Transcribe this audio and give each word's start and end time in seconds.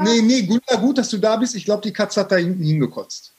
Nee, 0.00 0.22
nee, 0.22 0.42
Gunda, 0.42 0.76
gut, 0.76 0.98
dass 0.98 1.10
du 1.10 1.18
da 1.18 1.36
bist. 1.36 1.54
Ich 1.54 1.64
glaube, 1.64 1.82
die 1.82 1.92
Katze 1.92 2.20
hat 2.20 2.30
da 2.30 2.36
hinten 2.36 2.62
hingekotzt. 2.62 3.34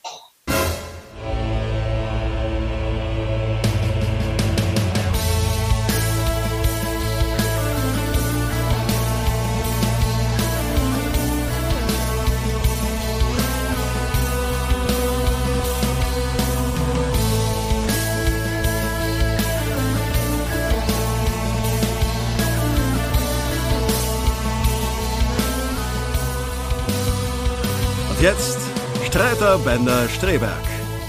Und 28.19 28.25
jetzt 28.25 28.59
Streiter 29.05 29.57
Bender 29.59 30.09
Streberg, 30.09 30.51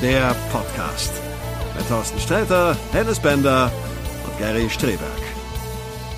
der 0.01 0.33
Podcast. 0.53 1.13
Mit 1.77 1.89
Thorsten 1.89 2.21
Streiter, 2.21 2.77
Dennis 2.95 3.19
Bender 3.19 3.73
und 4.25 4.39
Gary 4.39 4.71
Streberg. 4.71 5.01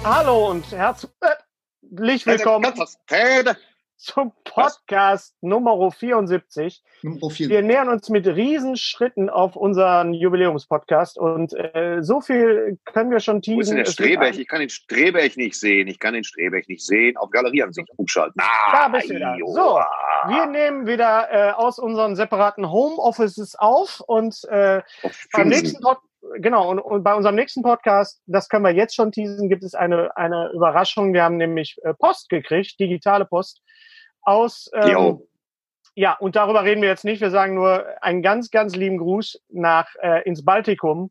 Hallo 0.04 0.50
und 0.50 0.70
herzlich 0.70 2.26
willkommen 2.26 2.74
zum 4.02 4.32
Podcast 4.44 5.36
Nummer 5.42 5.90
74. 5.90 6.82
Nummer 7.02 7.30
4. 7.30 7.48
Wir 7.48 7.62
nähern 7.62 7.88
uns 7.88 8.08
mit 8.08 8.26
Riesenschritten 8.26 9.30
auf 9.30 9.54
unseren 9.54 10.12
Jubiläumspodcast 10.12 11.18
und 11.18 11.54
äh, 11.54 11.98
so 12.00 12.20
viel 12.20 12.78
können 12.84 13.12
wir 13.12 13.20
schon 13.20 13.36
Wo 13.36 13.38
ist 13.38 13.44
teasen. 13.44 13.76
denn 13.76 13.84
der 13.84 13.92
Strebech? 13.92 14.38
Ich 14.40 14.48
kann 14.48 14.58
den 14.58 14.70
Strebech 14.70 15.36
nicht 15.36 15.58
sehen. 15.58 15.86
Ich 15.86 16.00
kann 16.00 16.14
den 16.14 16.24
Strebech 16.24 16.66
nicht 16.66 16.84
sehen. 16.84 17.16
Auf 17.16 17.30
Galerieansicht 17.30 17.88
umschalten. 17.96 18.42
Da 18.72 18.88
bist 18.88 19.08
du 19.08 19.14
wieder. 19.14 19.36
So, 19.46 19.80
wir 20.28 20.46
nehmen 20.46 20.86
wieder 20.86 21.28
äh, 21.30 21.52
aus 21.52 21.78
unseren 21.78 22.16
separaten 22.16 22.70
Homeoffices 22.70 23.54
auf 23.54 24.00
und 24.00 24.42
äh, 24.48 24.82
beim 25.32 25.48
nächsten 25.48 25.80
Pod 25.80 25.98
genau 26.38 26.70
und, 26.70 26.80
und 26.80 27.04
bei 27.04 27.14
unserem 27.14 27.36
nächsten 27.36 27.62
Podcast, 27.62 28.20
das 28.26 28.48
können 28.48 28.64
wir 28.64 28.72
jetzt 28.72 28.94
schon 28.94 29.12
teasen, 29.12 29.48
gibt 29.48 29.62
es 29.62 29.74
eine 29.74 30.16
eine 30.16 30.50
Überraschung. 30.54 31.12
Wir 31.12 31.22
haben 31.22 31.36
nämlich 31.36 31.76
äh, 31.82 31.94
Post 31.94 32.28
gekriegt, 32.28 32.80
digitale 32.80 33.24
Post 33.24 33.60
aus 34.22 34.70
ähm, 34.74 34.88
Jo. 34.90 35.28
ja 35.94 36.14
und 36.18 36.36
darüber 36.36 36.64
reden 36.64 36.82
wir 36.82 36.88
jetzt 36.88 37.04
nicht. 37.04 37.20
Wir 37.20 37.30
sagen 37.30 37.54
nur 37.54 37.86
einen 38.02 38.22
ganz 38.22 38.50
ganz 38.50 38.74
lieben 38.76 38.98
Gruß 38.98 39.40
nach 39.50 39.88
äh, 40.02 40.22
ins 40.24 40.44
Baltikum 40.44 41.10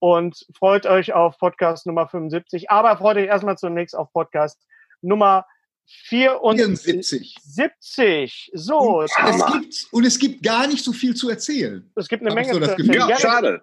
und 0.00 0.46
freut 0.56 0.86
euch 0.86 1.12
auf 1.12 1.38
Podcast 1.38 1.86
Nummer 1.86 2.08
75. 2.08 2.70
Aber 2.70 2.96
freut 2.96 3.16
euch 3.16 3.26
erstmal 3.26 3.58
zunächst 3.58 3.96
auf 3.96 4.12
Podcast 4.12 4.64
Nummer 5.00 5.46
74. 5.86 7.34
74. 7.36 7.36
70. 7.42 8.50
So, 8.54 8.98
Und 9.00 9.04
es, 9.04 9.46
gibt, 9.52 9.86
und 9.92 10.04
es 10.04 10.18
gibt 10.18 10.42
gar 10.42 10.66
nicht 10.66 10.84
so 10.84 10.92
viel 10.92 11.14
zu 11.14 11.30
erzählen. 11.30 11.90
es 11.96 12.08
gibt 12.08 12.22
eine 12.22 12.30
hab 12.30 12.34
Menge 12.36 12.52
so 12.54 12.60
das 12.60 12.76
zu 12.76 12.82
erzählen. 12.82 13.08
Ja, 13.08 13.18
schade. 13.18 13.62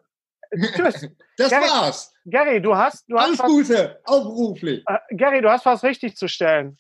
Tschüss. 0.76 1.08
Das 1.38 1.50
Gary- 1.52 1.70
war's. 1.70 2.14
Gary, 2.26 2.62
du 2.62 2.76
hast, 2.78 3.04
du 3.10 3.18
hast 3.18 3.26
Alles 3.26 3.40
was, 3.40 3.46
Gute, 3.48 4.00
auch 4.06 4.24
beruflich. 4.24 4.84
äh, 4.88 4.98
Gary, 5.16 5.42
du 5.42 5.50
hast 5.52 5.66
was 5.66 5.84
richtig 5.84 6.16
zu 6.16 6.30
stellen. 6.30 6.78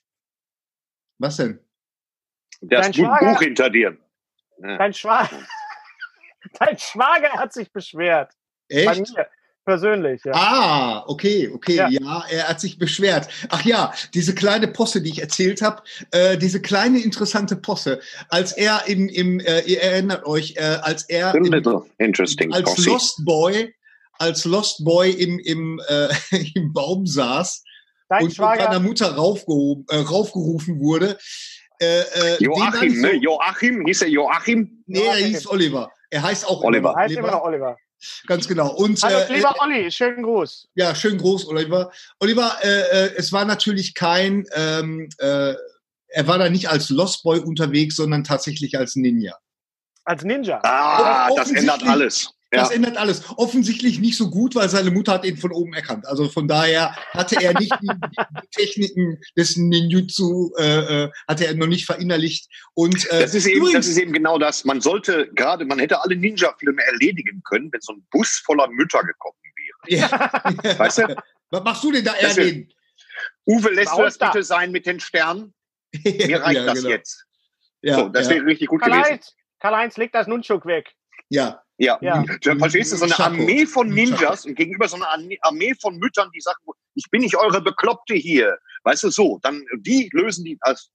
Was 1.19 1.35
denn? 1.37 1.59
Das 2.61 2.87
Schwager- 2.95 3.33
Buch 3.33 3.41
hinter 3.41 3.69
dir. 3.69 3.97
Ja. 4.61 4.77
Dein 4.77 4.93
Schwager, 4.93 5.39
dein 6.59 6.77
Schwager 6.77 7.31
hat 7.33 7.53
sich 7.53 7.71
beschwert. 7.71 8.31
Bei 8.69 8.75
Echt? 8.75 9.15
mir 9.15 9.27
persönlich, 9.65 10.21
ja. 10.23 10.31
Ah, 10.33 11.03
okay, 11.07 11.49
okay, 11.53 11.75
Ja. 11.75 11.87
ja. 11.89 12.23
er 12.29 12.49
hat 12.49 12.61
sich 12.61 12.77
beschwert. 12.77 13.27
Ach 13.49 13.63
ja, 13.65 13.93
diese 14.13 14.33
kleine 14.35 14.67
Posse, 14.67 15.01
die 15.01 15.09
ich 15.09 15.21
erzählt 15.21 15.61
habe, 15.61 15.81
äh, 16.11 16.37
diese 16.37 16.61
kleine 16.61 16.99
interessante 16.99 17.55
Posse, 17.55 17.99
als 18.29 18.51
er 18.53 18.83
im, 18.87 19.09
im 19.09 19.39
äh, 19.39 19.61
ihr 19.61 19.81
erinnert 19.81 20.25
euch, 20.25 20.55
äh, 20.57 20.77
als 20.81 21.03
er 21.09 21.33
im, 21.35 21.51
als 21.51 22.63
Posse. 22.63 22.89
Lost 22.89 23.25
Boy, 23.25 23.75
als 24.19 24.45
Lost 24.45 24.83
Boy 24.85 25.11
im, 25.11 25.39
im, 25.39 25.81
äh, 25.87 26.09
im 26.55 26.71
Baum 26.71 27.05
saß 27.07 27.63
Dein 28.07 28.23
und 28.25 28.35
von 28.35 28.45
seiner 28.45 28.61
Schwager, 28.65 28.79
Mutter 28.79 29.15
raufgehoben, 29.15 29.85
äh, 29.89 29.97
raufgerufen 29.97 30.79
wurde. 30.79 31.17
Äh, 31.79 31.99
äh, 31.99 32.43
Joachim, 32.43 32.95
so, 32.95 33.01
ne? 33.01 33.13
Joachim, 33.15 33.85
hieß 33.85 34.01
er 34.03 34.09
Joachim? 34.09 34.83
Nee, 34.85 35.05
er 35.05 35.15
hieß 35.15 35.47
Oliver. 35.47 35.91
Er 36.09 36.23
heißt 36.23 36.47
auch 36.47 36.63
Oliver. 36.63 36.89
immer 36.91 36.95
heißt 36.95 37.15
immer 37.15 37.31
noch 37.31 37.43
Oliver. 37.43 37.77
Ganz 38.27 38.47
genau. 38.47 38.73
Und 38.75 39.01
Hallo, 39.01 39.17
äh, 39.17 39.33
lieber 39.33 39.55
Olli, 39.59 39.91
schönen 39.91 40.23
Gruß. 40.23 40.67
Ja, 40.75 40.93
schön 40.93 41.17
groß, 41.17 41.47
Oliver. 41.47 41.91
Oliver, 42.19 42.57
äh, 42.61 42.67
äh, 42.67 43.13
es 43.15 43.31
war 43.31 43.45
natürlich 43.45 43.93
kein, 43.93 44.45
ähm, 44.53 45.09
äh, 45.17 45.53
er 46.07 46.27
war 46.27 46.37
da 46.37 46.49
nicht 46.49 46.69
als 46.69 46.89
Lost 46.89 47.23
Boy 47.23 47.39
unterwegs, 47.39 47.95
sondern 47.95 48.23
tatsächlich 48.23 48.77
als 48.77 48.95
Ninja. 48.95 49.35
Als 50.05 50.23
Ninja. 50.23 50.59
Ah, 50.63 51.29
das 51.35 51.51
ändert 51.51 51.83
alles. 51.83 52.29
Das 52.55 52.69
Ja. 52.69 52.75
ändert 52.75 52.97
alles. 52.97 53.23
Offensichtlich 53.37 53.99
nicht 53.99 54.17
so 54.17 54.29
gut, 54.29 54.55
weil 54.55 54.69
seine 54.69 54.91
Mutter 54.91 55.13
hat 55.13 55.25
ihn 55.25 55.37
von 55.37 55.51
oben 55.51 55.73
erkannt. 55.73 56.05
Also 56.07 56.29
von 56.29 56.47
daher 56.47 56.95
hatte 57.11 57.35
er 57.41 57.57
nicht 57.59 57.73
die, 57.81 57.87
die 57.87 58.47
Techniken 58.51 59.19
des 59.37 59.57
Ninjutsu, 59.57 60.51
äh, 60.57 61.03
äh, 61.05 61.11
hatte 61.27 61.47
er 61.47 61.55
noch 61.55 61.67
nicht 61.67 61.85
verinnerlicht. 61.85 62.47
Und 62.73 63.05
äh, 63.11 63.21
Das 63.21 63.33
ist, 63.35 63.45
eben, 63.45 63.59
das 63.59 63.67
übrigens, 63.69 63.87
ist 63.87 63.97
eben 63.97 64.13
genau 64.13 64.37
das. 64.39 64.65
Man 64.65 64.81
sollte 64.81 65.29
gerade, 65.33 65.65
man 65.65 65.79
hätte 65.79 66.01
alle 66.01 66.15
Ninja-Filme 66.15 66.81
erledigen 66.83 67.41
können, 67.43 67.71
wenn 67.71 67.81
so 67.81 67.93
ein 67.93 68.05
Bus 68.11 68.41
voller 68.45 68.67
Mütter 68.67 69.01
gekommen 69.03 69.37
wäre. 69.87 70.01
ja. 70.01 70.09
Weißt 70.79 70.99
du? 70.99 71.15
was 71.51 71.63
machst 71.63 71.83
du 71.83 71.91
denn 71.91 72.03
da, 72.05 72.13
Das 72.19 72.37
Erwin? 72.37 72.71
Uwe, 73.47 73.69
lässt 73.73 73.93
du 73.93 74.01
das 74.01 74.17
da. 74.17 74.31
bitte 74.31 74.43
sein 74.43 74.71
mit 74.71 74.85
den 74.85 74.99
Sternen? 74.99 75.53
Mir 76.03 76.41
reicht 76.41 76.55
ja, 76.61 76.65
das 76.65 76.75
genau. 76.79 76.89
jetzt. 76.89 77.25
Ja, 77.81 77.95
so, 77.95 78.09
das 78.09 78.27
ja, 78.27 78.35
wäre 78.35 78.45
richtig 78.45 78.67
gut 78.69 78.81
gewesen. 78.81 79.01
Karl-Heinz, 79.01 79.33
Karl-Heinz, 79.59 79.97
leg 79.97 80.11
das 80.11 80.27
Nunchuk 80.27 80.65
weg. 80.65 80.91
ja. 81.29 81.61
Ja. 81.77 81.97
Ja. 82.01 82.23
Du 82.41 82.57
verstehst 82.57 82.93
du, 82.93 82.97
so 82.97 83.05
eine. 83.05 83.19
Armee 83.19 83.65
von 83.65 83.89
Chapeau. 83.89 83.95
Ninjas 83.95 84.45
und 84.45 84.55
gegenüber 84.55 84.87
so 84.87 84.95
einer 84.95 85.09
Armee- 85.41 85.75
von 85.81 85.97
Müttern, 85.97 86.29
die 86.33 86.39
sagen, 86.41 86.59
ich 86.93 87.05
bin 87.11 87.21
nicht 87.21 87.35
eure 87.35 87.61
Bekloppte 87.61 88.13
hier. 88.13 88.57
Weißt 88.83 89.03
du, 89.03 89.09
so, 89.09 89.39
dann, 89.43 89.65
die 89.79 90.09
lösen 90.13 90.45
die, 90.45 90.57
also, 90.61 90.87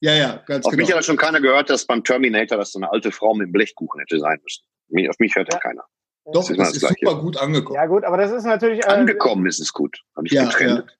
ja, 0.00 0.14
ja, 0.14 0.42
ganz 0.46 0.64
auf 0.64 0.72
mich 0.74 0.86
genau. 0.86 0.98
hat 0.98 1.04
schon 1.04 1.16
keiner 1.16 1.40
gehört, 1.40 1.68
dass 1.70 1.84
beim 1.84 2.04
Terminator 2.04 2.56
das 2.56 2.72
so 2.72 2.78
eine 2.78 2.90
alte 2.90 3.10
Frau 3.10 3.34
mit 3.34 3.48
dem 3.48 3.52
Blechkuchen 3.52 3.98
hätte 4.00 4.18
sein 4.20 4.38
müssen. 4.42 4.64
Mich- 4.88 5.10
Auf 5.10 5.18
mich 5.18 5.34
hört 5.34 5.52
ja 5.52 5.56
Ja. 5.56 5.60
keiner. 5.60 5.84
Doch, 6.32 6.42
das 6.42 6.50
ist 6.50 6.58
das 6.58 6.72
ist 6.74 6.80
Gleiche. 6.80 6.94
super 7.06 7.20
gut 7.20 7.36
angekommen. 7.38 7.74
Ja 7.74 7.86
gut, 7.86 8.04
aber 8.04 8.16
das 8.18 8.30
ist 8.30 8.44
natürlich... 8.44 8.84
Äh, 8.84 8.88
Angekommen 8.90 9.46
ist 9.46 9.60
es 9.60 9.72
gut. 9.72 10.00
Habe 10.16 10.26
ich 10.26 10.32
Ja, 10.34 10.44
getrennt. 10.44 10.96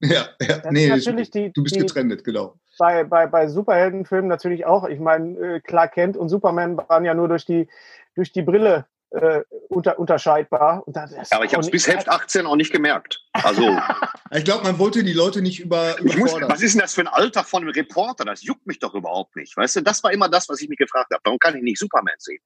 Ja, 0.00 0.28
ja, 0.40 0.58
Das 0.58 0.72
nee, 0.72 0.88
natürlich 0.88 1.30
die, 1.30 1.52
du 1.52 1.62
bist 1.62 1.74
die, 1.76 1.80
getrennt, 1.80 2.24
genau. 2.24 2.56
bei, 2.78 3.04
bei, 3.04 3.26
bei 3.26 3.46
Superheldenfilmen 3.48 4.28
natürlich 4.28 4.64
auch. 4.64 4.88
Ich 4.88 4.98
meine, 4.98 5.38
äh, 5.56 5.60
Clark 5.60 5.94
Kent 5.94 6.16
und 6.16 6.28
Superman 6.28 6.76
waren 6.76 7.04
ja 7.04 7.14
nur 7.14 7.28
durch 7.28 7.44
die, 7.44 7.68
durch 8.14 8.32
die 8.32 8.42
Brille 8.42 8.86
äh, 9.10 9.42
unter, 9.68 9.98
unterscheidbar. 9.98 10.82
Und 10.86 10.96
das, 10.96 11.12
Aber 11.32 11.44
ich 11.44 11.52
habe 11.52 11.62
es 11.62 11.70
bis 11.70 11.86
Heft 11.86 12.08
18 12.08 12.46
auch 12.46 12.56
nicht 12.56 12.72
gemerkt. 12.72 13.20
Also, 13.32 13.78
Ich 14.34 14.44
glaube, 14.44 14.64
man 14.64 14.78
wollte 14.78 15.04
die 15.04 15.12
Leute 15.12 15.42
nicht 15.42 15.60
über, 15.60 15.96
ich 16.02 16.16
muss, 16.16 16.32
was 16.32 16.62
ist 16.62 16.72
denn 16.74 16.80
das 16.80 16.94
für 16.94 17.02
ein 17.02 17.08
Alter 17.08 17.44
von 17.44 17.62
einem 17.62 17.72
Reporter? 17.72 18.24
Das 18.24 18.42
juckt 18.42 18.66
mich 18.66 18.78
doch 18.78 18.94
überhaupt 18.94 19.36
nicht. 19.36 19.56
Weißt 19.56 19.76
du, 19.76 19.80
das 19.82 20.02
war 20.02 20.12
immer 20.12 20.28
das, 20.28 20.48
was 20.48 20.62
ich 20.62 20.68
mich 20.68 20.78
gefragt 20.78 21.12
habe. 21.12 21.20
Warum 21.24 21.38
kann 21.38 21.54
ich 21.56 21.62
nicht 21.62 21.78
Superman 21.78 22.14
sehen? 22.18 22.40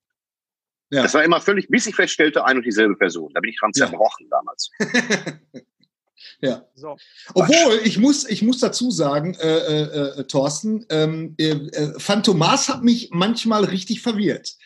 Ja. 0.90 1.02
Das 1.02 1.14
war 1.14 1.24
immer 1.24 1.40
völlig, 1.40 1.68
bis 1.68 1.86
ich 1.86 1.94
feststellte, 1.94 2.44
ein 2.44 2.56
und 2.56 2.64
dieselbe 2.64 2.96
Person. 2.96 3.32
Da 3.34 3.40
bin 3.40 3.50
ich 3.50 3.58
dran 3.58 3.70
Ja. 3.74 3.86
zerbrochen 3.86 4.28
damals. 4.30 4.70
ja. 6.40 6.64
so. 6.74 6.96
Obwohl, 7.34 7.80
ich 7.84 7.98
muss, 7.98 8.28
ich 8.28 8.42
muss 8.42 8.58
dazu 8.58 8.90
sagen, 8.90 9.34
äh, 9.34 9.58
äh, 9.58 10.20
äh, 10.20 10.24
Thorsten, 10.24 10.86
ähm, 10.90 11.34
äh, 11.38 11.50
äh, 11.50 11.98
Phantomas 11.98 12.68
hat 12.68 12.82
mich 12.82 13.10
manchmal 13.12 13.64
richtig 13.64 14.00
verwirrt. 14.00 14.56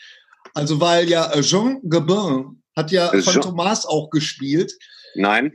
Also, 0.54 0.80
weil 0.80 1.08
ja 1.08 1.32
äh, 1.32 1.40
Jean 1.42 1.80
Gabin 1.88 2.62
hat 2.76 2.90
ja 2.90 3.10
Jean- 3.10 3.22
Phantomas 3.22 3.86
auch 3.86 4.10
gespielt. 4.10 4.72
Nein, 5.14 5.52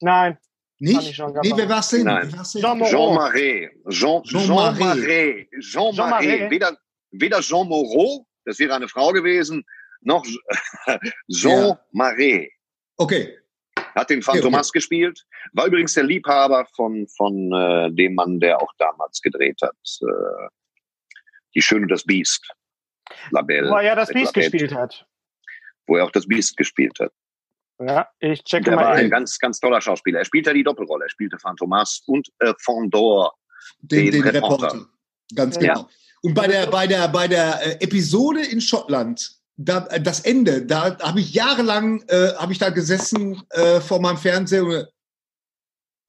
Nein, 0.00 0.38
Nicht? 0.78 1.18
Nee, 1.42 1.52
wer 1.56 1.68
war's 1.68 1.88
denn? 1.90 2.04
Nein. 2.04 2.28
Wer 2.30 2.38
war's 2.38 2.52
denn? 2.52 2.62
Jean 2.62 2.78
Moreau. 2.78 2.90
Jean 2.90 3.14
Marais. 3.14 3.70
Jean, 3.88 4.22
Jean 4.24 4.40
Jean, 4.46 4.54
Marais. 4.56 4.78
Marais. 4.78 5.46
Jean, 5.60 5.92
Jean 5.94 6.10
Marais. 6.10 6.26
Marais. 6.26 6.50
Weder, 6.50 6.76
weder 7.10 7.40
Jean 7.40 7.68
Moreau, 7.68 8.26
das 8.44 8.58
wäre 8.58 8.74
eine 8.74 8.88
Frau 8.88 9.12
gewesen, 9.12 9.64
noch 10.02 10.24
Jean 11.28 11.68
Ja. 11.68 11.80
Marais. 11.92 12.48
Okay. 12.96 13.36
Hat 13.94 14.08
den 14.10 14.22
Phantomas 14.22 14.70
gespielt. 14.72 15.24
War 15.52 15.66
übrigens 15.66 15.94
der 15.94 16.04
Liebhaber 16.04 16.66
von, 16.76 17.06
von 17.16 17.52
äh, 17.52 17.90
dem 17.92 18.14
Mann, 18.14 18.38
der 18.40 18.60
auch 18.62 18.72
damals 18.78 19.20
gedreht 19.20 19.58
hat. 19.62 19.76
Äh, 20.02 20.48
die 21.54 21.60
Schöne 21.62 21.82
und 21.82 21.90
das 21.90 22.04
Biest. 22.04 22.46
Labelle. 23.30 23.70
wo 23.70 23.76
er 23.76 23.82
ja 23.82 23.94
das 23.94 24.08
Labelle, 24.08 24.32
gespielt 24.32 24.74
hat. 24.74 25.06
Wo 25.86 25.96
er 25.96 26.04
auch 26.04 26.10
das 26.12 26.26
Biest 26.26 26.56
gespielt 26.56 26.98
hat. 27.00 27.12
Ja, 27.78 28.08
ich 28.18 28.44
checke 28.44 28.64
Der 28.70 28.76
war 28.76 28.84
mal 28.84 28.92
ein 28.92 29.04
ein. 29.06 29.10
ganz, 29.10 29.38
ganz 29.38 29.58
toller 29.58 29.80
Schauspieler. 29.80 30.18
Er 30.18 30.24
spielte 30.24 30.52
die 30.52 30.62
Doppelrolle. 30.62 31.06
Er 31.06 31.10
spielte 31.10 31.38
Phantomas 31.38 32.02
und 32.06 32.28
äh, 32.40 32.52
Fondor. 32.58 33.34
Den, 33.80 34.10
Den 34.10 34.12
den 34.12 34.22
Reporter. 34.22 34.66
Reporter. 34.66 34.86
Ganz 35.34 35.56
Ja. 35.56 35.74
genau. 35.74 35.88
Und 36.22 36.34
bei 36.34 36.46
der, 36.46 36.66
bei 36.66 36.86
der, 36.86 37.08
bei 37.08 37.26
der 37.28 37.60
äh, 37.80 37.84
Episode 37.84 38.42
in 38.44 38.60
Schottland, 38.60 39.30
da, 39.56 39.86
äh, 39.86 40.00
das 40.00 40.20
Ende, 40.20 40.66
da 40.66 40.98
habe 40.98 41.20
ich 41.20 41.32
jahrelang, 41.32 42.02
äh, 42.08 42.34
habe 42.36 42.52
ich 42.52 42.58
da 42.58 42.68
gesessen 42.68 43.42
äh, 43.50 43.80
vor 43.80 44.00
meinem 44.00 44.18
Fernseher 44.18 44.64
und 44.64 44.86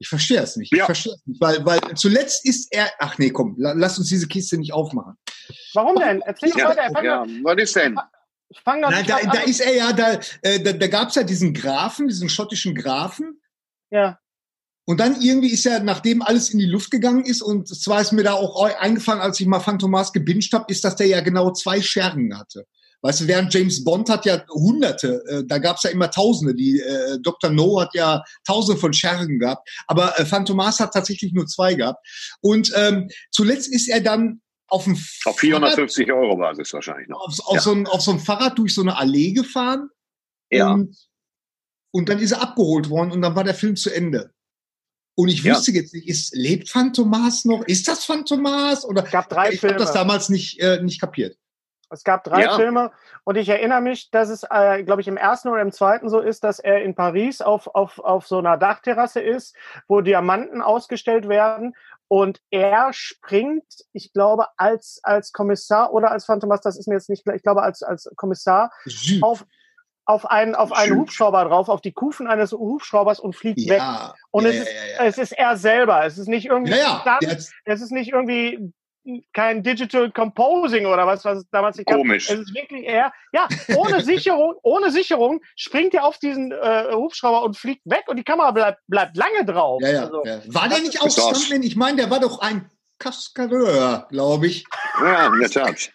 ich 0.02 0.08
verstehe 0.10 0.40
es 0.42 0.58
nicht. 0.58 0.74
Ich 0.74 0.80
Ja. 0.80 0.86
verstehe 0.86 1.14
es 1.14 1.26
nicht, 1.26 1.40
weil, 1.40 1.64
weil 1.66 1.80
zuletzt 1.96 2.46
ist 2.46 2.68
er, 2.72 2.92
ach 3.00 3.18
nee, 3.20 3.30
komm, 3.30 3.56
la, 3.58 3.74
lass 3.74 3.98
uns 4.00 4.10
diese 4.10 4.28
Kiste 4.28 4.58
nicht 4.58 4.74
aufmachen. 4.74 5.16
Warum 5.74 5.96
denn? 5.96 6.22
Erzähl 6.22 6.50
doch 6.50 6.58
Ja, 6.58 6.70
weiter. 6.70 7.04
Ja, 7.04 7.26
was 7.44 7.58
ist 7.62 7.76
denn? 7.76 7.98
ich 8.50 8.60
fang 8.62 8.82
doch 8.82 8.90
Nein, 8.90 9.00
nicht 9.00 9.10
da, 9.10 9.18
an. 9.18 9.30
da 9.32 9.42
ist 9.42 9.62
er 9.62 9.76
ja, 9.76 9.94
da, 9.94 10.20
äh, 10.42 10.60
da, 10.60 10.74
da 10.74 10.88
gab 10.88 11.10
es 11.10 11.16
ja 11.16 11.24
diesen 11.24 11.54
Grafen, 11.54 12.08
diesen 12.08 12.30
schottischen 12.30 12.76
Grafen. 12.76 13.40
ja. 13.92 14.18
Und 14.86 15.00
dann 15.00 15.22
irgendwie 15.22 15.52
ist 15.52 15.64
ja, 15.64 15.80
nachdem 15.80 16.24
alles 16.24 16.50
in 16.50 16.58
die 16.58 16.66
Luft 16.66 16.90
gegangen 16.90 17.24
ist, 17.24 17.44
und 17.44 17.68
zwar 17.68 18.02
ist 18.02 18.12
mir 18.12 18.24
da 18.24 18.34
auch 18.34 18.62
eingefallen, 18.80 19.22
als 19.22 19.40
ich 19.40 19.46
mal 19.46 19.60
Phantomas 19.60 20.12
gebinged 20.12 20.52
habe, 20.54 20.66
ist, 20.70 20.84
dass 20.84 20.96
der 20.96 21.06
ja 21.06 21.22
genau 21.22 21.54
zwei 21.54 21.82
Schergen 21.82 22.38
hatte. 22.38 22.66
Weißt 23.04 23.22
du, 23.22 23.28
während 23.28 23.54
James 23.54 23.84
Bond 23.84 24.10
hat 24.10 24.26
ja 24.26 24.46
hunderte, 24.50 25.24
äh, 25.28 25.44
da 25.46 25.58
gab's 25.58 25.84
ja 25.84 25.90
immer 25.90 26.12
tausende, 26.12 26.54
die 26.54 26.80
äh, 26.80 27.18
Dr. 27.22 27.50
No 27.50 27.82
hat 27.82 27.96
ja 27.96 28.24
tausende 28.46 28.80
von 28.80 28.94
Schergen 28.94 29.40
gehabt, 29.40 29.68
aber 29.88 30.20
äh, 30.20 30.26
Phantomas 30.26 30.80
hat 30.80 30.94
tatsächlich 30.94 31.34
nur 31.34 31.48
zwei 31.48 31.74
gehabt. 31.74 32.06
Und 32.42 32.72
ähm, 32.76 33.10
zuletzt 33.32 33.74
ist 33.74 33.88
er 33.90 34.02
dann 34.02 34.42
auf 34.68 34.84
dem 34.86 34.94
Auf 35.26 35.40
450 35.40 36.12
Euro 36.14 36.38
Basis 36.38 36.72
wahrscheinlich 36.74 37.10
noch. 37.10 37.20
auf, 37.22 37.40
auf, 37.46 37.56
Ja. 37.56 37.62
so 37.62 37.72
ein, 37.74 37.88
auf 37.88 38.02
so 38.02 38.12
einem 38.12 38.20
Fahrrad 38.20 38.58
durch 38.58 38.74
so 38.74 38.82
eine 38.82 38.96
Allee 38.98 39.32
gefahren. 39.32 39.90
Ja. 40.52 40.72
Und, 40.72 40.96
und 41.92 42.08
dann 42.08 42.20
ist 42.20 42.32
er 42.32 42.42
abgeholt 42.42 42.90
worden 42.90 43.12
und 43.12 43.22
dann 43.22 43.36
war 43.36 43.44
der 43.44 43.56
Film 43.56 43.76
zu 43.76 43.90
Ende. 43.90 44.32
Und 45.18 45.28
ich 45.28 45.44
Ja. 45.44 45.56
wusste 45.56 45.72
jetzt 45.72 45.94
nicht, 45.94 46.08
ist, 46.08 46.34
lebt 46.36 46.70
Phantomas 46.70 47.44
noch? 47.46 47.66
Ist 47.66 47.88
das 47.88 48.06
Phantomas? 48.06 48.86
Oder 48.86 49.04
Es 49.06 49.12
gab 49.12 49.28
drei 49.28 49.52
ich 49.52 49.62
habe 49.64 49.76
das 49.76 49.92
damals 49.92 50.30
nicht, 50.30 50.60
äh, 50.60 50.82
nicht 50.82 51.02
kapiert. 51.02 51.36
Es 51.92 52.04
gab 52.04 52.24
drei 52.24 52.44
Ja. 52.44 52.56
Filme 52.56 52.92
und 53.24 53.38
ich 53.38 53.50
erinnere 53.50 53.82
mich, 53.82 54.12
dass 54.12 54.30
es, 54.30 54.44
äh, 54.50 54.84
glaube 54.84 55.02
ich, 55.02 55.08
im 55.08 55.18
ersten 55.18 55.50
oder 55.50 55.62
im 55.62 55.72
zweiten 55.72 56.10
so 56.10 56.20
ist, 56.20 56.44
dass 56.44 56.60
er 56.60 56.82
in 56.82 56.96
Paris 56.96 57.42
auf, 57.42 57.68
auf, 57.68 58.00
auf 58.00 58.28
so 58.28 58.40
einer 58.40 58.58
Dachterrasse 58.58 59.22
ist, 59.22 59.56
wo 59.88 60.02
Diamanten 60.02 60.62
ausgestellt 60.62 61.28
werden 61.28 61.76
und 62.12 62.42
er 62.50 62.92
springt, 62.92 63.64
ich 63.94 64.12
glaube, 64.12 64.48
als, 64.58 65.00
als 65.04 65.32
Kommissar 65.32 65.94
oder 65.94 66.12
als 66.12 66.26
Phantomas, 66.26 66.60
das 66.60 66.78
ist 66.78 66.90
mir 66.90 66.96
jetzt 66.96 67.10
nicht 67.10 67.24
klar, 67.24 67.38
ich 67.38 67.42
glaube, 67.42 67.64
als, 67.64 67.84
als 67.84 68.12
Kommissar 68.18 68.70
auf, 69.22 69.46
auf 70.04 70.30
einen, 70.30 70.54
auf 70.54 70.74
einen. 70.74 70.98
Hubschrauber 71.00 71.46
drauf, 71.46 71.70
auf 71.70 71.80
die 71.80 71.94
Kufen 71.94 72.28
eines 72.28 72.52
Hubschraubers 72.52 73.22
und 73.22 73.34
fliegt 73.34 73.60
weg. 73.70 73.78
ja, 73.78 74.14
Und 74.30 74.44
ja, 74.44 74.50
es, 74.50 74.58
ist, 74.58 74.70
es 75.00 75.18
ist 75.20 75.32
er 75.32 75.56
selber. 75.56 76.06
Es 76.06 76.18
ist 76.18 76.28
nicht 76.28 76.48
irgendwie 76.48 76.74
ja, 76.74 77.02
ja. 77.06 77.06
hat, 77.06 77.24
es 77.24 77.82
ist 77.82 77.92
nicht 77.92 78.12
irgendwie 78.12 78.74
kein 79.34 79.64
Digital 79.64 80.12
Composing 80.12 80.86
oder 80.86 81.08
was, 81.08 81.26
was 81.26 81.40
es 81.40 81.50
damals 81.50 81.78
nicht 81.78 81.88
gab. 81.88 81.98
Komisch. 81.98 82.30
Es 82.30 82.40
ist 82.40 82.54
wirklich 82.54 82.84
eher, 82.86 83.12
ja, 83.34 83.48
ohne 83.76 84.02
Sicherung, 84.04 84.56
ohne 84.64 84.92
Sicherung 84.92 85.42
springt 85.56 85.94
er 85.94 86.06
auf 86.06 86.18
diesen 86.20 86.52
äh, 86.52 86.86
Hubschrauber 86.94 87.44
und 87.44 87.58
fliegt 87.58 87.82
weg 87.86 88.04
und 88.08 88.18
die 88.18 88.24
Kamera 88.24 88.52
bleibt, 88.52 88.80
bleibt 88.88 89.18
lange 89.18 89.44
drauf. 89.46 89.82
ja, 89.84 89.90
ja, 89.92 90.02
Also, 90.04 90.24
ja. 90.26 90.40
War 90.48 90.70
der 90.70 90.80
nicht 90.80 91.02
auch. 91.02 91.10
Stuntman? 91.10 91.64
Ich 91.64 91.76
meine, 91.76 91.98
der 91.98 92.10
war 92.10 92.20
doch 92.20 92.40
ein 92.42 92.70
Kaskadeur, 93.00 94.08
glaube 94.10 94.48
ich. 94.48 94.66
Ja, 95.02 95.28
in 95.28 95.40
der 95.40 95.50
Tat. 95.50 95.92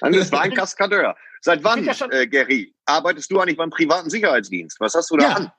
Also 0.00 0.20
es 0.20 0.32
war 0.32 0.42
ein 0.42 0.54
Kaskadeur. 0.54 1.16
Seit 1.40 1.62
wann, 1.62 1.84
ja 1.84 1.92
schon- 1.92 2.10
äh, 2.10 2.26
Gary, 2.26 2.74
arbeitest 2.86 3.30
du 3.30 3.38
eigentlich 3.40 3.56
beim 3.58 3.70
privaten 3.70 4.08
Sicherheitsdienst? 4.10 4.80
Was 4.80 4.94
hast 4.94 5.10
du 5.10 5.16
da 5.16 5.28
Ja. 5.28 5.34
an? 5.34 5.52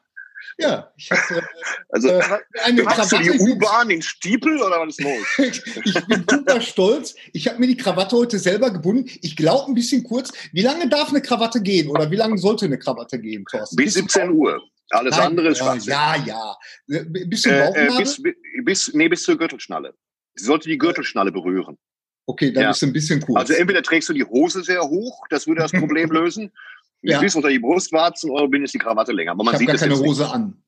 Ja, 0.58 0.92
ich 0.96 1.12
hatte 1.12 1.44
Also 1.90 2.10
äh, 2.10 2.22
eine 2.64 2.78
du 2.78 2.82
die 2.82 2.86
Krawatte. 2.86 3.42
U-Bahn 3.42 3.90
in 3.90 4.02
Stiepel 4.02 4.62
oder 4.62 4.80
was 4.82 4.98
ist 4.98 5.02
los? 5.02 5.62
ich 5.86 6.06
bin 6.08 6.26
super 6.30 6.62
stolz. 6.62 7.16
Ich 7.34 7.48
habe 7.48 7.60
mir 7.60 7.68
die 7.68 7.78
Krawatte 7.78 8.16
heute 8.16 8.40
selber 8.40 8.72
gebunden. 8.72 9.10
Ich 9.22 9.36
glaube 9.36 9.72
ein 9.72 9.76
bisschen 9.76 10.04
kurz. 10.04 10.32
Wie 10.54 10.62
lange 10.62 10.88
darf 10.90 11.10
eine 11.10 11.22
Krawatte 11.22 11.62
gehen 11.62 11.90
oder 11.90 12.10
wie 12.12 12.16
lange 12.16 12.38
sollte 12.38 12.66
eine 12.66 12.80
Krawatte 12.80 13.20
gehen, 13.20 13.46
Thorsten? 13.50 13.76
Bis 13.76 13.96
17 13.96 14.32
Uhr. 14.32 14.62
Alles 14.92 15.18
Nein, 15.18 15.28
andere 15.28 15.50
ist 15.50 15.60
ja, 15.60 15.66
Schwachsinn. 15.66 15.92
Ja, 15.92 16.16
ja. 16.26 16.58
Bis 17.28 17.42
zum 17.42 17.52
Äh, 17.52 17.60
äh, 17.60 17.66
Bauchnabel? 17.66 17.98
bis, 17.98 18.22
bis, 18.64 18.94
nee, 18.94 19.08
bis 19.10 19.24
zur 19.24 19.38
Gürtelschnalle. 19.38 19.94
Sie 20.36 20.46
sollte 20.46 20.70
die 20.70 20.78
Gürtelschnalle 20.78 21.32
berühren. 21.32 21.78
okay, 22.28 22.52
dann 22.52 22.64
ja. 22.64 22.70
ist 22.72 22.78
es 22.78 22.84
ein 22.84 22.94
bisschen 22.94 23.22
kurz. 23.22 23.38
Also 23.40 23.54
entweder 23.54 23.82
trägst 23.84 24.10
du 24.10 24.14
die 24.14 24.24
Hose 24.24 24.64
sehr 24.64 24.82
hoch, 24.82 25.26
das 25.30 25.48
würde 25.48 25.62
das 25.62 25.72
Problem 25.72 26.10
lösen, 26.12 26.52
Ja. 27.12 27.19
bis 27.19 27.36
unter 27.36 27.50
die 27.50 27.60
Brustwarzen 27.60 28.30
oder 28.31 28.48
bindest 28.48 28.74
die 28.74 28.80
Krawatte 28.80 29.12
länger. 29.12 29.31
Aber 29.31 29.42
ich 29.42 29.46
man 29.46 29.54
habe 29.54 29.57
sieht 29.60 29.68
gar 29.68 29.74
das 29.74 29.81
keine 29.81 29.98
Hose 29.98 30.30
an. 30.30 30.62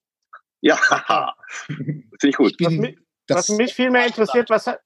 Ja, 0.62 0.78
finde 1.68 2.04
ich 2.24 2.36
gut. 2.36 2.52
Ich 2.52 2.58
bin, 2.58 2.68
Was 2.68 2.78
mich- 2.80 2.98
was 3.30 3.50
mich 3.50 3.74
viel 3.74 3.90
mehr 3.92 4.06
interessiert, 4.08 4.50
was 4.50 4.68
hat, 4.68 4.80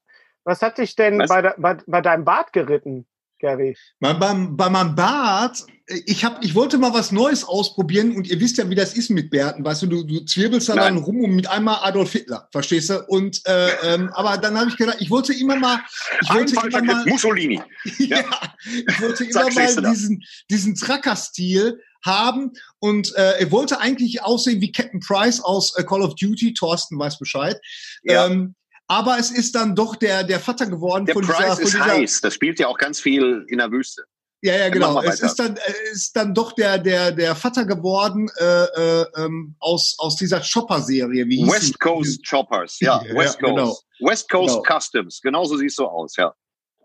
was 0.44 0.60
hat 0.62 0.78
dich 0.78 0.96
denn 0.96 1.18
bei, 1.18 1.42
de, 1.42 1.52
bei, 1.58 1.74
bei 1.86 2.00
deinem 2.00 2.24
Bart 2.24 2.52
geritten, 2.52 3.06
Gary? 3.42 3.76
bei, 4.00 4.14
beim, 4.14 4.56
bei 4.56 4.70
meinem 4.70 4.94
Bart, 4.94 5.64
ich, 6.06 6.24
hab, 6.24 6.42
ich 6.42 6.54
wollte 6.54 6.78
mal 6.78 6.94
was 6.94 7.12
Neues 7.12 7.44
ausprobieren 7.44 8.16
und 8.16 8.28
ihr 8.28 8.40
wisst 8.40 8.56
ja, 8.56 8.70
wie 8.70 8.74
das 8.74 8.94
ist 8.94 9.10
mit 9.10 9.30
Bärten. 9.30 9.64
Weißt 9.64 9.82
du, 9.82 9.86
du, 9.88 10.04
du 10.04 10.24
zwirbelst 10.24 10.68
da 10.68 10.76
Nein. 10.76 10.94
dann 10.94 11.04
rum 11.04 11.20
und 11.20 11.34
mit 11.34 11.50
einmal 11.50 11.80
Adolf 11.82 12.12
Hitler, 12.12 12.48
verstehst 12.52 12.88
du? 12.88 13.04
Und, 13.08 13.42
äh, 13.46 13.94
ähm, 13.94 14.10
aber 14.14 14.38
dann 14.38 14.56
habe 14.58 14.70
ich 14.70 14.76
gedacht, 14.76 14.98
ich 15.00 15.10
wollte 15.10 15.34
immer 15.34 15.56
mal, 15.56 15.80
ich 16.22 16.30
Ein 16.30 16.36
wollte 16.36 16.54
falscher 16.54 16.78
immer 16.78 16.94
mal, 16.94 17.06
Mussolini. 17.06 17.60
ja. 17.98 18.24
ich 18.64 19.00
wollte 19.02 19.24
immer 19.24 19.50
du 19.50 19.54
mal 19.54 19.90
diesen, 19.90 20.24
diesen 20.48 20.74
Tracker-Stil 20.76 21.80
haben 22.04 22.52
und 22.78 23.14
äh, 23.16 23.40
er 23.40 23.50
wollte 23.50 23.80
eigentlich 23.80 24.22
aussehen 24.22 24.60
wie 24.60 24.72
Captain 24.72 25.00
Price 25.00 25.40
aus 25.40 25.76
äh, 25.76 25.84
Call 25.84 26.02
of 26.02 26.14
Duty. 26.14 26.54
Thorsten 26.54 26.98
weiß 26.98 27.18
Bescheid. 27.18 27.60
Ja. 28.02 28.26
Ähm, 28.26 28.54
aber 28.88 29.18
es 29.18 29.30
ist 29.30 29.54
dann 29.54 29.74
doch 29.74 29.96
der, 29.96 30.24
der 30.24 30.40
Vater 30.40 30.66
geworden 30.66 31.06
Der 31.06 31.14
von 31.14 31.22
dieser, 31.22 31.34
Price 31.34 31.54
von 31.54 31.62
ist 31.64 31.72
dieser 31.74 31.84
heiß. 31.86 32.20
Das 32.20 32.34
spielt 32.34 32.58
ja 32.58 32.66
auch 32.68 32.78
ganz 32.78 33.00
viel 33.00 33.44
in 33.48 33.58
der 33.58 33.70
Wüste. 33.70 34.04
ja, 34.42 34.56
ja, 34.56 34.68
genau. 34.68 35.00
Es 35.02 35.20
ist 35.20 35.36
dann, 35.36 35.56
äh, 35.56 35.72
ist 35.92 36.14
dann 36.16 36.34
doch 36.34 36.52
der, 36.52 36.78
der, 36.78 37.12
der 37.12 37.34
Vater 37.36 37.64
geworden 37.64 38.28
äh, 38.38 38.44
äh, 38.64 39.06
ähm, 39.16 39.54
aus, 39.60 39.94
aus 39.98 40.16
dieser 40.16 40.40
Chopper-Serie. 40.40 41.26
Wie 41.28 41.36
hieß 41.44 41.52
West 41.52 41.68
die? 41.68 41.72
Coast 41.78 42.28
Choppers, 42.28 42.80
ja, 42.80 43.02
Ja, 43.04 43.14
West 43.14 43.38
Coast. 43.40 43.54
genau. 43.56 43.78
West 44.00 44.28
Coast 44.30 44.62
Genau. 44.62 44.78
Customs, 44.80 45.20
genauso 45.22 45.56
siehst 45.56 45.78
du 45.78 45.86
aus, 45.86 46.16
ja. 46.16 46.34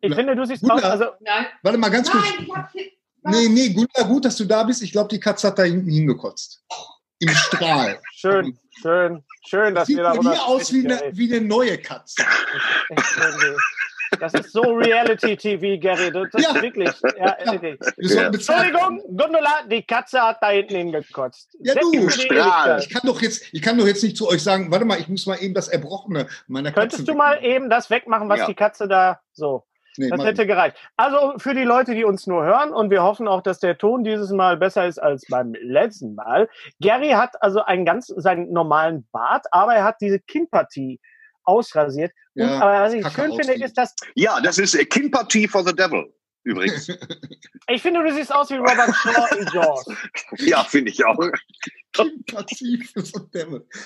Ich 0.02 0.10
Na, 0.12 0.16
finde, 0.16 0.36
du 0.36 0.46
siehst 0.46 0.62
Gunda. 0.62 0.76
aus, 0.76 0.84
also 0.84 1.06
Nein, 1.22 1.48
Warte 1.64 1.78
mal 1.80 1.90
ganz 1.90 2.10
kurz. 2.12 2.24
nein, 2.24 2.46
ich 2.48 2.56
hab 2.56 2.72
hier. 2.72 2.84
Nee, 3.24 3.50
nee, 3.50 3.70
Gunda, 3.70 4.04
gut, 4.04 4.24
dass 4.26 4.38
du 4.38 4.46
da 4.46 4.64
bist. 4.64 4.82
Ich 4.84 4.92
glaube, 4.92 5.10
die 5.10 5.20
Katze 5.20 5.48
hat 5.48 5.58
da 5.60 5.64
hinten 5.64 5.90
hingekotzt. 5.90 6.62
Im 7.20 7.30
Strahl. 7.36 8.00
schön, 8.14 8.58
schön, 8.80 9.24
schön, 9.48 9.76
dass 9.76 9.88
Sieht 9.88 9.98
wir 9.98 10.04
darüber 10.04 10.30
mir 10.32 10.42
aus 10.46 10.72
wie 10.74 10.82
sprechen, 10.82 11.04
eine, 11.04 11.18
wie 11.18 11.34
eine 11.36 11.46
neue 11.46 11.78
Katze. 11.78 12.24
Das 14.20 14.34
ist 14.34 14.52
so 14.54 14.62
Reality-TV, 14.62 15.80
Gary. 15.82 16.12
Das 16.12 16.34
ist 16.34 16.42
Ja. 16.56 16.62
wirklich. 16.62 16.90
Ja, 17.18 17.36
Ja. 17.98 18.28
Entschuldigung, 18.28 19.02
Gundula, 19.08 19.64
die 19.70 19.84
Katze 19.84 20.22
hat 20.22 20.38
da 20.42 20.50
hinten 20.50 20.76
hingekotzt. 20.76 21.58
Ja, 21.60 21.74
Setz 21.74 21.92
du, 21.92 22.10
Strahl. 22.10 22.80
Ich 22.80 22.90
kann 22.90 23.02
doch 23.06 23.22
jetzt, 23.22 23.44
ich 23.52 23.62
kann 23.62 23.78
doch 23.78 23.86
jetzt 23.86 24.04
nicht 24.04 24.16
zu 24.18 24.28
euch 24.30 24.42
sagen, 24.42 24.72
warte 24.72 24.86
mal, 24.86 25.00
ich 25.00 25.08
muss 25.10 25.26
mal 25.26 25.36
eben 25.36 25.54
das 25.54 25.68
Erbrochene 25.68 26.28
meiner 26.48 26.72
Katze 26.72 26.80
Könntest 26.80 27.08
du 27.08 27.14
mal 27.16 27.44
eben 27.44 27.70
das 27.70 27.90
wegmachen, 27.90 28.30
was 28.30 28.40
Ja. 28.40 28.46
die 28.48 28.56
Katze 28.56 28.88
da 28.88 29.20
so. 29.34 29.66
Nee, 29.98 30.10
das 30.10 30.24
hätte 30.24 30.48
gereicht. 30.48 30.78
Also 30.96 31.34
für 31.38 31.54
die 31.54 31.64
Leute, 31.64 31.96
die 31.96 32.04
uns 32.04 32.28
nur 32.28 32.44
hören 32.44 32.72
und 32.72 32.90
wir 32.90 33.04
hoffen 33.04 33.28
auch, 33.28 33.42
dass 33.42 33.60
der 33.60 33.78
Ton 33.78 34.04
dieses 34.04 34.32
Mal 34.32 34.58
besser 34.58 34.88
ist 34.88 35.00
als 35.00 35.26
beim 35.30 35.54
letzten 35.62 36.16
Mal. 36.16 36.50
Gary 36.82 37.10
hat 37.10 37.42
also 37.42 37.64
einen 37.64 37.86
ganz 37.86 38.08
seinen 38.08 38.52
normalen 38.52 39.08
Bart, 39.12 39.46
aber 39.52 39.74
er 39.76 39.84
hat 39.84 39.98
diese 40.02 40.20
Kinnpartie 40.20 41.00
ausrasiert. 41.44 42.12
Ja, 42.36 42.46
und, 42.46 42.62
aber 42.62 42.82
was 42.82 42.94
ich 42.94 43.08
schön 43.10 43.34
finde, 43.34 43.54
ist, 43.64 43.78
dass 43.78 43.96
ja, 44.16 44.40
das 44.42 44.58
ist 44.58 44.78
Kinnpartie 44.90 45.48
for 45.48 45.64
the 45.66 45.74
Devil 45.74 46.14
übrigens. 46.48 46.88
Ich 47.70 47.82
finde, 47.82 48.02
du 48.02 48.14
siehst 48.14 48.34
aus 48.34 48.50
wie 48.50 48.56
Robert 48.56 48.96
Shaw 48.96 49.38
in 49.38 49.48
Jaws. 49.54 49.86
Ja, 50.38 50.64
finde 50.64 50.90
ich 50.90 51.04
auch. 51.04 51.18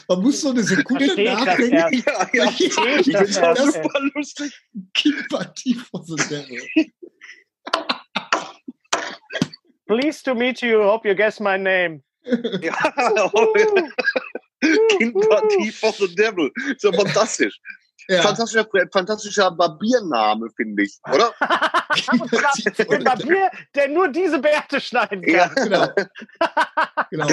Man 0.07 0.21
muss 0.21 0.41
so 0.41 0.51
eine 0.51 0.61
Sekunde 0.61 1.07
nachdenken. 1.07 2.03
Ja, 2.05 2.29
ja. 2.31 2.45
Ich, 2.51 2.61
ich 2.61 2.73
finde 2.75 3.13
das 3.13 3.73
super 3.73 3.99
lustig. 4.13 4.53
Kimpatie 4.93 5.73
for 5.73 6.03
the 6.05 6.15
devil. 6.29 6.61
Pleased 9.87 10.25
to 10.25 10.35
meet 10.35 10.61
you. 10.61 10.83
Hope 10.83 11.07
you 11.07 11.15
guess 11.15 11.39
my 11.39 11.57
name. 11.57 12.03
Ja, 12.61 12.75
Kimpatie 14.99 15.71
for 15.71 15.91
the 15.93 16.13
devil. 16.15 16.51
Ist 16.69 16.83
ja 16.83 16.93
fantastisch. 16.93 17.59
Ja. 18.11 18.21
Fantastischer, 18.23 18.67
fantastischer 18.91 19.51
Barbiername, 19.51 20.49
finde 20.49 20.83
ich, 20.83 20.99
oder? 21.09 21.31
Ein 21.39 23.03
Barbier, 23.05 23.49
der 23.73 23.87
nur 23.87 24.09
diese 24.09 24.39
Bärte 24.39 24.81
schneiden 24.81 25.21
kann. 25.21 25.33
Ja, 25.33 25.47
genau. 25.47 25.87
genau. 27.09 27.27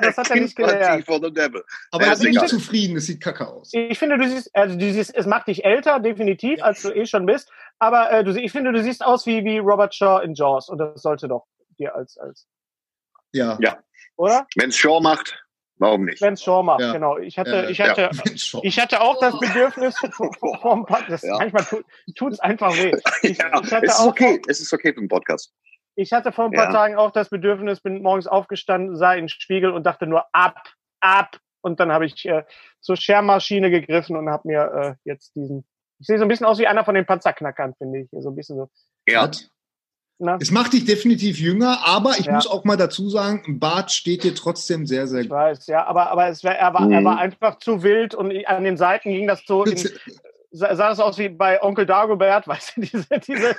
das 0.00 0.16
hat 0.16 0.30
er 0.30 0.36
nicht 0.36 0.56
gelernt. 0.56 1.06
Aber 1.08 2.04
er 2.04 2.12
ist 2.12 2.24
nicht 2.24 2.48
zufrieden, 2.48 2.96
es 2.96 3.06
sieht 3.06 3.20
kacke 3.20 3.46
aus. 3.46 3.70
Ich 3.72 3.98
finde, 4.00 4.18
du 4.18 4.28
siehst, 4.28 4.50
also 4.52 4.76
du 4.76 4.92
siehst, 4.92 5.14
es 5.14 5.26
macht 5.26 5.46
dich 5.46 5.64
älter, 5.64 6.00
definitiv, 6.00 6.60
als 6.60 6.82
du 6.82 6.90
eh 6.90 7.06
schon 7.06 7.24
bist. 7.24 7.48
Aber 7.78 8.10
äh, 8.10 8.24
du, 8.24 8.32
ich 8.32 8.50
finde, 8.50 8.72
du 8.72 8.82
siehst 8.82 9.04
aus 9.04 9.26
wie, 9.26 9.44
wie 9.44 9.58
Robert 9.58 9.94
Shaw 9.94 10.24
in 10.24 10.34
Jaws. 10.34 10.68
Und 10.68 10.78
das 10.78 11.02
sollte 11.02 11.28
doch 11.28 11.46
dir 11.78 11.94
als, 11.94 12.18
als. 12.18 12.48
Ja. 13.32 13.58
Ja. 13.60 13.78
Oder? 14.16 14.44
Wenn 14.56 14.70
es 14.70 14.76
Shaw 14.76 15.00
macht, 15.00 15.45
Warum 15.78 16.06
nicht? 16.06 16.18
Shaw 16.18 16.62
macht, 16.62 16.80
ja. 16.80 16.92
genau. 16.92 17.18
Ich 17.18 17.38
hatte, 17.38 17.50
ja, 17.50 17.68
ich 17.68 17.80
hatte, 17.80 18.10
ja. 18.12 18.60
ich 18.62 18.80
hatte 18.80 19.00
auch 19.00 19.20
das 19.20 19.38
Bedürfnis 19.38 19.96
vom 20.60 20.86
Podcast. 20.86 21.24
Ja. 21.24 21.36
Manchmal 21.38 21.64
tut 22.14 22.32
es 22.32 22.40
einfach 22.40 22.72
weh. 22.76 22.92
Ich, 23.22 23.38
ja, 23.38 23.60
ich 23.62 23.72
es 23.72 23.98
ist 23.98 24.06
okay. 24.06 24.40
es 24.46 24.60
ist 24.60 24.72
okay 24.72 24.92
für 24.92 25.00
den 25.00 25.08
Podcast. 25.08 25.52
Ich 25.94 26.12
hatte 26.12 26.32
vor 26.32 26.46
ein 26.46 26.52
paar 26.52 26.70
Tagen 26.70 26.96
auch 26.96 27.10
das 27.10 27.30
Bedürfnis, 27.30 27.80
bin 27.80 28.02
morgens 28.02 28.26
aufgestanden, 28.26 28.96
sah 28.96 29.14
in 29.14 29.24
den 29.24 29.28
Spiegel 29.28 29.70
und 29.70 29.84
dachte 29.84 30.06
nur 30.06 30.24
ab, 30.32 30.62
ab. 31.00 31.38
Und 31.62 31.80
dann 31.80 31.90
habe 31.90 32.06
ich 32.06 32.24
äh, 32.26 32.44
zur 32.80 32.96
Schermaschine 32.96 33.70
gegriffen 33.70 34.16
und 34.16 34.28
habe 34.28 34.46
mir 34.46 34.96
äh, 35.04 35.08
jetzt 35.08 35.34
diesen. 35.34 35.66
Ich 35.98 36.06
sehe 36.06 36.18
so 36.18 36.24
ein 36.24 36.28
bisschen 36.28 36.46
aus 36.46 36.58
wie 36.58 36.66
einer 36.66 36.84
von 36.84 36.94
den 36.94 37.06
Panzerknackern, 37.06 37.74
finde 37.78 38.00
ich. 38.00 38.08
So 38.12 38.28
ein 38.28 38.36
bisschen 38.36 38.56
so. 38.56 38.68
Ja. 39.08 39.30
Na? 40.18 40.38
Es 40.40 40.50
macht 40.50 40.72
dich 40.72 40.86
definitiv 40.86 41.38
jünger, 41.38 41.86
aber 41.86 42.12
ich 42.18 42.26
ja. 42.26 42.32
muss 42.32 42.46
auch 42.46 42.64
mal 42.64 42.76
dazu 42.76 43.10
sagen, 43.10 43.42
ein 43.46 43.58
Bart 43.58 43.92
steht 43.92 44.24
dir 44.24 44.34
trotzdem 44.34 44.86
sehr, 44.86 45.06
sehr 45.06 45.20
gut. 45.20 45.26
Ich 45.26 45.30
weiß, 45.30 45.66
ja, 45.66 45.86
aber, 45.86 46.10
aber 46.10 46.28
es 46.28 46.42
wär, 46.42 46.58
er, 46.58 46.72
war, 46.72 46.86
mhm. 46.86 46.92
er 46.92 47.04
war 47.04 47.18
einfach 47.18 47.58
zu 47.58 47.82
wild 47.82 48.14
und 48.14 48.32
an 48.46 48.64
den 48.64 48.78
Seiten 48.78 49.10
ging 49.10 49.26
das 49.26 49.42
so, 49.46 49.64
in, 49.64 49.76
sah 50.52 50.74
das 50.74 51.00
aus 51.00 51.18
wie 51.18 51.28
bei 51.28 51.62
Onkel 51.62 51.84
Dagobert, 51.84 52.48
weißt 52.48 52.76
du, 52.76 52.80
diese, 52.80 53.06
diese 53.26 53.56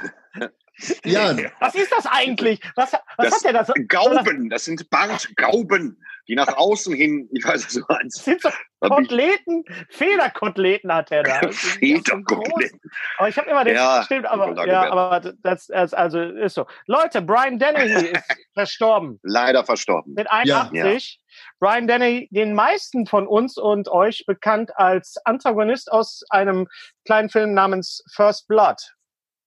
ja. 1.06 1.36
Was 1.60 1.76
ist 1.76 1.92
das 1.92 2.06
eigentlich? 2.06 2.60
Was, 2.76 2.94
was 2.94 3.02
das 3.18 3.36
hat 3.36 3.44
der 3.46 3.54
das? 3.54 3.72
Gauben, 3.88 4.50
das 4.50 4.66
sind 4.66 4.90
Bartgauben, 4.90 6.02
die 6.28 6.36
nach 6.36 6.56
außen 6.56 6.94
hin, 6.94 7.30
ich 7.32 7.46
weiß 7.46 7.70
so 7.70 7.82
eins. 7.88 8.16
Das 8.16 8.26
sind 8.26 8.42
so 8.42 8.50
Koteletten, 8.80 9.64
Federkoteletten 9.90 10.94
hat 10.94 11.12
er 11.12 11.24
da. 11.24 11.42
Federkoteletten. 11.52 12.80
Aber 13.18 13.30
ich 13.30 13.38
habe 13.38 13.50
immer 13.50 13.64
den, 13.64 13.76
ja, 13.76 14.04
stimmt, 14.04 14.28
aber, 14.28 14.68
ja, 14.68 14.92
aber 14.92 15.34
das, 15.42 15.68
das, 15.68 15.94
also 15.94 16.22
ist 16.22 16.54
so. 16.54 16.68
Leute, 16.86 17.22
Brian 17.22 17.58
Dennehy 17.58 18.12
ist 18.12 18.24
verstorben. 18.54 19.20
Leider 19.24 19.64
verstorben. 19.64 20.14
Mit 20.14 20.30
81. 20.30 21.20
Ja. 21.20 21.38
Brian 21.60 21.88
Dennehy, 21.88 22.28
den 22.32 22.54
meisten 22.54 23.08
von 23.08 23.26
uns 23.28 23.58
und 23.58 23.90
euch 23.90 24.26
bekannt 24.28 24.72
als 24.76 25.16
Antagonist 25.26 25.92
aus 25.92 26.24
einem 26.30 26.68
kleinen 27.06 27.30
Film 27.30 27.54
namens 27.54 28.04
First 28.14 28.48
Blood. 28.48 28.97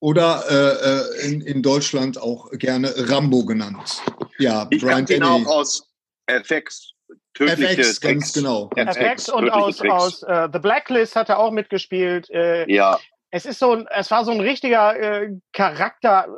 Oder 0.00 0.44
äh, 0.48 1.26
äh, 1.26 1.30
in, 1.30 1.40
in 1.42 1.62
Deutschland 1.62 2.20
auch 2.20 2.50
gerne 2.52 2.92
Rambo 2.96 3.44
genannt. 3.44 4.02
Ja, 4.38 4.66
ich 4.70 4.82
Brian 4.82 5.06
ihn 5.06 5.22
auch 5.22 5.46
aus 5.46 5.86
FX. 6.26 6.94
FX, 7.38 8.00
ganz 8.00 8.32
genau. 8.32 8.70
FX, 8.74 9.28
und 9.28 9.50
aus, 9.50 9.80
aus 9.82 10.22
uh, 10.22 10.48
The 10.52 10.58
Blacklist 10.58 11.16
hat 11.16 11.28
er 11.28 11.38
auch 11.38 11.50
mitgespielt. 11.52 12.28
Äh, 12.30 12.70
ja. 12.70 12.98
Es 13.30 13.46
ist 13.46 13.58
so 13.58 13.72
ein, 13.72 13.86
es 13.94 14.10
war 14.10 14.24
so 14.24 14.32
ein 14.32 14.40
richtiger 14.40 14.98
äh, 14.98 15.30
Charakter, 15.52 16.28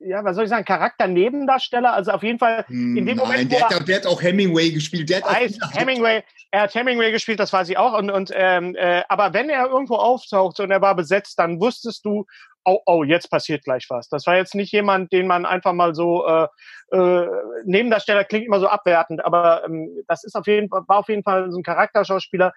ja, 0.00 0.24
was 0.24 0.36
soll 0.36 0.44
ich 0.44 0.50
sagen, 0.50 0.64
Charakter-Nebendarsteller. 0.64 1.92
Also 1.92 2.12
auf 2.12 2.22
jeden 2.22 2.38
Fall 2.38 2.64
in 2.68 2.94
dem 2.94 3.04
Nein, 3.04 3.16
Moment. 3.16 3.52
Der, 3.52 3.68
hat, 3.68 3.88
der 3.88 3.96
hat 3.96 4.06
auch 4.06 4.22
Hemingway 4.22 4.70
gespielt. 4.70 5.10
Der 5.10 5.22
hat 5.22 5.34
weiß, 5.34 5.58
Hemingway, 5.72 6.22
er 6.50 6.62
hat 6.62 6.74
Hemingway 6.74 7.10
gespielt, 7.10 7.40
das 7.40 7.52
weiß 7.52 7.68
ich 7.68 7.78
auch. 7.78 7.98
Und, 7.98 8.10
und 8.10 8.30
ähm, 8.34 8.76
äh, 8.76 9.02
aber 9.08 9.32
wenn 9.32 9.50
er 9.50 9.66
irgendwo 9.66 9.96
auftauchte 9.96 10.62
und 10.62 10.70
er 10.70 10.80
war 10.80 10.94
besetzt, 10.94 11.38
dann 11.38 11.60
wusstest 11.60 12.04
du, 12.04 12.26
oh, 12.64 12.78
oh, 12.86 13.02
jetzt 13.02 13.30
passiert 13.30 13.64
gleich 13.64 13.86
was. 13.88 14.08
Das 14.08 14.26
war 14.26 14.36
jetzt 14.36 14.54
nicht 14.54 14.72
jemand, 14.72 15.12
den 15.12 15.26
man 15.26 15.46
einfach 15.46 15.72
mal 15.72 15.94
so 15.94 16.26
äh, 16.26 16.46
äh, 16.92 17.26
Nebendarsteller 17.64 18.24
klingt 18.24 18.46
immer 18.46 18.60
so 18.60 18.68
abwertend, 18.68 19.24
aber 19.24 19.64
ähm, 19.64 20.04
das 20.06 20.24
ist 20.24 20.36
auf 20.36 20.46
jeden 20.46 20.68
Fall, 20.68 20.82
war 20.86 20.98
auf 20.98 21.08
jeden 21.08 21.22
Fall 21.22 21.50
so 21.50 21.58
ein 21.58 21.62
Charakterschauspieler, 21.62 22.52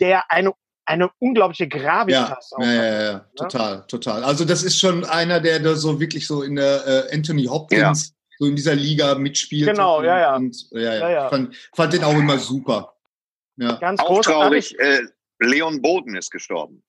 der 0.00 0.30
eine 0.30 0.52
eine 0.84 1.10
unglaubliche 1.18 1.68
Gravitas 1.68 2.52
ja, 2.58 2.64
ja, 2.64 2.84
ja, 2.84 3.02
ja, 3.02 3.18
total, 3.36 3.86
total. 3.86 4.24
Also 4.24 4.44
das 4.44 4.62
ist 4.62 4.78
schon 4.78 5.04
einer, 5.04 5.40
der 5.40 5.60
da 5.60 5.74
so 5.74 6.00
wirklich 6.00 6.26
so 6.26 6.42
in 6.42 6.56
der 6.56 6.86
äh, 6.86 7.14
Anthony 7.14 7.44
Hopkins 7.44 8.08
ja. 8.08 8.14
so 8.38 8.46
in 8.46 8.56
dieser 8.56 8.74
Liga 8.74 9.14
mitspielt. 9.14 9.68
Genau, 9.68 9.98
und, 9.98 10.04
ja, 10.04 10.18
ja. 10.18 10.36
Und, 10.36 10.70
ja, 10.72 10.80
ja. 10.80 11.10
ja, 11.10 11.28
Fand, 11.28 11.56
fand 11.74 11.92
den 11.92 12.04
auch 12.04 12.14
immer 12.14 12.38
super. 12.38 12.94
Ja. 13.56 13.76
Ganz 13.76 14.00
auch 14.00 14.22
traurig, 14.22 14.78
äh, 14.78 15.02
Leon 15.38 15.82
Boden 15.82 16.16
ist 16.16 16.30
gestorben. 16.30 16.82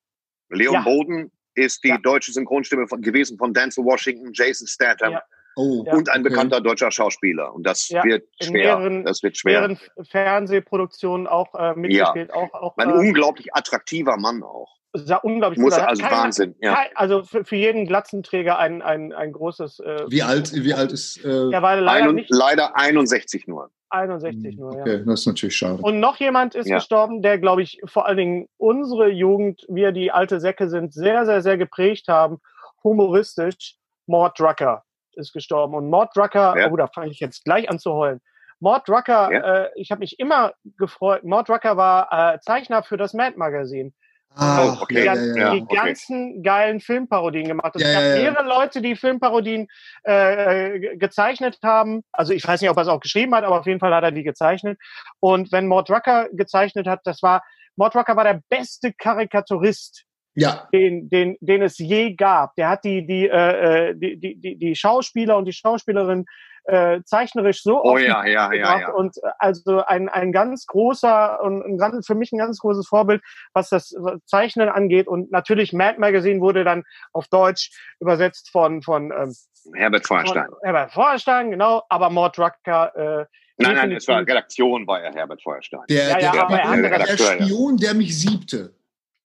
Leon 0.50 0.82
Boden 0.84 1.30
ist 1.54 1.82
die 1.84 1.96
deutsche 2.02 2.32
Synchronstimme 2.32 2.88
von, 2.88 3.00
gewesen 3.00 3.38
von 3.38 3.52
Denzel 3.54 3.84
Washington, 3.84 4.30
Jason 4.32 4.66
Statham. 4.66 5.18
Oh, 5.56 5.84
und 5.88 6.08
ein 6.08 6.20
okay. 6.20 6.30
bekannter 6.30 6.60
deutscher 6.60 6.90
Schauspieler. 6.90 7.54
Und 7.54 7.64
das 7.64 7.88
ja, 7.88 8.02
wird 8.04 8.26
schwer. 8.40 8.50
Mehreren, 8.52 9.04
das 9.04 9.22
wird 9.22 9.36
schwer. 9.36 9.60
Mehreren 9.60 9.78
Fernsehproduktionen 10.02 11.26
auch 11.26 11.54
äh, 11.54 11.74
mitgespielt. 11.74 12.30
Ja. 12.30 12.34
Auch, 12.34 12.52
auch, 12.54 12.76
ein 12.76 12.90
äh, 12.90 12.92
unglaublich 12.92 13.54
attraktiver 13.54 14.16
Mann 14.16 14.42
auch. 14.42 14.74
Unglaublich 15.22 15.58
Muss 15.58 15.74
Also 15.74 16.02
kein, 16.02 16.12
Wahnsinn. 16.12 16.54
Ja. 16.60 16.74
Kein, 16.74 16.86
also 16.94 17.24
für, 17.24 17.44
für, 17.44 17.56
jeden 17.56 17.86
Glatzenträger 17.86 18.58
ein, 18.58 18.80
ein, 18.80 19.12
ein 19.12 19.32
großes. 19.32 19.80
Äh, 19.80 20.04
wie 20.08 20.22
alt, 20.22 20.52
wie 20.52 20.72
alt 20.72 20.92
ist? 20.92 21.24
Äh, 21.24 21.50
ja, 21.50 21.62
weil 21.62 21.80
leider, 21.80 22.10
ein, 22.10 22.14
nicht, 22.14 22.30
leider 22.30 22.76
61 22.76 23.48
nur. 23.48 23.70
61 23.90 24.56
nur, 24.56 24.72
okay, 24.72 24.98
ja. 24.98 24.98
das 24.98 25.20
ist 25.20 25.26
natürlich 25.26 25.56
schade. 25.56 25.80
Und 25.80 26.00
noch 26.00 26.18
jemand 26.18 26.54
ist 26.54 26.68
ja. 26.68 26.76
gestorben, 26.76 27.22
der, 27.22 27.38
glaube 27.38 27.62
ich, 27.62 27.80
vor 27.84 28.06
allen 28.06 28.16
Dingen 28.16 28.48
unsere 28.56 29.08
Jugend, 29.08 29.64
wir 29.68 29.92
die 29.92 30.10
alte 30.10 30.40
Säcke 30.40 30.68
sind, 30.68 30.92
sehr, 30.92 31.26
sehr, 31.26 31.42
sehr 31.42 31.56
geprägt 31.58 32.08
haben. 32.08 32.38
Humoristisch. 32.82 33.76
Mort 34.06 34.38
Drucker 34.38 34.84
ist 35.16 35.32
gestorben. 35.32 35.74
Und 35.74 35.90
Mort 35.90 36.16
Drucker, 36.16 36.58
ja. 36.58 36.70
oh, 36.70 36.76
da 36.76 36.86
fange 36.86 37.10
ich 37.10 37.20
jetzt 37.20 37.44
gleich 37.44 37.68
an 37.70 37.78
zu 37.78 37.92
heulen. 37.92 38.20
Mort 38.60 38.88
Drucker, 38.88 39.32
ja. 39.32 39.64
äh, 39.64 39.70
ich 39.74 39.90
habe 39.90 40.00
mich 40.00 40.18
immer 40.18 40.54
gefreut. 40.78 41.24
Mort 41.24 41.48
Drucker 41.48 41.76
war 41.76 42.34
äh, 42.34 42.40
Zeichner 42.40 42.82
für 42.82 42.96
das 42.96 43.12
Mad 43.12 43.36
Magazin. 43.36 43.94
Ah, 44.36 44.76
okay. 44.80 44.94
Die, 44.94 45.04
ja, 45.04 45.14
ja, 45.14 45.54
die 45.54 45.62
okay. 45.62 45.76
ganzen 45.76 46.42
geilen 46.42 46.80
Filmparodien 46.80 47.46
gemacht. 47.46 47.76
Es 47.76 47.82
gab 47.82 48.02
mehrere 48.02 48.44
Leute, 48.44 48.82
die 48.82 48.96
Filmparodien 48.96 49.68
äh, 50.02 50.96
gezeichnet 50.96 51.58
haben. 51.62 52.02
Also 52.10 52.32
ich 52.32 52.46
weiß 52.46 52.60
nicht, 52.60 52.70
ob 52.70 52.76
er 52.76 52.82
es 52.82 52.88
auch 52.88 53.00
geschrieben 53.00 53.34
hat, 53.34 53.44
aber 53.44 53.60
auf 53.60 53.66
jeden 53.66 53.78
Fall 53.78 53.94
hat 53.94 54.02
er 54.02 54.10
die 54.10 54.24
gezeichnet. 54.24 54.78
Und 55.20 55.52
wenn 55.52 55.68
Mort 55.68 55.88
Rucker 55.88 56.28
gezeichnet 56.32 56.88
hat, 56.88 57.00
das 57.04 57.22
war, 57.22 57.44
Mort 57.76 57.94
Rucker 57.94 58.16
war 58.16 58.24
der 58.24 58.40
beste 58.48 58.92
Karikaturist, 58.92 60.04
ja. 60.34 60.68
den, 60.72 61.08
den, 61.08 61.36
den 61.40 61.62
es 61.62 61.78
je 61.78 62.14
gab. 62.14 62.54
Der 62.56 62.68
hat 62.68 62.84
die, 62.84 63.06
die, 63.06 63.28
äh, 63.28 63.90
äh 63.90 63.94
die, 63.94 64.40
die, 64.40 64.56
die 64.56 64.74
Schauspieler 64.74 65.36
und 65.36 65.46
die 65.46 65.52
Schauspielerin 65.52 66.26
äh, 66.66 67.02
zeichnerisch 67.04 67.62
so 67.62 67.82
oh, 67.82 67.98
ja, 67.98 68.24
ja, 68.24 68.52
ja, 68.52 68.80
ja. 68.80 68.92
und 68.92 69.16
äh, 69.18 69.28
also 69.38 69.84
ein, 69.84 70.08
ein 70.08 70.32
ganz 70.32 70.66
großer 70.66 71.42
und 71.42 71.62
ein 71.62 71.78
ganz, 71.78 72.06
für 72.06 72.14
mich 72.14 72.32
ein 72.32 72.38
ganz 72.38 72.58
großes 72.58 72.88
Vorbild, 72.88 73.22
was 73.52 73.68
das 73.68 73.94
Zeichnen 74.24 74.70
angeht 74.70 75.06
und 75.06 75.30
natürlich 75.30 75.72
Mad 75.74 75.98
Magazine 75.98 76.40
wurde 76.40 76.64
dann 76.64 76.84
auf 77.12 77.28
Deutsch 77.28 77.70
übersetzt 78.00 78.50
von 78.50 78.82
von 78.82 79.12
ähm, 79.12 79.34
Herbert 79.74 80.06
Feuerstein. 80.06 80.46
Von 80.46 80.58
Herbert 80.62 80.92
Feuerstein, 80.92 81.50
genau, 81.50 81.82
aber 81.90 82.08
Mord 82.10 82.38
Drucker 82.38 83.20
äh, 83.20 83.26
Nein, 83.56 83.76
nein, 83.76 83.92
es 83.92 84.08
war 84.08 84.20
Redaktion 84.20 84.84
war 84.86 85.00
ja 85.00 85.12
Herbert 85.14 85.40
Feuerstein. 85.40 85.82
Der, 85.88 86.08
ja, 86.08 86.18
ja, 86.18 86.46
der, 86.46 86.46
der, 86.48 86.98
der, 86.98 87.06
der 87.06 87.16
Spion, 87.16 87.76
der 87.76 87.94
mich 87.94 88.18
siebte. 88.18 88.74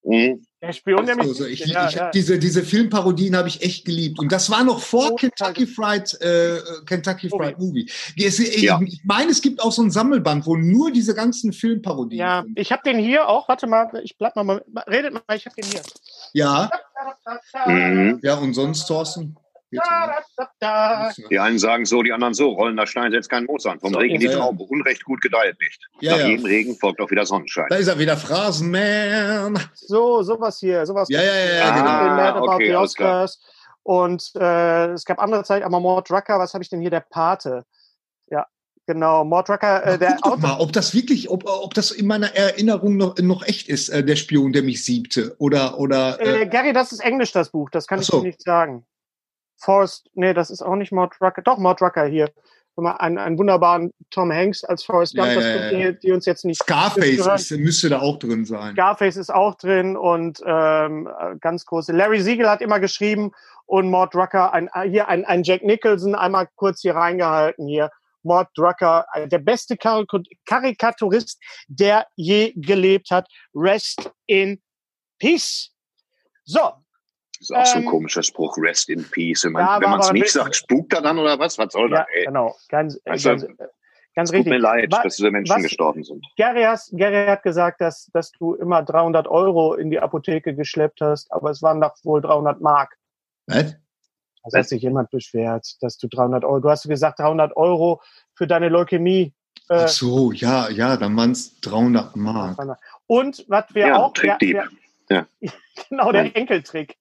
Mhm. 0.04 0.44
Der 0.62 0.74
Spion, 0.74 1.06
der. 1.06 1.18
Also 1.18 1.46
ich, 1.46 1.62
ja, 1.62 1.88
ich 1.88 1.96
ja. 1.96 2.12
diese, 2.12 2.38
diese 2.38 2.64
Filmparodien 2.64 3.38
habe 3.38 3.48
ich 3.48 3.62
echt 3.62 3.86
geliebt. 3.86 4.20
Und 4.20 4.30
das 4.32 4.50
war 4.50 4.64
noch 4.66 4.82
vor 4.82 5.12
oh, 5.14 5.16
Kentucky 5.16 5.66
Fried, 5.66 6.20
äh, 6.22 6.60
Kentucky 6.86 7.30
Fried 7.30 7.56
oh. 7.58 7.64
Movie. 7.64 7.90
Es, 8.18 8.40
ja. 8.62 8.80
ich 8.82 9.02
meine, 9.06 9.32
es 9.32 9.42
gibt 9.42 9.62
auch 9.62 9.72
so 9.72 9.82
ein 9.82 9.90
Sammelband, 9.90 10.46
wo 10.46 10.58
nur 10.58 10.92
diese 10.92 11.16
ganzen 11.16 11.54
Filmparodien 11.54 12.20
Ja, 12.20 12.42
sind. 12.44 12.60
ich 12.60 12.74
habe 12.74 12.82
den 12.84 13.00
hier 13.00 13.30
auch. 13.30 13.48
Warte 13.48 13.68
mal, 13.68 13.90
ich 14.04 14.18
bleib 14.18 14.36
mal, 14.36 14.62
redet 14.90 15.14
mal, 15.14 15.22
ich 15.34 15.46
habe 15.46 15.56
den 15.56 15.72
hier. 15.72 15.82
Ja. 16.34 16.70
Mhm. 17.66 18.20
Ja, 18.22 18.36
und 18.36 18.54
sonst, 18.54 18.86
Thorsten? 18.86 19.38
Die 19.72 21.40
einen 21.40 21.60
sagen 21.60 21.86
so, 21.86 22.02
die 22.02 22.12
anderen 22.12 22.34
so. 22.34 22.50
Rollender 22.50 22.88
Stein 22.88 23.12
setzt 23.12 23.30
keinen 23.30 23.46
Moos 23.46 23.66
an. 23.66 23.80
Vom 23.80 23.94
so, 23.94 24.00
Regen 24.00 24.20
die 24.20 24.28
Traube. 24.28 24.64
Unrecht 24.64 25.04
gut 25.06 25.22
gedeiht 25.22 25.58
nicht. 25.60 25.80
Ja, 26.00 26.14
Nach 26.14 26.20
ja. 26.20 26.28
jedem 26.28 26.46
Regen 26.46 26.76
folgt 26.76 27.00
auch 27.00 27.12
wieder 27.12 27.26
Sonnenschein. 27.26 27.68
Da 27.70 27.76
ist 27.76 27.88
er 27.88 28.00
wieder, 28.00 28.18
Phrasenman. 28.18 29.60
So, 29.76 30.24
sowas 30.24 30.60
hier. 30.60 30.86
Sowas 30.86 31.08
ja, 31.10 31.22
ja, 31.22 31.34
ja, 31.34 31.56
ja 31.56 31.76
genau. 31.76 31.90
Ah, 31.90 32.42
okay. 32.42 33.28
Und 33.84 34.32
äh, 34.36 34.92
es 34.92 35.06
gab 35.06 35.20
andere 35.20 35.44
Zeit, 35.44 35.64
aber 35.64 35.80
Mord 35.80 36.10
Drucker, 36.10 36.38
was 36.38 36.54
habe 36.54 36.64
ich 36.64 36.70
denn 36.70 36.82
hier? 36.82 36.92
Der 36.92 37.00
Pate. 37.00 37.64
Ja, 38.30 38.46
Genau, 38.90 39.24
Mordrucker, 39.24 39.86
äh, 39.86 40.00
der 40.00 40.18
Guck 40.20 40.34
doch 40.34 40.40
mal, 40.40 40.60
ob 40.60 40.74
das 40.74 40.96
wirklich, 40.96 41.30
ob, 41.30 41.46
ob 41.46 41.76
das 41.76 41.92
in 41.92 42.08
meiner 42.08 42.36
Erinnerung 42.36 42.98
noch, 42.98 43.16
noch 43.20 43.44
echt 43.46 43.70
ist, 43.70 43.90
äh, 43.90 44.04
der 44.04 44.16
Spion, 44.16 44.52
der 44.52 44.64
mich 44.64 44.84
siebte. 44.84 45.36
Oder, 45.38 45.80
oder. 45.80 46.20
Äh, 46.20 46.42
äh 46.42 46.46
Gary, 46.48 46.74
das 46.74 46.92
ist 46.92 47.02
Englisch, 47.02 47.32
das 47.32 47.52
Buch, 47.52 47.70
das 47.70 47.86
kann 47.86 48.02
so. 48.02 48.18
ich 48.18 48.22
dir 48.22 48.28
nicht 48.30 48.42
sagen. 48.42 48.88
Forrest, 49.60 50.10
nee, 50.14 50.34
das 50.34 50.50
ist 50.50 50.62
auch 50.62 50.76
nicht 50.76 50.92
Mordrucker, 50.92 51.42
doch 51.42 51.58
Mordrucker 51.58 52.06
hier. 52.06 52.30
Einen, 52.78 53.18
einen 53.18 53.38
wunderbaren 53.38 53.92
Tom 54.10 54.32
Hanks 54.32 54.64
als 54.64 54.84
Forrest 54.84 55.14
Gump, 55.14 55.28
ja, 55.28 55.42
ja, 55.42 55.72
ja. 55.72 55.92
Die, 55.92 56.00
die, 56.00 56.12
uns 56.14 56.26
jetzt 56.26 56.46
nicht. 56.46 56.64
Scarface 56.64 57.28
ist, 57.28 57.60
müsste 57.60 57.90
da 57.90 58.00
auch 58.00 58.18
drin 58.20 58.46
sein. 58.46 58.72
Scarface 58.72 59.18
ist 59.18 59.34
auch 59.34 59.56
drin 59.56 59.98
und 59.98 60.42
ähm, 60.46 61.10
ganz 61.42 61.66
große. 61.66 61.92
Larry 61.92 62.22
Siegel 62.22 62.50
hat 62.50 62.62
immer 62.62 62.80
geschrieben 62.80 63.32
und 63.66 63.90
Mord 63.90 64.16
Rucker, 64.16 64.54
ein, 64.54 64.70
hier 64.90 65.10
ein, 65.10 65.26
ein 65.26 65.44
Jack 65.44 65.62
Nicholson, 65.64 66.16
einmal 66.16 66.48
kurz 66.56 66.80
hier 66.80 66.96
reingehalten 66.96 67.68
hier. 67.68 67.92
Mord 68.24 68.50
Drucker, 68.56 69.06
äh, 69.14 69.28
der 69.28 69.40
beste 69.40 69.78
Karikaturist, 69.78 71.42
der 71.68 72.08
je 72.16 72.54
gelebt 72.56 73.12
hat. 73.12 73.28
Rest 73.54 74.12
in 74.28 74.62
Peace. 75.20 75.72
So. 76.46 76.74
Das 77.40 77.50
ist 77.50 77.56
auch 77.56 77.60
ähm, 77.60 77.66
so 77.66 77.76
ein 77.76 77.84
ähm, 77.84 77.90
komischer 77.90 78.24
Spruch, 78.24 78.58
Rest 78.58 78.90
in 78.90 79.04
Peace. 79.10 79.46
Wenn 79.46 79.54
man 79.54 80.00
es 80.00 80.12
nicht 80.12 80.32
sagt, 80.32 80.56
spukt 80.56 80.94
er 80.94 81.02
dann 81.02 81.18
oder 81.18 81.40
was? 81.40 81.58
Was 81.58 81.72
soll 81.72 81.90
ja, 81.92 82.00
das? 82.00 82.08
Ey? 82.14 82.26
Genau, 82.26 82.56
ganz, 82.68 83.00
also, 83.06 83.30
ganz, 83.30 83.48
ganz 84.14 84.32
richtig. 84.32 84.46
Tut 84.46 84.52
mir 84.52 84.60
leid, 84.60 84.92
was, 84.92 85.04
dass 85.04 85.16
diese 85.16 85.32
Menschen 85.32 85.56
was, 85.56 85.64
gestorben 85.64 86.04
sind. 86.04 86.26
Gary, 86.36 86.64
hast, 86.64 86.92
Gary 86.98 87.28
hat 87.28 87.44
gesagt, 87.44 87.80
dass, 87.80 88.10
dass 88.14 88.32
du 88.34 88.56
immer 88.56 88.84
300 88.84 89.28
Euro 89.30 89.76
in 89.76 89.90
die 89.90 90.00
Apotheke 90.00 90.54
geschleppt 90.54 91.00
hast, 91.00 91.32
aber 91.32 91.50
es 91.52 91.62
waren 91.62 91.80
doch 91.80 91.96
wohl 92.04 92.22
300 92.22 92.60
Mark. 92.60 92.98
Was? 93.48 93.76
Es 94.44 94.54
hat 94.54 94.68
sich 94.68 94.82
jemand 94.82 95.10
beschwert, 95.10 95.78
dass 95.82 95.98
du 95.98 96.08
300 96.08 96.44
Euro, 96.44 96.60
du 96.60 96.70
hast 96.70 96.88
gesagt 96.88 97.20
300 97.20 97.56
Euro 97.56 98.02
für 98.36 98.48
deine 98.48 98.68
Leukämie. 98.68 99.34
Äh, 99.70 99.84
Ach 99.84 99.88
so, 99.88 100.32
ja, 100.32 100.70
ja, 100.70 100.98
dann 100.98 101.16
waren 101.16 101.32
es 101.32 101.60
300 101.62 102.16
Mark. 102.18 102.58
Und 103.08 103.46
was 103.48 103.66
wir 103.74 103.88
ja, 103.88 103.98
auch... 103.98 104.14
Trickdieb. 104.14 104.58
Ja, 105.10 105.26
ja. 105.40 105.52
genau, 105.90 106.12
der 106.12 106.36
Enkeltrick. 106.36 106.99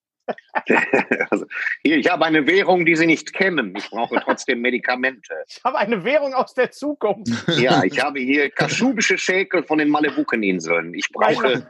also, 1.31 1.47
hier, 1.83 1.97
ich 1.97 2.11
habe 2.11 2.25
eine 2.25 2.47
Währung, 2.47 2.85
die 2.85 2.97
Sie 2.97 3.07
nicht 3.07 3.33
kennen. 3.33 3.75
Ich 3.77 3.91
brauche 3.91 4.21
trotzdem 4.21 4.61
Medikamente. 4.61 5.35
Ich 5.49 5.65
habe 5.65 5.79
eine 5.79 6.05
Währung 6.05 6.35
aus 6.35 6.55
der 6.55 6.71
Zukunft. 6.71 7.33
Ja, 7.59 7.83
ich 7.83 8.03
habe 8.03 8.21
hier 8.21 8.51
kaschubische 8.51 9.19
Schäkel 9.19 9.65
von 9.65 9.79
den 9.79 9.89
Malebukeninseln. 9.89 10.95
Ich 10.95 11.09
brauche 11.11 11.69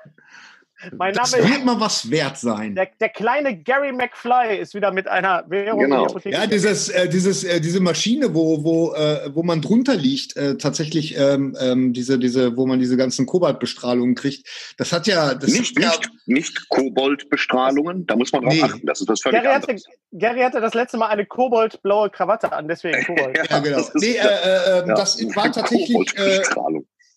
mein 0.97 1.12
Name 1.12 1.28
das 1.30 1.32
wird 1.32 1.64
mal 1.64 1.80
was 1.80 2.11
wert 2.11 2.38
sein. 2.38 2.75
Der, 2.75 2.88
der, 3.00 3.08
kleine 3.08 3.56
Gary 3.56 3.92
McFly 3.92 4.58
ist 4.58 4.75
wieder 4.75 4.92
mit 4.92 5.08
einer 5.08 5.44
Währung. 5.49 5.80
Genau. 5.80 6.06
Ja, 6.25 6.47
dieses, 6.47 6.88
äh, 6.88 7.08
dieses, 7.08 7.42
äh, 7.42 7.61
diese 7.61 7.80
Maschine, 7.80 8.32
wo, 8.35 8.62
wo, 8.62 8.94
äh, 8.94 9.30
wo 9.35 9.42
man 9.42 9.61
drunter 9.61 9.97
liegt, 9.97 10.37
äh, 10.37 10.56
tatsächlich 10.56 11.16
ähm, 11.18 11.56
ähm, 11.61 11.92
diese, 11.92 12.18
diese, 12.18 12.56
wo 12.56 12.66
man 12.66 12.78
diese 12.78 12.97
ganzen 12.97 13.26
Kobaltbestrahlungen 13.26 14.14
kriegt, 14.14 14.47
das 14.76 14.92
hat 14.92 15.06
ja. 15.08 15.35
Das 15.35 15.50
nicht, 15.50 15.78
ja, 15.80 15.90
nicht, 15.90 16.11
nicht 16.26 16.68
Koboldbestrahlungen, 16.68 18.06
da 18.06 18.14
muss 18.14 18.32
man 18.32 18.42
drauf 18.42 18.54
nee. 18.54 18.62
achten. 18.62 18.87
Das 18.87 19.00
ist 19.00 19.11
das 19.11 19.20
völlig 19.20 19.42
Gary 19.42 19.54
hatte, 19.54 19.76
Gary 20.12 20.40
hatte 20.40 20.61
das 20.61 20.75
letzte 20.75 20.97
Mal 20.97 21.08
eine 21.08 21.26
koboldblaue 21.26 22.11
Krawatte 22.11 22.52
an, 22.52 22.68
deswegen 22.68 23.04
Kobold. 23.06 23.37
ja, 23.50 23.58
genau. 23.58 23.85
Nee, 23.94 24.12
äh, 24.12 24.18
äh, 24.18 24.80
ähm, 24.80 24.88
ja, 24.88 24.94
das 24.94 25.18
war 25.35 25.50
tatsächlich. 25.50 26.16
Äh, 26.16 26.42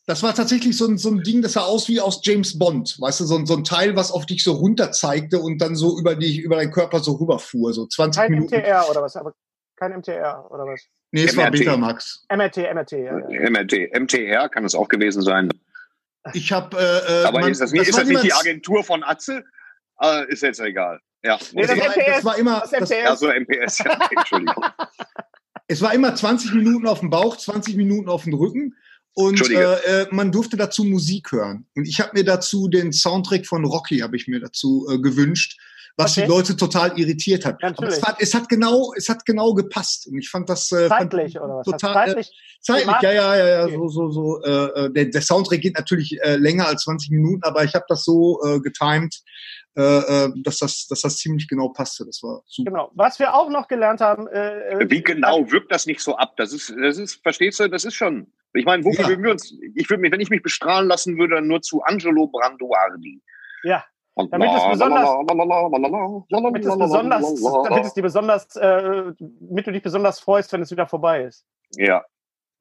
das 0.08 0.24
war 0.24 0.34
tatsächlich 0.34 0.78
so 0.78 0.88
ein, 0.88 0.98
so 0.98 1.10
ein 1.10 1.22
Ding, 1.24 1.42
das 1.42 1.54
sah 1.54 1.62
aus 1.62 1.88
wie 1.88 2.02
aus 2.02 2.22
James 2.24 2.58
Bond. 2.58 3.00
Weißt 3.00 3.20
du, 3.20 3.26
so 3.26 3.38
ein, 3.38 3.46
so 3.46 3.56
ein 3.56 3.64
Teil, 3.64 3.96
was 3.96 4.12
auf 4.12 4.26
dich 4.26 4.44
so 4.44 4.54
runter 4.54 4.92
zeigte 4.92 5.40
und 5.40 5.60
dann 5.60 5.76
so 5.76 6.00
über 6.00 6.16
dich, 6.16 6.40
über 6.40 6.56
deinen 6.56 6.72
Körper 6.72 7.00
so 7.00 7.14
rüberfuhr. 7.14 7.74
So 7.74 7.86
20 7.86 8.22
kein 8.22 8.32
Minuten. 8.32 8.56
MTR 8.56 8.90
oder 8.90 9.02
was? 9.04 9.16
Aber 9.16 9.34
kein 9.76 9.98
MTR 9.98 10.50
oder 10.50 10.66
was? 10.66 10.82
Nee, 11.12 11.26
es 11.26 11.36
MRT. 11.36 11.44
war 11.44 11.52
Betamax. 11.52 12.26
MRT, 12.30 12.58
MRT, 12.74 12.92
ja, 12.94 13.20
ja. 13.30 13.50
MRT. 13.50 14.00
MTR 14.00 14.50
kann 14.50 14.66
es 14.66 14.74
auch 14.74 14.88
gewesen 14.88 15.22
sein. 15.22 15.50
Ich 16.34 16.52
habe. 16.52 16.78
Äh, 16.78 17.22
äh, 17.22 17.26
Aber 17.26 17.40
man, 17.42 17.52
ist 17.52 17.62
das, 17.62 17.72
nicht, 17.72 17.82
das, 17.82 17.90
ist 17.90 17.98
das 17.98 18.08
nicht 18.08 18.24
die 18.24 18.34
Agentur 18.34 18.84
von 18.84 19.04
Atze? 19.04 19.44
Äh, 20.02 20.32
ist 20.32 20.42
jetzt 20.42 20.60
egal. 20.60 21.00
Ja. 21.24 21.38
Nee, 21.54 21.62
das, 21.62 21.78
das, 21.78 21.80
war, 21.80 22.04
das 22.06 22.26
war 22.26 22.38
immer. 22.38 22.60
Das, 22.62 22.72
MPS. 22.72 23.08
Also 23.08 23.28
MPS, 23.28 23.80
ja, 23.80 24.00
Entschuldigung. 24.18 24.66
es 25.68 25.82
war 25.82 25.94
immer 25.94 26.16
20 26.16 26.54
Minuten 26.54 26.88
auf 26.88 27.00
dem 27.00 27.10
Bauch, 27.10 27.38
20 27.38 27.76
Minuten 27.76 28.10
auf 28.10 28.24
dem 28.24 28.34
Rücken. 28.34 28.76
Und 29.14 29.50
äh, 29.50 30.04
äh, 30.04 30.08
man 30.12 30.32
durfte 30.32 30.56
dazu 30.56 30.84
Musik 30.84 31.32
hören. 31.32 31.66
Und 31.76 31.88
ich 31.88 32.00
habe 32.00 32.12
mir 32.14 32.24
dazu 32.24 32.68
den 32.68 32.94
Soundtrack 32.94 33.46
von 33.46 33.66
Rocky 33.66 34.00
habe 34.00 34.16
ich 34.16 34.28
mir 34.28 34.40
dazu 34.40 34.88
äh, 34.90 35.00
gewünscht, 35.00 35.60
was 35.98 36.18
okay. 36.18 36.26
die 36.26 36.32
Leute 36.32 36.56
total 36.56 36.98
irritiert 36.98 37.46
hat. 37.46 37.62
Aber 37.62 37.88
es 37.88 38.02
hat, 38.02 38.16
es 38.20 38.34
hat 38.34 38.48
genau, 38.48 38.94
es 38.96 39.10
hat 39.10 39.26
genau 39.26 39.54
gepasst. 39.54 40.08
Und 40.08 40.18
ich 40.18 40.30
fand 40.30 40.50
das 40.50 40.72
äh, 40.72 40.88
zeitlich 40.88 41.34
fand, 41.34 41.46
oder 41.46 41.58
was? 41.58 41.66
Total, 41.66 42.08
zeitlich, 42.08 42.28
äh, 42.28 42.62
zeitlich 42.62 42.96
ja, 43.02 43.12
ja, 43.12 43.36
ja, 43.36 43.48
ja, 43.48 43.64
okay. 43.66 43.76
so, 43.76 43.88
so, 43.90 44.10
so. 44.12 44.44
Äh, 44.44 44.86
äh, 44.86 44.94
der, 44.94 45.06
der 45.06 45.22
Soundtrack 45.22 45.62
geht 45.62 45.78
natürlich 45.78 46.18
äh, 46.22 46.38
länger 46.38 46.68
als 46.68 46.84
20 46.84 47.12
Minuten, 47.12 47.44
aber 47.44 47.66
ich 47.66 47.76
habe 47.76 47.86
das 47.90 48.06
so 48.06 48.42
äh, 48.46 48.60
getimed, 48.62 49.22
äh, 49.78 49.82
äh, 49.82 50.34
dass 50.44 50.60
das, 50.60 50.88
dass 50.88 51.02
das 51.02 51.18
ziemlich 51.18 51.48
genau 51.48 51.70
passte. 51.70 52.06
Das 52.06 52.22
war 52.24 52.42
super. 52.46 52.72
Genau. 52.72 52.92
Was 52.94 53.20
wir 53.20 53.34
auch 53.34 53.50
noch 53.50 53.68
gelernt 53.68 54.02
haben. 54.02 54.28
Äh, 54.28 54.70
äh 54.70 54.90
Wie 54.90 55.02
genau 55.02 55.50
wirkt 55.50 55.72
das 55.72 55.86
nicht 55.86 56.02
so 56.02 56.16
ab? 56.18 56.34
Das 56.36 56.52
ist, 56.52 56.74
das 56.82 56.98
ist, 56.98 57.22
verstehst 57.24 57.60
du? 57.60 57.70
Das 57.70 57.86
ist 57.86 57.96
schon. 57.96 58.34
Ich 58.54 58.66
meine, 58.66 58.84
wofür 58.84 59.04
ja. 59.04 59.10
würden 59.10 59.24
wir 59.24 59.32
uns, 59.32 59.54
ich 59.76 59.90
würde 59.90 60.02
mich, 60.02 60.12
wenn 60.12 60.20
ich 60.20 60.30
mich 60.30 60.42
bestrahlen 60.42 60.90
lassen 60.90 61.18
würde, 61.18 61.36
dann 61.36 61.48
nur 61.48 61.62
zu 61.62 61.82
Angelo 61.84 62.28
Branduardi. 62.28 63.22
Ja. 63.64 63.86
Damit 64.16 64.50
es 64.54 64.70
besonders, 64.72 65.10
damit 66.30 66.66
es 66.66 66.70
besonders, 66.70 67.64
damit 67.70 67.86
es 67.86 67.94
dir 67.94 68.02
besonders, 68.02 68.56
äh, 68.58 69.14
damit 69.40 69.68
du 69.68 69.72
dich 69.72 69.82
besonders 69.82 70.20
freust, 70.20 70.52
wenn 70.52 70.62
es 70.62 70.70
wieder 70.70 70.86
vorbei 70.86 71.24
ist. 71.24 71.46
Ja, 71.78 72.04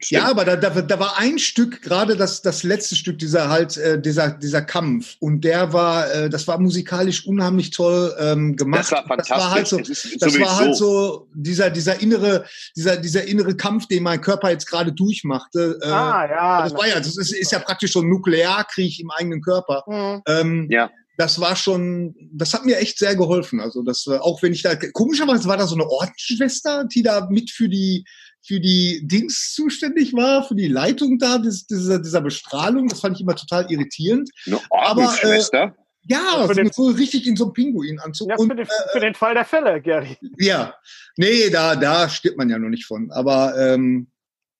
Stimmt. 0.02 0.22
Ja, 0.22 0.30
aber 0.30 0.46
da, 0.46 0.56
da, 0.56 0.70
da 0.70 0.98
war 0.98 1.18
ein 1.18 1.38
Stück, 1.38 1.82
gerade 1.82 2.16
das, 2.16 2.40
das 2.40 2.62
letzte 2.62 2.96
Stück, 2.96 3.18
dieser 3.18 3.50
halt, 3.50 3.76
äh, 3.76 4.00
dieser, 4.00 4.30
dieser 4.30 4.62
Kampf. 4.62 5.16
Und 5.20 5.42
der 5.42 5.74
war, 5.74 6.10
äh, 6.10 6.30
das 6.30 6.48
war 6.48 6.58
musikalisch 6.58 7.26
unheimlich 7.26 7.70
toll 7.70 8.14
ähm, 8.18 8.56
gemacht. 8.56 8.80
Das 8.80 8.92
war 8.92 9.06
fantastisch. 9.06 9.34
Das 9.34 9.40
war 9.40 9.50
halt 9.50 9.66
so, 9.68 9.78
das 10.18 10.40
war 10.40 10.56
halt 10.56 10.76
so 10.76 11.28
dieser, 11.34 11.68
dieser 11.68 12.00
innere, 12.00 12.46
dieser, 12.74 12.96
dieser 12.96 13.24
innere 13.24 13.54
Kampf, 13.54 13.88
den 13.88 14.02
mein 14.02 14.22
Körper 14.22 14.50
jetzt 14.50 14.66
gerade 14.66 14.90
durchmachte. 14.90 15.78
Äh, 15.82 15.88
ah, 15.88 16.26
ja. 16.26 16.62
Das 16.62 16.72
war 16.72 16.88
ja, 16.88 16.96
das 16.96 17.18
ist, 17.18 17.34
ist 17.34 17.52
ja 17.52 17.58
praktisch 17.58 17.92
so 17.92 18.00
ein 18.00 18.08
Nuklearkrieg 18.08 19.00
im 19.00 19.10
eigenen 19.10 19.42
Körper. 19.42 19.84
Mhm. 19.86 20.22
Ähm, 20.26 20.68
ja 20.70 20.90
das 21.20 21.38
war 21.38 21.54
schon, 21.54 22.14
das 22.32 22.54
hat 22.54 22.64
mir 22.64 22.78
echt 22.78 22.98
sehr 22.98 23.14
geholfen. 23.14 23.60
Also 23.60 23.82
das, 23.82 24.06
äh, 24.06 24.16
auch 24.16 24.42
wenn 24.42 24.54
ich 24.54 24.62
da, 24.62 24.74
komischerweise 24.74 25.46
war 25.48 25.58
da 25.58 25.66
so 25.66 25.74
eine 25.74 25.86
Ordensschwester, 25.86 26.84
die 26.84 27.02
da 27.02 27.28
mit 27.28 27.50
für 27.50 27.68
die, 27.68 28.06
für 28.42 28.60
die 28.60 29.00
Dings 29.06 29.52
zuständig 29.54 30.12
war, 30.14 30.46
für 30.46 30.54
die 30.54 30.68
Leitung 30.68 31.18
da, 31.18 31.38
des, 31.38 31.66
dieser, 31.66 31.98
dieser 31.98 32.20
Bestrahlung. 32.20 32.88
Das 32.88 33.00
fand 33.00 33.16
ich 33.16 33.22
immer 33.22 33.36
total 33.36 33.70
irritierend. 33.70 34.30
Eine 34.46 34.60
Ordensschwester? 34.70 35.62
Aber, 35.62 35.72
äh, 35.72 35.80
ja, 36.04 36.46
so, 36.46 36.54
den, 36.54 36.72
so, 36.72 36.86
richtig 36.88 37.26
in 37.26 37.36
so 37.36 37.44
einem 37.44 37.52
Pinguinanzug. 37.52 38.30
Ja, 38.30 38.36
für, 38.36 38.48
den, 38.48 38.66
äh, 38.66 38.92
für 38.92 39.00
den 39.00 39.14
Fall 39.14 39.34
der 39.34 39.44
Fälle, 39.44 39.82
Gary. 39.82 40.16
Ja, 40.38 40.74
nee, 41.16 41.50
da, 41.50 41.76
da 41.76 42.08
stirbt 42.08 42.38
man 42.38 42.48
ja 42.48 42.58
noch 42.58 42.70
nicht 42.70 42.86
von. 42.86 43.10
Aber 43.10 43.54
ähm, 43.58 44.10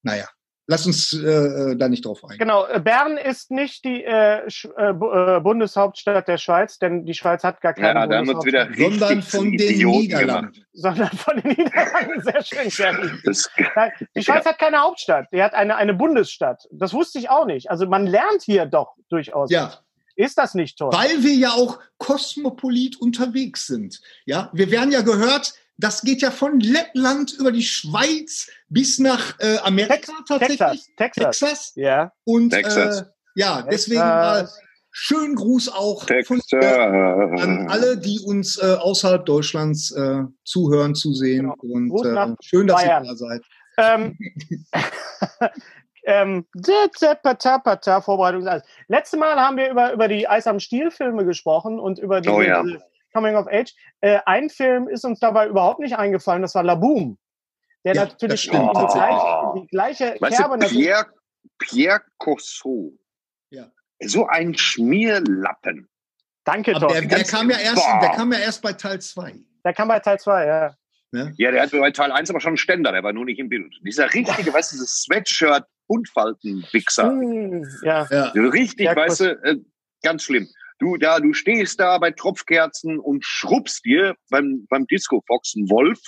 naja. 0.03 0.27
Lass 0.71 0.85
uns 0.85 1.11
äh, 1.11 1.27
äh, 1.27 1.75
da 1.75 1.89
nicht 1.89 2.05
drauf 2.05 2.23
eingehen. 2.23 2.39
Genau, 2.39 2.65
äh, 2.65 2.79
Bern 2.79 3.17
ist 3.17 3.51
nicht 3.51 3.83
die 3.83 4.05
äh, 4.05 4.47
äh, 4.47 4.93
Bundeshauptstadt 4.93 6.29
der 6.29 6.37
Schweiz, 6.37 6.79
denn 6.79 7.03
die 7.05 7.13
Schweiz 7.13 7.43
hat 7.43 7.59
gar 7.59 7.73
keine 7.73 7.99
ja, 7.99 8.05
Bundeshauptstadt. 8.05 8.77
Wieder 8.77 8.89
sondern 8.89 9.21
von 9.21 9.51
den 9.51 9.77
Niederlanden. 9.85 10.53
Gemacht. 10.53 10.67
Sondern 10.71 11.09
von 11.09 11.41
den 11.41 11.49
Niederlanden, 11.49 12.21
sehr 12.21 12.41
schön. 12.45 12.69
Sehr 12.69 12.93
die 14.15 14.23
Schweiz 14.23 14.45
ja. 14.45 14.51
hat 14.51 14.59
keine 14.59 14.77
Hauptstadt, 14.77 15.27
die 15.33 15.43
hat 15.43 15.53
eine, 15.53 15.75
eine 15.75 15.93
Bundesstadt. 15.93 16.69
Das 16.71 16.93
wusste 16.93 17.19
ich 17.19 17.29
auch 17.29 17.45
nicht. 17.45 17.69
Also 17.69 17.85
man 17.85 18.07
lernt 18.07 18.41
hier 18.41 18.65
doch 18.65 18.95
durchaus. 19.09 19.51
Ja. 19.51 19.73
Ist 20.15 20.37
das 20.37 20.55
nicht 20.55 20.77
toll? 20.77 20.93
Weil 20.93 21.21
wir 21.21 21.33
ja 21.33 21.51
auch 21.51 21.79
kosmopolit 21.97 22.95
unterwegs 23.01 23.67
sind. 23.67 23.99
Ja, 24.23 24.49
wir 24.53 24.71
werden 24.71 24.93
ja 24.93 25.01
gehört, 25.01 25.53
das 25.81 26.01
geht 26.01 26.21
ja 26.21 26.31
von 26.31 26.59
Lettland 26.59 27.33
über 27.33 27.51
die 27.51 27.63
Schweiz 27.63 28.49
bis 28.69 28.99
nach 28.99 29.39
äh, 29.39 29.57
Amerika 29.63 29.95
Tex 29.95 30.11
tatsächlich. 30.27 30.59
Texas. 30.59 30.95
Texas. 30.95 31.39
Texas. 31.39 31.71
Ja. 31.75 32.13
Und 32.23 32.51
Texas. 32.51 33.01
Äh, 33.01 33.05
ja, 33.35 33.61
deswegen 33.63 33.99
mal 33.99 34.47
schönen 34.91 35.35
Gruß 35.35 35.69
auch 35.69 36.05
von, 36.25 36.41
äh, 36.51 36.65
an 36.65 37.67
alle, 37.69 37.97
die 37.97 38.19
uns 38.19 38.61
äh, 38.61 38.75
außerhalb 38.75 39.25
Deutschlands 39.25 39.91
äh, 39.91 40.23
zuhören, 40.43 40.95
zusehen. 40.95 41.51
Genau. 41.61 41.93
Und 41.93 42.05
äh, 42.05 42.35
schön, 42.41 42.67
dass 42.67 42.83
Bayern. 42.83 43.05
ihr 43.05 43.09
da 43.09 43.15
seid. 43.15 43.41
Ähm, 43.77 44.17
ähm, 46.03 46.45
Vorbereitung. 48.01 48.47
Letztes 48.87 49.19
Mal 49.19 49.39
haben 49.39 49.57
wir 49.57 49.71
über, 49.71 49.93
über 49.93 50.07
die 50.07 50.27
Eis 50.27 50.45
am 50.45 50.59
Stiel 50.59 50.91
Filme 50.91 51.25
gesprochen 51.25 51.79
und 51.79 51.97
über 51.97 52.21
diese, 52.21 52.35
oh, 52.35 52.41
ja. 52.41 52.63
Coming 53.13 53.35
of 53.35 53.47
Age. 53.47 53.73
Äh, 54.01 54.19
ein 54.25 54.49
Film 54.49 54.87
ist 54.87 55.05
uns 55.05 55.19
dabei 55.19 55.47
überhaupt 55.47 55.79
nicht 55.79 55.97
eingefallen, 55.97 56.41
das 56.41 56.55
war 56.55 56.63
La 56.63 56.75
Boom. 56.75 57.17
Der 57.83 57.95
ja, 57.95 58.05
natürlich 58.05 58.51
in 58.51 58.59
die, 58.61 58.67
gleiche, 58.67 59.55
in 59.55 59.61
die 59.61 59.67
gleiche 59.67 60.15
weißt 60.19 60.37
Kerbe... 60.37 60.59
Du, 60.59 60.67
Pierre, 60.67 61.07
Pierre 61.57 62.01
Cossot. 62.17 62.93
Ja. 63.49 63.71
So 64.03 64.27
ein 64.27 64.55
Schmierlappen. 64.55 65.89
Danke, 66.43 66.73
doch. 66.73 66.91
Der, 66.91 67.01
der, 67.01 67.23
kam 67.23 67.49
ja 67.49 67.57
erst, 67.57 67.85
der 68.01 68.09
kam 68.11 68.31
ja 68.31 68.39
erst 68.39 68.61
bei 68.61 68.73
Teil 68.73 68.99
2. 68.99 69.35
Der 69.63 69.73
kam 69.73 69.87
bei 69.87 69.99
Teil 69.99 70.19
2, 70.19 70.45
ja. 70.45 70.75
Ne? 71.11 71.33
Ja, 71.37 71.51
der 71.51 71.63
hat 71.63 71.71
bei 71.71 71.91
Teil 71.91 72.11
1 72.11 72.29
aber 72.29 72.39
schon 72.39 72.51
einen 72.51 72.57
Ständer, 72.57 72.91
der 72.91 73.03
war 73.03 73.13
nur 73.13 73.25
nicht 73.25 73.39
im 73.39 73.49
Bild. 73.49 73.73
Dieser 73.83 74.11
richtige, 74.13 74.53
weißt 74.53 74.71
du, 74.71 74.75
dieses 74.75 75.03
Sweatshirt 75.03 75.65
Buntfalten-Wichser. 75.87 77.11
Mm, 77.11 77.65
ja. 77.83 78.07
ja. 78.09 78.31
Richtig, 78.33 78.85
ja, 78.85 78.95
weißt 78.95 79.19
du, 79.19 79.25
äh, 79.43 79.57
ganz 80.01 80.23
schlimm. 80.23 80.47
Du 80.81 80.97
da, 80.97 81.19
du 81.19 81.31
stehst 81.33 81.79
da 81.79 81.99
bei 81.99 82.09
Tropfkerzen 82.09 82.97
und 82.97 83.23
schrubbst 83.23 83.85
dir 83.85 84.15
beim, 84.31 84.65
beim 84.67 84.87
Disco 84.87 85.23
Fox 85.27 85.53
einen 85.55 85.69
Wolf. 85.69 85.99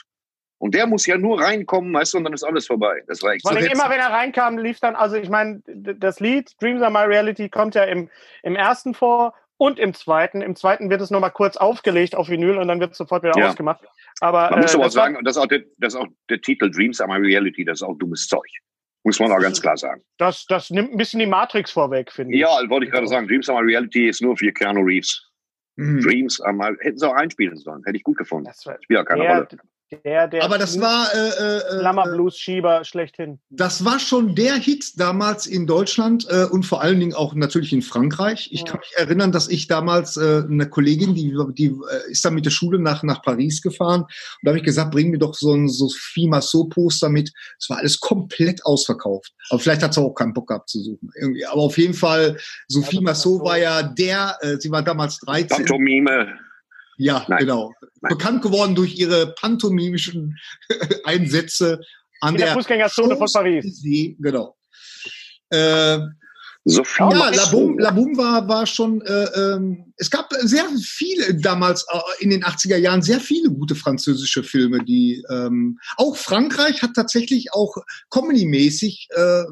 Und 0.57 0.73
der 0.73 0.88
muss 0.88 1.05
ja 1.05 1.15
nur 1.15 1.39
reinkommen, 1.39 1.93
weißt 1.93 2.13
du, 2.13 2.17
und 2.17 2.23
dann 2.23 2.33
ist 2.33 2.43
alles 2.43 2.65
vorbei. 2.65 3.03
Das 3.07 3.21
war 3.21 3.33
echt 3.33 3.43
Vor 3.43 3.55
allem 3.55 3.65
immer, 3.65 3.89
wenn 3.89 3.99
er 3.99 4.09
reinkam, 4.09 4.57
lief 4.57 4.79
dann, 4.79 4.95
also 4.95 5.15
ich 5.15 5.29
meine, 5.29 5.62
das 5.67 6.19
Lied 6.19 6.59
Dreams 6.59 6.81
Are 6.81 6.89
My 6.89 7.01
Reality 7.01 7.49
kommt 7.49 7.75
ja 7.75 7.83
im, 7.83 8.09
im 8.41 8.55
ersten 8.55 8.95
vor 8.95 9.36
und 9.57 9.77
im 9.77 9.93
zweiten. 9.93 10.41
Im 10.41 10.55
zweiten 10.55 10.89
wird 10.89 11.01
es 11.01 11.12
nochmal 11.12 11.31
kurz 11.31 11.55
aufgelegt 11.55 12.15
auf 12.15 12.29
Vinyl 12.29 12.57
und 12.57 12.67
dann 12.67 12.79
wird 12.79 12.93
es 12.93 12.97
sofort 12.97 13.21
wieder 13.21 13.38
ja. 13.38 13.49
ausgemacht. 13.49 13.81
Aber, 14.21 14.49
man 14.49 14.62
muss 14.62 14.73
äh, 14.73 14.77
aber 14.77 14.88
auch 14.88 14.91
sagen, 14.91 15.19
das 15.23 15.38
ist 15.38 15.43
auch, 15.43 15.47
der, 15.47 15.62
das 15.77 15.93
ist 15.93 15.99
auch 15.99 16.07
der 16.29 16.41
Titel 16.41 16.71
Dreams 16.71 16.99
Are 16.99 17.12
My 17.12 17.23
Reality, 17.23 17.63
das 17.63 17.81
ist 17.81 17.83
auch 17.83 17.95
dummes 17.99 18.27
Zeug. 18.27 18.49
Muss 19.03 19.19
man 19.19 19.31
auch 19.31 19.39
ganz 19.39 19.61
klar 19.61 19.75
sagen. 19.75 20.01
Das, 20.17 20.45
das 20.45 20.69
nimmt 20.69 20.91
ein 20.91 20.97
bisschen 20.97 21.19
die 21.19 21.25
Matrix 21.25 21.71
vorweg, 21.71 22.11
finde 22.11 22.33
ich. 22.33 22.39
Ja, 22.39 22.49
wollte 22.69 22.85
ich 22.85 22.91
gerade 22.91 23.07
sagen. 23.07 23.27
Dreams 23.27 23.49
Are 23.49 23.61
My 23.61 23.69
Reality 23.69 24.07
ist 24.07 24.21
nur 24.21 24.37
für 24.37 24.51
Keanu 24.51 24.81
Reeves. 24.81 25.29
Mhm. 25.75 25.99
Dreams 26.01 26.39
Are 26.41 26.53
My... 26.53 26.71
Hätten 26.79 26.97
sie 26.97 27.07
auch 27.07 27.15
einspielen 27.15 27.57
sollen. 27.57 27.83
Hätte 27.85 27.97
ich 27.97 28.03
gut 28.03 28.17
gefunden. 28.17 28.45
Das 28.45 28.61
spielt 28.61 28.89
ja 28.89 29.03
keine 29.03 29.27
Rolle. 29.27 29.47
Der, 30.03 30.27
der 30.27 30.43
Aber 30.43 30.58
das 30.58 30.79
war 30.79 31.08
äh, 31.13 31.77
äh, 31.77 31.82
äh, 31.82 32.15
Blues 32.15 32.38
Schieber 32.38 32.84
schlechthin. 32.84 33.39
Das 33.49 33.86
war 33.86 33.99
schon 33.99 34.36
der 34.36 34.56
Hit 34.56 34.99
damals 34.99 35.45
in 35.45 35.67
Deutschland 35.67 36.27
äh, 36.29 36.45
und 36.45 36.65
vor 36.65 36.82
allen 36.82 36.99
Dingen 36.99 37.13
auch 37.13 37.34
natürlich 37.36 37.73
in 37.73 37.82
Frankreich. 37.82 38.49
Ich 38.51 38.62
ja. 38.62 38.65
kann 38.65 38.79
mich 38.79 38.93
erinnern, 38.95 39.32
dass 39.32 39.49
ich 39.49 39.67
damals 39.67 40.17
äh, 40.17 40.43
eine 40.49 40.69
Kollegin, 40.69 41.15
die, 41.15 41.36
die 41.53 41.65
äh, 41.65 42.12
ist 42.12 42.23
dann 42.25 42.34
mit 42.34 42.45
der 42.45 42.51
Schule 42.51 42.79
nach 42.79 43.03
nach 43.03 43.21
Paris 43.21 43.62
gefahren 43.62 44.01
und 44.03 44.10
da 44.43 44.49
habe 44.49 44.60
ich 44.60 44.65
gesagt, 44.65 44.91
bring 44.91 45.10
mir 45.12 45.19
doch 45.19 45.34
so 45.34 45.53
ein 45.53 45.67
Sophie 45.67 46.27
Massot 46.27 46.69
Poster 46.69 47.10
mit. 47.10 47.32
Es 47.60 47.69
war 47.69 47.77
alles 47.77 47.99
komplett 47.99 48.65
ausverkauft. 48.65 49.32
Aber 49.49 49.60
vielleicht 49.60 49.84
hat 49.84 49.93
sie 49.93 50.01
auch 50.01 50.13
keinen 50.13 50.34
Bock 50.34 50.47
gehabt 50.47 50.69
zu 50.69 50.79
suchen. 50.82 51.12
Irgendwie. 51.15 51.45
Aber 51.45 51.62
auf 51.62 51.77
jeden 51.77 51.93
Fall, 51.93 52.38
Sophie 52.67 52.97
ja, 52.97 53.01
Massot 53.01 53.43
war 53.43 53.58
ja 53.58 53.84
der, 53.84 54.38
äh, 54.41 54.58
sie 54.58 54.71
war 54.71 54.84
damals 54.84 55.19
13. 55.19 55.49
Pantomime. 55.49 56.34
Ja, 56.97 57.25
Nein. 57.27 57.39
genau. 57.39 57.73
Nein. 58.01 58.10
Bekannt 58.10 58.41
geworden 58.41 58.75
durch 58.75 58.95
ihre 58.95 59.34
pantomimischen 59.34 60.38
Einsätze 61.03 61.79
an 62.21 62.36
In 62.36 62.38
der, 62.38 62.47
der 62.47 62.56
Fußgängerzone 62.56 63.17
von 63.17 63.27
Paris. 63.32 63.84
Genau. 64.19 64.56
Äh, 65.49 65.99
Sophie 66.65 67.03
ja, 67.03 67.29
Laboum, 67.29 67.77
Laboum 67.77 68.17
war, 68.17 68.47
war 68.47 68.65
schon, 68.65 69.01
äh, 69.01 69.25
ähm, 69.36 69.93
es 69.97 70.10
gab 70.10 70.34
sehr 70.39 70.65
viele 70.82 71.36
damals 71.36 71.86
äh, 71.91 72.23
in 72.23 72.29
den 72.29 72.43
80er 72.43 72.77
Jahren, 72.77 73.01
sehr 73.01 73.19
viele 73.19 73.49
gute 73.49 73.75
französische 73.75 74.43
Filme, 74.43 74.84
die 74.86 75.23
ähm, 75.29 75.77
auch 75.97 76.15
Frankreich 76.15 76.82
hat 76.82 76.91
tatsächlich 76.95 77.51
auch 77.51 77.75
comedy-mäßig 78.10 79.10
äh, 79.10 79.43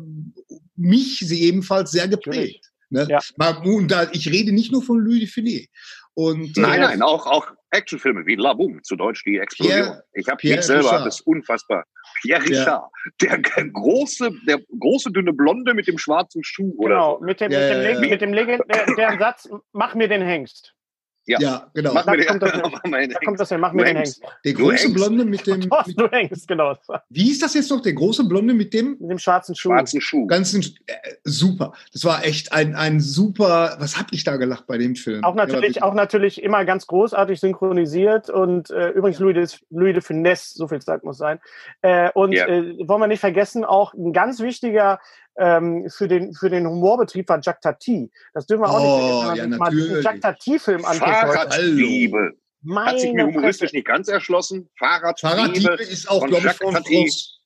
mich 0.78 1.20
sie 1.20 1.42
ebenfalls 1.42 1.92
sehr 1.92 2.08
geprägt. 2.08 2.72
Ne? 2.90 3.08
Ja. 3.10 3.20
Und 3.64 3.90
da, 3.90 4.10
ich 4.12 4.30
rede 4.30 4.54
nicht 4.54 4.72
nur 4.72 4.84
von 4.84 5.00
Louis 5.00 5.20
de 5.20 5.28
Filet. 5.28 5.70
Und, 6.14 6.58
nein, 6.58 6.80
äh, 6.80 6.86
nein, 6.86 7.02
auch, 7.02 7.26
auch 7.26 7.48
Actionfilme 7.72 8.26
wie 8.26 8.36
La 8.36 8.54
Boom, 8.54 8.84
zu 8.84 8.96
Deutsch 8.96 9.24
die 9.24 9.38
Explosion. 9.38 9.82
Pierre, 9.82 10.04
ich 10.14 10.28
habe 10.28 10.48
mich 10.48 10.62
selber, 10.62 10.90
Richard. 10.90 11.06
das 11.06 11.22
unfassbar. 11.22 11.86
Pierre 12.22 12.44
Richard, 12.44 12.90
ja. 13.22 13.38
der 13.38 13.40
große, 13.72 14.30
der 14.46 14.60
große 14.80 15.12
dünne 15.12 15.32
Blonde 15.32 15.74
mit 15.74 15.88
dem 15.88 15.98
schwarzen 15.98 16.44
Schuh. 16.44 16.76
Genau, 16.78 17.16
oder 17.16 17.20
so. 17.20 17.26
mit 17.26 17.40
dem, 17.40 17.52
ja, 17.52 17.60
mit 17.60 17.88
dem, 17.88 18.10
mit 18.10 18.22
dem 18.22 18.34
legendären 18.34 19.20
Satz, 19.20 19.50
mach 19.72 19.96
mir 19.96 20.10
den 20.10 20.22
Hengst. 20.22 20.76
Ja, 21.28 21.40
ja 21.40 21.72
genau. 21.74 21.94
Mach 21.94 22.06
da, 22.06 22.14
mir 22.14 22.26
kommt 22.26 22.42
das, 22.42 22.52
da 22.84 23.20
kommt 23.24 23.40
das 23.40 23.50
hin, 23.50 23.60
mach 23.60 23.74
mir 23.74 23.86
den 23.86 23.98
Hengst. 23.98 24.22
Der 24.44 24.54
große 24.54 24.90
Blonde 24.90 25.26
mit 25.26 25.46
dem. 25.46 25.60
Mit, 25.60 25.72
du 25.98 26.08
hängst, 26.10 26.48
genau. 26.48 26.76
Wie 27.10 27.32
ist 27.32 27.42
das 27.42 27.54
jetzt 27.54 27.70
noch? 27.70 27.82
Der 27.82 27.94
große 27.94 28.24
Blonde 28.26 28.54
mit 28.54 28.74
dem? 28.74 28.98
Mit 29.00 29.12
dem 29.12 29.20
schwarzen 29.20 29.56
Schuh. 29.56 29.70
Schwarzen 29.70 30.02
Schuh. 30.02 30.26
Ganz 30.26 30.54
äh, 30.54 30.62
super. 31.24 31.74
Das 31.94 32.04
war 32.06 32.26
echt 32.26 32.54
ein, 32.54 32.76
ein 32.76 33.00
super. 33.00 33.76
Was 33.80 33.98
hab 33.98 34.08
ich 34.12 34.24
da 34.24 34.38
gelacht 34.38 34.66
bei 34.68 34.78
dem 34.78 34.96
Film? 34.96 35.24
Auch 35.24 35.36
natürlich, 35.36 35.78
ja, 35.78 35.84
auch 35.84 35.94
natürlich 35.94 36.42
immer 36.42 36.66
ganz 36.66 36.88
großartig 36.88 37.40
synchronisiert 37.40 38.30
und 38.30 38.72
äh, 38.72 38.90
übrigens 38.90 39.20
Louis 39.20 39.36
de, 39.36 39.48
Louis 39.70 39.94
de 39.94 40.02
Finesse, 40.02 40.56
so 40.56 40.68
viel 40.68 40.82
Zeit 40.82 41.04
muss 41.04 41.18
sein. 41.18 41.40
Äh, 41.82 42.10
und 42.14 42.34
ja. 42.34 42.48
äh, 42.48 42.76
wollen 42.88 43.02
wir 43.02 43.08
nicht 43.08 43.20
vergessen, 43.20 43.64
auch 43.64 43.94
ein 43.94 44.14
ganz 44.14 44.40
wichtiger 44.40 45.00
ähm, 45.38 45.90
für, 45.90 46.08
den, 46.08 46.34
für 46.34 46.50
den 46.50 46.68
Humorbetrieb 46.68 47.28
war 47.30 47.40
Jack 47.42 47.62
Tati. 47.62 48.12
Das 48.34 48.46
dürfen 48.46 48.64
wir 48.64 48.70
auch 48.70 48.80
oh, 48.80 48.98
nicht 48.98 49.26
vergessen, 49.26 49.52
wenn 49.52 49.58
man 49.60 49.78
ja, 49.78 49.86
mal 49.86 49.94
einen 49.94 50.04
Jack 50.04 50.22
Tati-Film 50.22 50.86
anguckt. 50.86 51.10
Fahrradliebe. 51.10 52.32
Hat 52.76 53.00
sich 53.00 53.12
mir 53.12 53.26
humoristisch 53.26 53.74
nicht 53.74 53.88
ganz 53.88 54.08
erschlossen. 54.08 54.70
Fahrradliebe, 54.78 55.36
Fahrradliebe 55.36 55.84
ist 55.84 56.08
auch, 56.10 56.28
glaube 56.28 56.48
ich, 56.48 56.54
von, 56.54 56.76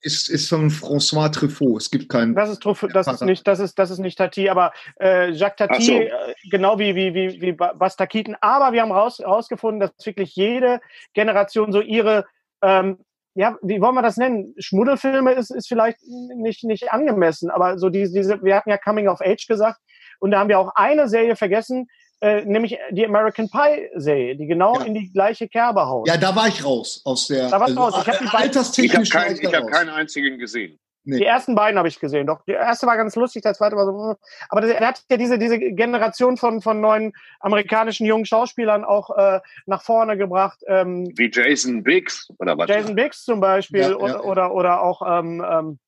ist, 0.02 0.30
ist 0.30 0.50
von 0.50 0.70
François 0.70 1.32
Truffaut. 1.32 1.82
Es 1.82 1.90
gibt 1.90 2.10
keinen. 2.10 2.36
Das 2.36 2.50
ist 2.50 2.62
Truffaut, 2.62 2.94
das 2.94 3.08
ist 3.08 3.22
nicht, 3.22 3.48
das 3.48 3.60
ist, 3.60 3.80
das 3.80 3.92
ist 3.92 4.00
nicht 4.00 4.18
Tati, 4.18 4.50
aber 4.50 4.74
äh, 5.00 5.32
Jacques 5.32 5.56
Tati, 5.56 5.84
so. 5.84 5.94
äh, 5.94 6.10
genau 6.52 6.80
wie, 6.80 6.96
wie, 6.96 7.14
wie, 7.14 7.42
wie 7.42 7.52
Basta 7.54 8.06
Keaton. 8.06 8.36
Aber 8.42 8.74
wir 8.74 8.82
haben 8.82 8.92
raus, 8.92 9.22
rausgefunden, 9.22 9.80
dass 9.80 10.06
wirklich 10.06 10.36
jede 10.36 10.82
Generation 11.14 11.72
so 11.72 11.80
ihre 11.80 12.26
ähm, 12.62 12.98
ja, 13.36 13.58
wie 13.62 13.82
wollen 13.82 13.96
wir 13.96 14.02
das 14.02 14.18
nennen? 14.18 14.56
Schmuddelfilme 14.58 15.34
ist, 15.34 15.52
ist 15.52 15.68
vielleicht 15.68 16.00
nicht, 16.36 16.64
nicht 16.64 16.92
angemessen, 16.92 17.52
aber 17.52 17.78
so 17.78 17.90
diese, 17.90 18.14
diese, 18.14 18.42
wir 18.42 18.56
hatten 18.56 18.70
ja 18.70 18.78
Coming 18.78 19.10
of 19.10 19.22
Age 19.22 19.46
gesagt 19.48 19.80
und 20.20 20.32
da 20.32 20.40
haben 20.40 20.50
wir 20.50 20.58
auch 20.58 20.72
eine 20.76 21.10
Serie 21.10 21.36
vergessen, 21.36 21.88
äh, 22.22 22.46
nämlich 22.46 22.78
die 22.92 23.06
American 23.06 23.50
Pie 23.50 23.90
Serie, 23.96 24.38
die 24.38 24.48
genau 24.48 24.80
ja. 24.80 24.86
in 24.86 24.94
die 24.94 25.12
gleiche 25.12 25.50
Kerbe 25.50 25.86
haut. 25.86 26.08
Ja, 26.08 26.16
da 26.16 26.34
war 26.36 26.48
ich 26.48 26.64
raus 26.64 27.02
aus 27.04 27.28
der. 27.28 27.50
Da 27.50 27.60
warst 27.60 27.78
also, 27.78 27.82
raus. 27.82 27.96
Ich 28.02 28.08
habe 28.08 28.26
die 28.26 28.38
alterstechnisch. 28.38 29.10
Ich 29.10 29.16
habe 29.16 29.36
kein, 29.36 29.54
hab 29.54 29.72
keinen 29.72 29.90
einzigen 29.90 30.38
gesehen. 30.40 30.80
Nee. 31.06 31.20
Die 31.20 31.26
ersten 31.26 31.54
beiden 31.56 31.78
habe 31.78 31.88
ich 31.88 32.00
gesehen. 32.00 32.26
Doch, 32.26 32.44
der 32.46 32.60
erste 32.60 32.88
war 32.88 32.98
ganz 32.98 33.16
lustig, 33.16 33.44
der 33.44 33.54
zweite 33.54 33.76
war 33.76 33.86
so. 33.86 34.10
Hm. 34.10 34.16
Aber 34.50 34.62
das, 34.62 34.72
er 34.72 34.88
hat 34.88 35.04
ja 35.10 35.18
diese, 35.18 35.38
diese 35.38 35.60
Generation 35.60 36.36
von, 36.38 36.62
von 36.62 36.82
neuen 36.82 37.14
amerikanischen 37.40 38.06
jungen 38.06 38.26
Schauspielern 38.26 38.84
auch 38.84 39.16
äh, 39.16 39.40
nach 39.68 39.84
vorne 39.84 40.18
gebracht. 40.18 40.64
Ähm, 40.68 41.12
Wie 41.16 41.30
Jason 41.32 41.84
Biggs 41.84 42.30
oder 42.40 42.58
was? 42.58 42.68
Jason 42.68 42.96
Biggs 42.96 43.24
zum 43.24 43.40
Beispiel 43.40 43.82
ja, 43.82 43.90
ja, 43.90 43.96
oder, 43.96 44.26
oder, 44.26 44.54
oder 44.54 44.82
auch 44.82 45.02
ähm, 45.20 45.46
ähm, 45.48 45.80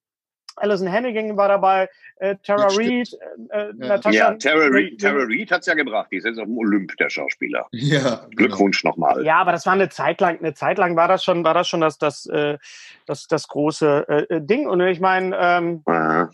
Alison 0.57 0.91
Hannigan 0.91 1.37
war 1.37 1.47
dabei, 1.47 1.89
äh, 2.19 2.35
Tara 2.43 2.67
Reid, 2.67 3.09
äh, 3.49 3.69
äh, 3.69 3.73
ja. 3.79 4.11
Ja, 4.11 4.33
Tara 4.33 4.67
Reid, 4.69 4.99
Tara 4.99 5.23
Reid 5.27 5.51
hat 5.51 5.61
es 5.61 5.67
ja 5.67 5.75
gebracht. 5.75 6.07
Die 6.11 6.17
ist 6.17 6.25
jetzt 6.25 6.39
auf 6.39 6.45
dem 6.45 6.57
Olymp, 6.57 6.95
der 6.97 7.09
Schauspieler. 7.09 7.67
Ja, 7.71 7.99
genau. 7.99 8.29
Glückwunsch 8.35 8.81
genau. 8.81 8.93
nochmal. 8.93 9.23
Ja, 9.23 9.37
aber 9.37 9.51
das 9.51 9.65
war 9.65 9.73
eine 9.73 9.89
Zeit 9.89 10.19
lang, 10.19 10.39
eine 10.39 10.53
Zeit 10.53 10.77
lang 10.77 10.95
war 10.95 11.07
das 11.07 11.23
schon, 11.23 11.43
war 11.43 11.53
das 11.53 11.67
schon 11.67 11.81
das, 11.81 11.97
das, 11.97 12.25
äh, 12.25 12.57
das, 13.05 13.27
das 13.27 13.47
große 13.47 14.05
äh, 14.07 14.35
äh 14.35 14.41
Ding. 14.41 14.67
Und 14.67 14.81
ich 14.81 14.99
meine, 14.99 15.35
ähm, 15.39 15.83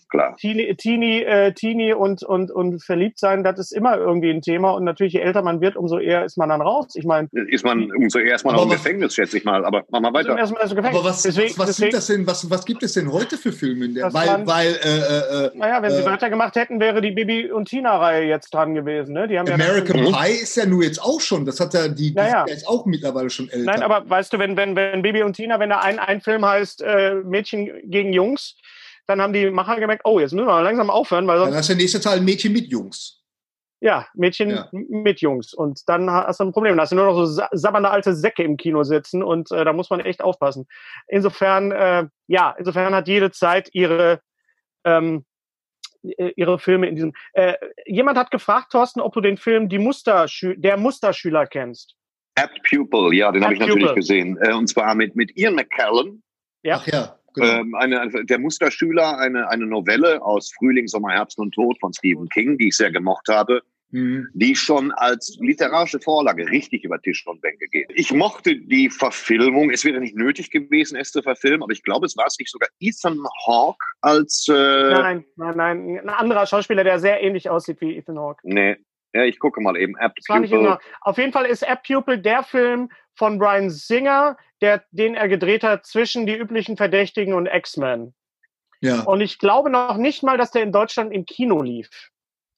klar. 0.10 0.36
Teenie, 0.38 0.74
Teenie, 0.76 1.24
äh, 1.24 1.54
Teenie 1.54 1.94
und, 1.94 2.24
und, 2.24 2.50
und 2.52 2.82
verliebt 2.82 3.20
sein, 3.20 3.44
das 3.44 3.60
ist 3.60 3.74
immer 3.74 3.98
irgendwie 3.98 4.30
ein 4.30 4.42
Thema. 4.42 4.72
Und 4.72 4.86
natürlich, 4.86 5.14
je 5.14 5.20
älter 5.20 5.42
man 5.42 5.60
wird, 5.60 5.76
umso 5.76 6.00
eher 6.00 6.24
ist 6.24 6.38
man 6.38 6.50
dann 6.50 6.62
raus. 6.62 6.96
Ich 6.96 7.06
meine. 7.06 7.28
Ist 7.32 7.66
man, 7.66 7.92
umso 7.92 8.20
eher 8.20 8.36
ist 8.36 8.46
man 8.46 8.56
auch 8.56 8.64
im 8.64 8.70
Gefängnis, 8.70 9.16
schätze 9.16 9.38
ich 9.38 9.44
mal. 9.44 9.66
Aber 9.66 9.84
mach 9.90 10.00
mal 10.00 10.14
weiter. 10.14 10.32
Aber 10.32 11.04
was, 11.04 11.24
deswegen, 11.24 11.50
was, 11.58 11.60
was, 11.60 11.68
deswegen, 11.68 11.92
das 11.92 12.08
denn, 12.08 12.26
was, 12.26 12.50
was 12.50 12.66
gibt 12.66 12.84
es 12.84 12.94
denn 12.94 13.12
heute 13.12 13.38
für 13.38 13.52
Filme? 13.52 13.86
In 13.86 13.96
der, 13.96 14.13
weil, 14.14 14.28
waren, 14.28 14.48
weil, 14.48 14.68
äh, 14.68 14.98
äh, 14.98 15.46
äh, 15.46 15.52
naja, 15.56 15.82
wenn 15.82 15.92
sie 15.92 16.02
äh, 16.02 16.06
weitergemacht 16.06 16.56
hätten, 16.56 16.80
wäre 16.80 17.02
die 17.02 17.12
Bibi 17.12 17.52
und 17.52 17.68
Tina-Reihe 17.68 18.26
jetzt 18.26 18.54
dran 18.54 18.74
gewesen. 18.74 19.14
Ne? 19.14 19.28
Die 19.28 19.38
haben 19.38 19.52
American 19.52 20.06
ja 20.06 20.12
Pie 20.12 20.32
ist 20.34 20.56
ja 20.56 20.66
nur 20.66 20.84
jetzt 20.84 21.02
auch 21.02 21.20
schon. 21.20 21.46
Das 21.46 21.60
hat 21.60 21.74
ja 21.74 21.88
die, 21.88 22.12
die 22.12 22.14
naja. 22.14 22.44
ist 22.44 22.68
auch 22.68 22.86
mittlerweile 22.86 23.30
schon 23.30 23.50
älter. 23.50 23.72
Nein, 23.72 23.84
aber 23.84 24.10
weißt 24.10 24.34
du, 24.34 24.40
wenn, 24.40 24.56
wenn, 24.56 24.76
wenn 24.76 25.02
Bibi 25.02 25.24
und 25.24 25.34
Tina, 25.34 25.60
wenn 25.60 25.70
da 25.70 25.80
ein, 25.80 26.00
ein 26.00 26.22
Film 26.22 26.46
heißt 26.46 26.82
äh, 26.82 27.16
Mädchen 27.16 27.72
gegen 27.86 28.14
Jungs, 28.14 28.56
dann 29.08 29.22
haben 29.22 29.34
die 29.34 29.50
Macher 29.50 29.80
gemerkt, 29.80 30.04
oh, 30.06 30.20
jetzt 30.20 30.34
müssen 30.34 30.48
wir 30.48 30.62
langsam 30.62 30.90
aufhören, 30.90 31.28
weil 31.28 31.40
sonst. 31.40 31.52
Dann 31.52 31.60
ist 31.60 31.70
der 31.70 31.76
nächste 31.76 32.00
Teil 32.00 32.22
Mädchen 32.22 32.54
mit 32.54 32.72
Jungs. 32.72 33.23
Ja, 33.84 34.08
Mädchen 34.14 34.50
ja. 34.50 34.70
mit 34.72 35.20
Jungs. 35.20 35.54
Und 35.54 35.82
dann 35.90 36.10
hast 36.10 36.40
du 36.40 36.46
ein 36.46 36.54
Problem. 36.54 36.78
Da 36.78 36.84
hast 36.84 36.94
du 36.94 36.96
nur 36.96 37.08
noch 37.08 37.26
so 37.26 37.44
sabbernde 37.52 37.90
alte 37.90 38.16
Säcke 38.16 38.42
im 38.42 38.56
Kino 38.56 38.84
sitzen 38.84 39.22
und 39.22 39.52
äh, 39.52 39.66
da 39.66 39.74
muss 39.74 39.90
man 39.90 40.00
echt 40.00 40.24
aufpassen. 40.24 40.68
Insofern, 41.10 41.74
äh, 41.74 42.08
ja, 42.28 42.56
insofern 42.58 42.96
hat 42.96 43.10
jede 43.10 43.32
Zeit 43.32 43.68
ihre, 43.74 44.22
ähm, 44.86 45.26
äh, 46.02 46.32
ihre 46.38 46.60
Filme 46.60 46.88
in 46.88 46.96
diesem. 46.96 47.12
Äh, 47.34 47.56
jemand 47.86 48.18
hat 48.18 48.32
gefragt, 48.32 48.72
Thorsten, 48.72 49.02
ob 49.02 49.12
du 49.16 49.20
den 49.20 49.36
Film 49.36 49.68
Die 49.68 49.80
Musterschü 49.80 50.56
Der 50.58 50.78
Musterschüler 50.78 51.46
kennst. 51.46 51.98
Apt 52.36 52.64
Pupil, 52.64 53.14
ja, 53.14 53.34
den 53.34 53.44
habe 53.44 53.56
ich 53.56 53.60
natürlich 53.60 53.96
gesehen. 53.96 54.38
Äh, 54.44 54.54
und 54.54 54.68
zwar 54.68 54.96
mit, 54.96 55.18
mit 55.18 55.36
Ian 55.36 55.56
McKellen. 55.56 56.24
Ja. 56.62 56.78
Ach 56.78 56.88
ja. 56.88 57.20
Genau. 57.34 57.48
Ähm, 57.48 57.76
eine, 57.76 58.10
der 58.24 58.40
Musterschüler, 58.40 59.18
eine, 59.18 59.50
eine 59.50 59.66
Novelle 59.66 60.22
aus 60.22 60.54
Frühling, 60.58 60.88
Sommer, 60.88 61.12
Herbst 61.12 61.38
und 61.38 61.54
Tod 61.54 61.78
von 61.82 61.92
Stephen 61.92 62.30
King, 62.30 62.58
die 62.58 62.70
ich 62.70 62.78
sehr 62.78 62.92
gemocht 62.92 63.28
habe. 63.28 63.62
Mhm. 63.94 64.28
die 64.34 64.56
schon 64.56 64.92
als 64.92 65.38
literarische 65.40 66.00
Vorlage 66.00 66.50
richtig 66.50 66.84
über 66.84 67.02
Tisch 67.02 67.26
und 67.26 67.42
Bänke 67.42 67.68
gehen. 67.68 67.88
Ich 67.94 68.12
mochte 68.12 68.58
die 68.58 68.90
Verfilmung. 68.90 69.72
Es 69.72 69.86
wäre 69.86 70.00
nicht 70.00 70.16
nötig 70.16 70.52
gewesen, 70.52 70.98
es 70.98 71.12
zu 71.12 71.22
verfilmen, 71.22 71.64
aber 71.64 71.72
ich 71.72 71.84
glaube, 71.84 72.06
es 72.06 72.18
war 72.18 72.26
es 72.26 72.38
nicht 72.38 72.52
sogar 72.52 72.70
Ethan 72.80 73.24
Hawke 73.46 73.86
als. 74.02 74.48
Äh 74.50 74.54
nein, 74.54 75.26
nein, 75.36 75.56
nein. 75.56 76.00
Ein 76.00 76.10
anderer 76.10 76.46
Schauspieler, 76.46 76.84
der 76.84 77.00
sehr 77.00 77.22
ähnlich 77.22 77.50
aussieht 77.50 77.80
wie 77.80 77.96
Ethan 77.96 78.20
Hawke. 78.20 78.42
Nee. 78.44 78.78
Ja, 79.14 79.24
ich 79.24 79.38
gucke 79.40 79.62
mal 79.62 79.78
eben. 79.78 79.96
App 79.98 80.14
Pupil. 80.26 80.78
Auf 81.02 81.18
jeden 81.20 81.32
Fall 81.32 81.46
ist 81.46 81.62
App 81.62 81.84
Pupil 81.84 82.18
der 82.18 82.42
Film 82.42 82.90
von 83.14 83.38
Brian 83.38 83.70
Singer, 83.70 84.38
der, 84.60 84.84
den 84.90 85.14
er 85.14 85.28
gedreht 85.28 85.64
hat 85.64 85.86
zwischen 85.86 86.26
die 86.26 86.36
üblichen 86.36 86.78
Verdächtigen 86.78 87.36
und 87.36 87.46
X-Men. 87.46 88.16
Ja. 88.82 89.04
Und 89.04 89.22
ich 89.22 89.38
glaube 89.38 89.70
noch 89.70 89.98
nicht 89.98 90.24
mal, 90.24 90.38
dass 90.38 90.50
der 90.50 90.64
in 90.64 90.72
Deutschland 90.72 91.14
im 91.14 91.26
Kino 91.26 91.62
lief. 91.62 91.90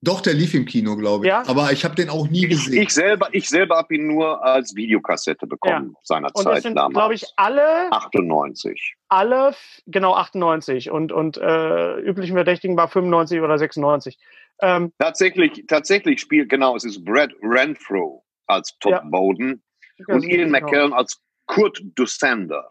Doch, 0.06 0.22
der 0.22 0.36
lief 0.36 0.54
im 0.54 0.66
Kino, 0.66 0.96
glaube 0.96 1.26
ich. 1.26 1.30
Ja? 1.30 1.44
Aber 1.48 1.72
ich 1.72 1.84
habe 1.84 1.96
den 1.96 2.10
auch 2.10 2.28
nie 2.30 2.48
gesehen. 2.48 2.80
Ich 2.80 2.92
selber, 2.92 3.30
ich 3.32 3.50
selber 3.50 3.78
habe 3.78 3.96
ihn 3.96 4.06
nur 4.06 4.44
als 4.44 4.76
Videokassette 4.76 5.48
bekommen 5.48 5.94
ja. 5.94 6.00
seinerzeit. 6.04 6.46
Und 6.46 6.54
das 6.54 6.64
sind, 6.64 6.76
glaube 6.76 7.16
ich, 7.16 7.26
alle 7.38 7.92
98. 7.92 8.96
Alle, 9.10 9.56
genau 9.88 10.14
98 10.14 10.92
und 10.92 11.12
und 11.12 11.38
äh, 11.38 12.00
üblichen 12.02 12.36
Verdächtigen 12.36 12.78
war 12.78 12.88
95 12.88 13.42
oder 13.42 13.58
96. 13.58 14.20
Ähm, 14.62 14.94
tatsächlich, 15.00 15.66
tatsächlich 15.68 16.22
spielt 16.22 16.50
genau, 16.50 16.76
es 16.76 16.84
ist 16.84 17.04
Brad 17.04 17.32
Renfro 17.42 18.24
als 18.46 18.78
Todd 18.80 18.92
ja. 18.92 19.04
Bowden 19.04 19.64
und 20.08 20.24
Ian 20.24 20.52
genau. 20.52 20.60
McKellen 20.60 20.94
als 20.94 21.20
Kurt 21.48 21.82
Dusander. 21.96 22.70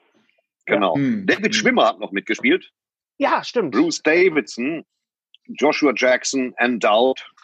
Genau. 0.66 0.94
Hm. 0.94 1.26
David 1.26 1.46
hm. 1.46 1.52
Schwimmer 1.52 1.88
hat 1.88 1.98
noch 1.98 2.12
mitgespielt. 2.12 2.70
Ja, 3.18 3.42
stimmt. 3.42 3.72
Bruce 3.72 4.02
Davidson 4.02 4.84
Joshua 5.46 5.92
Jackson, 5.94 6.54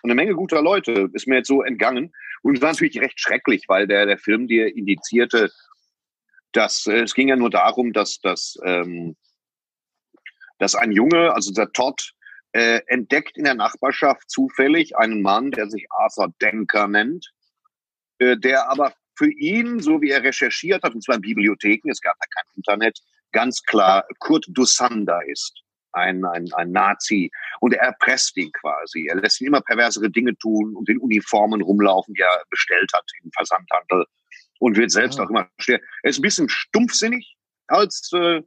und 0.02 0.10
eine 0.10 0.14
Menge 0.14 0.34
guter 0.34 0.62
Leute 0.62 1.10
ist 1.12 1.26
mir 1.26 1.36
jetzt 1.36 1.48
so 1.48 1.62
entgangen. 1.62 2.12
Und 2.42 2.56
es 2.56 2.62
war 2.62 2.72
natürlich 2.72 3.00
recht 3.00 3.20
schrecklich, 3.20 3.64
weil 3.68 3.86
der, 3.86 4.06
der 4.06 4.18
Film 4.18 4.48
dir 4.48 4.74
indizierte, 4.74 5.50
dass 6.52 6.86
äh, 6.86 7.02
es 7.02 7.14
ging 7.14 7.28
ja 7.28 7.36
nur 7.36 7.50
darum, 7.50 7.92
dass, 7.92 8.18
dass, 8.20 8.58
ähm, 8.64 9.16
dass 10.58 10.74
ein 10.74 10.92
Junge, 10.92 11.34
also 11.34 11.52
der 11.52 11.70
Todd, 11.72 12.12
äh, 12.52 12.80
entdeckt 12.86 13.36
in 13.36 13.44
der 13.44 13.54
Nachbarschaft 13.54 14.28
zufällig 14.28 14.96
einen 14.96 15.22
Mann, 15.22 15.50
der 15.50 15.68
sich 15.68 15.86
Arthur 15.90 16.32
Denker 16.40 16.88
nennt, 16.88 17.30
äh, 18.18 18.36
der 18.36 18.70
aber 18.70 18.94
für 19.14 19.30
ihn, 19.30 19.80
so 19.80 20.00
wie 20.00 20.10
er 20.10 20.24
recherchiert 20.24 20.82
hat, 20.82 20.94
und 20.94 21.04
zwar 21.04 21.16
in 21.16 21.20
Bibliotheken, 21.20 21.90
es 21.90 22.00
gab 22.00 22.16
ja 22.18 22.26
kein 22.34 22.56
Internet, 22.56 22.98
ganz 23.32 23.62
klar 23.62 24.04
Kurt 24.18 24.46
Dusander 24.48 25.20
ist 25.28 25.62
ein, 25.92 26.24
ein, 26.24 26.53
ein 26.55 26.72
Nazi 26.72 27.31
und 27.61 27.74
er 27.74 27.83
erpresst 27.83 28.37
ihn 28.37 28.53
quasi. 28.53 29.07
Er 29.09 29.16
lässt 29.16 29.40
ihn 29.40 29.48
immer 29.48 29.61
perversere 29.61 30.11
Dinge 30.11 30.37
tun 30.37 30.74
und 30.76 30.88
in 30.88 30.98
Uniformen 30.98 31.62
rumlaufen, 31.62 32.14
die 32.14 32.22
er 32.22 32.44
bestellt 32.50 32.90
hat 32.94 33.05
im 33.22 33.31
Versandhandel 33.33 34.07
und 34.59 34.76
wird 34.76 34.90
selbst 34.90 35.16
ja. 35.16 35.22
Ah. 35.22 35.26
auch 35.26 35.31
immer 35.31 35.48
schwer. 35.59 35.81
Er 36.03 36.11
ist 36.11 36.18
ein 36.18 36.22
bisschen 36.22 36.48
stumpfsinnig 36.48 37.37
als, 37.66 38.11
äh, 38.12 38.42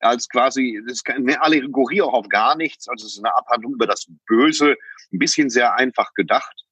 als 0.00 0.28
quasi, 0.28 0.82
das 0.86 0.98
ist 0.98 1.08
eine 1.08 1.40
Allegorie 1.40 2.02
auch 2.02 2.12
auf 2.12 2.28
gar 2.28 2.56
nichts. 2.56 2.88
Also 2.88 3.06
es 3.06 3.14
ist 3.14 3.24
eine 3.24 3.34
Abhandlung 3.34 3.74
über 3.74 3.86
das 3.86 4.06
Böse, 4.26 4.76
ein 5.12 5.18
bisschen 5.18 5.48
sehr 5.48 5.74
einfach 5.74 6.12
gedacht. 6.14 6.63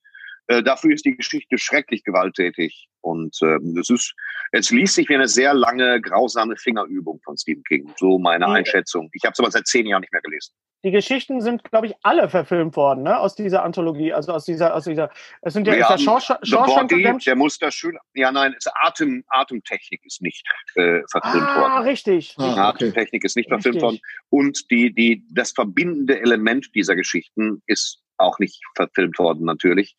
Äh, 0.52 0.62
dafür 0.62 0.92
ist 0.92 1.06
die 1.06 1.16
Geschichte 1.16 1.56
schrecklich 1.56 2.04
gewalttätig. 2.04 2.88
Und 3.00 3.36
ähm, 3.42 3.76
es 3.80 3.88
ist, 3.88 4.14
es 4.52 4.70
liest 4.70 4.94
sich 4.94 5.08
wie 5.08 5.14
eine 5.14 5.26
sehr 5.26 5.54
lange, 5.54 6.00
grausame 6.00 6.56
Fingerübung 6.56 7.20
von 7.24 7.36
Stephen 7.38 7.64
King. 7.64 7.90
So 7.96 8.18
meine 8.18 8.44
die, 8.44 8.50
Einschätzung. 8.52 9.08
Ich 9.14 9.24
habe 9.24 9.32
es 9.32 9.40
aber 9.40 9.50
seit 9.50 9.66
zehn 9.66 9.86
Jahren 9.86 10.02
nicht 10.02 10.12
mehr 10.12 10.20
gelesen. 10.20 10.52
Die 10.84 10.90
Geschichten 10.90 11.40
sind, 11.40 11.64
glaube 11.64 11.86
ich, 11.86 11.94
alle 12.02 12.28
verfilmt 12.28 12.76
worden, 12.76 13.04
ne? 13.04 13.18
Aus 13.18 13.34
dieser 13.34 13.62
Anthologie, 13.62 14.12
also 14.12 14.32
aus 14.32 14.44
dieser, 14.44 14.74
aus 14.74 14.84
dieser. 14.84 15.10
Es 15.40 15.54
sind 15.54 15.66
ja, 15.66 15.74
ja 15.74 15.94
ist 15.94 16.06
der 16.06 16.38
Shawshank 16.42 17.22
Der 17.24 17.36
Musterschüler. 17.36 18.00
Ja, 18.14 18.30
nein, 18.30 18.54
es 18.58 18.66
Atem, 18.74 19.24
Atemtechnik 19.28 20.04
ist 20.04 20.20
nicht 20.20 20.44
äh, 20.74 21.00
verfilmt 21.10 21.48
ah, 21.48 21.60
worden. 21.60 21.88
Richtig. 21.88 22.34
Ah, 22.36 22.50
okay. 22.50 22.60
Atemtechnik 22.60 23.24
ist 23.24 23.36
nicht 23.36 23.50
richtig. 23.50 23.62
verfilmt 23.62 23.82
worden. 23.82 24.00
Und 24.28 24.70
die, 24.70 24.92
die, 24.92 25.24
das 25.30 25.52
verbindende 25.52 26.20
Element 26.20 26.68
dieser 26.74 26.94
Geschichten 26.94 27.62
ist 27.66 28.02
auch 28.18 28.38
nicht 28.38 28.60
verfilmt 28.76 29.18
worden, 29.18 29.44
natürlich. 29.44 29.96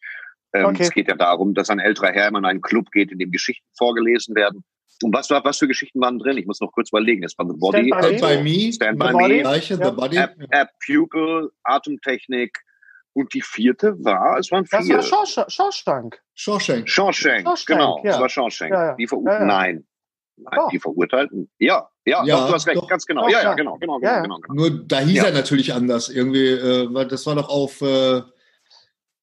Ähm, 0.54 0.66
okay. 0.66 0.84
Es 0.84 0.92
geht 0.92 1.08
ja 1.08 1.16
darum, 1.16 1.54
dass 1.54 1.70
ein 1.70 1.80
älterer 1.80 2.12
Herr 2.12 2.28
immer 2.28 2.40
in 2.40 2.46
einen 2.46 2.62
Club 2.62 2.92
geht, 2.92 3.12
in 3.12 3.20
dem 3.20 3.32
Geschichten 3.32 3.66
vorgelesen 3.76 4.36
werden. 4.36 4.64
Und 5.02 5.14
was, 5.14 5.30
was 5.30 5.58
für 5.58 5.68
Geschichten 5.68 6.00
waren 6.00 6.20
drin? 6.20 6.38
Ich 6.38 6.46
muss 6.46 6.62
noch 6.62 6.72
kurz 6.72 6.90
überlegen. 6.90 7.24
Es 7.24 7.38
war 7.38 7.48
The 7.48 7.56
Body, 7.58 7.92
Stand 7.94 8.22
by, 8.22 8.44
Me, 8.44 8.72
Stand 8.72 9.00
by 9.00 9.14
Me, 9.14 9.40
Gleiche, 9.42 9.76
The 9.76 9.92
Body, 9.92 10.18
App, 10.18 10.36
App 10.50 10.70
Pupil, 10.86 11.50
Atemtechnik. 11.64 12.58
Und 13.16 13.34
die 13.34 13.42
vierte 13.42 13.96
war, 14.04 14.40
es 14.40 14.50
waren 14.52 14.66
vier. 14.66 14.98
Das 14.98 15.12
war 15.12 15.26
Shawshank. 15.50 16.20
Shawshank. 16.34 16.90
Shawshank, 16.90 17.48
genau. 17.68 18.02
Ja. 18.04 18.12
Das 18.12 18.22
war 18.22 18.30
Shawshank. 18.30 18.72
Ja, 18.72 18.86
ja. 18.88 18.96
Die 18.96 19.08
verurteilten, 19.08 19.48
ja, 19.50 19.54
nein. 19.54 19.86
Nein, 20.36 20.60
oh. 20.60 20.70
die 20.72 20.80
Verurteilten. 20.80 21.50
Ja, 21.60 21.88
ja, 22.06 22.24
ja 22.26 22.36
doch, 22.36 22.48
du 22.48 22.54
hast 22.56 22.68
recht, 22.68 22.78
doch, 22.78 22.88
ganz 22.88 23.06
genau. 23.06 23.28
ja, 23.30 23.44
ja, 23.44 23.54
genau, 23.54 23.78
genau, 23.78 24.00
genau, 24.00 24.22
genau, 24.24 24.40
genau. 24.40 24.54
Nur 24.54 24.84
da 24.88 25.00
hieß 25.00 25.24
er 25.24 25.32
natürlich 25.32 25.74
anders. 25.74 26.10
Irgendwie, 26.10 26.48
äh, 26.48 27.08
das 27.08 27.26
war 27.28 27.36
doch 27.36 27.50
auf 27.50 27.82
äh, 27.82 28.24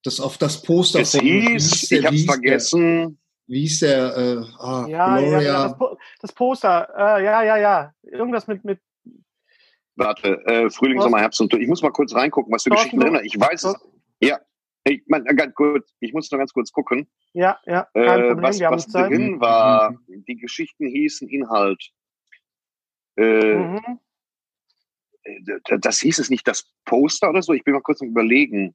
das 0.03 0.21
auf 0.21 0.39
das 0.39 0.63
Poster 0.63 1.01
es 1.01 1.13
von. 1.13 1.21
Hieß, 1.21 1.91
ich 1.91 2.07
hab's 2.07 2.25
vergessen. 2.25 3.19
wie 3.47 3.61
hieß 3.61 3.81
der? 3.81 4.17
Äh, 4.17 4.45
ah, 4.59 4.87
ja, 4.89 5.19
Gloria. 5.19 5.41
ja, 5.41 5.69
das, 5.69 5.79
po 5.79 5.99
das, 6.21 6.33
Poster. 6.33 6.89
Äh, 6.97 7.25
ja, 7.25 7.43
ja, 7.43 7.57
ja. 7.57 7.95
Irgendwas 8.03 8.47
mit. 8.47 8.65
mit 8.65 8.81
Warte, 9.97 10.41
äh, 10.47 10.71
Frühling, 10.71 10.99
was? 10.99 11.05
Sommer, 11.05 11.21
Herbst 11.21 11.41
und 11.41 11.53
Ich 11.55 11.69
muss 11.69 11.83
mal 11.83 11.91
kurz 11.91 12.15
reingucken, 12.15 12.53
was 12.53 12.63
für 12.63 12.71
Geschichten 12.71 13.01
drin. 13.01 13.21
Ich 13.23 13.39
weiß 13.39 13.65
es. 13.65 13.75
Ja, 14.23 14.39
ich, 14.85 15.03
mein, 15.07 15.25
ganz 15.25 15.55
kurz, 15.55 15.95
ich 16.01 16.13
muss 16.13 16.31
nur 16.31 16.39
ganz 16.39 16.53
kurz 16.53 16.73
gucken. 16.73 17.07
Ja, 17.33 17.59
ja. 17.67 17.87
Kein 17.93 18.05
äh, 18.05 18.29
Problem, 18.29 18.43
was, 18.43 18.61
was 18.61 18.87
drin 18.87 19.33
Zeit. 19.33 19.41
war, 19.41 19.91
mhm. 19.93 20.25
die 20.27 20.37
Geschichten 20.37 20.87
hießen 20.87 21.29
Inhalt. 21.29 21.91
Äh, 23.17 23.55
mhm. 23.57 24.01
Äh, 25.23 25.79
das 25.81 26.01
hieß 26.01 26.19
es 26.19 26.31
nicht 26.31 26.49
das 26.49 26.73
Poster 26.85 27.29
oder 27.29 27.43
so. 27.43 27.53
Ich 27.53 27.65
bin 27.65 27.75
mal 27.75 27.83
kurz 27.83 28.01
am 28.01 28.09
überlegen. 28.09 28.75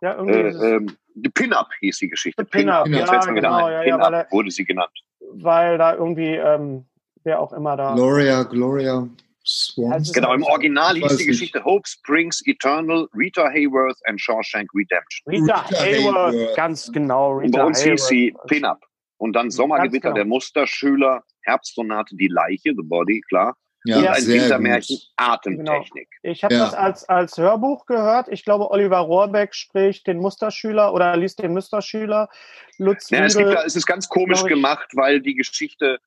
Ja, 0.00 0.16
irgendwie. 0.16 0.38
Äh, 0.38 0.76
ähm, 0.76 0.96
Pin-Up 1.34 1.68
hieß 1.80 1.98
die 1.98 2.08
Geschichte. 2.08 2.44
Pin-Up, 2.44 2.84
Pin 2.84 2.94
ja, 2.94 3.04
genau, 3.04 3.68
ja, 3.68 3.80
Pin 3.82 3.88
ja, 3.88 4.26
wurde 4.30 4.50
sie 4.50 4.64
genannt. 4.64 4.92
Weil 5.32 5.78
da 5.78 5.94
irgendwie, 5.94 6.34
ähm, 6.34 6.86
wer 7.24 7.40
auch 7.40 7.52
immer 7.52 7.76
da. 7.76 7.94
Gloria, 7.94 8.42
Gloria. 8.44 9.08
Swans. 9.44 10.12
Genau, 10.12 10.34
im 10.34 10.42
Original 10.42 10.96
hieß 10.96 11.16
die 11.16 11.26
Geschichte 11.26 11.58
nicht. 11.58 11.64
Hope 11.64 11.88
Springs 11.88 12.42
Eternal, 12.46 13.08
Rita 13.16 13.48
Hayworth 13.48 13.98
and 14.04 14.20
Shawshank 14.20 14.68
Redemption. 14.74 15.24
Rita, 15.26 15.64
Rita 15.68 15.82
Hayworth, 15.82 16.34
Hayworth, 16.34 16.56
ganz 16.56 16.92
genau. 16.92 17.38
Rita 17.38 17.44
Und 17.44 17.52
bei 17.52 17.64
uns 17.64 17.80
Hayworth. 17.80 18.00
hieß 18.00 18.06
sie 18.06 18.34
Pin-Up. 18.46 18.80
Und 19.18 19.34
dann 19.34 19.50
Sommergewitter, 19.50 20.08
genau. 20.08 20.14
der 20.14 20.24
Musterschüler, 20.24 21.22
Herbstsonate, 21.42 22.16
die 22.16 22.28
Leiche, 22.28 22.74
The 22.74 22.82
Body, 22.82 23.20
klar. 23.28 23.56
Ja, 23.84 24.02
ja 24.02 24.12
ein 24.12 24.26
Wintermärchen, 24.26 24.98
Atemtechnik. 25.16 26.08
Genau. 26.22 26.32
Ich 26.32 26.44
habe 26.44 26.54
ja. 26.54 26.64
das 26.64 26.74
als, 26.74 27.08
als 27.08 27.38
Hörbuch 27.38 27.86
gehört. 27.86 28.28
Ich 28.28 28.44
glaube, 28.44 28.70
Oliver 28.70 28.98
Rohrbeck 28.98 29.54
spricht 29.54 30.06
den 30.06 30.18
Musterschüler 30.18 30.92
oder 30.92 31.16
liest 31.16 31.38
den 31.38 31.54
Musterschüler. 31.54 32.28
Lutz 32.76 33.08
ja, 33.10 33.24
es, 33.24 33.36
gibt, 33.36 33.50
es 33.64 33.76
ist 33.76 33.86
ganz 33.86 34.08
komisch 34.08 34.44
gemacht, 34.44 34.88
weil 34.94 35.20
die 35.20 35.34
Geschichte, 35.34 35.98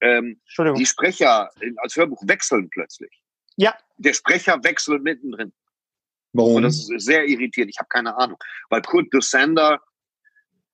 ähm, 0.00 0.40
die 0.76 0.86
Sprecher 0.86 1.50
als 1.76 1.94
Hörbuch 1.96 2.22
wechseln 2.26 2.68
plötzlich. 2.70 3.22
Ja. 3.56 3.76
Der 3.96 4.12
Sprecher 4.12 4.62
wechselt 4.64 5.02
mittendrin. 5.02 5.52
Warum? 6.32 6.56
Und 6.56 6.62
das 6.64 6.90
ist 6.90 7.04
sehr 7.04 7.24
irritierend. 7.26 7.70
Ich 7.70 7.78
habe 7.78 7.88
keine 7.88 8.16
Ahnung. 8.16 8.38
Weil 8.68 8.82
Kurt 8.82 9.06
Dusander 9.14 9.80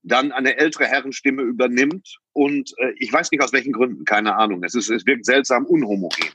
dann 0.02 0.32
eine 0.32 0.58
ältere 0.58 0.86
Herrenstimme 0.86 1.42
übernimmt 1.42 2.16
und 2.32 2.72
äh, 2.78 2.92
ich 2.98 3.12
weiß 3.12 3.30
nicht 3.30 3.42
aus 3.42 3.52
welchen 3.52 3.72
Gründen, 3.72 4.04
keine 4.04 4.36
Ahnung. 4.36 4.62
Es, 4.64 4.74
ist, 4.74 4.90
es 4.90 5.04
wirkt 5.06 5.26
seltsam 5.26 5.66
unhomogen. 5.66 6.26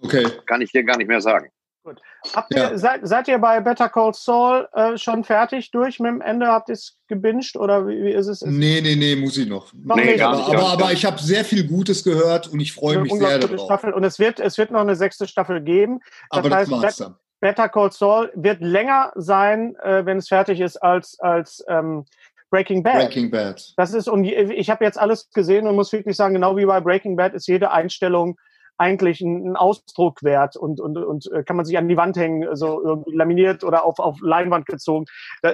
Okay. 0.00 0.26
Kann 0.46 0.60
ich 0.60 0.72
dir 0.72 0.82
gar 0.82 0.96
nicht 0.96 1.08
mehr 1.08 1.20
sagen. 1.20 1.48
Gut. 1.84 2.00
Habt 2.32 2.54
ja. 2.54 2.70
ihr, 2.70 2.78
seid, 2.78 3.00
seid 3.02 3.26
ihr 3.26 3.38
bei 3.38 3.60
Better 3.60 3.88
Call 3.88 4.14
Saul 4.14 4.68
äh, 4.72 4.96
schon 4.96 5.24
fertig 5.24 5.72
durch 5.72 5.98
mit 5.98 6.12
dem 6.12 6.20
Ende? 6.20 6.46
Habt 6.46 6.68
ihr 6.68 6.74
es 6.74 6.96
gebinged 7.08 7.56
oder 7.56 7.88
wie, 7.88 8.04
wie, 8.04 8.12
ist 8.12 8.28
es? 8.28 8.42
Nee, 8.42 8.80
nee, 8.80 8.94
nee, 8.94 9.16
muss 9.16 9.36
ich 9.36 9.48
noch. 9.48 9.72
noch 9.74 9.96
nee, 9.96 10.12
nicht. 10.12 10.20
Aber, 10.22 10.46
aber, 10.46 10.68
aber, 10.68 10.92
ich 10.92 11.04
habe 11.04 11.20
sehr 11.20 11.44
viel 11.44 11.66
Gutes 11.66 12.04
gehört 12.04 12.46
und 12.46 12.60
ich 12.60 12.72
freue 12.72 12.98
mich 12.98 13.12
sehr 13.12 13.40
darauf. 13.40 13.64
Staffel. 13.64 13.92
Und 13.92 14.04
es 14.04 14.20
wird, 14.20 14.38
es 14.38 14.58
wird 14.58 14.70
noch 14.70 14.80
eine 14.80 14.94
sechste 14.94 15.26
Staffel 15.26 15.60
geben. 15.60 15.98
Das 16.30 16.44
aber 16.44 16.54
heißt, 16.54 16.70
das 16.70 16.96
dann. 16.98 17.16
Better 17.40 17.68
Call 17.68 17.90
Saul 17.90 18.30
wird 18.36 18.60
länger 18.60 19.10
sein, 19.16 19.74
äh, 19.82 20.06
wenn 20.06 20.18
es 20.18 20.28
fertig 20.28 20.60
ist, 20.60 20.76
als, 20.76 21.18
als 21.18 21.64
ähm, 21.66 22.04
Breaking 22.52 22.82
Bad. 22.82 22.96
Breaking 22.96 23.30
Bad. 23.30 23.72
Das 23.78 23.94
ist, 23.94 24.08
und 24.08 24.24
ich 24.24 24.68
habe 24.68 24.84
jetzt 24.84 25.00
alles 25.00 25.30
gesehen 25.30 25.66
und 25.66 25.74
muss 25.74 25.90
wirklich 25.90 26.16
sagen, 26.16 26.34
genau 26.34 26.54
wie 26.58 26.66
bei 26.66 26.80
Breaking 26.80 27.16
Bad 27.16 27.32
ist 27.32 27.48
jede 27.48 27.70
Einstellung 27.70 28.38
eigentlich 28.76 29.22
ein, 29.22 29.56
Ausdruck 29.56 30.22
wert 30.22 30.56
und, 30.56 30.78
und, 30.78 30.98
und 30.98 31.32
äh, 31.32 31.44
kann 31.44 31.56
man 31.56 31.64
sich 31.64 31.78
an 31.78 31.88
die 31.88 31.96
Wand 31.96 32.16
hängen, 32.18 32.54
so 32.54 32.82
irgendwie 32.82 33.16
laminiert 33.16 33.64
oder 33.64 33.84
auf, 33.84 33.98
auf 33.98 34.18
Leinwand 34.20 34.66
gezogen. 34.66 35.06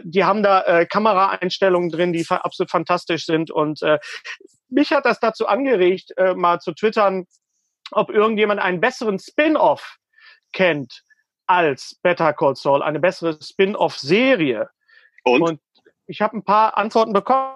Die 0.02 0.24
haben 0.24 0.42
da 0.42 0.62
äh, 0.62 0.86
Kameraeinstellungen 0.86 1.90
drin, 1.90 2.12
die 2.12 2.26
absolut 2.28 2.70
fantastisch 2.70 3.26
sind. 3.26 3.52
Und 3.52 3.80
äh, 3.82 3.98
mich 4.68 4.90
hat 4.90 5.04
das 5.04 5.20
dazu 5.20 5.46
angeregt, 5.46 6.12
äh, 6.16 6.34
mal 6.34 6.58
zu 6.58 6.72
twittern, 6.72 7.26
ob 7.92 8.10
irgendjemand 8.10 8.60
einen 8.60 8.80
besseren 8.80 9.20
Spin-off 9.20 9.98
kennt 10.52 11.04
als 11.46 11.96
Better 12.02 12.32
Call 12.32 12.56
Saul, 12.56 12.82
eine 12.82 12.98
bessere 12.98 13.38
Spin-off-Serie. 13.40 14.68
Und? 15.24 15.42
und 15.42 15.60
ich 16.08 16.20
habe 16.20 16.36
ein 16.36 16.42
paar 16.42 16.76
Antworten 16.76 17.12
bekommen. 17.12 17.54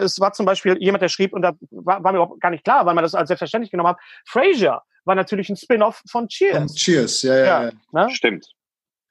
Es 0.00 0.18
war 0.18 0.32
zum 0.32 0.46
Beispiel 0.46 0.78
jemand, 0.80 1.02
der 1.02 1.08
schrieb, 1.08 1.34
und 1.34 1.42
da 1.42 1.52
war, 1.70 2.02
war 2.02 2.12
mir 2.12 2.18
überhaupt 2.18 2.40
gar 2.40 2.50
nicht 2.50 2.64
klar, 2.64 2.86
weil 2.86 2.94
man 2.94 3.04
das 3.04 3.14
als 3.14 3.28
selbstverständlich 3.28 3.70
genommen 3.70 3.90
hat. 3.90 3.98
Frasier 4.26 4.80
war 5.04 5.14
natürlich 5.14 5.50
ein 5.50 5.56
Spin-off 5.56 6.02
von 6.10 6.28
Cheers. 6.28 6.56
Von 6.56 6.66
Cheers, 6.68 7.22
ja, 7.22 7.36
ja. 7.36 7.44
ja, 7.44 7.64
ja. 7.64 7.72
Ne? 7.92 8.10
Stimmt. 8.10 8.48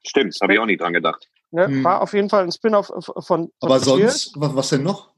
Stimmt, 0.04 0.36
habe 0.42 0.54
ich 0.54 0.58
auch 0.58 0.66
nicht 0.66 0.80
dran 0.80 0.92
gedacht. 0.92 1.28
Ne? 1.52 1.66
Hm. 1.66 1.84
War 1.84 2.02
auf 2.02 2.12
jeden 2.12 2.28
Fall 2.28 2.42
ein 2.42 2.50
Spin-off 2.50 2.86
von, 2.86 3.22
von 3.22 3.52
Aber 3.60 3.78
sonst, 3.78 4.32
was, 4.36 4.56
was 4.56 4.68
denn 4.70 4.82
noch? 4.82 5.12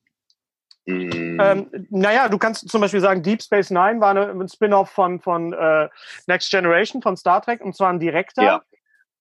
Hm. 0.87 1.39
Ähm, 1.41 1.87
naja, 1.89 2.29
du 2.29 2.37
kannst 2.37 2.69
zum 2.69 2.83
Beispiel 2.83 3.01
sagen, 3.01 3.23
Deep 3.23 3.43
Space 3.43 3.71
Nine 3.71 4.01
war 4.01 4.11
eine, 4.11 4.29
ein 4.29 4.49
Spin-off 4.49 4.91
von, 4.91 5.21
von 5.21 5.55
äh, 5.55 5.89
Next 6.27 6.51
Generation 6.51 7.01
von 7.01 7.17
Star 7.17 7.41
Trek 7.41 7.63
und 7.63 7.75
zwar 7.75 7.91
ein 7.91 8.01
direkter. 8.01 8.43
Ja. 8.43 8.63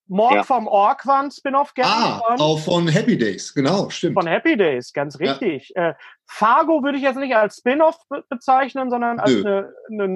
Morg 0.08 0.34
ja. 0.34 0.44
vom 0.44 0.68
Ork 0.68 1.06
war 1.08 1.24
ein 1.24 1.32
Spin-off 1.32 1.74
gerne. 1.74 1.92
Ah, 1.92 2.22
von, 2.28 2.42
auch 2.42 2.60
von 2.60 2.88
Happy 2.88 3.18
Days, 3.18 3.54
genau, 3.54 3.90
stimmt. 3.90 4.16
Von 4.16 4.28
Happy 4.28 4.58
Days, 4.58 4.92
ganz 4.92 5.20
richtig. 5.20 5.72
Ja. 5.76 5.90
Äh, 5.90 5.94
Fargo 6.26 6.84
würde 6.84 6.98
ich 6.98 7.04
jetzt 7.04 7.18
nicht 7.18 7.36
als 7.36 7.58
Spin-off 7.58 7.98
be 8.10 8.24
bezeichnen, 8.30 8.90
sondern 8.90 9.20
als 9.20 9.32
eine, 9.46 9.74
eine, 9.90 10.08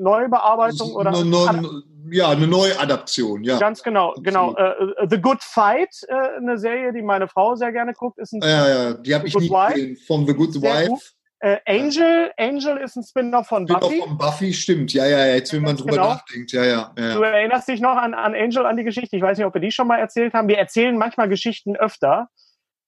Neubearbeitung 0.00 0.94
oder. 0.94 1.10
Ne, 1.10 1.24
ne, 1.24 1.82
ja, 2.10 2.30
eine 2.30 2.46
Neuadaption, 2.46 3.42
ja. 3.42 3.58
Ganz 3.58 3.82
genau, 3.82 4.14
genau. 4.22 4.54
Äh, 4.56 5.06
The 5.08 5.20
Good 5.20 5.42
Fight, 5.42 5.94
äh, 6.08 6.36
eine 6.36 6.58
Serie, 6.58 6.92
die 6.92 7.02
meine 7.02 7.28
Frau 7.28 7.56
sehr 7.56 7.72
gerne 7.72 7.94
guckt, 7.94 8.18
ist 8.18 8.32
ein. 8.32 8.40
Ja, 8.42 8.68
ja, 8.68 8.94
die 8.94 9.14
habe 9.14 9.26
ich 9.26 9.36
nie 9.36 9.48
gesehen. 9.48 9.96
Von 10.06 10.26
The 10.26 10.34
Good 10.34 10.62
Wife. 10.62 10.88
Gut. 10.88 11.19
Äh, 11.42 11.58
Angel, 11.64 12.30
Angel 12.36 12.76
ist 12.78 12.96
ein 12.96 13.02
Spin-off 13.02 13.46
von 13.46 13.66
Spin 13.66 13.80
Buffy. 13.80 13.98
von 14.00 14.18
Buffy, 14.18 14.52
stimmt. 14.52 14.92
Ja, 14.92 15.06
ja, 15.06 15.26
jetzt, 15.26 15.52
wenn 15.54 15.62
man 15.62 15.74
drüber 15.74 15.92
genau. 15.92 16.08
nachdenkt. 16.08 16.52
Ja, 16.52 16.64
ja, 16.64 16.94
ja, 16.98 17.14
Du 17.14 17.22
erinnerst 17.22 17.66
dich 17.66 17.80
noch 17.80 17.96
an, 17.96 18.12
an 18.12 18.34
Angel, 18.34 18.66
an 18.66 18.76
die 18.76 18.84
Geschichte. 18.84 19.16
Ich 19.16 19.22
weiß 19.22 19.38
nicht, 19.38 19.46
ob 19.46 19.54
wir 19.54 19.60
die 19.62 19.70
schon 19.70 19.86
mal 19.86 19.98
erzählt 19.98 20.34
haben. 20.34 20.48
Wir 20.48 20.58
erzählen 20.58 20.98
manchmal 20.98 21.30
Geschichten 21.30 21.76
öfter. 21.76 22.28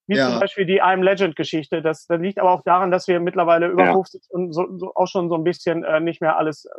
Wie 0.06 0.16
ja. 0.16 0.30
zum 0.30 0.40
Beispiel 0.40 0.66
die 0.66 0.82
I'm 0.82 1.02
Legend-Geschichte. 1.02 1.80
Das, 1.80 2.06
das 2.06 2.20
liegt 2.20 2.38
aber 2.38 2.50
auch 2.50 2.62
daran, 2.62 2.90
dass 2.90 3.08
wir 3.08 3.20
mittlerweile 3.20 3.68
über 3.68 3.84
ja. 3.84 3.92
50 3.92 4.24
und 4.30 4.52
so, 4.52 4.66
so 4.76 4.92
auch 4.94 5.06
schon 5.06 5.30
so 5.30 5.36
ein 5.36 5.44
bisschen 5.44 5.82
äh, 5.84 6.00
nicht 6.00 6.20
mehr 6.20 6.36
alles. 6.36 6.66
Äh, 6.66 6.70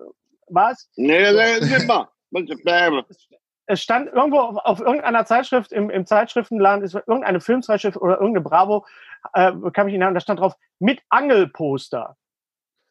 was? 0.49 0.89
Nee, 0.95 1.31
nee, 1.31 1.85
mal. 1.85 2.07
Es 3.73 3.81
stand 3.81 4.11
irgendwo 4.11 4.39
auf, 4.39 4.57
auf, 4.57 4.79
irgendeiner 4.79 5.25
Zeitschrift 5.25 5.71
im, 5.71 5.89
im 5.89 6.05
Zeitschriftenladen, 6.05 6.83
ist 6.83 6.93
irgendeine 6.93 7.41
Filmzeitschrift 7.41 7.97
oder 7.97 8.13
irgendeine 8.13 8.41
Bravo, 8.41 8.85
äh, 9.33 9.51
kam 9.73 9.87
ich 9.87 9.93
hinein, 9.93 10.13
da 10.13 10.19
stand 10.19 10.39
drauf, 10.39 10.55
mit 10.79 11.01
Angelposter. 11.09 12.15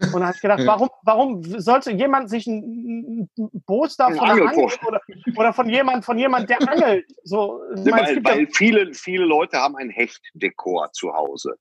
Und 0.01 0.21
da 0.21 0.27
habe 0.27 0.35
ich 0.35 0.43
gedacht, 0.43 0.63
warum, 0.67 0.91
warum 1.05 1.45
sollte 1.45 1.93
jemand 1.93 2.29
sich 2.29 2.49
ein, 2.49 3.31
ein 3.39 3.63
Poster 3.67 4.11
von 4.11 4.19
einem 4.19 4.49
Angel 4.49 4.69
oder, 4.85 5.01
oder, 5.37 5.53
von 5.53 5.69
jemand, 5.69 6.05
von 6.05 6.19
jemand, 6.19 6.51
der 6.51 6.61
angelt? 6.69 7.07
So, 7.23 7.61
weil, 7.71 8.25
weil 8.25 8.49
viele, 8.49 8.93
viele 8.95 9.25
Leute 9.25 9.59
haben 9.59 9.77
ein 9.77 9.91
Hechtdekor 9.91 10.91
zu 10.93 11.13
Hause. 11.13 11.55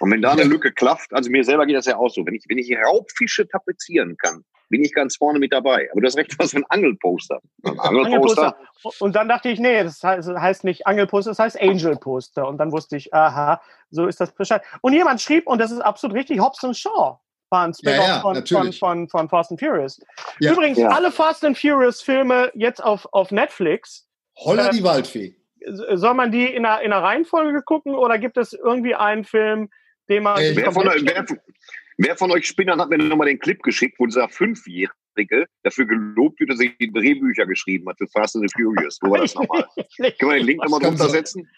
Und 0.00 0.10
wenn 0.10 0.20
da 0.20 0.32
eine 0.32 0.42
Lücke 0.42 0.72
klafft, 0.72 1.12
also 1.12 1.30
mir 1.30 1.44
selber 1.44 1.64
geht 1.66 1.76
das 1.76 1.86
ja 1.86 1.96
auch 1.96 2.08
so, 2.08 2.26
wenn 2.26 2.34
ich, 2.34 2.44
wenn 2.48 2.58
ich 2.58 2.76
Raubfische 2.76 3.46
tapezieren 3.46 4.16
kann, 4.16 4.44
bin 4.72 4.82
ich 4.82 4.92
ganz 4.92 5.16
vorne 5.16 5.38
mit 5.38 5.52
dabei. 5.52 5.88
Aber 5.92 6.00
du 6.00 6.06
hast 6.06 6.16
recht, 6.16 6.34
was 6.38 6.50
für 6.50 6.56
ein 6.56 6.64
Angelposter. 6.70 7.40
Ein 7.62 7.78
Angelposter. 7.78 8.56
Und 8.98 9.14
dann 9.14 9.28
dachte 9.28 9.50
ich, 9.50 9.60
nee, 9.60 9.84
das 9.84 10.02
heißt 10.02 10.64
nicht 10.64 10.86
Angelposter, 10.86 11.30
das 11.30 11.38
heißt 11.38 11.60
Angelposter. 11.60 12.48
Und 12.48 12.58
dann 12.58 12.72
wusste 12.72 12.96
ich, 12.96 13.12
aha, 13.14 13.60
so 13.90 14.06
ist 14.06 14.18
das 14.20 14.32
Bescheid. 14.32 14.62
Und 14.80 14.94
jemand 14.94 15.20
schrieb, 15.20 15.46
und 15.46 15.60
das 15.60 15.70
ist 15.70 15.80
absolut 15.80 16.16
richtig, 16.16 16.40
Hobson 16.40 16.74
Shaw 16.74 17.18
war 17.50 17.66
ein 17.66 17.74
Spin-off 17.74 17.98
ja, 17.98 18.14
ja, 18.14 18.20
von, 18.20 18.46
von, 18.46 18.72
von, 18.72 19.08
von, 19.08 19.28
Fast 19.28 19.50
and 19.50 19.60
Furious. 19.60 20.00
Ja, 20.40 20.52
Übrigens, 20.52 20.82
alle 20.82 21.12
Fast 21.12 21.44
and 21.44 21.56
Furious 21.56 22.00
Filme 22.00 22.50
jetzt 22.54 22.82
auf, 22.82 23.06
auf 23.12 23.30
Netflix. 23.30 24.08
Holla 24.38 24.68
äh, 24.68 24.70
die 24.70 24.82
Waldfee. 24.82 25.36
Soll 25.92 26.14
man 26.14 26.32
die 26.32 26.46
in 26.46 26.64
einer, 26.64 26.80
in 26.80 26.94
einer 26.94 27.02
Reihenfolge 27.02 27.60
gucken 27.62 27.94
oder 27.94 28.18
gibt 28.18 28.38
es 28.38 28.54
irgendwie 28.54 28.94
einen 28.94 29.24
Film, 29.24 29.68
den 30.08 30.22
man. 30.22 30.40
Äh, 30.40 30.56
wer, 30.56 30.72
von, 30.72 30.86
wer, 30.86 31.26
Wer 31.98 32.16
von 32.16 32.30
euch 32.30 32.46
Spinnern 32.46 32.80
hat 32.80 32.88
mir 32.88 32.98
nochmal 32.98 33.28
den 33.28 33.38
Clip 33.38 33.62
geschickt, 33.62 33.96
wo 33.98 34.06
dieser 34.06 34.28
Fünfjährige 34.28 35.46
dafür 35.62 35.86
gelobt 35.86 36.40
wird, 36.40 36.50
dass 36.50 36.60
er 36.60 36.70
die 36.80 36.92
Drehbücher 36.92 37.46
geschrieben 37.46 37.88
hat 37.88 37.98
für 37.98 38.08
Fast 38.08 38.36
and 38.36 38.48
the 38.48 38.62
Furious? 38.62 38.98
Wo 39.02 39.10
war 39.10 39.20
das 39.20 39.34
nochmal? 39.34 39.66
Können 39.96 40.14
wir 40.18 40.34
den 40.34 40.46
Link 40.46 40.62
nochmal 40.62 40.80
drunter 40.80 41.08
setzen? 41.08 41.48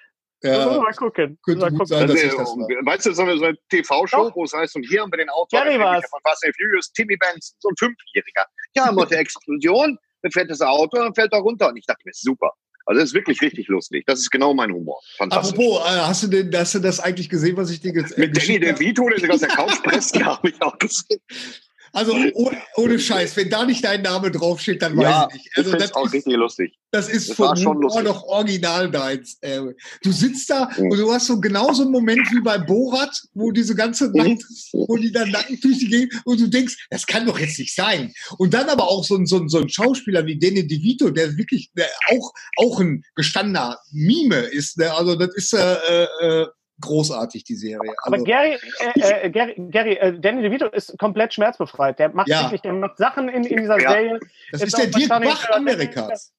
Ja, 0.43 0.79
mal 0.79 0.93
gucken. 0.93 1.39
Könnte 1.43 1.61
mal 1.63 1.71
gut 1.71 1.89
sein, 1.89 2.07
dass 2.07 2.23
also, 2.23 2.67
das 2.69 2.87
weißt 2.87 3.07
du, 3.07 3.13
so 3.15 3.23
eine, 3.23 3.39
so 3.39 3.45
eine 3.47 3.57
TV-Show, 3.71 4.31
wo 4.35 4.45
es 4.45 4.53
heißt, 4.53 4.77
und 4.77 4.83
hier 4.83 5.01
haben 5.01 5.11
wir 5.11 5.17
den 5.17 5.31
Autor 5.31 5.65
von 5.65 6.21
Fast 6.23 6.45
and 6.45 6.55
Furious, 6.57 6.93
Timmy 6.93 7.17
Benson, 7.17 7.57
so 7.61 7.69
ein 7.71 7.77
Fünfjähriger. 7.79 8.45
Ja, 8.77 8.93
macht 8.93 9.11
eine 9.13 9.23
Explosion, 9.23 9.97
dann 10.21 10.33
fährt 10.33 10.51
das 10.51 10.61
Auto 10.61 11.01
und 11.01 11.15
fällt 11.15 11.33
da 11.33 11.39
runter. 11.39 11.69
Und 11.69 11.79
ich 11.79 11.87
dachte 11.87 12.03
mir, 12.05 12.13
super. 12.13 12.53
Also 12.87 13.01
das 13.01 13.11
ist 13.11 13.15
wirklich 13.15 13.41
richtig 13.41 13.69
lustig. 13.69 14.05
Das 14.07 14.19
ist 14.21 14.31
genau 14.31 14.55
mein 14.55 14.73
Humor. 14.73 15.01
Apropos, 15.19 15.81
äh, 15.81 16.01
hast 16.01 16.23
du 16.25 16.27
denn, 16.29 16.55
hast 16.55 16.75
du 16.75 16.81
das 16.81 17.01
eigentlich 17.01 17.29
gesehen, 17.29 17.57
was 17.57 17.71
ich 17.71 17.81
dir 17.81 17.93
jetzt 17.95 18.19
Mit 18.19 18.37
Danny 18.37 18.61
DeVito, 18.61 19.09
der 19.09 19.21
sich 19.21 19.31
aus 19.31 19.41
der 19.41 19.49
Couch 19.49 19.83
presst, 19.83 20.15
habe 20.25 20.49
ich 20.49 20.61
auch 20.61 20.79
gesehen. 20.79 21.21
Also 21.95 22.13
ohne, 22.13 22.61
ohne, 22.75 22.99
Scheiß, 22.99 23.37
wenn 23.37 23.51
da 23.51 23.65
nicht 23.65 23.85
dein 23.85 24.03
Name 24.03 24.33
draufsteht, 24.33 24.83
dann 24.83 24.99
ja, 24.99 25.29
weiß 25.29 25.29
ich 25.29 25.45
nicht. 25.45 25.57
Also 25.57 25.71
ich 25.71 25.77
das 25.77 25.85
ist 25.85 25.97
auch 25.97 26.13
richtig 26.13 26.35
lustig. 26.35 26.75
Das 26.91 27.09
ist 27.09 27.31
das 27.31 27.37
von 27.37 27.57
schon 27.57 27.81
lustig. 27.81 28.03
noch 28.03 28.25
original 28.25 28.91
deins. 28.91 29.39
Äh, 29.41 29.61
du 30.03 30.11
sitzt 30.11 30.51
da 30.51 30.69
mhm. 30.77 30.91
und 30.91 30.99
du 30.99 31.13
hast 31.13 31.29
so 31.29 31.41
genauso 31.41 31.83
einen 31.83 31.93
Moment 31.93 32.29
wie 32.33 32.41
bei 32.41 32.59
Borat, 32.59 33.23
wo 33.35 33.53
diese 33.53 33.77
ganze 33.77 34.09
mhm. 34.09 34.17
Nacht, 34.17 34.45
wo 34.73 34.97
die 34.97 35.13
dann 35.13 35.31
Nackentüche 35.31 35.87
gehen 35.87 36.11
und 36.25 36.41
du 36.41 36.49
denkst, 36.49 36.89
das 36.91 37.07
kann 37.07 37.27
doch 37.27 37.39
jetzt 37.39 37.61
nicht 37.61 37.75
sein. 37.75 38.13
Und 38.39 38.55
dann 38.55 38.69
aber 38.69 38.89
auch 38.89 39.05
so 39.05 39.15
ein, 39.15 39.27
so 39.27 39.39
ein, 39.39 39.49
so 39.49 39.61
ein 39.61 39.69
Schauspieler 39.69 40.27
wie 40.27 40.39
Danny 40.39 40.67
DeVito, 40.67 41.11
der 41.11 41.37
wirklich 41.37 41.71
der 41.77 41.89
auch, 42.11 42.33
auch 42.57 42.81
ein 42.81 43.05
gestandener 43.15 43.79
Mime 43.93 44.41
ist. 44.41 44.79
Ne? 44.79 44.93
Also 44.93 45.15
das 45.15 45.33
ist 45.37 45.53
äh, 45.55 46.05
äh, 46.21 46.47
großartig, 46.81 47.45
die 47.45 47.55
Serie. 47.55 47.95
Also, 48.03 48.17
Aber 48.17 48.19
Gary, 48.19 48.59
äh, 48.97 49.27
äh, 49.27 49.31
Gary, 49.31 49.55
Gary 49.71 49.95
äh, 49.95 50.19
Danny 50.19 50.43
DeVito 50.43 50.67
ist 50.67 50.99
komplett 50.99 51.35
schmerzbefreit. 51.35 51.99
Der 51.99 52.11
macht 52.11 52.29
ja. 52.29 52.43
wirklich, 52.43 52.63
der 52.63 52.73
macht 52.73 52.99
Sachen 52.99 53.29
in, 53.29 53.45
in 53.45 53.59
dieser 53.59 53.81
ja. 53.81 53.91
Serie. 53.91 54.21
Das 54.53 54.63
ist, 54.63 54.67
ist 54.69 54.79
der 54.79 54.87
Dirk 54.87 55.09
Bach 55.09 55.51
Amerikas. 55.51 56.33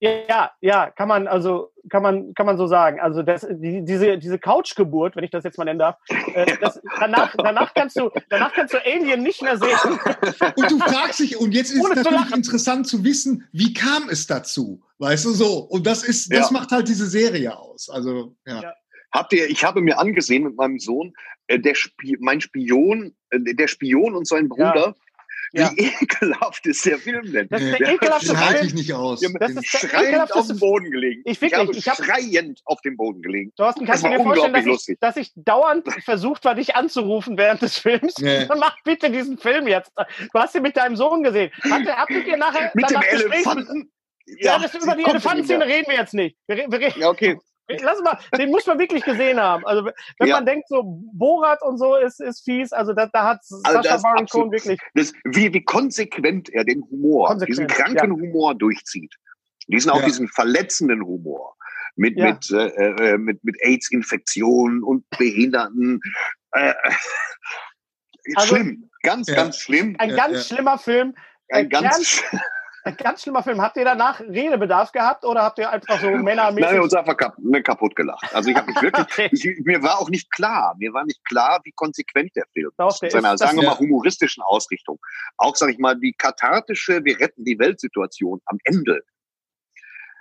Ja, 0.00 0.52
ja, 0.60 0.90
kann 0.90 1.08
man 1.08 1.26
also 1.26 1.72
kann 1.90 2.04
man 2.04 2.32
kann 2.34 2.46
man 2.46 2.56
so 2.56 2.68
sagen. 2.68 3.00
Also 3.00 3.24
das, 3.24 3.44
die, 3.50 3.84
diese 3.84 4.16
diese 4.18 4.38
Couchgeburt, 4.38 5.16
wenn 5.16 5.24
ich 5.24 5.32
das 5.32 5.42
jetzt 5.42 5.58
mal 5.58 5.64
nennen 5.64 5.80
darf, 5.80 5.96
äh, 6.34 6.56
das, 6.60 6.80
danach 7.00 7.34
danach 7.36 7.74
kannst 7.74 7.98
du 7.98 8.08
danach 8.30 8.52
kannst 8.52 8.74
du 8.74 8.78
Alien 8.78 9.24
nicht 9.24 9.42
mehr 9.42 9.58
sehen. 9.58 9.76
Und 10.54 10.70
du 10.70 10.78
fragst 10.78 11.18
dich 11.18 11.36
und 11.36 11.50
jetzt 11.50 11.72
ist 11.72 11.82
es 11.82 11.96
natürlich 11.96 12.32
interessant 12.32 12.86
zu 12.86 13.02
wissen, 13.02 13.48
wie 13.50 13.74
kam 13.74 14.08
es 14.08 14.28
dazu, 14.28 14.80
weißt 14.98 15.24
du 15.24 15.30
so? 15.30 15.58
Und 15.58 15.84
das 15.84 16.04
ist 16.04 16.32
das 16.32 16.50
ja. 16.50 16.52
macht 16.56 16.70
halt 16.70 16.86
diese 16.86 17.06
Serie 17.06 17.58
aus. 17.58 17.90
Also 17.90 18.36
ja. 18.46 18.62
ja. 18.62 18.74
Habt 19.12 19.32
ihr, 19.32 19.48
ich 19.48 19.64
habe 19.64 19.80
mir 19.80 19.98
angesehen 19.98 20.44
mit 20.44 20.56
meinem 20.56 20.78
Sohn, 20.78 21.14
äh, 21.46 21.58
der 21.58 21.72
Sp 21.72 22.18
mein 22.20 22.40
Spion, 22.40 23.14
äh, 23.30 23.54
der 23.54 23.68
Spion 23.68 24.14
und 24.14 24.26
sein 24.26 24.48
Bruder. 24.48 24.94
Ja. 24.94 24.94
Wie 25.52 25.60
ja. 25.60 25.70
ekelhaft 25.78 26.66
ist 26.66 26.84
der 26.84 26.98
Film 26.98 27.32
denn? 27.32 27.48
Das 27.48 27.62
ist 27.62 27.78
der 27.78 27.88
ekelhafte 27.94 28.26
Film. 28.26 28.40
halte 28.40 28.66
ich 28.66 28.74
nicht 28.74 28.92
aus. 28.92 29.22
Ja, 29.22 29.30
das 29.38 29.52
ist 29.52 29.66
schreiend 29.66 30.34
auf 30.34 30.46
dem 30.46 30.58
Boden 30.58 30.90
gelegen. 30.90 31.22
Ich, 31.24 31.40
wirklich, 31.40 31.52
ich 31.52 31.58
habe 31.58 31.72
ich 31.72 31.88
hab, 31.88 32.04
schreiend 32.04 32.60
auf 32.66 32.82
dem 32.82 32.96
Boden 32.98 33.22
gelegen. 33.22 33.52
Thorsten, 33.56 33.86
kannst 33.86 34.04
du 34.04 34.08
dir 34.08 34.22
vorstellen, 34.22 34.52
dass 34.52 34.88
ich, 34.88 34.98
dass 35.00 35.16
ich, 35.16 35.32
dauernd 35.36 35.90
versucht 36.04 36.44
war, 36.44 36.54
dich 36.54 36.76
anzurufen 36.76 37.38
während 37.38 37.62
des 37.62 37.78
Films? 37.78 38.18
Nee. 38.18 38.46
Mach 38.58 38.76
bitte 38.84 39.10
diesen 39.10 39.38
Film 39.38 39.66
jetzt. 39.66 39.90
Du 39.96 40.38
hast 40.38 40.54
ihn 40.54 40.62
mit 40.62 40.76
deinem 40.76 40.96
Sohn 40.96 41.22
gesehen. 41.22 41.50
Hatte, 41.62 41.96
habt 41.96 42.10
ihr 42.10 42.36
nachher 42.36 42.70
mit 42.74 42.90
dem 42.90 43.00
Elefanten? 43.00 43.90
Ja, 44.26 44.56
ja, 44.56 44.58
das 44.58 44.74
über 44.74 44.94
die 44.94 45.04
Elefantenszene 45.04 45.64
reden 45.64 45.86
wir 45.88 45.96
jetzt 45.96 46.12
nicht. 46.12 46.36
Wir, 46.46 46.70
wir 46.70 46.78
reden, 46.78 47.00
ja, 47.00 47.08
okay. 47.08 47.38
Lass 47.80 48.00
mal, 48.02 48.18
den 48.36 48.50
muss 48.50 48.66
man 48.66 48.78
wirklich 48.78 49.04
gesehen 49.04 49.38
haben. 49.38 49.66
Also 49.66 49.90
wenn 50.18 50.28
ja. 50.28 50.36
man 50.36 50.46
denkt, 50.46 50.68
so 50.68 50.82
Borat 51.12 51.62
und 51.62 51.78
so 51.78 51.96
ist, 51.96 52.20
ist 52.20 52.44
fies, 52.44 52.72
also 52.72 52.94
da, 52.94 53.06
da 53.06 53.24
hat 53.24 53.40
also 53.64 53.82
Sascha 53.82 53.98
Baron 53.98 54.26
Cohen 54.26 54.50
wirklich. 54.50 54.78
Das, 54.94 55.12
wie, 55.24 55.52
wie 55.52 55.62
konsequent 55.62 56.48
er 56.50 56.64
den 56.64 56.82
Humor, 56.90 57.36
diesen 57.46 57.66
kranken 57.66 57.96
ja. 57.96 58.20
Humor 58.20 58.54
durchzieht. 58.54 59.14
Diesen 59.66 59.90
auch 59.90 60.00
ja. 60.00 60.06
diesen 60.06 60.28
verletzenden 60.28 61.04
Humor. 61.04 61.54
Mit, 61.96 62.16
mit, 62.16 62.50
äh, 62.52 62.68
äh, 62.68 63.18
mit, 63.18 63.42
mit 63.42 63.56
AIDS-Infektionen 63.60 64.84
und 64.84 65.04
Behinderten. 65.18 66.00
Äh, 66.52 66.72
also, 68.36 68.54
schlimm, 68.54 68.88
ganz, 69.02 69.26
ganz 69.26 69.58
schlimm. 69.58 69.96
Ein 69.98 70.14
ganz 70.14 70.46
schlimmer 70.46 70.78
Film. 70.78 71.14
Ein 71.48 71.68
ganz, 71.68 72.22
ein 72.84 72.96
ganz 72.96 73.22
schlimmer 73.22 73.42
Film. 73.42 73.60
Habt 73.60 73.76
ihr 73.76 73.84
danach 73.84 74.20
Redebedarf 74.20 74.92
gehabt 74.92 75.24
oder 75.24 75.42
habt 75.42 75.58
ihr 75.58 75.70
einfach 75.70 76.00
so 76.00 76.08
männermäßig... 76.10 76.60
Nein, 76.60 76.72
wir 76.72 76.78
haben 76.78 76.84
uns 76.84 76.94
einfach 76.94 77.16
kap 77.16 77.38
ne, 77.38 77.62
kaputt 77.62 77.96
gelacht. 77.96 78.34
Also 78.34 78.50
ich 78.50 78.56
habe 78.56 78.66
mich 78.68 78.80
wirklich... 78.82 79.06
okay. 79.06 79.28
ich, 79.32 79.64
mir 79.64 79.82
war 79.82 79.98
auch 79.98 80.08
nicht 80.10 80.30
klar, 80.30 80.74
mir 80.78 80.92
war 80.92 81.04
nicht 81.04 81.24
klar, 81.24 81.60
wie 81.64 81.72
konsequent 81.72 82.34
der 82.36 82.44
Film 82.52 82.70
Doch. 82.76 83.02
In 83.02 83.10
seiner, 83.10 83.34
ist, 83.34 83.40
sagen 83.40 83.60
wir 83.60 83.68
mal, 83.68 83.78
humoristischen 83.78 84.42
Ausrichtung. 84.42 84.98
Auch, 85.36 85.56
sage 85.56 85.72
ich 85.72 85.78
mal, 85.78 85.98
die 85.98 86.12
kathartische 86.12 87.04
Wir 87.04 87.18
retten 87.18 87.44
die 87.44 87.58
Welt-Situation 87.58 88.40
am 88.46 88.58
Ende. 88.64 89.02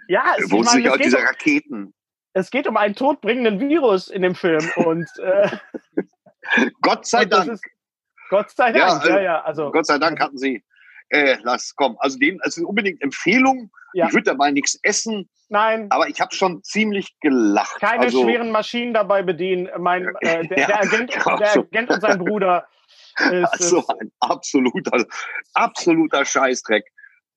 Ja, 0.08 0.36
es, 0.38 0.52
wo 0.52 0.64
sich 0.64 0.90
auch 0.90 0.98
diese 0.98 1.20
Raketen... 1.20 1.94
Es 2.34 2.52
geht 2.52 2.68
um 2.68 2.78
einen 2.78 2.96
todbringenden 2.96 3.60
Virus 3.60 4.10
in 4.10 4.22
dem 4.22 4.36
Film 4.36 4.70
und... 4.76 5.08
Äh, 5.20 5.50
Gott 6.82 7.06
sei 7.06 7.26
Dank. 7.26 7.52
Ist, 7.52 7.64
Gott 8.30 8.52
sei 8.52 8.72
Dank, 8.72 9.06
ja, 9.06 9.10
ja, 9.10 9.22
ja. 9.22 9.42
Also, 9.42 9.72
Gott 9.72 9.86
sei 9.86 9.98
Dank 9.98 10.20
hatten 10.20 10.38
sie 10.38 10.64
äh, 11.10 11.38
lass 11.44 11.74
komm. 11.76 11.98
Also 12.00 12.18
den, 12.18 12.42
also 12.42 12.68
unbedingt 12.68 13.02
Empfehlung. 13.02 13.72
Ja. 13.94 14.08
Ich 14.08 14.14
würde 14.14 14.26
dabei 14.26 14.52
nichts 14.52 14.80
essen. 14.84 15.30
Nein. 15.50 15.88
Aber 15.90 16.10
ich 16.10 16.20
habe 16.20 16.36
schon 16.36 16.62
ziemlich 16.64 17.18
gelacht. 17.22 17.80
Keine 17.80 18.04
also, 18.04 18.24
schweren 18.24 18.52
Maschinen 18.52 18.94
dabei 18.94 19.24
bedienen. 19.24 19.70
Mein, 19.80 20.14
äh, 20.22 20.48
der, 20.48 20.58
ja, 20.58 20.68
der, 20.68 20.82
Agent, 20.82 21.12
genau 21.12 21.38
der 21.38 21.58
Agent 21.58 21.90
und 21.90 22.02
sein 22.02 22.20
Bruder. 22.20 22.68
Ist, 23.32 23.46
also 23.54 23.88
ein 23.88 24.12
absoluter, 24.20 25.06
absoluter 25.54 26.24
Scheißdreck. 26.24 26.86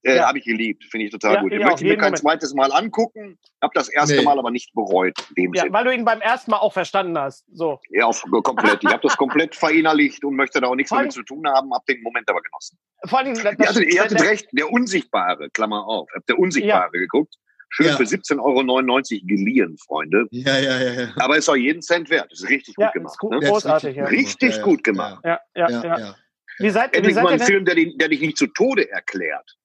Äh, 0.02 0.16
ja. 0.16 0.28
Habe 0.28 0.38
ich 0.38 0.44
geliebt, 0.44 0.84
finde 0.90 1.06
ich 1.06 1.12
total 1.12 1.34
ja, 1.34 1.40
gut. 1.42 1.52
Ich 1.52 1.62
möchte 1.62 1.84
mir 1.84 1.96
kein 1.96 2.12
Moment. 2.12 2.18
zweites 2.18 2.54
Mal 2.54 2.72
angucken, 2.72 3.38
habe 3.60 3.72
das 3.74 3.88
erste 3.90 4.16
nee. 4.16 4.22
Mal 4.22 4.38
aber 4.38 4.50
nicht 4.50 4.72
bereut. 4.72 5.14
Dem 5.36 5.52
ja, 5.52 5.64
Sinn. 5.64 5.72
weil 5.72 5.84
du 5.84 5.94
ihn 5.94 6.04
beim 6.04 6.22
ersten 6.22 6.50
Mal 6.50 6.58
auch 6.58 6.72
verstanden 6.72 7.18
hast. 7.18 7.44
So. 7.52 7.78
Ja, 7.90 8.06
auf, 8.06 8.22
komplett. 8.42 8.82
Ich 8.82 8.88
habe 8.88 9.02
das 9.02 9.16
komplett 9.16 9.54
verinnerlicht 9.54 10.24
und 10.24 10.36
möchte 10.36 10.60
da 10.60 10.68
auch 10.68 10.74
nichts 10.74 10.90
damit 10.90 11.12
zu 11.12 11.22
tun 11.22 11.46
haben, 11.46 11.72
habe 11.74 11.84
den 11.86 12.02
Moment 12.02 12.28
aber 12.30 12.40
genossen. 12.40 12.78
Vor 13.06 13.18
allem, 13.18 13.34
das, 13.34 13.44
ihr 13.44 13.68
hattet, 13.68 13.94
ihr 13.94 14.02
hattet 14.02 14.22
recht, 14.22 14.48
der 14.52 14.70
Unsichtbare, 14.70 15.50
Klammer 15.50 15.86
auf, 15.86 16.08
habt 16.14 16.28
der 16.28 16.38
Unsichtbare 16.38 16.92
geguckt. 16.92 17.34
Schön 17.72 17.86
ja. 17.86 17.96
für 17.96 18.02
17,99 18.02 18.40
Euro 18.40 19.26
geliehen, 19.26 19.78
Freunde. 19.78 20.26
Ja, 20.32 20.58
ja, 20.58 20.80
ja, 20.80 20.92
ja. 21.02 21.08
Aber 21.16 21.36
ist 21.36 21.48
auch 21.48 21.54
jeden 21.54 21.82
Cent 21.82 22.10
wert. 22.10 22.26
Das 22.30 22.40
ist 22.40 22.48
richtig 22.48 22.74
gut 22.74 22.92
gemacht. 22.92 23.12
Ist 23.12 23.18
gut, 23.18 23.30
ne? 23.30 23.40
Großartig, 23.40 23.96
ja. 23.96 24.06
Richtig 24.06 24.60
gut 24.62 24.82
gemacht. 24.82 25.24
Ja, 25.24 25.38
ja, 25.54 25.68
ja. 25.68 26.16
Wie 26.58 26.70
seid, 26.70 26.94
Endlich 26.94 27.10
wie 27.10 27.14
seid 27.14 27.24
mal 27.24 27.32
ein 27.32 27.40
Film, 27.40 27.64
der, 27.64 27.76
der 27.76 28.08
dich 28.08 28.20
nicht 28.20 28.36
zu 28.36 28.48
Tode 28.48 28.90
erklärt. 28.90 29.56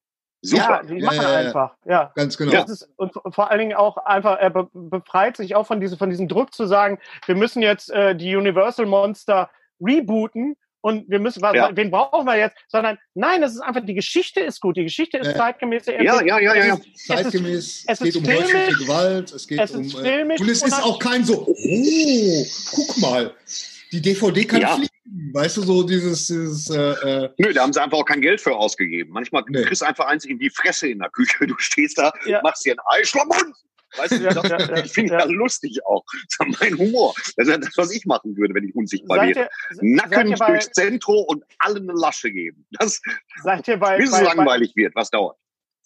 Super. 0.46 0.82
Ja, 0.82 0.82
die 0.82 1.02
machen 1.02 1.22
ja, 1.22 1.34
einfach. 1.34 1.74
Ja, 1.84 2.12
ganz 2.14 2.36
genau. 2.36 2.64
Ist, 2.64 2.88
und 2.96 3.12
vor 3.30 3.50
allen 3.50 3.58
Dingen 3.58 3.74
auch 3.74 3.96
einfach, 3.98 4.38
er 4.38 4.50
be 4.50 4.68
befreit 4.72 5.36
sich 5.36 5.54
auch 5.54 5.66
von, 5.66 5.80
diese, 5.80 5.96
von 5.96 6.10
diesem 6.10 6.28
Druck 6.28 6.54
zu 6.54 6.66
sagen, 6.66 6.98
wir 7.26 7.34
müssen 7.34 7.62
jetzt 7.62 7.90
äh, 7.90 8.14
die 8.14 8.36
Universal 8.36 8.86
Monster 8.86 9.50
rebooten 9.80 10.56
und 10.86 11.10
wir 11.10 11.18
müssen, 11.18 11.42
ja. 11.42 11.70
wen 11.74 11.90
brauchen 11.90 12.26
wir 12.26 12.36
jetzt? 12.36 12.56
Sondern 12.68 12.96
nein, 13.14 13.42
es 13.42 13.54
ist 13.54 13.60
einfach, 13.60 13.84
die 13.84 13.94
Geschichte 13.94 14.38
ist 14.38 14.60
gut, 14.60 14.76
die 14.76 14.84
Geschichte 14.84 15.18
ist 15.18 15.36
zeitgemäß. 15.36 15.86
Ja, 15.86 16.00
ja, 16.00 16.22
ja, 16.22 16.38
ja, 16.38 16.54
ja. 16.54 16.78
Zeitgemäß, 16.94 17.84
es, 17.88 18.00
es 18.00 18.00
geht 18.00 18.16
um 18.16 18.24
häusliche 18.24 18.84
Gewalt, 18.84 19.32
es 19.32 19.48
geht 19.48 19.58
es 19.58 19.74
um. 19.74 19.82
Äh, 20.04 20.22
und 20.22 20.48
es 20.48 20.62
ist 20.62 20.84
auch 20.84 21.00
kein 21.00 21.24
so, 21.24 21.44
oh, 21.44 22.46
guck 22.70 22.98
mal, 22.98 23.34
die 23.92 24.00
DVD 24.00 24.44
kann 24.44 24.60
ja. 24.60 24.74
fliegen. 24.74 25.32
Weißt 25.32 25.56
du, 25.56 25.62
so 25.62 25.82
dieses. 25.82 26.26
dieses 26.26 26.70
äh, 26.70 26.76
äh 26.76 27.30
Nö, 27.38 27.52
da 27.52 27.62
haben 27.62 27.72
sie 27.72 27.82
einfach 27.82 27.98
auch 27.98 28.04
kein 28.04 28.20
Geld 28.20 28.40
für 28.40 28.54
ausgegeben. 28.56 29.12
Manchmal 29.12 29.44
nee. 29.48 29.62
kriegst 29.62 29.82
du 29.82 29.86
einfach 29.86 30.06
eins 30.06 30.24
in 30.24 30.38
die 30.38 30.50
Fresse 30.50 30.88
in 30.88 30.98
der 30.98 31.10
Küche. 31.10 31.46
Du 31.46 31.54
stehst 31.58 31.98
da, 31.98 32.12
ja. 32.26 32.40
machst 32.42 32.64
dir 32.64 32.74
ein 32.74 32.78
Ei, 32.90 33.04
Schlammhund! 33.04 33.54
Weißt 33.96 34.12
du, 34.12 34.18
das, 34.18 34.34
ja, 34.48 34.58
ja, 34.58 34.84
ich 34.84 34.92
finde 34.92 35.12
ja. 35.12 35.20
das 35.20 35.30
lustig 35.30 35.78
auch. 35.86 36.04
Das 36.38 36.48
ist 36.48 36.60
mein 36.60 36.76
Humor. 36.76 37.14
Das 37.36 37.48
ist 37.48 37.64
das, 37.64 37.76
was 37.76 37.92
ich 37.92 38.04
machen 38.04 38.36
würde, 38.36 38.54
wenn 38.54 38.68
ich 38.68 38.74
unsichtbar 38.74 39.18
seid 39.18 39.36
wäre. 39.36 39.48
Ihr, 39.80 39.96
Nacken 39.96 40.34
durchs 40.34 40.70
Zentrum 40.72 41.24
und 41.28 41.44
allen 41.58 41.88
eine 41.88 41.98
Lasche 41.98 42.30
geben. 42.30 42.66
Das, 42.72 43.00
seid 43.42 43.68
ihr 43.68 43.76
bei, 43.78 43.96
bis 43.96 44.12
es 44.12 44.20
langweilig 44.20 44.72
bei, 44.74 44.82
wird, 44.82 44.94
was 44.96 45.10
dauert. 45.10 45.38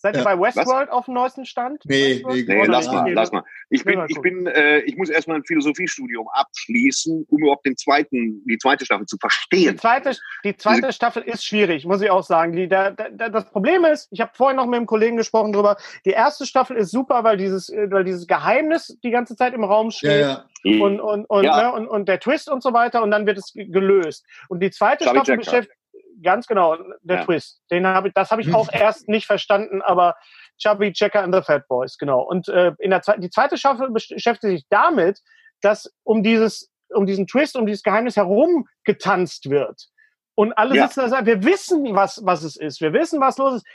Seid 0.03 0.17
ihr 0.17 0.25
bei 0.25 0.39
Westworld 0.39 0.89
Was? 0.89 0.97
auf 0.97 1.05
dem 1.05 1.15
neuesten 1.15 1.45
Stand? 1.45 1.83
Nee, 1.85 2.25
nee, 2.27 2.45
nee 2.49 2.65
lass 2.65 2.91
mal, 2.91 3.13
lass 3.13 3.33
mal. 3.33 3.45
Ich 3.69 3.85
bin, 3.85 4.03
ich 4.09 4.19
bin, 4.23 4.47
äh, 4.47 4.79
ich 4.81 4.97
muss 4.97 5.11
erstmal 5.11 5.37
ein 5.37 5.45
Philosophiestudium 5.45 6.27
abschließen, 6.33 7.27
um 7.29 7.39
überhaupt 7.39 7.67
den 7.67 7.77
zweiten, 7.77 8.43
die 8.47 8.57
zweite 8.57 8.87
Staffel 8.87 9.05
zu 9.05 9.19
verstehen. 9.19 9.75
Die 9.75 9.77
zweite, 9.77 10.17
die 10.43 10.57
zweite 10.57 10.81
Diese 10.81 10.93
Staffel 10.95 11.23
ist 11.25 11.45
schwierig, 11.45 11.85
muss 11.85 12.01
ich 12.01 12.11
auch 12.11 12.23
sagen. 12.23 12.57
Die, 12.57 12.67
der, 12.67 12.93
der, 12.93 13.29
das 13.29 13.51
Problem 13.51 13.85
ist, 13.85 14.09
ich 14.11 14.23
habe 14.23 14.31
vorhin 14.35 14.57
noch 14.57 14.65
mit 14.65 14.77
einem 14.77 14.87
Kollegen 14.87 15.19
gesprochen 15.19 15.53
drüber. 15.53 15.77
Die 16.07 16.13
erste 16.13 16.47
Staffel 16.47 16.79
ist 16.79 16.93
super, 16.93 17.23
weil 17.23 17.37
dieses, 17.37 17.69
äh, 17.69 17.91
weil 17.91 18.05
dieses 18.05 18.27
Geheimnis 18.27 18.97
die 19.05 19.11
ganze 19.11 19.37
Zeit 19.37 19.53
im 19.53 19.65
Raum 19.65 19.91
steht. 19.91 20.23
Ja, 20.23 20.47
ja. 20.65 20.83
Und, 20.83 21.01
und, 21.01 21.27
und, 21.27 21.45
ja. 21.45 21.63
ne, 21.63 21.73
und, 21.73 21.89
und 21.89 22.09
der 22.09 22.21
Twist 22.21 22.51
und 22.51 22.63
so 22.63 22.73
weiter 22.73 23.03
und 23.03 23.11
dann 23.11 23.27
wird 23.27 23.37
es 23.37 23.53
gelöst. 23.55 24.25
Und 24.49 24.61
die 24.61 24.71
zweite 24.71 25.05
Staffel 25.05 25.37
beschäftigt 25.37 25.80
ganz 26.23 26.47
genau, 26.47 26.77
der 27.03 27.18
ja. 27.18 27.25
Twist. 27.25 27.62
Den 27.71 27.87
habe 27.87 28.09
ich, 28.09 28.14
das 28.14 28.31
habe 28.31 28.43
ich 28.43 28.55
auch 28.55 28.68
erst 28.73 29.09
nicht 29.09 29.27
verstanden, 29.27 29.83
aber 29.83 30.16
Chubby 30.59 30.93
Checker 30.93 31.23
and 31.23 31.35
the 31.35 31.43
Fat 31.43 31.66
Boys, 31.68 31.97
genau. 31.99 32.23
Und 32.23 32.49
äh, 32.49 32.73
in 32.79 32.91
der 32.91 33.01
die 33.18 33.31
zweite 33.31 33.57
Staffel 33.57 33.91
beschäftigt 33.91 34.41
sich 34.43 34.66
damit, 34.68 35.21
dass 35.62 35.93
um 36.05 36.23
dieses, 36.23 36.71
um 36.91 37.07
diesen 37.07 37.27
Twist, 37.27 37.57
um 37.57 37.66
dieses 37.66 37.83
Geheimnis 37.83 38.16
herum 38.16 38.66
getanzt 38.85 39.51
wird. 39.51 39.89
Und 40.35 40.53
alle 40.55 40.75
ja. 40.75 40.87
sitzen 40.87 41.01
da 41.01 41.05
und 41.05 41.11
sagen, 41.11 41.27
wir 41.27 41.45
wissen, 41.45 41.95
was, 41.95 42.21
was 42.25 42.43
es 42.43 42.57
ist. 42.57 42.81
Wir 42.81 42.93
wissen, 42.93 43.21
was 43.21 43.39
los 43.39 43.57
ist. 43.57 43.66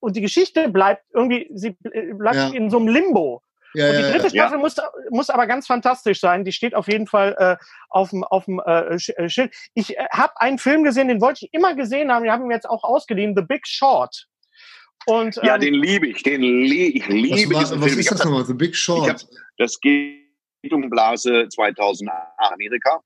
Und 0.00 0.16
die 0.16 0.20
Geschichte 0.20 0.68
bleibt 0.68 1.04
irgendwie, 1.12 1.50
sie 1.54 1.76
bleibt 1.80 2.36
ja. 2.36 2.48
in 2.48 2.70
so 2.70 2.78
einem 2.78 2.88
Limbo. 2.88 3.42
Ja, 3.74 3.88
und 3.88 3.96
die 3.96 4.02
dritte 4.02 4.36
ja, 4.36 4.44
Staffel 4.44 4.56
ja. 4.56 4.58
Muss, 4.58 4.76
muss 5.10 5.30
aber 5.30 5.46
ganz 5.46 5.66
fantastisch 5.66 6.20
sein. 6.20 6.44
Die 6.44 6.52
steht 6.52 6.74
auf 6.74 6.86
jeden 6.88 7.06
Fall 7.06 7.34
äh, 7.38 7.56
auf 7.90 8.10
dem 8.10 8.22
auf 8.24 8.44
dem 8.44 8.60
äh, 8.64 8.94
äh, 8.94 9.28
Schild. 9.28 9.54
Ich 9.74 9.98
äh, 9.98 10.06
habe 10.12 10.40
einen 10.40 10.58
Film 10.58 10.84
gesehen, 10.84 11.08
den 11.08 11.20
wollte 11.20 11.44
ich 11.44 11.54
immer 11.54 11.74
gesehen 11.74 12.12
haben. 12.12 12.24
Wir 12.24 12.32
haben 12.32 12.44
ihn 12.44 12.50
jetzt 12.50 12.68
auch 12.68 12.84
ausgeliehen, 12.84 13.34
The 13.36 13.42
Big 13.42 13.66
Short. 13.66 14.26
Und, 15.06 15.36
ähm, 15.38 15.42
ja, 15.44 15.58
den 15.58 15.74
liebe 15.74 16.06
ich. 16.06 16.22
Den 16.22 16.40
li 16.40 16.96
ich 16.96 17.06
liebe 17.08 17.54
was, 17.54 17.72
was 17.72 17.84
Film. 17.84 17.98
ist 17.98 18.10
das 18.10 18.24
nochmal? 18.24 18.44
The 18.44 18.54
Big 18.54 18.76
Short. 18.76 19.08
Hab, 19.08 19.20
das 19.58 19.80
geht 19.80 20.22
um 20.70 20.88
Blase 20.88 21.48
2008 21.48 22.12
Amerika. 22.38 23.02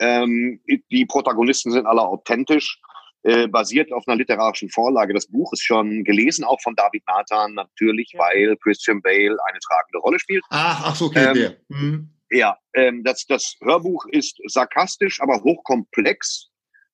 Ähm, 0.00 0.60
die 0.90 1.06
Protagonisten 1.06 1.70
sind 1.70 1.86
alle 1.86 2.02
authentisch. 2.02 2.80
Äh, 3.24 3.46
basiert 3.46 3.92
auf 3.92 4.02
einer 4.08 4.16
literarischen 4.16 4.68
Vorlage. 4.68 5.14
Das 5.14 5.28
Buch 5.28 5.52
ist 5.52 5.62
schon 5.62 6.02
gelesen, 6.02 6.44
auch 6.44 6.60
von 6.60 6.74
David 6.74 7.04
Nathan, 7.06 7.54
natürlich, 7.54 8.10
ja. 8.12 8.20
weil 8.20 8.56
Christian 8.56 9.00
Bale 9.00 9.36
eine 9.46 9.58
tragende 9.60 9.98
Rolle 9.98 10.18
spielt. 10.18 10.42
Ach, 10.50 10.82
ach 10.86 10.96
so, 10.96 11.06
okay. 11.06 11.32
Ähm, 11.36 11.56
mhm. 11.68 12.10
Ja, 12.32 12.56
ähm, 12.74 13.04
das, 13.04 13.26
das 13.26 13.56
Hörbuch 13.62 14.06
ist 14.10 14.40
sarkastisch, 14.46 15.20
aber 15.20 15.40
hochkomplex. 15.42 16.48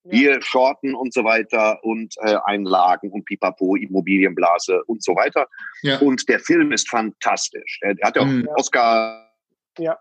Ja. 0.05 0.19
Hier 0.19 0.43
Shorten 0.43 0.95
und 0.95 1.15
so 1.15 1.25
weiter 1.25 1.83
und 1.83 2.15
äh, 2.23 2.37
Einlagen 2.45 3.11
und 3.11 3.25
Pipapo, 3.25 3.77
Immobilienblase 3.77 4.85
und 4.85 5.03
so 5.03 5.17
weiter. 5.17 5.47
Ja. 5.83 5.99
Und 5.99 6.29
der 6.29 6.41
Film 6.41 6.73
ist 6.73 6.91
fantastisch. 6.91 7.79
Er, 7.81 7.95
er 7.99 8.09
hat 8.09 8.17
ja 8.17 8.23
auch 8.23 8.27
mhm. 8.27 8.49
Oscar 8.57 9.33
ja. 9.79 9.99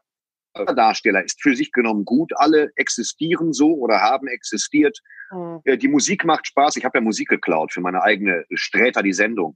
Darsteller 0.66 1.24
ist 1.24 1.42
für 1.42 1.56
sich 1.56 1.72
genommen 1.72 2.06
gut. 2.06 2.32
Alle 2.36 2.72
existieren 2.76 3.54
so 3.54 3.74
oder 3.74 4.02
haben 4.02 4.28
existiert. 4.28 5.00
Mhm. 5.32 5.62
Die 5.80 5.88
Musik 5.88 6.26
macht 6.26 6.48
Spaß. 6.48 6.76
Ich 6.78 6.86
habe 6.86 6.98
ja 6.98 7.02
Musik 7.02 7.30
geklaut 7.30 7.74
für 7.74 7.82
meine 7.82 8.02
eigene 8.02 8.46
Sträter, 8.54 9.04
die 9.04 9.14
Sendung. 9.14 9.56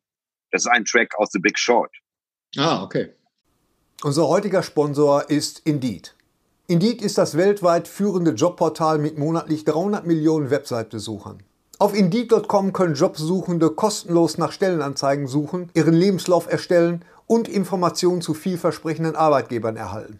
Das 0.52 0.64
ist 0.64 0.72
ein 0.72 0.86
Track 0.86 1.18
aus 1.18 1.30
The 1.32 1.40
Big 1.40 1.58
Short. 1.58 1.92
Ah, 2.58 2.84
okay. 2.84 3.14
Unser 4.04 4.28
heutiger 4.28 4.64
Sponsor 4.64 5.30
ist 5.30 5.60
Indeed. 5.60 6.16
Indeed 6.68 7.02
ist 7.02 7.18
das 7.18 7.38
weltweit 7.38 7.88
führende 7.88 8.32
Jobportal 8.32 8.98
mit 8.98 9.18
monatlich 9.18 9.66
300 9.66 10.06
Millionen 10.06 10.50
Website-Besuchern. 10.50 11.44
Auf 11.80 11.96
Indeed.com 11.96 12.74
können 12.74 12.96
Jobsuchende 12.96 13.72
kostenlos 13.72 14.38
nach 14.38 14.52
Stellenanzeigen 14.52 15.28
suchen, 15.28 15.70
ihren 15.74 15.94
Lebenslauf 15.94 16.52
erstellen 16.52 17.04
und 17.28 17.48
Informationen 17.48 18.22
zu 18.22 18.34
vielversprechenden 18.34 19.16
Arbeitgebern 19.16 19.78
erhalten. 19.78 20.20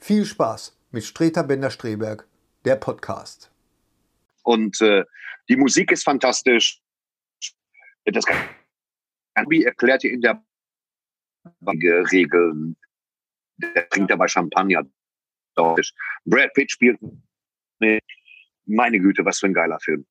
viel 0.00 0.24
Spaß 0.24 0.76
mit 0.90 1.04
Streter 1.04 1.44
Bender-Streberg, 1.44 2.26
der 2.64 2.76
Podcast. 2.76 3.50
Und 4.42 4.80
äh, 4.80 5.04
die 5.48 5.56
Musik 5.56 5.92
ist 5.92 6.04
fantastisch. 6.04 6.80
Das 8.04 8.24
wie 9.48 9.64
erklärt 9.64 10.04
ihr 10.04 10.12
in 10.12 10.20
der 10.20 10.42
Regeln. 12.12 12.76
Der 13.58 13.88
trinkt 13.88 14.10
dabei 14.10 14.26
Champagner. 14.26 14.84
Brad 16.24 16.52
Pitt 16.54 16.70
spielt. 16.70 16.98
Meine 18.66 18.98
Güte, 18.98 19.24
was 19.24 19.38
für 19.38 19.46
ein 19.46 19.54
geiler 19.54 19.78
Film. 19.80 20.06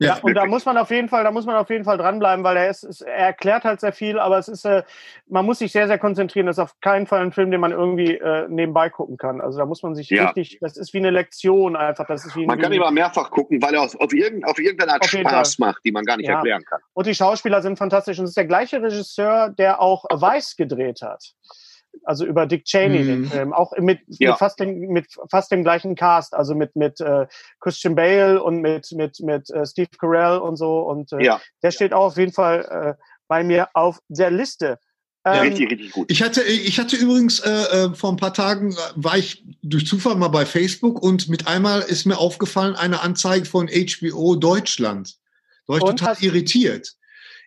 Ja, 0.00 0.18
und 0.22 0.34
da 0.34 0.46
muss 0.46 0.64
man 0.64 0.76
auf 0.76 0.90
jeden 0.90 1.08
Fall, 1.08 1.24
da 1.24 1.30
muss 1.30 1.46
man 1.46 1.54
auf 1.56 1.70
jeden 1.70 1.84
Fall 1.84 1.98
dranbleiben, 1.98 2.44
weil 2.44 2.56
er 2.56 2.68
ist, 2.68 2.82
ist 2.82 3.02
er 3.02 3.14
erklärt 3.14 3.64
halt 3.64 3.80
sehr 3.80 3.92
viel, 3.92 4.18
aber 4.18 4.38
es 4.38 4.48
ist, 4.48 4.64
äh, 4.64 4.82
man 5.28 5.46
muss 5.46 5.60
sich 5.60 5.72
sehr, 5.72 5.86
sehr 5.86 5.98
konzentrieren. 5.98 6.46
Das 6.46 6.58
ist 6.58 6.62
auf 6.62 6.80
keinen 6.80 7.06
Fall 7.06 7.22
ein 7.22 7.32
Film, 7.32 7.50
den 7.50 7.60
man 7.60 7.70
irgendwie 7.70 8.14
äh, 8.16 8.48
nebenbei 8.48 8.90
gucken 8.90 9.16
kann. 9.16 9.40
Also 9.40 9.58
da 9.58 9.66
muss 9.66 9.82
man 9.82 9.94
sich 9.94 10.10
ja. 10.10 10.26
richtig, 10.26 10.58
das 10.60 10.76
ist 10.76 10.92
wie 10.94 10.98
eine 10.98 11.10
Lektion 11.10 11.76
einfach. 11.76 12.06
Das 12.06 12.24
ist 12.24 12.34
wie 12.34 12.46
man 12.46 12.58
kann 12.58 12.72
immer 12.72 12.90
mehrfach 12.90 13.30
gucken, 13.30 13.62
weil 13.62 13.74
er 13.74 13.82
auf, 13.82 13.94
auf, 14.00 14.12
irgendein, 14.12 14.50
auf 14.50 14.58
irgendeine 14.58 14.94
Art 14.94 15.06
Spaß 15.06 15.54
Fall. 15.54 15.68
macht, 15.68 15.84
die 15.84 15.92
man 15.92 16.04
gar 16.04 16.16
nicht 16.16 16.28
ja. 16.28 16.36
erklären 16.36 16.64
kann. 16.64 16.80
Und 16.92 17.06
die 17.06 17.14
Schauspieler 17.14 17.62
sind 17.62 17.78
fantastisch. 17.78 18.18
Und 18.18 18.24
es 18.24 18.30
ist 18.30 18.36
der 18.36 18.46
gleiche 18.46 18.82
Regisseur, 18.82 19.50
der 19.50 19.80
auch 19.80 20.04
Weiß 20.10 20.56
gedreht 20.56 21.02
hat 21.02 21.34
also 22.02 22.24
über 22.24 22.46
Dick 22.46 22.64
Cheney, 22.64 23.00
mhm. 23.00 23.06
den 23.06 23.24
Film, 23.26 23.52
auch 23.52 23.72
mit, 23.78 24.00
ja. 24.06 24.30
mit, 24.30 24.38
fast 24.38 24.60
dem, 24.60 24.78
mit 24.88 25.06
fast 25.30 25.50
dem 25.50 25.62
gleichen 25.62 25.94
Cast, 25.94 26.34
also 26.34 26.54
mit 26.54 26.76
mit 26.76 27.00
äh, 27.00 27.26
Christian 27.60 27.94
Bale 27.94 28.42
und 28.42 28.60
mit 28.60 28.92
mit 28.92 29.20
mit 29.20 29.50
äh, 29.50 29.66
Steve 29.66 29.90
Carell 29.98 30.38
und 30.38 30.56
so 30.56 30.80
und 30.80 31.12
äh, 31.12 31.24
ja. 31.24 31.40
der 31.62 31.70
steht 31.70 31.92
auch 31.92 32.06
auf 32.06 32.16
jeden 32.16 32.32
Fall 32.32 32.96
äh, 32.98 33.02
bei 33.28 33.44
mir 33.44 33.68
auf 33.74 34.00
der 34.08 34.30
Liste. 34.30 34.78
Ja, 35.26 35.36
ähm, 35.36 35.48
richtig, 35.48 35.70
richtig 35.70 35.92
gut. 35.92 36.10
Ich 36.10 36.22
hatte, 36.22 36.42
ich 36.42 36.78
hatte 36.78 36.96
übrigens 36.96 37.40
äh, 37.40 37.50
äh 37.50 37.94
vor 37.94 38.10
ein 38.10 38.16
paar 38.16 38.34
Tagen 38.34 38.72
äh, 38.72 38.76
war 38.96 39.16
ich 39.16 39.44
durch 39.62 39.86
Zufall 39.86 40.16
mal 40.16 40.28
bei 40.28 40.44
Facebook 40.44 41.02
und 41.02 41.28
mit 41.28 41.46
einmal 41.46 41.80
ist 41.80 42.04
mir 42.04 42.18
aufgefallen 42.18 42.74
eine 42.74 43.00
Anzeige 43.00 43.46
von 43.46 43.68
HBO 43.68 44.34
Deutschland. 44.36 45.16
Da 45.66 45.72
war 45.72 45.76
ich 45.78 45.84
und 45.84 45.98
total 45.98 46.16
irritiert 46.20 46.94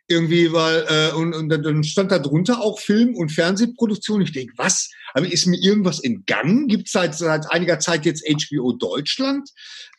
irgendwie, 0.08 0.54
weil 0.54 0.86
äh, 0.88 1.16
und, 1.16 1.34
und 1.34 1.50
dann 1.50 1.84
stand 1.84 2.12
da 2.12 2.20
drunter 2.20 2.62
auch 2.62 2.80
Film- 2.80 3.16
und 3.16 3.32
Fernsehproduktion. 3.32 4.22
Ich 4.22 4.32
denke, 4.32 4.54
was? 4.56 4.90
Aber 5.14 5.32
ist 5.32 5.46
mir 5.46 5.58
irgendwas 5.58 6.00
entgangen? 6.00 6.68
Gibt 6.68 6.88
es 6.88 6.94
seit, 6.94 7.16
seit 7.16 7.52
einiger 7.52 7.80
Zeit 7.80 8.06
jetzt 8.06 8.24
HBO 8.28 8.74
Deutschland? 8.74 9.50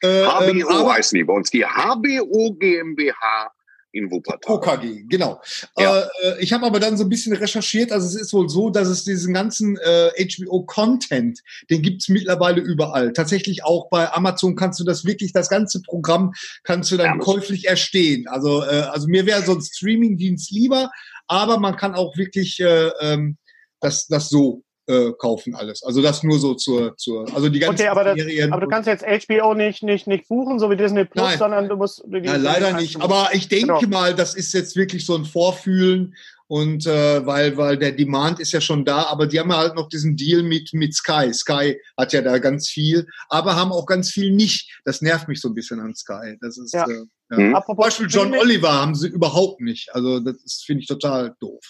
Äh, 0.00 0.24
HBO 0.24 0.44
ähm, 0.44 0.66
aber, 0.68 0.94
heißen 0.94 1.16
die 1.16 1.24
bei 1.24 1.34
uns, 1.34 1.50
die 1.50 1.64
HBO 1.64 2.54
GmbH 2.54 3.52
in 3.92 4.10
Wuppertal. 4.10 4.56
OKG, 4.56 5.04
genau. 5.08 5.40
Ja. 5.76 6.00
Äh, 6.22 6.40
ich 6.40 6.52
habe 6.52 6.66
aber 6.66 6.80
dann 6.80 6.96
so 6.96 7.04
ein 7.04 7.08
bisschen 7.08 7.34
recherchiert. 7.34 7.90
Also 7.90 8.06
es 8.06 8.14
ist 8.14 8.32
wohl 8.32 8.48
so, 8.48 8.70
dass 8.70 8.88
es 8.88 9.04
diesen 9.04 9.32
ganzen 9.32 9.78
äh, 9.78 10.10
HBO-Content, 10.18 11.40
den 11.70 11.82
gibt's 11.82 12.08
mittlerweile 12.08 12.60
überall. 12.60 13.12
Tatsächlich 13.12 13.64
auch 13.64 13.88
bei 13.88 14.12
Amazon 14.12 14.56
kannst 14.56 14.78
du 14.80 14.84
das 14.84 15.04
wirklich, 15.04 15.32
das 15.32 15.48
ganze 15.48 15.80
Programm 15.82 16.32
kannst 16.64 16.90
du 16.90 16.96
dann 16.96 17.06
ja, 17.06 17.18
käuflich 17.18 17.66
erstehen. 17.66 18.28
Also, 18.28 18.62
äh, 18.62 18.86
also 18.90 19.08
mir 19.08 19.26
wäre 19.26 19.42
so 19.42 19.54
ein 19.54 19.62
Streaming-Dienst 19.62 20.50
lieber, 20.50 20.90
aber 21.26 21.58
man 21.58 21.76
kann 21.76 21.94
auch 21.94 22.16
wirklich 22.16 22.60
äh, 22.60 22.90
ähm, 23.00 23.38
das, 23.80 24.06
das 24.06 24.28
so 24.28 24.64
äh, 24.88 25.12
kaufen 25.18 25.54
alles. 25.54 25.82
Also 25.82 26.02
das 26.02 26.22
nur 26.22 26.38
so 26.38 26.54
zur, 26.54 26.96
zur 26.96 27.32
also 27.34 27.48
die 27.48 27.58
ganzen 27.58 27.82
okay, 27.82 27.88
aber, 27.88 28.04
das, 28.04 28.18
aber 28.50 28.60
du 28.62 28.68
kannst 28.68 28.88
jetzt 28.88 29.04
HBO 29.04 29.54
nicht, 29.54 29.82
nicht, 29.82 30.06
nicht 30.06 30.28
buchen, 30.28 30.58
so 30.58 30.70
wie 30.70 30.76
Disney 30.76 31.04
Plus, 31.04 31.24
Nein. 31.24 31.38
sondern 31.38 31.68
du 31.68 31.76
musst. 31.76 32.02
Die, 32.06 32.20
Nein, 32.20 32.42
leider 32.42 32.72
nicht. 32.72 33.00
Aber 33.00 33.28
ich 33.32 33.48
denke 33.48 33.74
genau. 33.80 33.98
mal, 33.98 34.14
das 34.14 34.34
ist 34.34 34.54
jetzt 34.54 34.76
wirklich 34.76 35.04
so 35.04 35.14
ein 35.14 35.24
Vorfühlen 35.24 36.14
und 36.46 36.86
äh, 36.86 37.26
weil, 37.26 37.58
weil 37.58 37.76
der 37.76 37.92
Demand 37.92 38.40
ist 38.40 38.52
ja 38.52 38.62
schon 38.62 38.86
da, 38.86 39.02
aber 39.02 39.26
die 39.26 39.38
haben 39.38 39.50
ja 39.50 39.58
halt 39.58 39.74
noch 39.74 39.90
diesen 39.90 40.16
Deal 40.16 40.42
mit, 40.42 40.72
mit 40.72 40.94
Sky. 40.94 41.32
Sky 41.34 41.78
hat 41.98 42.14
ja 42.14 42.22
da 42.22 42.38
ganz 42.38 42.70
viel, 42.70 43.06
aber 43.28 43.54
haben 43.54 43.70
auch 43.70 43.84
ganz 43.84 44.10
viel 44.10 44.32
nicht. 44.32 44.80
Das 44.86 45.02
nervt 45.02 45.28
mich 45.28 45.42
so 45.42 45.48
ein 45.48 45.54
bisschen 45.54 45.80
an 45.80 45.94
Sky. 45.94 46.38
Das 46.40 46.56
ist 46.56 46.72
ja. 46.72 46.88
Äh, 46.88 47.04
ja. 47.30 47.36
Mhm. 47.36 47.58
Zum 47.66 47.76
Beispiel 47.76 48.06
John 48.08 48.34
Oliver 48.34 48.72
haben 48.72 48.94
sie 48.94 49.08
überhaupt 49.08 49.60
nicht. 49.60 49.94
Also 49.94 50.20
das 50.20 50.62
finde 50.64 50.80
ich 50.80 50.88
total 50.88 51.36
doof. 51.40 51.60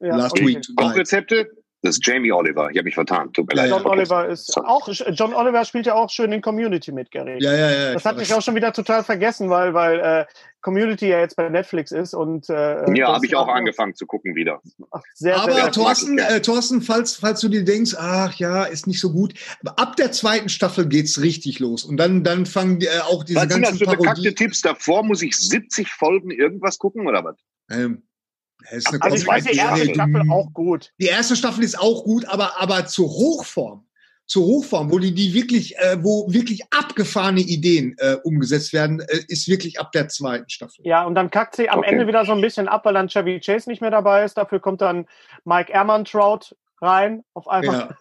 Ja, 0.00 0.16
Last 0.16 0.34
okay. 0.34 0.46
Week 0.46 0.62
Tonight. 0.62 0.96
Rezepte 0.96 1.50
das 1.82 1.96
ist 1.96 2.06
Jamie 2.06 2.32
Oliver. 2.32 2.70
Ich 2.70 2.76
habe 2.76 2.84
mich 2.84 2.94
vertan. 2.94 3.32
Tut 3.32 3.48
mir 3.48 3.54
leid. 3.54 3.70
John 3.70 3.86
Oliver 3.86 4.26
ist 4.26 4.56
auch. 4.56 4.88
John 4.88 5.32
Oliver 5.32 5.64
spielt 5.64 5.86
ja 5.86 5.94
auch 5.94 6.10
schön 6.10 6.32
in 6.32 6.42
Community 6.42 6.90
mit, 6.90 7.12
Gary. 7.12 7.36
Ja, 7.40 7.54
ja, 7.54 7.70
ja. 7.70 7.92
Das 7.92 8.04
hat 8.04 8.16
mich 8.16 8.34
auch 8.34 8.42
schon 8.42 8.56
wieder 8.56 8.72
total 8.72 9.04
vergessen, 9.04 9.48
weil, 9.48 9.74
weil 9.74 10.00
äh, 10.00 10.26
Community 10.60 11.08
ja 11.08 11.20
jetzt 11.20 11.36
bei 11.36 11.48
Netflix 11.48 11.92
ist 11.92 12.14
und. 12.14 12.50
Äh, 12.50 12.92
ja, 12.96 13.14
habe 13.14 13.24
ich 13.26 13.36
auch 13.36 13.46
angefangen 13.46 13.94
zu 13.94 14.06
gucken 14.06 14.34
wieder. 14.34 14.60
Ach, 14.90 15.02
sehr, 15.14 15.40
Aber 15.40 15.52
sehr 15.52 15.70
Thorsten, 15.70 16.18
äh, 16.18 16.42
Thorsten, 16.42 16.82
falls, 16.82 17.14
falls 17.14 17.40
du 17.40 17.48
dir 17.48 17.64
denkst, 17.64 17.94
ach 17.96 18.34
ja, 18.34 18.64
ist 18.64 18.88
nicht 18.88 19.00
so 19.00 19.12
gut. 19.12 19.34
Aber 19.60 19.78
ab 19.78 19.94
der 19.94 20.10
zweiten 20.10 20.48
Staffel 20.48 20.88
geht's 20.88 21.20
richtig 21.20 21.60
los 21.60 21.84
und 21.84 21.96
dann, 21.96 22.24
dann 22.24 22.46
fangen 22.46 22.80
äh, 22.80 22.88
auch 23.08 23.22
diese 23.22 23.38
was 23.38 23.48
ganzen 23.48 23.76
sind 23.76 23.82
das 23.82 23.90
für 23.92 23.96
bekackte 23.96 24.34
Tipps? 24.34 24.62
Davor 24.62 25.04
muss 25.04 25.22
ich 25.22 25.36
70 25.38 25.92
Folgen 25.92 26.32
irgendwas 26.32 26.78
gucken 26.78 27.06
oder 27.06 27.22
was? 27.22 27.36
Ähm, 27.70 28.02
also 29.00 29.16
ich 29.16 29.26
weiß, 29.26 29.44
die 29.44 29.56
erste 29.56 29.94
Staffel 29.94 30.22
auch 30.30 30.52
gut. 30.52 30.92
Die 30.98 31.06
erste 31.06 31.36
Staffel 31.36 31.64
ist 31.64 31.78
auch 31.78 32.04
gut, 32.04 32.24
aber, 32.26 32.60
aber 32.60 32.86
zur 32.86 33.08
Hochform, 33.08 33.86
zur 34.26 34.44
Hochform, 34.44 34.92
wo 34.92 34.98
die, 34.98 35.14
die 35.14 35.32
wirklich, 35.32 35.78
äh, 35.78 35.96
wo 36.02 36.30
wirklich 36.32 36.62
abgefahrene 36.70 37.40
Ideen 37.40 37.96
äh, 37.98 38.16
umgesetzt 38.24 38.72
werden, 38.72 39.00
äh, 39.00 39.20
ist 39.28 39.48
wirklich 39.48 39.80
ab 39.80 39.92
der 39.92 40.08
zweiten 40.08 40.50
Staffel. 40.50 40.86
Ja, 40.86 41.04
und 41.04 41.14
dann 41.14 41.30
kackt 41.30 41.56
sie 41.56 41.70
am 41.70 41.80
okay. 41.80 41.92
Ende 41.92 42.06
wieder 42.06 42.24
so 42.24 42.32
ein 42.32 42.40
bisschen 42.40 42.68
ab, 42.68 42.84
weil 42.84 42.94
dann 42.94 43.08
Chevy 43.08 43.40
Chase 43.40 43.70
nicht 43.70 43.80
mehr 43.80 43.90
dabei 43.90 44.24
ist. 44.24 44.36
Dafür 44.36 44.60
kommt 44.60 44.80
dann 44.80 45.06
Mike 45.44 45.72
Ehrmantraut 45.72 46.54
rein 46.80 47.24
auf 47.34 47.48
einmal. 47.48 47.78
Ja. 47.78 47.96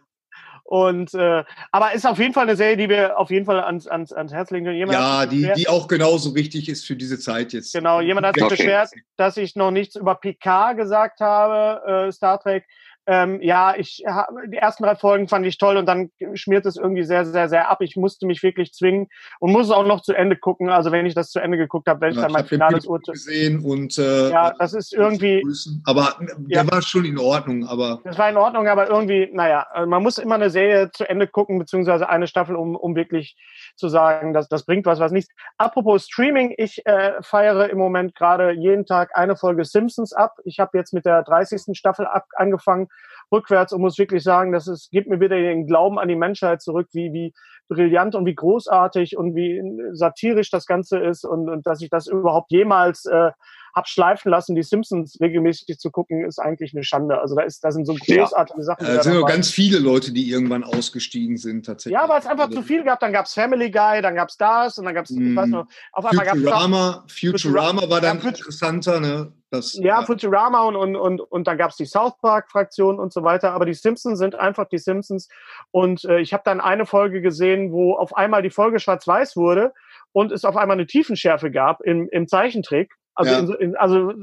Und 0.67 1.13
äh, 1.13 1.45
aber 1.71 1.93
ist 1.93 2.05
auf 2.05 2.19
jeden 2.19 2.33
Fall 2.33 2.43
eine 2.43 2.57
Serie, 2.57 2.75
die 2.75 2.89
wir 2.89 3.17
auf 3.17 3.31
jeden 3.31 3.45
Fall 3.45 3.61
ans, 3.61 3.87
ans, 3.87 4.11
ans 4.11 4.33
Herz 4.33 4.51
legen 4.51 4.65
können. 4.65 4.77
Jemand 4.77 4.99
ja, 4.99 5.25
die, 5.25 5.49
die 5.55 5.69
auch 5.69 5.87
genauso 5.87 6.35
wichtig 6.35 6.67
ist 6.67 6.85
für 6.85 6.97
diese 6.97 7.17
Zeit 7.17 7.53
jetzt. 7.53 7.73
Genau, 7.73 8.01
jemand 8.01 8.27
hat 8.27 8.35
sich 8.35 8.43
okay. 8.43 8.57
beschwert, 8.57 8.89
dass 9.15 9.37
ich 9.37 9.55
noch 9.55 9.71
nichts 9.71 9.95
über 9.95 10.15
Picard 10.15 10.75
gesagt 10.75 11.21
habe, 11.21 12.07
äh, 12.07 12.11
Star 12.11 12.37
Trek 12.41 12.65
ähm, 13.07 13.41
ja, 13.41 13.73
ich 13.75 14.03
die 14.51 14.57
ersten 14.57 14.83
drei 14.83 14.95
Folgen 14.95 15.29
fand 15.29 15.45
ich 15.45 15.57
toll 15.57 15.77
und 15.77 15.85
dann 15.85 16.11
schmiert 16.33 16.65
es 16.65 16.75
irgendwie 16.75 17.03
sehr, 17.03 17.25
sehr, 17.25 17.47
sehr 17.47 17.71
ab. 17.71 17.81
Ich 17.81 17.95
musste 17.95 18.25
mich 18.25 18.43
wirklich 18.43 18.73
zwingen 18.73 19.07
und 19.39 19.53
muss 19.53 19.67
es 19.67 19.71
auch 19.71 19.85
noch 19.85 20.01
zu 20.01 20.13
Ende 20.13 20.35
gucken. 20.35 20.69
Also 20.69 20.91
wenn 20.91 21.05
ich 21.05 21.15
das 21.15 21.31
zu 21.31 21.39
Ende 21.39 21.57
geguckt 21.57 21.87
habe, 21.87 22.01
werde 22.01 22.11
ich 22.11 22.17
ja, 22.17 22.23
dann 22.23 22.33
mein 22.33 22.45
finales 22.45 22.85
Urteil 22.85 23.13
gesehen 23.13 23.63
und 23.63 23.97
äh, 23.97 24.29
ja, 24.29 24.53
das 24.59 24.73
ist 24.73 24.93
irgendwie. 24.93 25.41
Aber 25.85 26.15
der 26.19 26.63
ja, 26.63 26.71
war 26.71 26.81
schon 26.81 27.05
in 27.05 27.17
Ordnung. 27.17 27.65
Aber 27.65 28.01
das 28.03 28.17
war 28.17 28.29
in 28.29 28.37
Ordnung, 28.37 28.67
aber 28.67 28.89
irgendwie, 28.89 29.29
naja, 29.31 29.65
also 29.71 29.89
man 29.89 30.03
muss 30.03 30.17
immer 30.17 30.35
eine 30.35 30.49
Serie 30.49 30.91
zu 30.91 31.09
Ende 31.09 31.27
gucken 31.27 31.59
beziehungsweise 31.59 32.09
eine 32.09 32.27
Staffel, 32.27 32.57
um, 32.57 32.75
um 32.75 32.95
wirklich 32.95 33.37
zu 33.77 33.87
sagen, 33.87 34.33
dass 34.33 34.49
das 34.49 34.65
bringt 34.65 34.85
was, 34.85 34.99
was 34.99 35.11
nichts. 35.11 35.33
Apropos 35.57 36.05
Streaming, 36.05 36.53
ich 36.57 36.85
äh, 36.85 37.21
feiere 37.21 37.69
im 37.69 37.77
Moment 37.77 38.15
gerade 38.15 38.51
jeden 38.51 38.85
Tag 38.85 39.11
eine 39.15 39.35
Folge 39.35 39.65
Simpsons 39.65 40.13
ab. 40.13 40.35
Ich 40.43 40.59
habe 40.59 40.77
jetzt 40.77 40.93
mit 40.93 41.05
der 41.05 41.23
30. 41.23 41.77
Staffel 41.77 42.05
ab, 42.05 42.25
angefangen 42.35 42.87
rückwärts 43.31 43.73
und 43.73 43.81
muss 43.81 43.97
wirklich 43.97 44.23
sagen, 44.23 44.51
dass 44.51 44.67
es 44.67 44.89
gibt 44.89 45.07
mir 45.07 45.19
wieder 45.19 45.35
den 45.35 45.67
Glauben 45.67 45.99
an 45.99 46.07
die 46.07 46.15
Menschheit 46.15 46.61
zurück, 46.61 46.87
wie, 46.93 47.11
wie 47.11 47.33
brillant 47.67 48.15
und 48.15 48.25
wie 48.25 48.35
großartig 48.35 49.17
und 49.17 49.35
wie 49.35 49.61
satirisch 49.91 50.49
das 50.49 50.65
Ganze 50.65 50.99
ist 50.99 51.25
und, 51.25 51.49
und 51.49 51.67
dass 51.67 51.81
ich 51.81 51.89
das 51.89 52.07
überhaupt 52.07 52.51
jemals 52.51 53.05
äh, 53.05 53.31
hab 53.77 53.87
schleifen 53.87 54.31
lassen, 54.31 54.55
die 54.55 54.63
Simpsons 54.63 55.19
regelmäßig 55.21 55.77
zu 55.77 55.91
gucken, 55.91 56.25
ist 56.25 56.39
eigentlich 56.39 56.73
eine 56.73 56.83
Schande. 56.83 57.21
Also 57.21 57.35
da 57.35 57.43
ist, 57.43 57.63
da 57.63 57.71
sind 57.71 57.85
so 57.85 57.93
großartige 57.93 58.59
ja. 58.59 58.65
Sachen. 58.65 58.85
Da 58.87 59.03
sind 59.03 59.13
noch 59.13 59.27
ganz 59.27 59.51
viele 59.51 59.77
Leute, 59.77 60.11
die 60.11 60.29
irgendwann 60.31 60.63
ausgestiegen 60.63 61.37
sind 61.37 61.65
tatsächlich. 61.65 61.93
Ja, 61.93 62.09
weil 62.09 62.19
es 62.19 62.25
einfach 62.25 62.45
also, 62.45 62.59
zu 62.59 62.63
viel 62.63 62.83
gab. 62.83 62.99
Dann 62.99 63.13
gab's 63.13 63.35
Family 63.35 63.69
Guy, 63.69 64.01
dann 64.01 64.15
gab's 64.15 64.35
das 64.35 64.79
und 64.79 64.85
dann 64.85 64.95
gab's, 64.95 65.11
mm, 65.11 65.29
ich 65.29 65.35
weiß 65.35 65.49
noch, 65.49 65.67
auf 65.93 66.05
einmal 66.05 66.25
gab's 66.25 66.39
Futurama, 66.39 67.05
Futurama 67.07 67.89
war 67.89 68.01
dann 68.01 68.19
ja, 68.19 68.29
interessanter, 68.29 68.99
ne? 68.99 69.31
Das, 69.51 69.75
ja, 69.75 69.99
ja, 69.99 70.01
Futurama 70.01 70.63
und, 70.63 70.75
und, 70.75 70.95
und, 70.95 71.21
und 71.21 71.47
dann 71.47 71.57
gab's 71.57 71.77
die 71.77 71.85
South 71.85 72.17
Park-Fraktion 72.19 72.99
und 72.99 73.13
so 73.13 73.23
weiter. 73.23 73.51
Aber 73.51 73.65
die 73.65 73.75
Simpsons 73.75 74.17
sind 74.17 74.35
einfach 74.35 74.67
die 74.67 74.79
Simpsons. 74.79 75.29
Und 75.71 76.03
äh, 76.03 76.19
ich 76.19 76.33
habe 76.33 76.43
dann 76.43 76.59
eine 76.59 76.87
Folge 76.87 77.21
gesehen, 77.21 77.71
wo 77.71 77.93
auf 77.93 78.17
einmal 78.17 78.41
die 78.41 78.49
Folge 78.49 78.79
schwarz-weiß 78.79 79.37
wurde 79.37 79.71
und 80.11 80.31
es 80.31 80.45
auf 80.45 80.57
einmal 80.57 80.77
eine 80.77 80.87
Tiefenschärfe 80.87 81.51
gab 81.51 81.81
im, 81.81 82.09
im 82.09 82.27
Zeichentrick. 82.27 82.91
Also, 83.17 83.31
ja. 83.31 83.39
in, 83.39 83.51
in, 83.53 83.75
also 83.77 84.13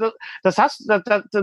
das 0.42 0.57
hast, 0.57 0.88
das, 0.88 1.03
das, 1.05 1.22
das, 1.32 1.42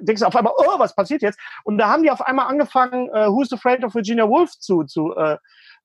denkst 0.00 0.20
du 0.20 0.26
auf 0.26 0.36
einmal, 0.36 0.52
oh, 0.56 0.78
was 0.78 0.94
passiert 0.94 1.22
jetzt? 1.22 1.38
Und 1.64 1.78
da 1.78 1.88
haben 1.88 2.02
die 2.02 2.10
auf 2.10 2.20
einmal 2.20 2.46
angefangen, 2.46 3.08
uh, 3.08 3.32
Who's 3.32 3.52
Afraid 3.52 3.82
of 3.82 3.94
Virginia 3.94 4.28
Woolf 4.28 4.50
zu, 4.58 4.84
zu, 4.84 5.16
uh, 5.16 5.36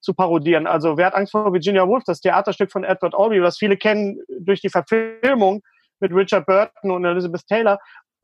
zu 0.01 0.13
parodieren. 0.13 0.67
Also 0.67 0.97
wer 0.97 1.07
hat 1.07 1.15
Angst 1.15 1.31
vor 1.31 1.53
Virginia 1.53 1.87
Woolf? 1.87 2.03
Das 2.05 2.19
Theaterstück 2.19 2.71
von 2.71 2.83
Edward 2.83 3.15
Albee, 3.15 3.41
was 3.41 3.57
viele 3.57 3.77
kennen 3.77 4.19
durch 4.39 4.59
die 4.59 4.69
Verfilmung 4.69 5.61
mit 6.01 6.13
Richard 6.13 6.45
Burton 6.45 6.91
und 6.91 7.05
Elizabeth 7.05 7.47
Taylor. 7.47 7.79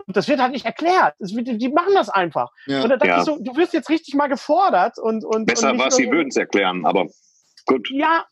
Und 0.05 0.17
das 0.17 0.27
wird 0.27 0.39
halt 0.39 0.51
nicht 0.51 0.65
erklärt. 0.65 1.15
Wird, 1.19 1.61
die 1.61 1.69
machen 1.69 1.93
das 1.93 2.09
einfach. 2.09 2.49
Ja. 2.65 2.83
Und 2.83 2.89
da 2.89 2.97
dachte 2.97 3.07
ja. 3.07 3.19
ich 3.19 3.25
so, 3.25 3.37
du 3.39 3.55
wirst 3.55 3.73
jetzt 3.73 3.89
richtig 3.89 4.13
mal 4.15 4.27
gefordert 4.27 4.97
und 4.99 5.23
und 5.23 5.45
besser 5.45 5.71
und 5.71 5.79
was 5.79 5.95
sie 5.95 6.11
würden 6.11 6.27
es 6.29 6.35
erklären, 6.35 6.85
aber 6.85 7.07
gut. 7.65 7.89
Ja, 7.91 8.25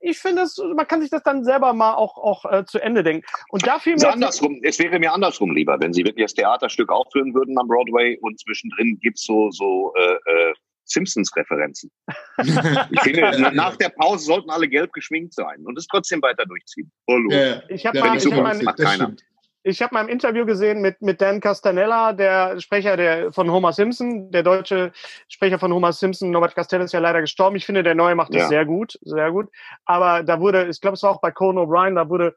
ich 0.00 0.18
finde 0.18 0.42
es, 0.42 0.56
man 0.58 0.86
kann 0.86 1.00
sich 1.00 1.10
das 1.10 1.22
dann 1.22 1.44
selber 1.44 1.72
mal 1.72 1.94
auch, 1.94 2.16
auch 2.16 2.44
äh, 2.50 2.64
zu 2.64 2.78
Ende 2.78 3.02
denken. 3.02 3.26
Und 3.50 3.66
dafür 3.66 3.94
es, 3.94 4.04
andersrum, 4.04 4.60
es 4.62 4.78
wäre 4.78 4.98
mir 4.98 5.12
andersrum 5.12 5.54
lieber, 5.54 5.78
wenn 5.80 5.92
sie 5.92 6.04
wirklich 6.04 6.24
das 6.24 6.34
Theaterstück 6.34 6.90
aufführen 6.90 7.34
würden 7.34 7.58
am 7.58 7.66
Broadway 7.66 8.18
und 8.20 8.38
zwischendrin 8.40 8.98
gibt's 9.00 9.24
so, 9.24 9.50
so 9.50 9.92
äh, 9.96 10.12
äh, 10.12 10.54
Simpsons-Referenzen. 10.84 11.90
ich 12.90 13.00
finde, 13.00 13.50
nach 13.54 13.76
der 13.76 13.90
Pause 13.90 14.24
sollten 14.24 14.50
alle 14.50 14.68
gelb 14.68 14.92
geschminkt 14.92 15.34
sein 15.34 15.64
und 15.64 15.76
es 15.76 15.86
trotzdem 15.86 16.22
weiter 16.22 16.46
durchziehen. 16.46 16.90
Hallo. 17.08 17.30
Ja, 17.30 17.46
ja. 17.46 17.62
Ich 17.68 17.86
habe 17.86 17.98
ja, 17.98 18.04
mal, 18.04 18.16
ich 18.16 18.26
hab 18.26 18.42
mal, 18.42 18.62
macht 18.62 18.78
keiner. 18.78 19.14
Ich 19.62 19.82
habe 19.82 19.94
mal 19.94 20.02
im 20.02 20.08
Interview 20.08 20.46
gesehen 20.46 20.80
mit, 20.80 21.02
mit 21.02 21.20
Dan 21.20 21.40
Castanella, 21.40 22.12
der 22.12 22.60
Sprecher 22.60 22.96
der, 22.96 23.32
von 23.32 23.50
Homer 23.50 23.72
Simpson, 23.72 24.30
der 24.30 24.42
deutsche 24.42 24.92
Sprecher 25.28 25.58
von 25.58 25.72
Homer 25.72 25.92
Simpson. 25.92 26.30
Norbert 26.30 26.54
Castell 26.54 26.80
ist 26.80 26.92
ja 26.92 27.00
leider 27.00 27.20
gestorben. 27.20 27.56
Ich 27.56 27.66
finde, 27.66 27.82
der 27.82 27.94
Neue 27.94 28.14
macht 28.14 28.34
das 28.34 28.42
ja. 28.42 28.48
sehr 28.48 28.64
gut, 28.64 28.98
sehr 29.02 29.30
gut. 29.30 29.48
Aber 29.84 30.22
da 30.22 30.40
wurde, 30.40 30.66
ich 30.68 30.80
glaube, 30.80 30.94
es 30.94 31.02
war 31.02 31.10
auch 31.10 31.20
bei 31.20 31.30
Conan 31.30 31.64
O'Brien, 31.64 31.96
da 31.96 32.08
wurde 32.08 32.36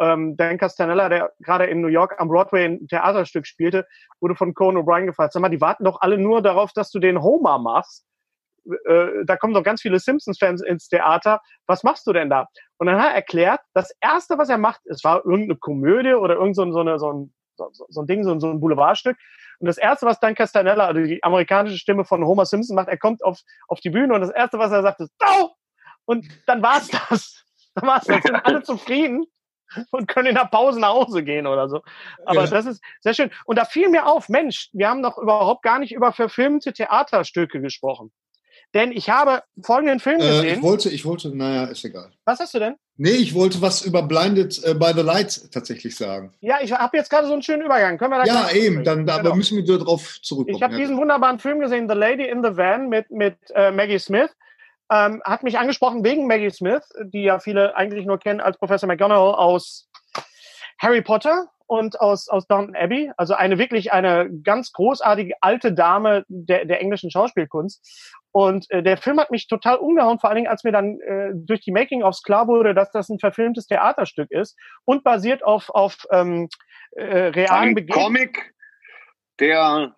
ähm, 0.00 0.36
Dan 0.36 0.58
Castanella, 0.58 1.08
der 1.08 1.32
gerade 1.40 1.66
in 1.66 1.80
New 1.80 1.88
York 1.88 2.16
am 2.18 2.28
Broadway 2.28 2.64
ein 2.64 2.88
Theaterstück 2.88 3.46
spielte, 3.46 3.86
wurde 4.20 4.34
von 4.34 4.54
Conan 4.54 4.82
O'Brien 4.82 5.06
gefragt, 5.06 5.32
sag 5.32 5.40
mal, 5.40 5.48
die 5.48 5.60
warten 5.60 5.84
doch 5.84 6.00
alle 6.00 6.18
nur 6.18 6.42
darauf, 6.42 6.72
dass 6.72 6.90
du 6.90 6.98
den 6.98 7.22
Homer 7.22 7.58
machst. 7.58 8.04
Äh, 8.86 9.24
da 9.24 9.36
kommen 9.36 9.54
doch 9.54 9.62
ganz 9.62 9.82
viele 9.82 9.98
Simpsons-Fans 9.98 10.62
ins 10.62 10.88
Theater. 10.88 11.40
Was 11.66 11.82
machst 11.82 12.06
du 12.06 12.12
denn 12.12 12.30
da? 12.30 12.48
Und 12.78 12.86
dann 12.86 13.00
hat 13.00 13.10
er 13.10 13.14
erklärt, 13.14 13.60
das 13.74 13.94
erste, 14.00 14.38
was 14.38 14.48
er 14.48 14.58
macht, 14.58 14.80
es 14.86 15.04
war 15.04 15.24
irgendeine 15.24 15.56
Komödie 15.56 16.14
oder 16.14 16.34
irgend 16.34 16.56
so, 16.56 16.70
so, 16.72 16.80
eine, 16.80 16.98
so, 16.98 17.12
ein, 17.12 17.34
so, 17.56 17.70
so 17.88 18.02
ein 18.02 18.06
Ding, 18.06 18.24
so, 18.24 18.38
so 18.38 18.50
ein 18.50 18.60
Boulevardstück. 18.60 19.16
Und 19.60 19.66
das 19.66 19.78
erste, 19.78 20.06
was 20.06 20.20
Dan 20.20 20.34
Castanella, 20.34 20.86
also 20.86 21.02
die 21.02 21.22
amerikanische 21.22 21.78
Stimme 21.78 22.04
von 22.04 22.24
Homer 22.24 22.46
Simpson 22.46 22.76
macht, 22.76 22.88
er 22.88 22.98
kommt 22.98 23.24
auf, 23.24 23.40
auf 23.66 23.80
die 23.80 23.90
Bühne 23.90 24.14
und 24.14 24.20
das 24.20 24.30
erste, 24.30 24.58
was 24.58 24.70
er 24.70 24.82
sagt, 24.82 25.00
ist, 25.00 25.12
Au! 25.20 25.50
Und 26.04 26.26
dann 26.46 26.62
war's 26.62 26.88
das. 26.88 27.44
Dann 27.74 27.86
war's 27.86 28.06
das. 28.06 28.22
Sind 28.22 28.34
alle 28.34 28.62
zufrieden 28.62 29.26
und 29.90 30.08
können 30.08 30.28
in 30.28 30.34
der 30.34 30.46
Pause 30.46 30.80
nach 30.80 30.94
Hause 30.94 31.22
gehen 31.22 31.46
oder 31.46 31.68
so. 31.68 31.82
Aber 32.24 32.44
ja. 32.44 32.50
das 32.50 32.66
ist 32.66 32.82
sehr 33.00 33.14
schön. 33.14 33.30
Und 33.44 33.56
da 33.56 33.64
fiel 33.64 33.88
mir 33.88 34.06
auf, 34.06 34.28
Mensch, 34.28 34.70
wir 34.72 34.88
haben 34.88 35.00
noch 35.00 35.18
überhaupt 35.18 35.62
gar 35.62 35.78
nicht 35.78 35.92
über 35.92 36.12
verfilmte 36.12 36.72
Theaterstücke 36.72 37.60
gesprochen. 37.60 38.10
Denn 38.74 38.92
ich 38.92 39.08
habe 39.08 39.42
folgenden 39.62 39.98
Film 39.98 40.18
gesehen. 40.18 40.44
Äh, 40.44 40.54
ich 40.54 40.62
wollte, 40.62 40.90
ich 40.90 41.04
wollte, 41.06 41.34
naja, 41.34 41.64
ist 41.64 41.84
egal. 41.84 42.10
Was 42.24 42.38
hast 42.38 42.52
du 42.52 42.58
denn? 42.58 42.76
Nee, 42.96 43.10
ich 43.10 43.34
wollte 43.34 43.62
was 43.62 43.82
über 43.82 44.02
Blinded 44.02 44.62
äh, 44.64 44.74
by 44.74 44.92
the 44.94 45.00
Light 45.00 45.50
tatsächlich 45.52 45.96
sagen. 45.96 46.34
Ja, 46.40 46.58
ich 46.60 46.72
habe 46.72 46.96
jetzt 46.96 47.08
gerade 47.08 47.26
so 47.26 47.32
einen 47.32 47.42
schönen 47.42 47.62
Übergang. 47.62 47.96
Können 47.96 48.10
wir 48.10 48.18
da 48.18 48.26
Ja, 48.26 48.50
eben, 48.50 48.84
dann 48.84 49.06
genau. 49.06 49.18
aber 49.18 49.34
müssen 49.34 49.56
wir 49.56 49.78
darauf 49.78 50.20
zurückkommen. 50.20 50.56
Ich 50.56 50.62
habe 50.62 50.74
ja. 50.74 50.80
diesen 50.80 50.98
wunderbaren 50.98 51.38
Film 51.38 51.60
gesehen, 51.60 51.88
The 51.88 51.94
Lady 51.94 52.28
in 52.28 52.42
the 52.42 52.56
Van 52.56 52.88
mit, 52.88 53.10
mit 53.10 53.36
äh, 53.54 53.70
Maggie 53.70 53.98
Smith. 53.98 54.30
Ähm, 54.90 55.22
hat 55.24 55.42
mich 55.42 55.58
angesprochen 55.58 56.04
wegen 56.04 56.26
Maggie 56.26 56.50
Smith, 56.50 56.82
die 57.00 57.22
ja 57.22 57.38
viele 57.38 57.76
eigentlich 57.76 58.04
nur 58.04 58.18
kennen 58.18 58.40
als 58.40 58.58
Professor 58.58 58.86
McGonagall 58.86 59.34
aus 59.34 59.88
Harry 60.78 61.02
Potter 61.02 61.48
und 61.68 62.00
aus, 62.00 62.28
aus 62.28 62.46
Downton 62.46 62.74
Abbey. 62.74 63.12
Also 63.16 63.34
eine 63.34 63.58
wirklich 63.58 63.92
eine 63.92 64.28
ganz 64.42 64.72
großartige 64.72 65.34
alte 65.40 65.72
Dame 65.72 66.24
der, 66.28 66.64
der 66.64 66.80
englischen 66.80 67.10
Schauspielkunst. 67.10 68.16
Und 68.32 68.70
äh, 68.70 68.82
der 68.82 68.96
Film 68.96 69.20
hat 69.20 69.30
mich 69.30 69.46
total 69.46 69.76
umgehauen, 69.76 70.18
vor 70.18 70.30
allen 70.30 70.36
Dingen, 70.36 70.48
als 70.48 70.64
mir 70.64 70.72
dann 70.72 70.98
äh, 71.00 71.30
durch 71.34 71.60
die 71.60 71.72
Making-ofs 71.72 72.22
klar 72.22 72.48
wurde, 72.48 72.74
dass 72.74 72.90
das 72.90 73.08
ein 73.10 73.18
verfilmtes 73.18 73.66
Theaterstück 73.66 74.30
ist 74.30 74.56
und 74.84 75.04
basiert 75.04 75.44
auf, 75.44 75.68
auf 75.70 76.06
ähm, 76.10 76.48
äh, 76.92 77.02
realen 77.04 77.74
Begebenheiten. 77.74 78.04
Comic, 78.04 78.54
der 79.38 79.94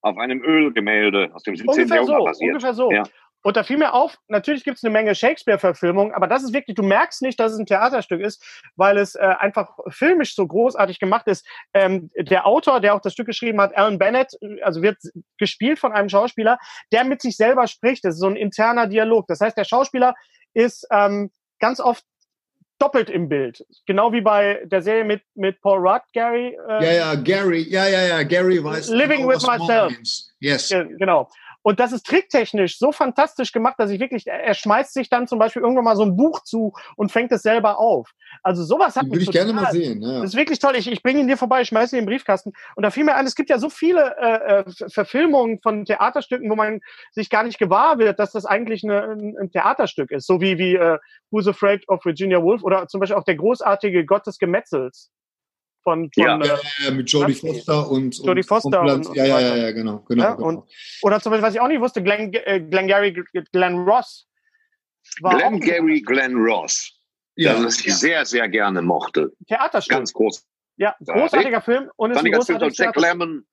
auf 0.00 0.16
einem 0.18 0.44
Ölgemälde 0.44 1.30
aus 1.34 1.42
dem 1.42 1.56
17. 1.56 1.68
Ungefähr 1.68 1.96
Jahrhundert 1.96 2.18
so, 2.18 2.24
basiert. 2.24 2.48
Ungefähr 2.50 2.74
so. 2.74 2.90
Ja. 2.92 3.02
Und 3.44 3.58
da 3.58 3.62
fiel 3.62 3.76
mir 3.76 3.92
auf, 3.92 4.16
natürlich 4.26 4.64
gibt 4.64 4.78
es 4.78 4.84
eine 4.84 4.90
Menge 4.90 5.14
Shakespeare-Verfilmungen, 5.14 6.14
aber 6.14 6.26
das 6.26 6.42
ist 6.42 6.54
wirklich, 6.54 6.76
du 6.76 6.82
merkst 6.82 7.20
nicht, 7.20 7.38
dass 7.38 7.52
es 7.52 7.58
ein 7.58 7.66
Theaterstück 7.66 8.22
ist, 8.22 8.42
weil 8.74 8.96
es 8.96 9.16
äh, 9.16 9.34
einfach 9.38 9.76
filmisch 9.88 10.34
so 10.34 10.46
großartig 10.46 10.98
gemacht 10.98 11.26
ist. 11.26 11.46
Ähm, 11.74 12.10
der 12.16 12.46
Autor, 12.46 12.80
der 12.80 12.94
auch 12.94 13.02
das 13.02 13.12
Stück 13.12 13.26
geschrieben 13.26 13.60
hat, 13.60 13.76
Alan 13.76 13.98
Bennett, 13.98 14.32
also 14.62 14.80
wird 14.80 14.96
gespielt 15.36 15.78
von 15.78 15.92
einem 15.92 16.08
Schauspieler, 16.08 16.58
der 16.90 17.04
mit 17.04 17.20
sich 17.20 17.36
selber 17.36 17.66
spricht. 17.66 18.06
Das 18.06 18.14
ist 18.14 18.20
so 18.20 18.28
ein 18.28 18.36
interner 18.36 18.86
Dialog. 18.86 19.26
Das 19.28 19.40
heißt, 19.40 19.58
der 19.58 19.64
Schauspieler 19.64 20.14
ist 20.54 20.86
ähm, 20.90 21.30
ganz 21.60 21.80
oft 21.80 22.02
doppelt 22.78 23.10
im 23.10 23.28
Bild. 23.28 23.64
Genau 23.86 24.12
wie 24.12 24.22
bei 24.22 24.62
der 24.64 24.80
Serie 24.80 25.04
mit, 25.04 25.22
mit 25.34 25.60
Paul 25.60 25.86
Rudd, 25.86 26.02
Gary. 26.14 26.56
Äh, 26.68 26.84
ja, 26.84 26.92
ja, 26.92 27.14
Gary, 27.14 27.66
ja, 27.68 27.86
ja, 27.86 28.06
ja, 28.06 28.22
Gary 28.22 28.64
weiß. 28.64 28.88
Living 28.88 29.26
genau, 29.26 29.34
with 29.34 29.46
myself. 29.46 29.92
Yes. 30.40 30.68
Genau. 30.68 31.28
Und 31.64 31.80
das 31.80 31.92
ist 31.92 32.04
tricktechnisch 32.04 32.78
so 32.78 32.92
fantastisch 32.92 33.50
gemacht, 33.50 33.76
dass 33.78 33.90
ich 33.90 33.98
wirklich, 33.98 34.26
er 34.26 34.52
schmeißt 34.52 34.92
sich 34.92 35.08
dann 35.08 35.26
zum 35.26 35.38
Beispiel 35.38 35.62
irgendwann 35.62 35.84
mal 35.84 35.96
so 35.96 36.02
ein 36.02 36.14
Buch 36.14 36.42
zu 36.42 36.74
und 36.94 37.10
fängt 37.10 37.32
es 37.32 37.40
selber 37.40 37.78
auf. 37.78 38.10
Also 38.42 38.64
sowas 38.64 38.96
hat 38.96 39.06
Würde 39.06 39.20
ich 39.20 39.26
total, 39.26 39.46
gerne 39.46 39.60
mal 39.60 39.72
sehen. 39.72 40.02
Ja. 40.02 40.20
Das 40.20 40.30
ist 40.30 40.36
wirklich 40.36 40.58
toll. 40.58 40.76
Ich, 40.76 40.92
ich 40.92 41.02
bringe 41.02 41.20
ihn 41.20 41.26
dir 41.26 41.38
vorbei, 41.38 41.62
ich 41.62 41.68
schmeiße 41.68 41.96
ihn 41.96 42.00
in 42.00 42.04
den 42.04 42.10
Briefkasten. 42.10 42.52
Und 42.76 42.82
da 42.82 42.90
fiel 42.90 43.04
mir 43.04 43.14
ein, 43.14 43.26
es 43.26 43.34
gibt 43.34 43.48
ja 43.48 43.58
so 43.58 43.70
viele 43.70 44.14
äh, 44.20 44.60
äh 44.60 44.64
Verfilmungen 44.90 45.58
von 45.62 45.86
Theaterstücken, 45.86 46.50
wo 46.50 46.54
man 46.54 46.80
sich 47.12 47.30
gar 47.30 47.44
nicht 47.44 47.58
gewahr 47.58 47.98
wird, 47.98 48.18
dass 48.18 48.32
das 48.32 48.44
eigentlich 48.44 48.84
eine, 48.84 49.02
ein, 49.02 49.34
ein 49.40 49.50
Theaterstück 49.50 50.10
ist. 50.10 50.26
So 50.26 50.42
wie, 50.42 50.58
wie 50.58 50.74
äh, 50.74 50.98
Who's 51.30 51.48
Afraid 51.48 51.88
of 51.88 52.04
Virginia 52.04 52.42
Woolf 52.42 52.62
oder 52.62 52.88
zum 52.88 53.00
Beispiel 53.00 53.16
auch 53.16 53.24
der 53.24 53.36
großartige 53.36 54.04
Gott 54.04 54.26
des 54.26 54.38
Gemetzels 54.38 55.10
von, 55.84 56.10
von 56.12 56.24
ja, 56.24 56.40
äh, 56.40 56.58
ja, 56.84 56.90
mit 56.90 57.08
Jodie 57.10 57.34
Foster 57.34 57.88
und, 57.88 58.18
Jodie 58.24 58.42
Foster 58.42 58.80
und, 58.80 58.90
und, 58.90 59.06
und 59.06 59.16
ja, 59.16 59.24
ja, 59.24 59.40
ja, 59.40 59.56
ja, 59.56 59.72
genau, 59.72 59.98
genau, 60.08 60.22
ja, 60.22 60.34
genau. 60.34 60.48
Und, 60.48 60.64
oder 61.02 61.20
zum 61.20 61.30
Beispiel, 61.30 61.46
was 61.46 61.54
ich 61.54 61.60
auch 61.60 61.68
nicht 61.68 61.80
wusste, 61.80 62.02
Glenn, 62.02 62.32
äh, 62.32 62.60
Glenn 62.60 62.88
Gary, 62.88 63.12
Glenn 63.52 63.78
Ross. 63.78 64.26
Glenn 65.20 65.60
Gary, 65.60 66.00
Glenn 66.00 66.34
Ross. 66.34 66.98
Ja, 67.36 67.60
das 67.60 67.84
ich 67.84 67.94
sehr, 67.94 68.24
sehr 68.24 68.48
gerne 68.48 68.80
mochte. 68.82 69.32
Theaterstück. 69.46 69.96
Ganz 69.96 70.12
groß. 70.12 70.46
Ja, 70.76 70.96
großartiger 71.04 71.60
Film. 71.60 71.90
Und 71.96 72.12
ist 72.12 72.24
ein 72.24 72.32
großartiger 72.32 72.70
Jack 72.72 72.96
Lemmon, 72.96 73.46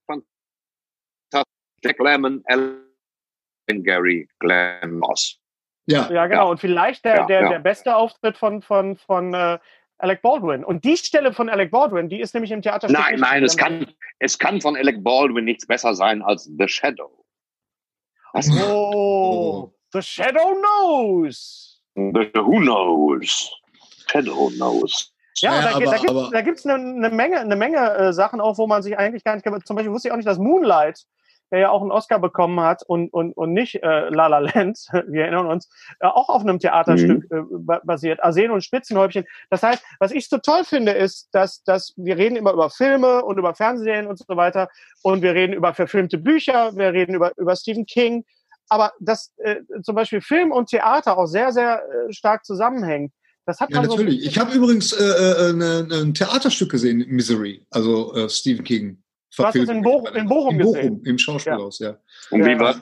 Jack 1.84 2.00
Lemmon, 2.00 2.44
Glenn 2.48 3.84
Gary, 3.84 4.28
Glenn 4.40 5.02
Ross. 5.04 5.40
Ja, 5.88 6.10
ja 6.12 6.28
genau. 6.28 6.46
Ja. 6.46 6.50
Und 6.50 6.60
vielleicht 6.60 7.06
der, 7.06 7.26
der, 7.26 7.50
der 7.50 7.60
beste 7.60 7.96
Auftritt 7.96 8.38
von, 8.38 8.62
von, 8.62 8.98
von 8.98 9.34
äh, 9.34 9.60
Alec 10.02 10.22
Baldwin. 10.22 10.64
Und 10.64 10.84
die 10.84 10.98
Stelle 10.98 11.34
von 11.34 11.50
Alec 11.50 11.72
Baldwin, 11.72 12.10
die 12.10 12.20
ist 12.20 12.34
nämlich 12.34 12.52
im 12.52 12.62
Theater. 12.62 12.90
Nein, 12.90 13.20
nein, 13.20 13.44
es 13.44 13.56
kann, 13.56 13.88
es 14.20 14.38
kann 14.38 14.62
von 14.62 14.76
Alec 14.76 15.04
Baldwin 15.04 15.46
nichts 15.46 15.66
besser 15.66 15.96
sein 15.96 16.22
als 16.22 16.50
The 16.58 16.68
Shadow. 16.68 17.26
Was? 18.34 18.50
Oh, 18.50 19.74
The 19.94 20.02
Shadow 20.02 20.56
knows. 20.56 21.82
The 21.96 22.32
Who 22.36 22.60
knows. 22.60 23.52
Shadow 24.10 24.50
knows. 24.56 25.14
Ja, 25.42 25.56
ja 25.56 25.62
da, 25.62 25.76
aber, 25.76 26.30
da 26.32 26.42
gibt 26.42 26.60
es 26.60 26.66
eine, 26.66 26.76
eine, 26.76 27.10
Menge, 27.10 27.40
eine 27.40 27.56
Menge 27.56 27.78
äh, 27.78 28.14
Sachen 28.14 28.42
auch, 28.42 28.58
wo 28.58 28.68
man 28.68 28.84
sich 28.84 28.98
eigentlich 28.98 29.24
gar 29.24 29.36
nicht. 29.36 29.46
Zum 29.66 29.76
Beispiel 29.76 29.92
wusste 29.92 30.08
ich 30.08 30.12
auch 30.12 30.18
nicht, 30.18 30.28
dass 30.28 30.38
Moonlight 30.38 31.06
der 31.52 31.60
ja 31.60 31.70
auch 31.70 31.82
einen 31.82 31.92
Oscar 31.92 32.20
bekommen 32.20 32.60
hat 32.62 32.84
und, 32.84 33.14
und, 33.14 33.34
und 33.34 33.54
nicht 33.54 33.76
äh, 33.84 34.10
La 34.10 34.28
La 34.28 34.40
Land, 34.40 34.80
wir 35.08 35.24
erinnern 35.24 35.48
uns, 35.48 35.70
äh, 36.00 36.08
auch 36.08 36.30
auf 36.30 36.42
einem 36.42 36.60
Theaterstück 36.60 37.30
mhm. 37.30 37.68
äh, 37.70 37.80
basiert. 37.84 38.24
Arsen 38.24 38.52
und 38.52 38.64
Spitzenhäubchen. 38.64 39.26
Das 39.50 39.64
heißt, 39.64 39.84
was 40.00 40.12
ich 40.12 40.30
so 40.30 40.38
toll 40.38 40.64
finde, 40.64 40.92
ist, 40.94 41.30
dass, 41.34 41.64
dass 41.64 41.94
wir 41.98 42.18
reden 42.18 42.36
immer 42.36 42.54
über 42.54 42.70
Filme 42.70 43.24
und 43.24 43.38
über 43.38 43.54
Fernsehen 43.54 44.08
und 44.08 44.18
so 44.18 44.26
weiter 44.36 44.70
und 45.04 45.22
wir 45.22 45.34
reden 45.34 45.54
über 45.54 45.74
verfilmte 45.74 46.18
Bücher, 46.18 46.76
wir 46.76 46.94
reden 46.94 47.16
über, 47.16 47.32
über 47.38 47.56
Stephen 47.56 47.86
King, 47.86 48.24
aber 48.70 48.94
dass 49.00 49.32
äh, 49.38 49.58
zum 49.84 49.96
Beispiel 49.96 50.22
Film 50.22 50.52
und 50.52 50.70
Theater 50.70 51.18
auch 51.18 51.26
sehr, 51.26 51.52
sehr 51.52 51.84
äh, 51.84 52.14
stark 52.14 52.46
zusammenhängt. 52.46 53.12
Das 53.46 53.60
hat 53.60 53.72
ja, 53.72 53.82
natürlich. 53.82 54.22
So 54.22 54.30
ich 54.30 54.40
habe 54.40 54.54
übrigens 54.54 54.94
äh, 54.94 55.04
äh, 55.04 55.54
ne, 55.54 55.84
ne, 55.84 55.96
ein 55.96 56.14
Theaterstück 56.14 56.72
gesehen, 56.72 57.06
Misery, 57.10 57.66
also 57.70 58.14
äh, 58.16 58.30
Stephen 58.30 58.64
King. 58.64 59.04
Du 59.36 59.44
hast 59.46 59.56
es 59.56 59.70
in, 59.70 59.82
Bo 59.82 60.06
in 60.14 60.28
Bochum, 60.28 60.60
in 60.60 60.66
Bochum 60.66 61.02
Im 61.06 61.18
Schauspielhaus, 61.18 61.80
ja. 61.80 61.92
ja. 61.92 61.98
Und 62.32 62.46
wie 62.46 62.60
war 62.60 62.82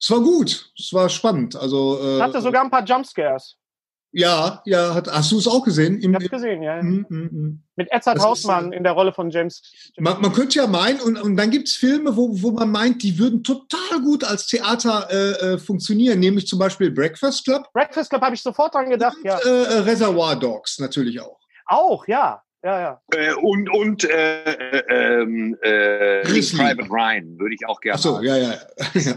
es? 0.00 0.10
war 0.10 0.20
gut, 0.20 0.72
es 0.78 0.92
war 0.92 1.08
spannend. 1.08 1.56
Also, 1.56 1.98
äh, 2.02 2.20
hatte 2.20 2.40
sogar 2.40 2.64
ein 2.64 2.70
paar 2.70 2.84
Jumpscares. 2.84 3.56
Ja, 4.14 4.60
ja, 4.66 4.92
hat, 4.92 5.10
hast 5.10 5.32
du 5.32 5.38
es 5.38 5.48
auch 5.48 5.64
gesehen? 5.64 5.98
Im, 6.00 6.10
ich 6.10 6.16
hab's 6.16 6.28
gesehen, 6.28 6.62
ja. 6.62 6.82
Mm, 6.82 7.06
mm, 7.08 7.16
mm. 7.16 7.62
Mit 7.76 7.90
Edzard 7.90 8.20
Hausmann 8.20 8.70
ist, 8.70 8.76
in 8.76 8.84
der 8.84 8.92
Rolle 8.92 9.10
von 9.10 9.30
James. 9.30 9.62
Man, 9.96 10.20
man 10.20 10.34
könnte 10.34 10.58
ja 10.58 10.66
meinen, 10.66 11.00
und, 11.00 11.18
und 11.18 11.34
dann 11.34 11.50
gibt 11.50 11.68
es 11.68 11.76
Filme, 11.76 12.14
wo, 12.14 12.28
wo 12.42 12.50
man 12.50 12.70
meint, 12.70 13.02
die 13.02 13.18
würden 13.18 13.42
total 13.42 14.02
gut 14.02 14.22
als 14.22 14.48
Theater 14.48 15.08
äh, 15.10 15.54
äh, 15.54 15.58
funktionieren, 15.58 16.20
nämlich 16.20 16.46
zum 16.46 16.58
Beispiel 16.58 16.90
Breakfast 16.90 17.44
Club. 17.44 17.72
Breakfast 17.72 18.10
Club 18.10 18.20
habe 18.20 18.34
ich 18.34 18.42
sofort 18.42 18.74
dran 18.74 18.90
gedacht, 18.90 19.16
und, 19.16 19.24
ja. 19.24 19.38
Äh, 19.38 19.78
Reservoir 19.78 20.36
Dogs 20.36 20.78
natürlich 20.78 21.18
auch. 21.18 21.38
Auch, 21.64 22.06
ja 22.06 22.42
ja, 22.64 22.80
ja. 22.80 23.00
Äh, 23.12 23.34
und 23.34 23.68
und 23.70 24.04
äh, 24.04 24.44
äh, 24.44 25.20
ähm, 25.22 25.56
äh, 25.62 26.22
Private 26.22 26.88
Ryan 26.88 27.38
würde 27.38 27.54
ich 27.54 27.66
auch 27.66 27.80
gerne. 27.80 27.96
Ach 27.96 28.02
so, 28.02 28.20
ja, 28.20 28.36
ja. 28.36 28.54
ja. 28.94 29.14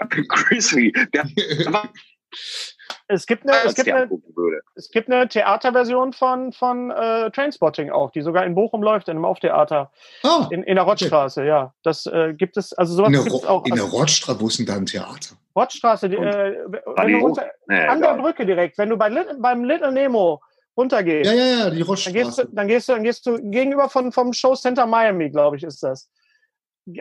Grizzly. 0.08 0.92
Der, 1.12 1.24
es 3.08 3.26
gibt 3.26 3.48
eine, 3.48 3.56
es 3.64 3.74
gibt 3.74 3.88
eine, 3.88 4.08
es 4.74 4.90
gibt 4.90 5.10
eine 5.10 5.28
Theaterversion 5.28 6.12
von, 6.12 6.52
von 6.52 6.90
äh, 6.90 7.30
Trainspotting 7.32 7.90
auch, 7.90 8.12
die 8.12 8.22
sogar 8.22 8.44
in 8.46 8.54
Bochum 8.54 8.82
läuft, 8.82 9.08
in 9.08 9.16
einem 9.16 9.24
Auftheater. 9.24 9.90
Oh, 10.22 10.46
in, 10.50 10.62
in 10.62 10.76
der 10.76 10.84
Rottstraße, 10.84 11.40
okay. 11.40 11.48
ja. 11.48 11.74
Das 11.82 12.06
äh, 12.06 12.34
gibt 12.34 12.56
es, 12.56 12.72
also 12.72 12.94
sowas 12.94 13.08
in 13.08 13.24
der, 13.24 13.50
auch. 13.50 13.64
In 13.66 13.74
der 13.74 13.84
also, 13.84 13.96
Rottstraße, 13.96 14.40
wo 14.40 14.46
ist 14.46 14.58
denn 14.58 14.66
da 14.66 14.76
ein 14.76 14.86
Theater? 14.86 15.36
Rottstraße, 15.56 16.08
die, 16.08 16.16
äh, 16.16 16.56
wenn 16.96 17.20
du 17.20 17.36
nee, 17.66 17.86
an 17.86 18.00
der 18.00 18.14
Brücke 18.14 18.46
direkt, 18.46 18.78
wenn 18.78 18.88
du 18.88 18.96
bei, 18.96 19.10
beim 19.10 19.64
Little 19.64 19.90
Nemo 19.90 20.40
runtergehst. 20.76 21.30
Ja, 21.30 21.36
ja, 21.36 21.58
ja, 21.58 21.70
die 21.70 21.82
Rossstraße. 21.82 22.12
Dann 22.12 22.24
gehst 22.24 22.38
du, 22.38 22.44
dann 22.52 22.68
gehst 22.68 22.88
du, 22.88 22.92
dann 22.92 23.02
gehst 23.04 23.26
du 23.26 23.50
gegenüber 23.50 23.88
von, 23.88 24.12
vom 24.12 24.32
Show 24.32 24.54
Center 24.54 24.86
Miami, 24.86 25.30
glaube 25.30 25.56
ich, 25.56 25.62
ist 25.62 25.82
das. 25.82 26.08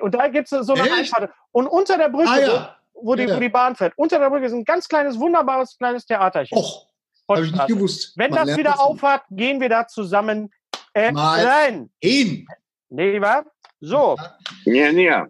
Und 0.01 0.13
da 0.13 0.27
gibt 0.27 0.51
es 0.51 0.65
so 0.65 0.73
eine 0.73 0.91
Einfahrt. 0.91 1.31
Und 1.51 1.67
unter 1.67 1.97
der 1.97 2.09
Brücke, 2.09 2.29
ah, 2.29 2.39
ja. 2.39 2.75
wo, 2.93 3.15
die, 3.15 3.23
ja, 3.23 3.29
ja. 3.29 3.35
wo 3.35 3.39
die 3.39 3.49
Bahn 3.49 3.75
fährt, 3.75 3.93
unter 3.95 4.19
der 4.19 4.29
Brücke 4.29 4.45
ist 4.45 4.53
ein 4.53 4.65
ganz 4.65 4.87
kleines, 4.87 5.19
wunderbares 5.19 5.77
kleines 5.77 6.05
Theaterchen. 6.05 6.57
Och, 6.57 6.87
habe 7.29 7.45
ich 7.45 7.51
nicht 7.51 7.67
gewusst. 7.67 8.13
Wenn 8.17 8.31
Man 8.31 8.47
das 8.47 8.57
wieder 8.57 8.79
aufhat, 8.79 9.23
gehen 9.31 9.59
wir 9.59 9.69
da 9.69 9.87
zusammen 9.87 10.51
Äh, 10.93 11.11
nein. 11.11 11.89
Hin. 12.01 12.47
Nee, 12.89 13.21
wa? 13.21 13.43
So. 13.79 14.17
Ja, 14.65 14.89
ja. 14.89 15.27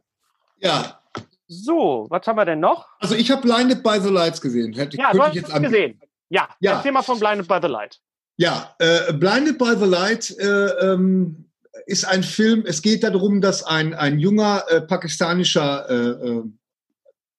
Ja. 0.58 1.00
So, 1.48 2.08
was 2.10 2.26
haben 2.28 2.38
wir 2.38 2.46
denn 2.46 2.60
noch? 2.60 2.88
Also 3.00 3.16
ich 3.16 3.30
habe 3.32 3.42
Blinded 3.42 3.84
by 3.84 4.00
the 4.00 4.10
Lights 4.10 4.40
gesehen. 4.40 4.74
Hätte, 4.74 4.98
ja, 4.98 5.12
du 5.12 5.22
hast 5.22 5.36
es 5.36 5.54
gesehen. 5.62 6.00
Ja, 6.30 6.48
ja. 6.60 6.74
erzähl 6.74 6.92
mal 6.92 7.02
von 7.02 7.20
Blinded 7.20 7.48
by 7.48 7.60
the 7.62 7.68
Light. 7.68 8.00
Ja, 8.40 8.74
äh, 8.80 9.12
Blinded 9.12 9.58
by 9.58 9.76
the 9.78 9.86
Light 9.86 10.34
äh, 10.40 10.46
ähm, 10.46 11.44
ist 11.88 12.06
ein 12.06 12.24
Film, 12.24 12.64
es 12.66 12.82
geht 12.82 13.04
darum, 13.04 13.42
dass 13.42 13.64
ein, 13.64 13.94
ein 13.94 14.18
junger 14.18 14.64
äh, 14.70 14.80
pakistanischer, 14.80 15.90
äh, 15.90 16.30
äh, 16.30 16.44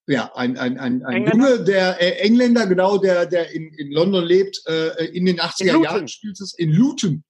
ja, 0.09 0.31
ein, 0.35 0.59
ein, 0.59 0.79
ein, 0.79 1.03
ein 1.03 1.27
Junge, 1.27 1.65
der 1.65 1.99
äh, 2.03 2.21
Engländer, 2.21 2.67
genau, 2.67 2.99
der, 2.99 3.25
der 3.25 3.51
in, 3.51 3.73
in 3.79 3.91
London 3.93 4.27
lebt, 4.27 4.61
äh, 4.67 5.07
in 5.07 5.25
den 5.25 5.41
80er 5.41 5.77
in 5.77 5.83
Jahren 5.85 6.07
spielt 6.07 6.39
es, 6.39 6.53
in 6.53 6.71
Luton. 6.71 7.25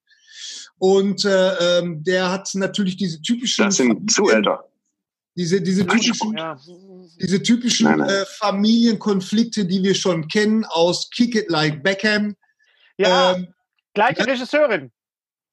Und 0.78 1.24
äh, 1.24 1.78
ähm, 1.78 2.02
der 2.02 2.28
hat 2.28 2.50
natürlich 2.54 2.96
diese 2.96 3.22
typischen. 3.22 3.66
Das 3.66 3.76
sind 3.76 4.10
zu 4.10 4.30
älter. 4.30 4.64
Diese, 5.36 5.62
diese 5.62 5.86
typischen, 5.86 6.36
ja. 6.36 6.58
diese 7.20 7.40
typischen 7.40 7.84
nein, 7.84 7.98
nein. 8.00 8.08
Äh, 8.08 8.24
Familienkonflikte, 8.26 9.64
die 9.64 9.80
wir 9.84 9.94
schon 9.94 10.26
kennen 10.26 10.64
aus 10.64 11.08
Kick 11.10 11.36
It 11.36 11.48
Like 11.48 11.84
Beckham. 11.84 12.34
Ja, 12.98 13.36
ähm, 13.36 13.54
gleiche 13.94 14.26
Regisseurin. 14.26 14.92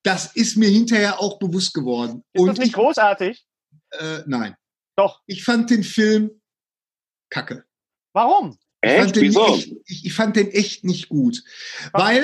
Das 0.04 0.36
ist 0.36 0.58
mir 0.58 0.70
hinterher 0.70 1.20
auch 1.20 1.40
bewusst 1.40 1.74
geworden. 1.74 2.24
Ist 2.34 2.42
Und 2.42 2.48
das 2.48 2.58
nicht 2.60 2.68
ich, 2.70 2.74
großartig? 2.74 3.46
Äh, 3.92 4.20
nein. 4.26 4.56
Doch. 4.96 5.22
Ich 5.26 5.44
fand 5.44 5.70
den 5.70 5.84
Film 5.84 6.42
kacke. 7.30 7.66
Warum? 8.14 8.58
Ich 8.82 8.92
fand, 8.92 9.18
echt, 9.18 9.74
ich, 9.86 10.06
ich 10.06 10.14
fand, 10.14 10.36
den 10.36 10.52
echt, 10.52 10.84
nicht 10.84 11.10
gut. 11.10 11.44
Weil, 11.94 12.24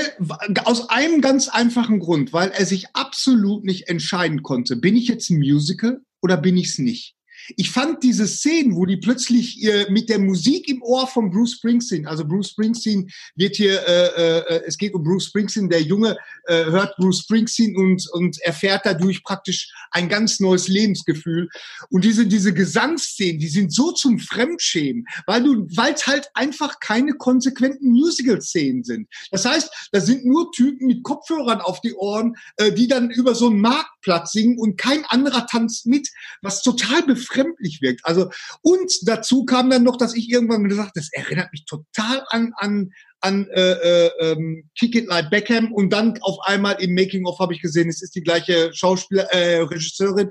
aus 0.66 0.90
einem 0.90 1.20
ganz 1.20 1.50
einfachen 1.50 2.00
Grund, 2.00 2.32
weil 2.32 2.52
er 2.52 2.66
sich 2.66 2.96
absolut 2.96 3.64
nicht 3.64 3.90
entscheiden 3.90 4.44
konnte, 4.44 4.76
bin 4.76 4.96
ich 4.96 5.08
jetzt 5.08 5.30
ein 5.32 5.40
Musical 5.40 6.02
oder 6.22 6.38
bin 6.38 6.56
ich 6.56 6.68
es 6.68 6.78
nicht? 6.78 7.16
Ich 7.58 7.72
fand 7.72 8.04
diese 8.04 8.28
Szenen, 8.28 8.76
wo 8.76 8.86
die 8.86 8.98
plötzlich 8.98 9.64
äh, 9.64 9.90
mit 9.90 10.10
der 10.10 10.20
Musik 10.20 10.70
im 10.70 10.82
Ohr 10.82 11.08
von 11.08 11.30
Bruce 11.30 11.54
Springsteen, 11.54 12.08
also 12.08 12.26
Bruce 12.26 12.52
Springsteen 12.52 13.10
wird 13.36 13.56
hier, 13.56 13.86
äh, 13.88 14.40
äh, 14.40 14.64
es 14.66 14.78
geht 14.78 14.94
um 14.94 15.04
Bruce 15.04 15.26
Springsteen, 15.26 15.70
der 15.70 15.82
Junge 15.82 16.18
äh, 16.46 16.66
hört 16.66 16.96
Bruce 16.96 17.22
Springsteen 17.22 17.76
und, 17.76 18.08
und 18.14 18.40
erfährt 18.42 18.86
dadurch 18.86 19.24
praktisch 19.24 19.74
ein 19.92 20.10
ganz 20.10 20.40
neues 20.40 20.68
Lebensgefühl. 20.68 21.50
Und 21.90 22.06
diese, 22.06 22.26
diese 22.26 22.54
Gesangsszenen, 22.54 23.40
die 23.40 23.48
sind 23.48 23.74
so 23.74 23.92
zum 23.92 24.20
Fremdschämen, 24.20 25.06
weil 25.26 25.44
du, 25.44 25.68
weil 25.76 25.94
es 25.94 26.08
halt 26.08 26.30
einfach 26.34 26.80
keine 26.80 27.14
konsequenten 27.14 27.92
Musical-Szenen 27.92 28.84
sind. 28.84 29.08
Das 29.32 29.46
heißt, 29.46 29.90
da 29.92 30.00
sind 30.00 30.26
nur 30.26 30.52
Typen 30.52 30.88
mit 30.88 31.04
Kopfhörern 31.04 31.62
auf 31.62 31.82
die 31.82 31.94
Ohren, 31.94 32.36
äh, 32.56 32.72
die 32.72 32.88
dann 32.88 33.10
über 33.10 33.36
so 33.36 33.48
einen 33.48 33.60
Marktplatz 33.60 34.32
singen 34.32 34.58
und 34.58 34.78
kein 34.78 35.04
anderer 35.06 35.46
tanzt 35.48 35.86
mit, 35.86 36.10
was 36.42 36.62
total 36.62 37.04
befreit 37.04 37.33
befremdlich 37.34 37.82
wirkt. 37.82 38.02
Also, 38.04 38.30
und 38.62 38.92
dazu 39.04 39.46
kam 39.46 39.70
dann 39.70 39.84
noch, 39.84 39.98
dass 39.98 40.16
ich 40.16 40.30
irgendwann 40.30 40.68
gesagt 40.68 40.96
das 40.96 41.10
erinnert 41.12 41.52
mich 41.52 41.66
total 41.66 42.24
an, 42.30 42.54
an, 42.58 42.92
an 43.20 43.48
äh, 43.50 43.72
äh, 43.72 44.12
ähm, 44.20 44.70
Kick 44.78 44.96
It 44.96 45.08
Like 45.08 45.30
Beckham 45.30 45.74
und 45.74 45.92
dann 45.92 46.18
auf 46.22 46.38
einmal 46.46 46.82
im 46.82 46.94
Making-of 46.94 47.40
habe 47.40 47.54
ich 47.54 47.62
gesehen, 47.62 47.90
es 47.90 48.02
ist 48.02 48.16
die 48.16 48.24
gleiche 48.24 48.74
Schauspieler, 48.74 49.24
äh, 49.32 49.60
Regisseurin. 49.60 50.30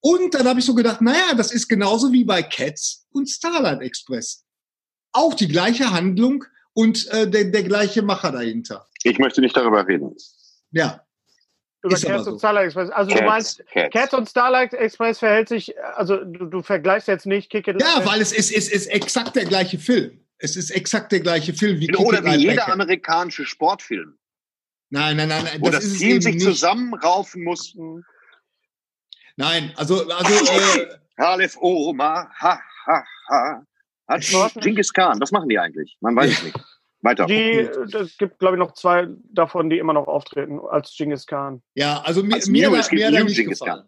Und 0.00 0.34
dann 0.34 0.48
habe 0.48 0.58
ich 0.58 0.66
so 0.66 0.74
gedacht, 0.74 1.00
naja, 1.00 1.34
das 1.36 1.52
ist 1.52 1.68
genauso 1.68 2.12
wie 2.12 2.24
bei 2.24 2.42
Cats 2.42 3.06
und 3.12 3.28
Starlight 3.28 3.82
Express. 3.82 4.44
Auch 5.12 5.34
die 5.34 5.48
gleiche 5.48 5.92
Handlung 5.92 6.44
und 6.72 7.06
äh, 7.08 7.30
der, 7.30 7.44
der 7.44 7.62
gleiche 7.62 8.02
Macher 8.02 8.32
dahinter. 8.32 8.88
Ich 9.04 9.18
möchte 9.18 9.40
nicht 9.40 9.56
darüber 9.56 9.86
reden. 9.86 10.16
Ja, 10.72 11.02
über 11.82 11.94
ist 11.94 12.04
Cats 12.06 12.26
und 12.26 12.38
Starlight 12.38 12.66
Express. 12.66 12.90
Also 12.90 13.10
Cats, 13.10 13.20
du 13.20 13.26
meinst, 13.26 13.66
Cats. 13.72 13.92
Cats. 13.92 14.14
und 14.14 14.28
Starlight 14.28 14.74
Express 14.74 15.18
verhält 15.18 15.48
sich, 15.48 15.74
also 15.96 16.24
du, 16.24 16.46
du 16.46 16.62
vergleichst 16.62 17.08
jetzt 17.08 17.26
nicht 17.26 17.50
Kick 17.50 17.68
It 17.68 17.80
Ja, 17.80 18.04
weil 18.04 18.20
es 18.20 18.32
ist, 18.32 18.52
es 18.52 18.68
ist 18.70 18.86
exakt 18.86 19.36
der 19.36 19.44
gleiche 19.44 19.78
Film. 19.78 20.20
Es 20.38 20.56
ist 20.56 20.70
exakt 20.70 21.12
der 21.12 21.20
gleiche 21.20 21.54
Film 21.54 21.78
wie 21.80 21.94
Oder 21.96 22.22
Kick 22.22 22.32
wie 22.32 22.36
jeder 22.36 22.54
Back. 22.64 22.68
amerikanische 22.68 23.44
Sportfilm. 23.44 24.16
Nein, 24.90 25.16
nein, 25.16 25.28
nein. 25.28 25.46
Wo 25.60 25.70
das, 25.70 25.84
das 25.84 25.98
Team 25.98 26.20
sich 26.20 26.34
nicht. 26.34 26.44
zusammenraufen 26.44 27.42
mussten. 27.44 28.04
Nein, 29.36 29.72
also, 29.76 30.06
also. 30.08 30.80
äh, 30.80 30.86
Halef 31.18 31.56
Oma, 31.60 32.30
ha, 32.40 32.60
ha, 32.86 33.04
ha. 33.28 33.66
Hat 34.08 34.54
Genghis 34.60 34.92
Khan, 34.92 35.20
was 35.20 35.30
machen 35.30 35.48
die 35.48 35.58
eigentlich? 35.58 35.96
Man 36.00 36.16
weiß 36.16 36.30
es 36.30 36.42
nicht. 36.42 36.56
Weiter. 37.02 37.26
Die, 37.26 37.68
es 37.94 38.16
gibt, 38.16 38.38
glaube 38.38 38.56
ich, 38.56 38.58
noch 38.60 38.72
zwei 38.72 39.08
davon, 39.32 39.68
die 39.68 39.78
immer 39.78 39.92
noch 39.92 40.06
auftreten 40.06 40.60
als 40.60 40.94
Genghis 40.96 41.26
Khan. 41.26 41.62
Ja, 41.74 42.00
also 42.04 42.22
mir, 42.22 42.38
mir, 42.46 42.70
mir, 42.70 42.70
mir 42.70 43.06
hat 43.06 43.14
er 43.14 43.24
nicht 43.24 43.44
gefallen. 43.44 43.84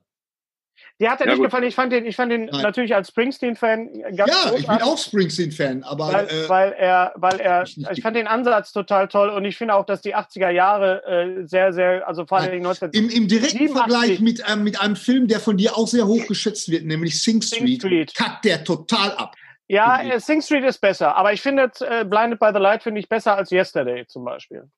Die 1.01 1.09
hat 1.09 1.21
er 1.21 1.27
ja, 1.27 1.33
nicht 1.33 1.39
gut. 1.39 1.47
gefallen. 1.47 1.65
Ich 1.65 1.75
fand 1.75 1.93
den, 1.93 2.07
ich 2.07 2.15
fand 2.15 2.31
den 2.31 2.45
natürlich 2.47 2.95
als 2.95 3.09
Springsteen-Fan 3.09 4.03
ganz 4.17 4.31
Ja, 4.31 4.51
großartig, 4.51 4.61
ich 4.61 4.67
bin 4.67 4.83
auch 4.83 4.99
Springsteen-Fan, 4.99 5.83
aber. 5.83 6.13
Weil, 6.13 6.27
äh, 6.27 6.49
weil, 6.49 6.73
er, 6.73 7.13
weil 7.17 7.41
er, 7.41 7.65
ich, 7.65 7.79
ich 7.91 8.03
fand 8.03 8.17
den 8.17 8.29
Ansatz 8.29 8.73
total 8.73 9.09
toll 9.09 9.31
und 9.31 9.45
ich 9.45 9.57
finde 9.57 9.75
auch, 9.75 9.87
dass 9.87 10.03
die 10.03 10.15
80er 10.15 10.51
Jahre 10.51 11.05
äh, 11.05 11.47
sehr, 11.47 11.73
sehr, 11.73 12.07
also 12.07 12.27
vor 12.27 12.39
allem 12.39 12.63
19. 12.63 12.91
Im, 12.93 13.09
Im 13.11 13.27
direkten 13.27 13.71
Vergleich 13.71 14.21
mit, 14.21 14.43
ähm, 14.49 14.63
mit 14.63 14.81
einem 14.81 14.95
Film, 14.95 15.27
der 15.27 15.41
von 15.41 15.57
dir 15.57 15.77
auch 15.77 15.89
sehr 15.89 16.07
hoch 16.07 16.27
geschätzt 16.29 16.71
wird, 16.71 16.85
nämlich 16.85 17.21
Sing 17.21 17.43
Street, 17.43 17.81
Sing 17.83 17.91
Street. 17.91 18.15
kackt 18.15 18.45
der 18.45 18.63
total 18.63 19.13
ab. 19.13 19.35
Ja, 19.67 20.03
äh, 20.03 20.21
Sing 20.21 20.43
Street 20.43 20.65
ist 20.65 20.81
besser, 20.81 21.17
aber 21.17 21.33
ich 21.33 21.41
finde 21.41 21.71
äh, 21.81 22.05
Blinded 22.05 22.39
by 22.39 22.51
the 22.53 22.59
Light 22.59 22.83
finde 22.83 23.01
ich 23.01 23.09
besser 23.09 23.37
als 23.37 23.51
Yesterday 23.51 24.07
zum 24.07 24.25
Beispiel. 24.25 24.71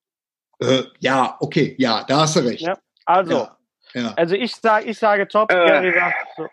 Äh, 0.61 0.84
ja, 1.01 1.37
okay, 1.41 1.74
ja, 1.78 2.05
da 2.05 2.20
hast 2.20 2.37
du 2.37 2.41
recht. 2.41 2.62
Ja, 2.62 2.78
also, 3.05 3.32
ja, 3.32 3.57
ja. 3.95 4.14
also 4.16 4.34
ich 4.34 4.55
sage, 4.55 4.87
ich 4.87 4.99
sage 4.99 5.26
top. 5.28 5.51
Äh, 5.51 5.66
Gary 5.66 5.93
sagt, 5.93 6.16
so. 6.37 6.47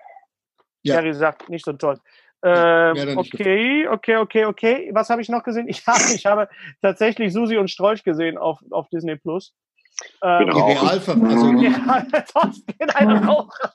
ja. 0.81 0.95
Gary 0.95 1.13
sagt 1.13 1.49
nicht 1.49 1.63
so 1.63 1.73
toll. 1.73 1.99
Ähm, 2.45 3.17
okay, 3.17 3.87
okay, 3.87 4.17
okay, 4.17 4.45
okay. 4.45 4.89
Was 4.93 5.09
habe 5.09 5.21
ich 5.21 5.29
noch 5.29 5.43
gesehen? 5.43 5.67
Ich 5.69 5.85
habe, 5.87 6.03
ich 6.13 6.25
habe 6.25 6.49
tatsächlich 6.81 7.31
Susi 7.31 7.57
und 7.57 7.69
Strolch 7.69 8.03
gesehen 8.03 8.37
auf, 8.37 8.59
auf 8.71 8.89
Disney 8.89 9.15
Plus. 9.15 9.53
Ähm, 10.21 10.49
die 10.49 10.59
Realverfassung. 10.59 11.25
Also, 11.25 11.51
ja, 11.61 12.05
sonst 12.33 12.67
geht 12.67 12.93
einer 12.95 13.23
Raucher. 13.25 13.73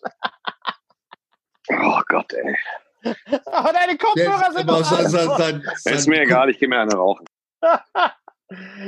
oh 1.70 2.00
Gott, 2.08 2.32
ey. 2.34 2.56
Aber 3.46 3.72
deine 3.72 3.96
Kopfhörer 3.96 4.52
sind 4.52 4.68
doch 4.68 4.84
sein, 4.84 5.08
sein, 5.08 5.28
sein, 5.36 5.62
sein, 5.76 5.94
Ist 5.94 6.08
mir 6.08 6.22
egal, 6.22 6.50
ich 6.50 6.58
gehe 6.58 6.68
mir 6.68 6.80
eine 6.80 6.94
rauchen. 6.94 7.26
ja. 7.62 7.80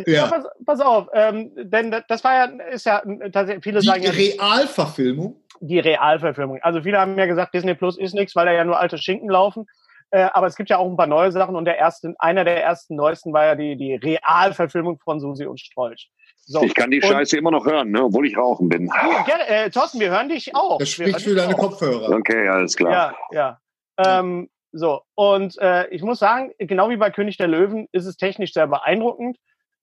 ja 0.07 0.27
pass, 0.27 0.45
pass, 0.65 0.81
auf, 0.81 1.09
ähm, 1.15 1.53
denn 1.57 1.95
das 2.09 2.25
war 2.25 2.35
ja, 2.35 2.45
ist 2.71 2.87
ja 2.87 3.03
tatsächlich, 3.33 3.65
viele 3.65 3.81
die 3.81 3.87
sagen 3.87 4.03
ja. 4.03 4.11
Die 4.11 4.31
Realverfilmung? 4.31 5.43
Die 5.61 5.79
Realverfilmung. 5.79 6.59
Also 6.63 6.83
viele 6.83 6.99
haben 6.99 7.19
ja 7.19 7.27
gesagt, 7.27 7.55
Disney 7.55 7.75
Plus 7.75 7.99
ist 7.99 8.15
nichts, 8.15 8.35
weil 8.35 8.47
da 8.47 8.53
ja 8.53 8.65
nur 8.65 8.79
alte 8.79 8.99
Schinken 8.99 9.29
laufen. 9.29 9.67
Äh, 10.13 10.29
aber 10.33 10.49
es 10.49 10.57
gibt 10.57 10.71
ja 10.71 10.79
auch 10.79 10.91
ein 10.91 10.97
paar 10.97 11.07
neue 11.07 11.31
Sachen 11.31 11.55
und 11.55 11.67
der 11.67 11.79
erste, 11.79 12.15
einer 12.19 12.45
der 12.45 12.63
ersten 12.65 12.97
neuesten 12.97 13.33
war 13.33 13.45
ja 13.45 13.55
die, 13.55 13.77
die 13.77 13.95
Realverfilmung 13.95 14.99
von 14.99 15.21
Susi 15.21 15.47
und 15.47 15.61
Strolch. 15.61 16.11
So. 16.47 16.63
Ich 16.63 16.75
kann 16.75 16.91
die 16.91 17.01
Scheiße 17.01 17.37
und, 17.37 17.41
immer 17.41 17.53
noch 17.53 17.65
hören, 17.65 17.93
ne, 17.93 18.03
obwohl 18.03 18.27
ich 18.27 18.37
rauchen 18.37 18.69
bin. 18.69 18.91
Ja, 19.29 19.39
äh, 19.47 19.71
Thorsten, 19.71 20.01
wir 20.01 20.11
hören 20.11 20.29
dich 20.29 20.57
auch. 20.57 20.79
Das 20.79 20.91
spricht 20.91 21.21
für 21.21 21.37
deine 21.37 21.55
auch. 21.55 21.59
Kopfhörer. 21.59 22.11
Okay, 22.17 22.49
alles 22.49 22.75
klar. 22.75 22.93
Ja, 22.93 23.15
ja. 23.31 23.61
Ähm, 24.05 24.49
so, 24.73 25.03
und 25.15 25.59
äh, 25.59 25.89
ich 25.89 26.03
muss 26.03 26.21
sagen, 26.21 26.53
genau 26.59 26.91
wie 26.91 26.97
bei 26.97 27.11
König 27.11 27.37
der 27.37 27.49
Löwen 27.49 27.89
ist 27.93 28.07
es 28.07 28.17
technisch 28.17 28.53
sehr 28.53 28.69
beeindruckend. 28.69 29.37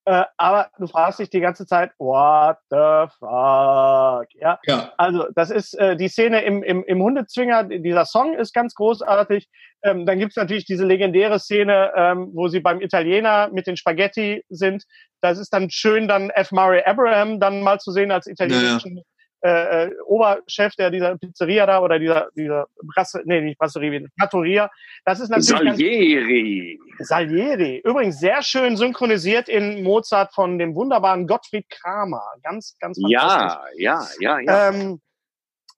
Äh, 0.05 0.23
aber 0.37 0.69
du 0.79 0.87
fragst 0.87 1.19
dich 1.19 1.29
die 1.29 1.41
ganze 1.41 1.65
Zeit, 1.65 1.91
what 1.99 2.55
the 2.69 3.11
fuck? 3.19 4.27
Ja. 4.41 4.57
ja. 4.65 4.93
Also, 4.95 5.25
das 5.35 5.51
ist 5.51 5.73
äh, 5.73 5.97
die 5.97 6.07
Szene 6.07 6.43
im, 6.43 6.63
im, 6.63 6.85
im 6.85 7.01
Hundezwinger, 7.01 7.65
dieser 7.65 8.05
Song 8.05 8.33
ist 8.33 8.53
ganz 8.53 8.73
großartig. 8.73 9.49
Ähm, 9.83 10.05
dann 10.05 10.17
gibt's 10.17 10.37
natürlich 10.37 10.63
diese 10.63 10.85
legendäre 10.85 11.39
Szene, 11.39 11.91
ähm, 11.93 12.29
wo 12.33 12.47
sie 12.47 12.61
beim 12.61 12.79
Italiener 12.79 13.49
mit 13.51 13.67
den 13.67 13.75
Spaghetti 13.75 14.45
sind. 14.47 14.85
Das 15.19 15.39
ist 15.39 15.51
dann 15.51 15.69
schön, 15.69 16.07
dann 16.07 16.29
F. 16.29 16.53
Murray 16.53 16.83
Abraham 16.85 17.41
dann 17.41 17.61
mal 17.61 17.79
zu 17.79 17.91
sehen 17.91 18.11
als 18.11 18.27
italienischen 18.27 18.99
äh, 18.99 19.03
äh, 19.41 19.89
Oberchef 20.05 20.75
der 20.75 20.89
dieser 20.89 21.17
Pizzeria 21.17 21.65
da 21.65 21.81
oder 21.81 21.99
dieser 21.99 22.29
dieser 22.35 22.67
Brasse, 22.83 23.21
nee, 23.25 23.41
nicht 23.41 23.57
Brasserie, 23.57 24.07
Trattoria. 24.19 24.69
Das 25.05 25.19
ist 25.19 25.29
natürlich 25.29 25.73
Salieri. 25.73 26.79
Ganz, 26.97 27.09
Salieri. 27.09 27.81
Übrigens 27.83 28.19
sehr 28.19 28.41
schön 28.41 28.77
synchronisiert 28.77 29.49
in 29.49 29.83
Mozart 29.83 30.33
von 30.33 30.57
dem 30.57 30.75
wunderbaren 30.75 31.27
Gottfried 31.27 31.69
Kramer. 31.69 32.23
Ganz 32.43 32.77
ganz 32.79 32.97
Ja, 32.99 33.61
ja, 33.77 34.07
ja, 34.19 34.39
ja. 34.39 34.69
Ähm, 34.69 34.99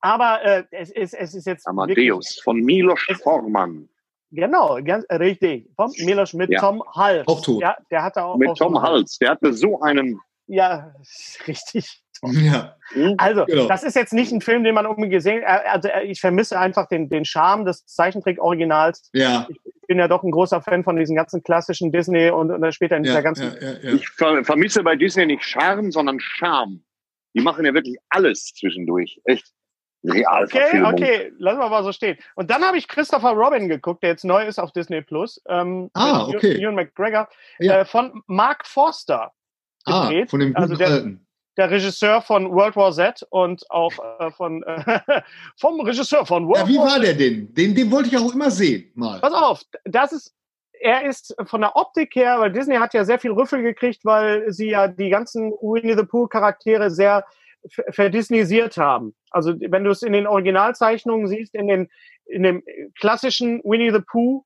aber 0.02 0.42
äh, 0.44 0.64
es, 0.72 0.92
ist, 0.92 1.14
es 1.14 1.36
ist 1.36 1.46
jetzt 1.46 1.68
Amadeus 1.68 1.98
wirklich, 1.98 2.44
von 2.44 2.60
Milos 2.62 3.00
Forman. 3.22 3.90
Genau, 4.32 4.80
ganz 4.84 5.06
richtig. 5.10 5.70
Von 5.76 5.92
Milos 5.98 6.34
mit 6.34 6.52
ja. 6.52 6.60
Tom 6.60 6.84
Hals. 6.96 7.28
Auch 7.28 7.42
tot. 7.42 7.62
Ja, 7.62 7.76
der 7.90 8.04
hatte 8.04 8.24
auch. 8.24 8.38
Mit 8.38 8.50
auch 8.50 8.58
Tom 8.58 8.82
Hals. 8.82 9.18
Der 9.18 9.32
hatte 9.32 9.54
so 9.54 9.82
einen. 9.82 10.20
Ja, 10.48 10.94
richtig. 11.48 12.02
Ja. 12.40 12.76
Hm? 12.92 13.16
Also, 13.18 13.46
genau. 13.46 13.68
das 13.68 13.84
ist 13.84 13.96
jetzt 13.96 14.14
nicht 14.14 14.32
ein 14.32 14.42
Film, 14.42 14.64
den 14.64 14.74
man 14.74 14.86
unbedingt 14.86 15.14
gesehen 15.14 15.46
hat. 15.46 15.66
Also, 15.66 15.90
äh, 15.90 16.06
ich 16.06 16.20
vermisse 16.20 16.60
einfach 16.60 16.88
den, 16.88 17.10
den 17.10 17.24
Charme 17.24 17.66
des 17.66 17.86
Zeichentrick-Originals. 17.86 19.10
Ja. 19.14 19.48
Ich 19.50 19.88
bin 19.88 20.00
ja 20.00 20.08
doch 20.08 20.24
ein 20.24 20.32
großer 20.32 20.62
Fan 20.62 20.84
von 20.84 20.98
diesen 20.98 21.16
ganzen 21.16 21.44
klassischen 21.44 21.92
Disney 21.92 22.30
und, 22.30 22.52
und 22.52 22.74
später 22.74 22.98
in 22.98 23.04
dieser 23.04 23.22
ganzen. 23.22 23.54
Ja, 23.62 23.74
ja, 23.82 23.94
ich 23.94 24.08
ver 24.10 24.44
vermisse 24.44 24.84
bei 24.84 24.96
Disney 24.96 25.26
nicht 25.26 25.44
Charme, 25.44 25.92
sondern 25.92 26.20
Charme. 26.20 26.84
Die 27.36 27.42
machen 27.42 27.66
ja 27.66 27.74
wirklich 27.74 27.98
alles 28.10 28.46
zwischendurch. 28.46 29.20
Echt. 29.26 29.52
Real 30.04 30.46
okay, 30.46 30.82
okay, 30.82 31.34
lassen 31.40 31.60
wir 31.60 31.70
mal 31.70 31.84
so 31.84 31.92
stehen. 31.92 32.18
Und 32.36 32.50
dann 32.50 32.64
habe 32.64 32.78
ich 32.78 32.88
Christopher 32.88 33.32
Robin 33.32 33.68
geguckt, 33.68 34.02
der 34.02 34.12
jetzt 34.12 34.24
neu 34.24 34.46
ist 34.46 34.58
auf 34.58 34.72
Disney 34.72 35.02
Plus. 35.02 35.42
Ähm, 35.48 35.90
ah, 35.94 36.26
okay. 36.26 36.62
Ewan 36.62 36.76
McGregor 36.76 37.28
ja. 37.60 37.82
äh, 37.82 37.86
von 37.86 38.24
Mark 38.26 38.66
Forster 38.66 39.34
ah, 39.84 40.08
gedreht. 40.08 40.28
Ah, 40.28 40.30
von 40.30 40.40
dem 40.40 40.56
also 40.56 40.76
der, 40.76 40.88
Alten. 40.88 41.28
Der 41.60 41.70
Regisseur 41.70 42.22
von 42.22 42.50
World 42.52 42.76
War 42.76 42.92
Z 42.92 43.28
und 43.30 43.70
auch 43.70 43.92
äh, 44.20 44.32
von 44.32 44.64
äh, 44.64 45.22
vom 45.58 45.80
Regisseur 45.82 46.26
von 46.26 46.48
World 46.48 46.62
War 46.62 46.66
Z. 46.66 46.74
Ja, 46.74 46.82
wie 46.82 46.92
war 46.92 47.00
der 47.00 47.14
denn? 47.14 47.54
Den, 47.54 47.76
den 47.76 47.92
wollte 47.92 48.10
ich 48.10 48.18
auch 48.18 48.34
immer 48.34 48.50
sehen. 48.50 48.92
Mal. 48.96 49.20
Pass 49.20 49.34
auf, 49.34 49.62
das 49.84 50.12
ist 50.14 50.34
er 50.82 51.06
ist 51.06 51.36
von 51.46 51.60
der 51.60 51.76
Optik 51.76 52.16
her, 52.16 52.40
weil 52.40 52.54
Disney 52.54 52.78
hat 52.78 52.94
ja 52.94 53.04
sehr 53.04 53.20
viel 53.20 53.32
Rüffel 53.32 53.62
gekriegt, 53.62 54.06
weil 54.06 54.50
sie 54.52 54.70
ja 54.70 54.88
die 54.88 55.10
ganzen 55.10 55.52
Winnie 55.52 55.98
the 55.98 56.06
Pooh 56.06 56.28
Charaktere 56.28 56.90
sehr 56.90 57.26
verdisneysiert 57.90 58.78
haben. 58.78 59.14
Also 59.30 59.54
wenn 59.60 59.84
du 59.84 59.92
es 59.92 60.02
in 60.02 60.14
den 60.14 60.26
Originalzeichnungen 60.26 61.28
siehst, 61.28 61.54
in 61.54 61.68
den 61.68 61.90
in 62.26 62.44
dem 62.44 62.64
klassischen 62.98 63.62
Winnie 63.66 63.92
the 63.92 64.00
Pooh 64.00 64.46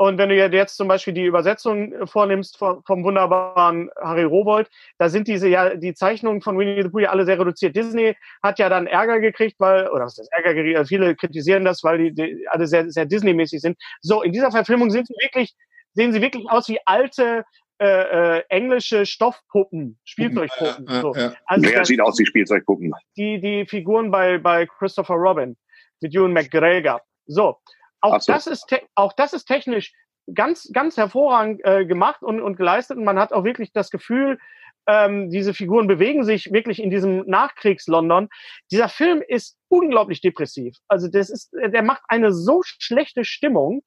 und 0.00 0.16
wenn 0.16 0.30
du 0.30 0.34
jetzt 0.34 0.78
zum 0.78 0.88
Beispiel 0.88 1.12
die 1.12 1.26
Übersetzung 1.26 2.06
vornimmst 2.06 2.56
vom, 2.56 2.82
vom 2.84 3.04
wunderbaren 3.04 3.90
Harry 4.00 4.24
Rowold, 4.24 4.70
da 4.96 5.10
sind 5.10 5.28
diese 5.28 5.46
ja 5.46 5.74
die 5.76 5.92
Zeichnungen 5.92 6.40
von 6.40 6.56
Winnie 6.56 6.82
the 6.82 6.88
Pooh 6.88 7.00
ja 7.00 7.10
alle 7.10 7.26
sehr 7.26 7.38
reduziert. 7.38 7.76
Disney 7.76 8.16
hat 8.42 8.58
ja 8.58 8.70
dann 8.70 8.86
Ärger 8.86 9.20
gekriegt, 9.20 9.56
weil 9.58 9.88
oder 9.88 10.06
was 10.06 10.12
ist 10.12 10.20
das 10.20 10.28
Ärger 10.32 10.54
gekriegt? 10.54 10.78
Also 10.78 10.88
viele 10.88 11.14
kritisieren 11.14 11.66
das, 11.66 11.84
weil 11.84 11.98
die, 11.98 12.14
die 12.14 12.48
alle 12.48 12.66
sehr 12.66 12.90
sehr 12.90 13.04
Disney-mäßig 13.04 13.60
sind. 13.60 13.76
So 14.00 14.22
in 14.22 14.32
dieser 14.32 14.50
Verfilmung 14.50 14.90
sind 14.90 15.06
sie 15.06 15.14
wirklich 15.20 15.54
sehen 15.92 16.14
sie 16.14 16.22
wirklich 16.22 16.48
aus 16.48 16.70
wie 16.70 16.78
alte 16.86 17.44
äh, 17.78 18.38
äh, 18.38 18.42
englische 18.48 19.04
Stoffpuppen, 19.04 19.98
Spielzeugpuppen. 20.04 20.86
Ja, 20.88 21.00
so. 21.02 21.14
ja. 21.14 21.34
Also 21.44 21.68
Wer 21.68 21.84
sieht 21.84 22.00
aus 22.00 22.18
wie 22.18 22.24
Spielzeugpuppen? 22.24 22.94
Die, 23.18 23.38
die 23.38 23.66
Figuren 23.66 24.10
bei, 24.10 24.38
bei 24.38 24.64
Christopher 24.64 25.16
Robin 25.16 25.58
mit 26.00 26.14
Ewan 26.14 26.32
McGregor. 26.32 27.02
So. 27.26 27.58
Auch, 28.00 28.20
so. 28.20 28.32
Das 28.32 28.46
ist 28.46 28.66
auch 28.94 29.12
das 29.12 29.32
ist 29.32 29.44
technisch 29.46 29.92
ganz, 30.34 30.70
ganz 30.72 30.96
hervorragend 30.96 31.60
äh, 31.64 31.84
gemacht 31.84 32.22
und, 32.22 32.40
und 32.40 32.56
geleistet. 32.56 32.96
Und 32.96 33.04
man 33.04 33.18
hat 33.18 33.32
auch 33.32 33.44
wirklich 33.44 33.72
das 33.72 33.90
Gefühl, 33.90 34.38
ähm, 34.86 35.30
diese 35.30 35.54
Figuren 35.54 35.86
bewegen 35.86 36.24
sich 36.24 36.52
wirklich 36.52 36.82
in 36.82 36.90
diesem 36.90 37.24
Nachkriegs-London. 37.26 38.28
Dieser 38.70 38.88
Film 38.88 39.22
ist 39.26 39.56
unglaublich 39.68 40.20
depressiv. 40.20 40.76
Also 40.88 41.08
das 41.08 41.30
ist, 41.30 41.52
der 41.52 41.82
macht 41.82 42.02
eine 42.08 42.32
so 42.32 42.62
schlechte 42.64 43.24
Stimmung. 43.24 43.82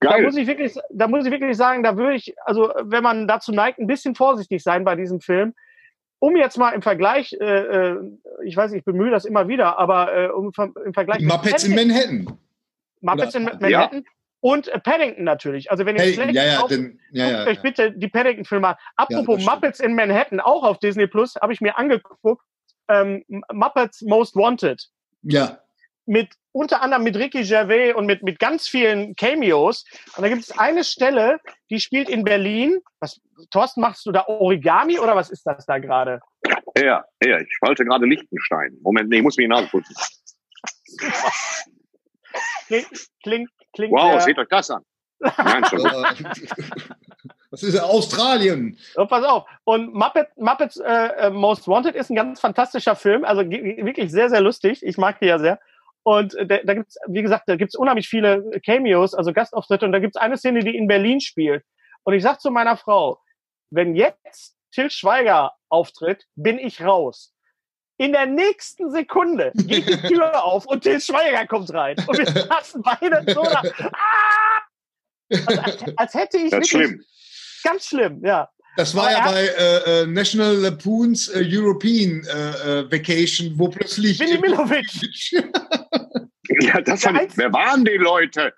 Geil. 0.00 0.20
Da 0.20 0.26
muss 0.26 0.36
ich 0.36 0.46
wirklich, 0.46 0.74
da 0.90 1.08
muss 1.08 1.24
ich 1.24 1.32
wirklich 1.32 1.56
sagen, 1.56 1.82
da 1.82 1.96
würde 1.96 2.16
ich, 2.16 2.34
also 2.44 2.70
wenn 2.82 3.02
man 3.02 3.26
dazu 3.26 3.50
neigt, 3.52 3.78
ein 3.78 3.86
bisschen 3.86 4.14
vorsichtig 4.14 4.62
sein 4.62 4.84
bei 4.84 4.94
diesem 4.94 5.20
Film. 5.20 5.54
Um 6.18 6.36
jetzt 6.36 6.56
mal 6.56 6.70
im 6.70 6.82
Vergleich, 6.82 7.34
äh, 7.40 7.44
äh 7.44 7.96
ich 8.44 8.56
weiß, 8.56 8.72
ich 8.72 8.84
bemühe 8.84 9.10
das 9.10 9.24
immer 9.24 9.48
wieder, 9.48 9.78
aber 9.78 10.14
äh, 10.14 10.28
um, 10.28 10.50
im 10.84 10.94
Vergleich. 10.94 11.20
Muppets 11.20 11.64
in 11.64 11.74
Manhattan. 11.74 12.38
Muppets 13.00 13.34
in 13.34 13.44
Manhattan. 13.44 13.98
Ja. 14.04 14.10
Und 14.40 14.68
äh, 14.68 14.78
Paddington 14.78 15.24
natürlich. 15.24 15.70
Also 15.70 15.86
wenn 15.86 15.96
ihr 15.96 16.12
schlecht 16.12 16.34
ja, 16.34 16.44
ja, 16.44 16.66
denn, 16.66 17.00
ja, 17.10 17.30
ja, 17.30 17.46
euch 17.46 17.60
bitte 17.62 17.92
die 17.92 18.08
Paddington-Filme 18.08 18.76
Apropos 18.96 19.44
Muppets 19.44 19.80
in 19.80 19.94
Manhattan, 19.94 20.40
auch 20.40 20.62
auf 20.62 20.78
Disney 20.78 21.06
Plus, 21.06 21.34
habe 21.36 21.52
ich 21.52 21.60
mir 21.60 21.76
angeguckt. 21.78 22.42
Ähm, 22.88 23.24
Muppets 23.52 24.02
Most 24.02 24.36
Wanted. 24.36 24.88
Ja 25.22 25.58
mit 26.06 26.34
unter 26.52 26.80
anderem 26.80 27.02
mit 27.02 27.16
Ricky 27.16 27.42
Gervais 27.42 27.92
und 27.94 28.06
mit, 28.06 28.22
mit 28.22 28.38
ganz 28.38 28.66
vielen 28.68 29.14
Cameos. 29.16 29.84
Und 30.16 30.22
da 30.22 30.28
gibt 30.28 30.42
es 30.42 30.56
eine 30.56 30.84
Stelle, 30.84 31.38
die 31.68 31.80
spielt 31.80 32.08
in 32.08 32.24
Berlin. 32.24 32.80
Was, 33.00 33.20
Thorsten, 33.50 33.82
machst 33.82 34.06
du 34.06 34.12
da 34.12 34.24
Origami 34.26 34.98
oder 34.98 35.14
was 35.14 35.30
ist 35.30 35.44
das 35.44 35.66
da 35.66 35.78
gerade? 35.78 36.20
Ja, 36.78 37.04
ja, 37.22 37.40
ich 37.40 37.58
falte 37.58 37.84
gerade 37.84 38.06
Lichtenstein. 38.06 38.78
Moment, 38.82 39.10
nee, 39.10 39.16
ich 39.16 39.22
muss 39.22 39.36
mir 39.36 39.44
die 39.44 39.48
Nase 39.48 39.68
putzen. 39.68 39.94
klingt, 42.66 43.08
klingt, 43.22 43.50
klingt. 43.72 43.92
Wow, 43.92 44.14
ja. 44.14 44.20
seht 44.20 44.38
euch 44.38 44.48
das 44.48 44.70
an. 44.70 44.82
Nein, 45.20 45.64
schon. 45.64 45.82
Das 47.50 47.62
ist 47.62 47.80
Australien. 47.80 48.76
Oh, 48.96 49.06
pass 49.06 49.24
auf. 49.24 49.44
Und 49.64 49.94
Muppet, 49.94 50.28
Muppets 50.36 50.76
äh, 50.78 51.06
äh 51.16 51.30
Most 51.30 51.68
Wanted 51.68 51.94
ist 51.94 52.10
ein 52.10 52.16
ganz 52.16 52.40
fantastischer 52.40 52.96
Film. 52.96 53.24
Also 53.24 53.42
wirklich 53.48 54.10
sehr, 54.10 54.28
sehr 54.28 54.40
lustig. 54.40 54.82
Ich 54.82 54.98
mag 54.98 55.20
die 55.20 55.26
ja 55.26 55.38
sehr. 55.38 55.58
Und 56.02 56.34
da, 56.34 56.58
da 56.58 56.74
gibt's, 56.74 56.98
wie 57.08 57.22
gesagt, 57.22 57.48
da 57.48 57.56
gibt's 57.56 57.74
unheimlich 57.74 58.08
viele 58.08 58.60
Cameos, 58.64 59.14
also 59.14 59.32
Gastauftritte. 59.32 59.86
Und 59.86 59.92
da 59.92 60.00
gibt's 60.00 60.16
eine 60.16 60.36
Szene, 60.36 60.60
die 60.60 60.76
in 60.76 60.86
Berlin 60.86 61.20
spielt. 61.20 61.64
Und 62.04 62.14
ich 62.14 62.22
sag 62.22 62.40
zu 62.40 62.50
meiner 62.50 62.76
Frau, 62.76 63.20
wenn 63.70 63.94
jetzt 63.94 64.56
Till 64.72 64.90
Schweiger 64.90 65.52
auftritt, 65.68 66.26
bin 66.34 66.58
ich 66.58 66.82
raus. 66.82 67.32
In 67.98 68.12
der 68.12 68.26
nächsten 68.26 68.90
Sekunde 68.90 69.52
geht 69.54 69.88
die 69.88 69.96
Tür 70.08 70.44
auf 70.44 70.66
und 70.66 70.82
Till 70.82 71.00
Schweiger 71.00 71.46
kommt 71.46 71.72
rein. 71.72 71.96
Und 72.06 72.18
wir 72.18 72.26
saßen 72.26 72.82
beide 72.82 73.24
so 73.32 73.42
da. 73.42 73.62
Ah! 73.92 74.62
Also, 75.30 75.60
als, 75.60 75.84
als 75.96 76.14
hätte 76.14 76.38
ich 76.38 76.52
wirklich. 76.52 76.70
Schlimm. 76.70 77.04
Ganz 77.64 77.86
schlimm, 77.86 78.24
ja. 78.24 78.48
Das 78.76 78.94
war 78.94 79.10
ja 79.10 79.24
bei 79.24 79.46
äh, 79.46 80.02
äh, 80.02 80.06
National 80.06 80.54
Lapoons 80.56 81.28
äh, 81.28 81.42
European 81.42 82.22
äh, 82.26 82.80
äh, 82.80 82.92
Vacation, 82.92 83.58
wo 83.58 83.68
plötzlich. 83.68 84.20
Willi 84.20 84.38
Milovic! 84.38 84.86
ja, 86.60 86.80
das 86.82 87.06
hat, 87.06 87.36
wer 87.36 87.52
waren 87.52 87.84
die 87.84 87.96
Leute? 87.96 88.52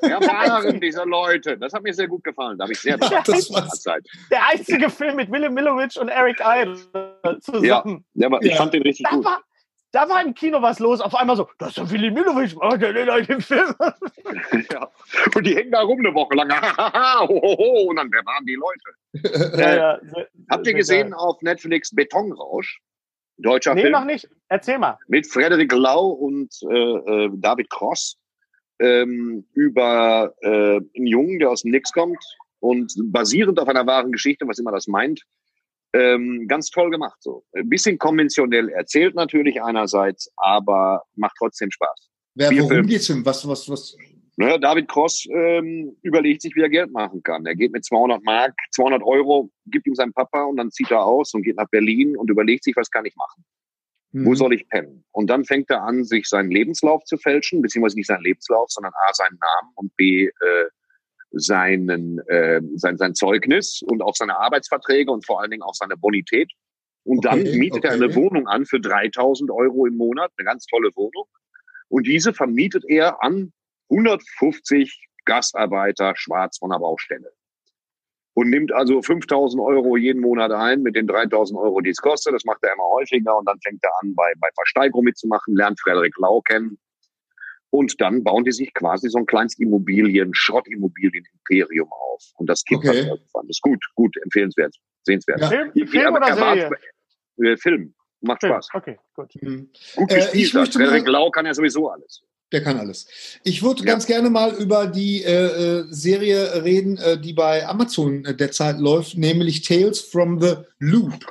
Wer 0.00 0.20
waren 0.20 0.80
diese 0.80 1.04
Leute? 1.04 1.56
Das 1.58 1.72
hat 1.72 1.82
mir 1.82 1.94
sehr 1.94 2.08
gut 2.08 2.24
gefallen. 2.24 2.58
Da 2.58 2.64
habe 2.64 2.72
ich 2.72 2.80
sehr 2.80 2.98
ja, 2.98 3.24
Zeit. 3.24 4.06
Der 4.30 4.48
einzige 4.48 4.90
Film 4.90 5.16
mit 5.16 5.30
Willi 5.30 5.48
Milovic 5.48 5.96
und 5.96 6.08
Eric 6.08 6.40
Idle 6.44 6.76
zusammen. 7.40 8.04
Ja, 8.14 8.28
ja 8.28 8.38
ich 8.40 8.56
fand 8.56 8.74
den 8.74 8.82
richtig 8.82 9.06
da 9.08 9.16
gut. 9.16 9.24
War, 9.24 9.42
da 9.92 10.08
war 10.08 10.24
im 10.24 10.34
Kino 10.34 10.60
was 10.62 10.78
los. 10.78 11.00
Auf 11.00 11.14
einmal 11.14 11.36
so, 11.36 11.48
das 11.58 11.70
ist 11.70 11.78
doch 11.78 11.90
Willi 11.90 12.10
Milovic, 12.10 12.56
oh, 12.60 12.76
der 12.76 13.18
in 13.18 13.26
dem 13.26 13.40
Film. 13.40 13.74
ja. 14.72 14.90
Und 15.34 15.46
die 15.46 15.54
hängen 15.54 15.70
da 15.70 15.82
rum 15.82 15.98
eine 16.00 16.14
Woche 16.14 16.34
lang. 16.34 16.48
und 17.28 17.96
dann, 17.96 18.10
wer 18.10 18.24
waren 18.24 18.46
die 18.46 18.56
Leute? 18.56 19.58
ja, 19.58 19.74
ja, 19.74 20.00
sehr, 20.02 20.28
Habt 20.50 20.66
ihr 20.66 20.74
gesehen 20.74 21.10
geil. 21.10 21.18
auf 21.18 21.40
Netflix 21.42 21.94
Betonrausch? 21.94 22.80
Deutscher 23.38 23.74
nee, 23.74 23.82
Film. 23.82 23.92
Nee, 23.92 23.98
noch 23.98 24.06
nicht. 24.06 24.28
Erzähl 24.48 24.78
mal. 24.78 24.98
Mit 25.08 25.26
Frederik 25.26 25.72
Lau 25.72 26.08
und 26.08 26.54
äh, 26.62 26.74
äh, 26.74 27.30
David 27.34 27.70
Cross 27.70 28.16
ähm, 28.82 29.44
über 29.54 30.34
äh, 30.40 30.80
einen 30.96 31.06
Jungen, 31.06 31.38
der 31.38 31.50
aus 31.50 31.62
dem 31.62 31.70
Nix 31.70 31.92
kommt 31.92 32.18
und 32.60 32.92
basierend 33.06 33.58
auf 33.60 33.68
einer 33.68 33.86
wahren 33.86 34.12
Geschichte, 34.12 34.46
was 34.46 34.58
immer 34.58 34.72
das 34.72 34.88
meint, 34.88 35.22
ähm, 35.94 36.46
ganz 36.48 36.70
toll 36.70 36.90
gemacht. 36.90 37.16
So 37.20 37.44
ein 37.54 37.68
bisschen 37.68 37.98
konventionell 37.98 38.68
erzählt 38.70 39.14
natürlich 39.14 39.62
einerseits, 39.62 40.30
aber 40.36 41.02
macht 41.14 41.36
trotzdem 41.38 41.70
Spaß. 41.70 42.08
Wer, 42.34 42.50
worum 42.50 42.86
geht's 42.86 43.06
denn? 43.06 43.24
Was, 43.24 43.46
was, 43.46 43.68
was? 43.68 43.96
Naja, 44.36 44.56
David 44.56 44.88
Cross 44.88 45.26
ähm, 45.30 45.94
überlegt 46.00 46.40
sich, 46.40 46.56
wie 46.56 46.62
er 46.62 46.70
Geld 46.70 46.90
machen 46.90 47.22
kann. 47.22 47.44
Er 47.44 47.54
geht 47.54 47.72
mit 47.72 47.84
200 47.84 48.24
Mark, 48.24 48.54
200 48.74 49.02
Euro, 49.02 49.50
gibt 49.66 49.86
ihm 49.86 49.94
sein 49.94 50.12
Papa 50.14 50.44
und 50.44 50.56
dann 50.56 50.70
zieht 50.70 50.90
er 50.90 51.04
aus 51.04 51.34
und 51.34 51.42
geht 51.42 51.56
nach 51.56 51.68
Berlin 51.68 52.16
und 52.16 52.30
überlegt 52.30 52.64
sich, 52.64 52.74
was 52.74 52.90
kann 52.90 53.04
ich 53.04 53.14
machen? 53.14 53.44
Mhm. 54.12 54.26
Wo 54.26 54.34
soll 54.34 54.54
ich 54.54 54.68
pennen? 54.68 55.04
Und 55.12 55.28
dann 55.28 55.44
fängt 55.44 55.70
er 55.70 55.82
an, 55.82 56.04
sich 56.04 56.28
seinen 56.28 56.50
Lebenslauf 56.50 57.04
zu 57.04 57.16
fälschen, 57.16 57.62
beziehungsweise 57.62 57.96
nicht 57.96 58.06
seinen 58.06 58.22
Lebenslauf, 58.22 58.70
sondern 58.70 58.92
A, 58.94 59.12
seinen 59.14 59.38
Namen 59.38 59.72
und 59.74 59.96
B, 59.96 60.26
äh, 60.26 60.30
seinen, 61.32 62.18
äh, 62.28 62.60
sein, 62.76 62.98
sein 62.98 63.14
Zeugnis 63.14 63.80
und 63.82 64.02
auch 64.02 64.14
seine 64.14 64.38
Arbeitsverträge 64.38 65.10
und 65.10 65.24
vor 65.24 65.40
allen 65.40 65.50
Dingen 65.50 65.62
auch 65.62 65.74
seine 65.74 65.96
Bonität. 65.96 66.52
Und 67.04 67.24
dann 67.24 67.40
okay, 67.40 67.58
mietet 67.58 67.84
okay. 67.84 67.88
er 67.88 67.94
eine 67.94 68.14
Wohnung 68.14 68.46
an 68.46 68.66
für 68.66 68.80
3000 68.80 69.50
Euro 69.50 69.86
im 69.86 69.96
Monat, 69.96 70.30
eine 70.36 70.44
ganz 70.44 70.66
tolle 70.66 70.90
Wohnung. 70.94 71.26
Und 71.88 72.06
diese 72.06 72.32
vermietet 72.32 72.84
er 72.86 73.22
an 73.22 73.52
150 73.90 75.08
Gastarbeiter 75.24 76.14
schwarz 76.16 76.58
von 76.58 76.70
der 76.70 76.78
Baustelle. 76.78 77.32
Und 78.34 78.48
nimmt 78.48 78.72
also 78.72 79.02
5000 79.02 79.62
Euro 79.62 79.96
jeden 79.96 80.22
Monat 80.22 80.52
ein 80.52 80.82
mit 80.82 80.96
den 80.96 81.06
3000 81.06 81.58
Euro, 81.58 81.80
die 81.80 81.90
es 81.90 81.98
kostet. 81.98 82.34
Das 82.34 82.44
macht 82.44 82.62
er 82.62 82.72
immer 82.72 82.88
häufiger 82.88 83.36
und 83.36 83.46
dann 83.46 83.58
fängt 83.62 83.84
er 83.84 83.90
an, 84.02 84.14
bei, 84.14 84.32
bei 84.40 84.48
Versteigerung 84.54 85.04
mitzumachen, 85.04 85.54
lernt 85.54 85.78
Frederik 85.80 86.14
Lau 86.18 86.40
kennen, 86.40 86.78
und 87.72 87.98
dann 88.02 88.22
bauen 88.22 88.44
die 88.44 88.52
sich 88.52 88.74
quasi 88.74 89.08
so 89.08 89.16
ein 89.16 89.24
kleines 89.24 89.58
Immobilien, 89.58 90.34
Schrottimmobilien-Imperium 90.34 91.90
auf. 91.90 92.22
Und 92.36 92.50
das 92.50 92.62
Kind 92.64 92.84
okay. 92.84 92.98
irgendwann. 92.98 93.46
Das 93.46 93.56
ist 93.56 93.62
gut, 93.62 93.82
gut, 93.94 94.14
empfehlenswert, 94.22 94.76
sehenswert. 95.04 95.40
Ja. 95.40 95.48
Film, 95.48 95.70
ich, 95.74 95.90
Film 95.90 96.14
oder 96.14 96.34
Serie? 96.34 96.70
Äh, 97.38 97.56
Film. 97.56 97.94
Macht 98.20 98.40
Film. 98.40 98.52
Spaß. 98.52 98.68
Okay, 98.74 98.98
gut. 99.14 99.34
Mhm. 99.40 99.70
Gut 99.96 100.08
gespielt. 100.10 100.54
Äh, 100.54 100.66
Frederik 100.66 101.08
Lau 101.08 101.30
kann 101.30 101.46
ja 101.46 101.54
sowieso 101.54 101.88
alles. 101.88 102.22
Der 102.52 102.62
kann 102.62 102.78
alles. 102.78 103.06
Ich 103.44 103.62
würde 103.62 103.80
ja. 103.80 103.86
ganz 103.86 104.06
gerne 104.06 104.28
mal 104.28 104.54
über 104.54 104.86
die 104.86 105.24
äh, 105.24 105.30
äh 105.30 105.86
Serie 105.88 106.62
reden, 106.62 106.98
äh, 106.98 107.18
die 107.18 107.32
bei 107.32 107.66
Amazon 107.66 108.24
äh, 108.26 108.36
derzeit 108.36 108.78
läuft, 108.78 109.16
nämlich 109.16 109.62
Tales 109.62 110.00
from 110.00 110.40
the 110.40 110.56
Loop. 110.78 111.26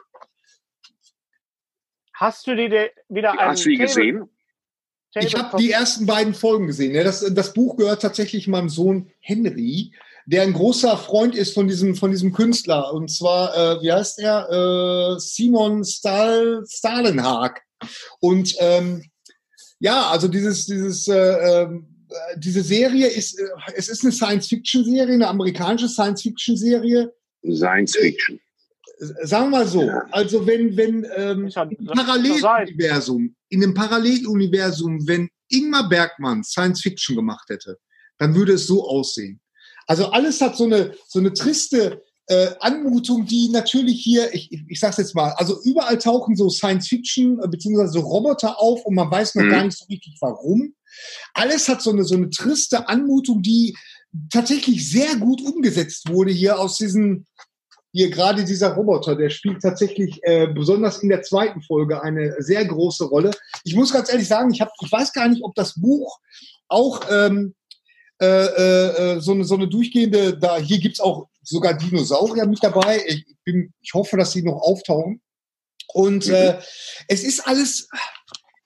Hast 2.13 2.47
du 2.47 2.55
die 2.55 2.72
wieder 3.09 3.34
Hast 3.38 3.65
du 3.65 3.69
die 3.69 3.78
gesehen? 3.78 4.30
Ich 5.15 5.36
habe 5.36 5.57
die 5.57 5.72
ersten 5.72 6.05
beiden 6.05 6.34
Folgen 6.34 6.67
gesehen. 6.67 6.93
Das, 7.03 7.22
das 7.34 7.53
Buch 7.53 7.76
gehört 7.76 8.01
tatsächlich 8.01 8.47
meinem 8.47 8.69
Sohn 8.69 9.11
Henry. 9.19 9.91
der 10.26 10.43
ein 10.43 10.53
großer 10.53 10.97
Freund 10.97 11.36
ist 11.36 11.53
von 11.53 11.67
diesem, 11.67 11.95
von 11.95 12.11
diesem 12.11 12.32
Künstler. 12.32 12.93
Und 12.93 13.09
zwar, 13.09 13.55
äh, 13.55 13.82
wie 13.82 13.91
heißt 13.91 14.19
er? 14.19 14.49
Äh, 14.49 15.19
Simon 15.19 15.84
Stahl, 15.84 16.63
Stalenhag. 16.67 17.61
Und 18.19 18.55
ähm, 18.59 19.11
ja, 19.82 20.09
also 20.11 20.27
dieses, 20.27 20.67
dieses, 20.67 21.07
äh, 21.07 21.63
äh, 21.63 21.67
diese 22.38 22.61
Serie 22.61 23.07
ist, 23.07 23.39
äh, 23.39 23.47
es 23.75 23.89
ist 23.89 24.03
eine 24.03 24.11
Science-Fiction-Serie, 24.11 25.15
eine 25.15 25.27
amerikanische 25.27 25.89
Science-Fiction-Serie. 25.89 27.11
Science-Fiction. 27.43 28.39
Sagen 29.23 29.45
wir 29.45 29.57
mal 29.57 29.67
so, 29.67 29.82
ja. 29.82 30.03
also 30.11 30.45
wenn, 30.45 30.77
wenn 30.77 31.07
ähm, 31.15 31.47
im 31.47 31.86
Paralleluniversum, 31.88 33.36
in 33.49 33.63
einem 33.63 33.73
Paralleluniversum, 33.73 35.07
wenn 35.07 35.27
Ingmar 35.49 35.89
Bergmann 35.89 36.43
Science-Fiction 36.43 37.15
gemacht 37.15 37.49
hätte, 37.49 37.79
dann 38.19 38.36
würde 38.36 38.53
es 38.53 38.67
so 38.67 38.88
aussehen. 38.88 39.41
Also 39.88 40.11
alles 40.11 40.39
hat 40.41 40.55
so 40.55 40.65
eine, 40.65 40.93
so 41.07 41.17
eine 41.17 41.34
triste 41.34 42.03
äh, 42.28 42.49
Anmutung, 42.59 43.26
die 43.26 43.49
natürlich 43.49 44.01
hier, 44.01 44.34
ich, 44.34 44.51
ich, 44.51 44.63
ich 44.67 44.80
sag's 44.80 44.97
jetzt 44.97 45.15
mal, 45.15 45.34
also 45.38 45.59
überall 45.63 45.97
tauchen 45.97 46.36
so 46.36 46.49
Science-Fiction 46.49 47.39
äh, 47.43 47.47
beziehungsweise 47.47 47.99
Roboter 47.99 48.59
auf 48.59 48.86
und 48.86 48.95
man 48.95 49.11
weiß 49.11 49.36
noch 49.36 49.43
mhm. 49.43 49.49
gar 49.49 49.63
nicht 49.63 49.78
so 49.78 49.86
richtig 49.86 50.17
warum. 50.22 50.74
Alles 51.34 51.67
hat 51.67 51.82
so 51.82 51.91
eine, 51.91 52.03
so 52.03 52.15
eine 52.15 52.30
triste 52.30 52.88
Anmutung, 52.88 53.41
die 53.41 53.76
tatsächlich 54.30 54.89
sehr 54.89 55.15
gut 55.15 55.41
umgesetzt 55.41 56.09
wurde 56.09 56.32
hier 56.32 56.59
aus 56.59 56.78
diesen, 56.78 57.26
hier 57.93 58.09
gerade 58.09 58.43
dieser 58.45 58.74
Roboter, 58.74 59.15
der 59.15 59.30
spielt 59.30 59.61
tatsächlich 59.61 60.19
äh, 60.24 60.47
besonders 60.47 61.01
in 61.03 61.09
der 61.09 61.24
zweiten 61.24 61.61
Folge 61.61 62.01
eine 62.01 62.36
sehr 62.39 62.63
große 62.65 63.05
Rolle. 63.05 63.32
Ich 63.63 63.76
muss 63.76 63.91
ganz 63.91 64.11
ehrlich 64.11 64.28
sagen, 64.28 64.53
ich, 64.53 64.61
hab, 64.61 64.72
ich 64.82 64.91
weiß 64.91 65.11
gar 65.13 65.28
nicht, 65.28 65.43
ob 65.43 65.55
das 65.55 65.80
Buch 65.80 66.19
auch 66.67 67.01
ähm, 67.09 67.55
äh, 68.26 69.15
äh, 69.15 69.19
so, 69.19 69.32
eine, 69.32 69.43
so 69.45 69.55
eine 69.55 69.67
durchgehende, 69.67 70.38
da 70.38 70.57
hier 70.57 70.80
gibt's 70.80 70.99
auch 70.99 71.28
sogar 71.41 71.74
Dinosaurier 71.74 72.45
mit 72.45 72.63
dabei. 72.63 73.03
Ich, 73.07 73.26
bin, 73.43 73.74
ich 73.82 73.93
hoffe, 73.93 74.17
dass 74.17 74.32
sie 74.32 74.43
noch 74.43 74.61
auftauchen. 74.61 75.22
Und 75.93 76.28
mhm. 76.28 76.34
äh, 76.34 76.59
es 77.07 77.24
ist 77.24 77.47
alles, 77.47 77.89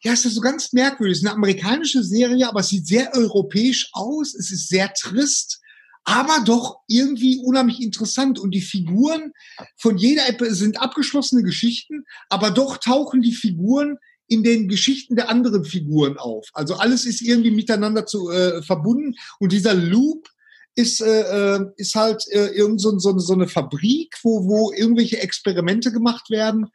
ja, 0.02 0.14
es 0.14 0.26
ist 0.26 0.36
so 0.36 0.42
ganz 0.42 0.74
merkwürdig. 0.74 1.14
Es 1.14 1.24
ist 1.24 1.28
eine 1.28 1.36
amerikanische 1.36 2.04
Serie, 2.04 2.48
aber 2.48 2.60
es 2.60 2.70
sieht 2.70 2.86
sehr 2.86 3.14
europäisch 3.14 3.90
aus. 3.94 4.36
Es 4.36 4.52
ist 4.52 4.70
sehr 4.70 4.94
trist 4.94 5.62
aber 6.06 6.44
doch 6.46 6.78
irgendwie 6.88 7.40
unheimlich 7.40 7.82
interessant. 7.82 8.40
Und 8.40 8.52
die 8.52 8.62
Figuren 8.62 9.34
von 9.76 9.98
jeder 9.98 10.30
App 10.30 10.40
sind 10.50 10.80
abgeschlossene 10.80 11.42
Geschichten, 11.42 12.06
aber 12.30 12.52
doch 12.52 12.78
tauchen 12.78 13.22
die 13.22 13.34
Figuren 13.34 13.98
in 14.28 14.44
den 14.44 14.68
Geschichten 14.68 15.16
der 15.16 15.30
anderen 15.30 15.66
Figuren 15.66 16.18
auf. 16.18 16.48
Also 16.54 16.76
alles 16.76 17.06
ist 17.06 17.22
irgendwie 17.22 17.52
miteinander 17.52 18.06
zu, 18.06 18.30
äh, 18.30 18.62
verbunden. 18.62 19.16
Und 19.40 19.52
dieser 19.52 19.74
Loop 19.74 20.28
ist, 20.76 21.02
äh, 21.02 21.56
äh 21.56 21.66
ist 21.78 21.96
halt 21.96 22.24
äh, 22.32 22.48
irgend 22.48 22.82
so, 22.82 22.98
so, 23.00 23.18
so 23.18 23.34
eine 23.34 23.48
Fabrik, 23.48 24.16
wo, 24.24 24.48
wo 24.48 24.72
irgendwelche 24.74 25.20
Experimente 25.20 25.92
gemacht 25.92 26.30
werden. 26.30 26.68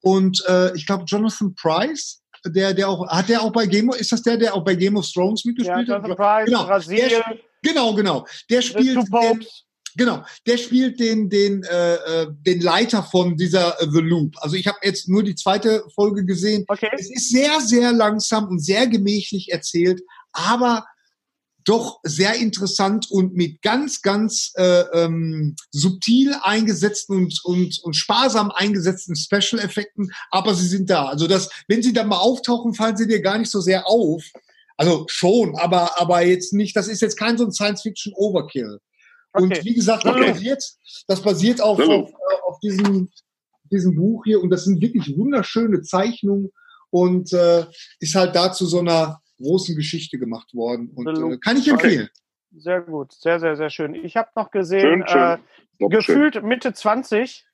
Und 0.00 0.42
äh, 0.48 0.74
ich 0.76 0.86
glaube, 0.86 1.04
Jonathan 1.06 1.54
Price, 1.54 2.22
der, 2.44 2.74
der 2.74 2.88
auch, 2.88 3.08
hat 3.08 3.28
der 3.28 3.42
auch 3.42 3.52
bei 3.52 3.66
Game 3.66 3.90
of, 3.90 4.00
ist 4.00 4.12
das 4.12 4.22
der, 4.22 4.36
der 4.36 4.54
auch 4.54 4.64
bei 4.64 4.74
Game 4.74 4.96
of 4.96 5.10
Thrones 5.10 5.44
mitgespielt 5.44 5.88
ja, 5.88 5.94
Jonathan 5.96 6.10
hat? 6.10 6.18
Price, 6.18 6.46
genau. 6.46 6.64
Brasilien. 6.64 7.08
Der, 7.08 7.38
Genau, 7.62 7.94
genau. 7.94 8.26
Der 8.50 8.60
spielt 8.60 8.96
den, 8.96 9.46
genau, 9.96 10.24
der 10.46 10.56
spielt 10.58 11.00
den 11.00 11.28
den 11.28 11.62
äh, 11.64 11.94
äh, 11.94 12.26
den 12.30 12.60
Leiter 12.60 13.02
von 13.02 13.36
dieser 13.36 13.80
äh, 13.80 13.86
The 13.90 14.00
Loop. 14.00 14.34
Also 14.40 14.56
ich 14.56 14.66
habe 14.66 14.78
jetzt 14.82 15.08
nur 15.08 15.22
die 15.22 15.34
zweite 15.34 15.84
Folge 15.94 16.24
gesehen. 16.24 16.64
Okay. 16.68 16.90
Es 16.92 17.10
ist 17.10 17.30
sehr 17.30 17.60
sehr 17.60 17.92
langsam 17.92 18.48
und 18.48 18.60
sehr 18.60 18.86
gemächlich 18.86 19.52
erzählt, 19.52 20.02
aber 20.32 20.84
doch 21.64 22.00
sehr 22.02 22.34
interessant 22.34 23.10
und 23.10 23.34
mit 23.34 23.62
ganz, 23.62 24.02
ganz 24.02 24.52
äh, 24.56 24.84
ähm, 24.94 25.56
subtil 25.70 26.34
eingesetzten 26.42 27.16
und, 27.16 27.40
und, 27.44 27.78
und 27.82 27.94
sparsam 27.94 28.50
eingesetzten 28.50 29.16
Special-Effekten, 29.16 30.12
aber 30.30 30.54
sie 30.54 30.66
sind 30.66 30.90
da. 30.90 31.06
Also 31.06 31.26
das, 31.26 31.50
wenn 31.68 31.82
sie 31.82 31.92
da 31.92 32.04
mal 32.04 32.18
auftauchen, 32.18 32.74
fallen 32.74 32.96
sie 32.96 33.06
dir 33.06 33.20
gar 33.20 33.38
nicht 33.38 33.50
so 33.50 33.60
sehr 33.60 33.86
auf. 33.88 34.24
Also 34.76 35.04
schon, 35.08 35.56
aber, 35.56 36.00
aber 36.00 36.22
jetzt 36.22 36.52
nicht, 36.52 36.74
das 36.76 36.88
ist 36.88 37.02
jetzt 37.02 37.18
kein 37.18 37.38
so 37.38 37.44
ein 37.44 37.52
Science-Fiction-Overkill. 37.52 38.80
Okay. 39.32 39.44
Und 39.44 39.64
wie 39.64 39.74
gesagt, 39.74 40.04
das 40.04 40.16
basiert, 40.16 40.64
das 41.06 41.22
basiert 41.22 41.60
auf, 41.60 41.80
auf, 41.80 42.12
auf 42.44 42.60
diesem, 42.60 43.10
diesem 43.70 43.94
Buch 43.96 44.24
hier 44.24 44.42
und 44.42 44.50
das 44.50 44.64
sind 44.64 44.80
wirklich 44.80 45.16
wunderschöne 45.16 45.82
Zeichnungen 45.82 46.50
und 46.90 47.32
äh, 47.32 47.64
ist 48.00 48.14
halt 48.14 48.36
dazu 48.36 48.66
so 48.66 48.80
einer 48.80 49.20
großen 49.38 49.74
Geschichte 49.74 50.18
gemacht 50.18 50.54
worden 50.54 50.90
und 50.94 51.06
äh, 51.06 51.38
kann 51.38 51.56
ich 51.56 51.68
empfehlen. 51.68 52.08
Okay. 52.10 52.22
Sehr 52.54 52.82
gut, 52.82 53.12
sehr, 53.12 53.40
sehr, 53.40 53.56
sehr 53.56 53.70
schön. 53.70 53.94
Ich 53.94 54.16
habe 54.16 54.28
noch 54.36 54.50
gesehen, 54.50 55.04
schön, 55.06 55.08
schön. 55.08 55.38
Äh, 55.78 55.88
gefühlt 55.88 56.34
schön. 56.34 56.46
Mitte 56.46 56.74
20 56.74 57.46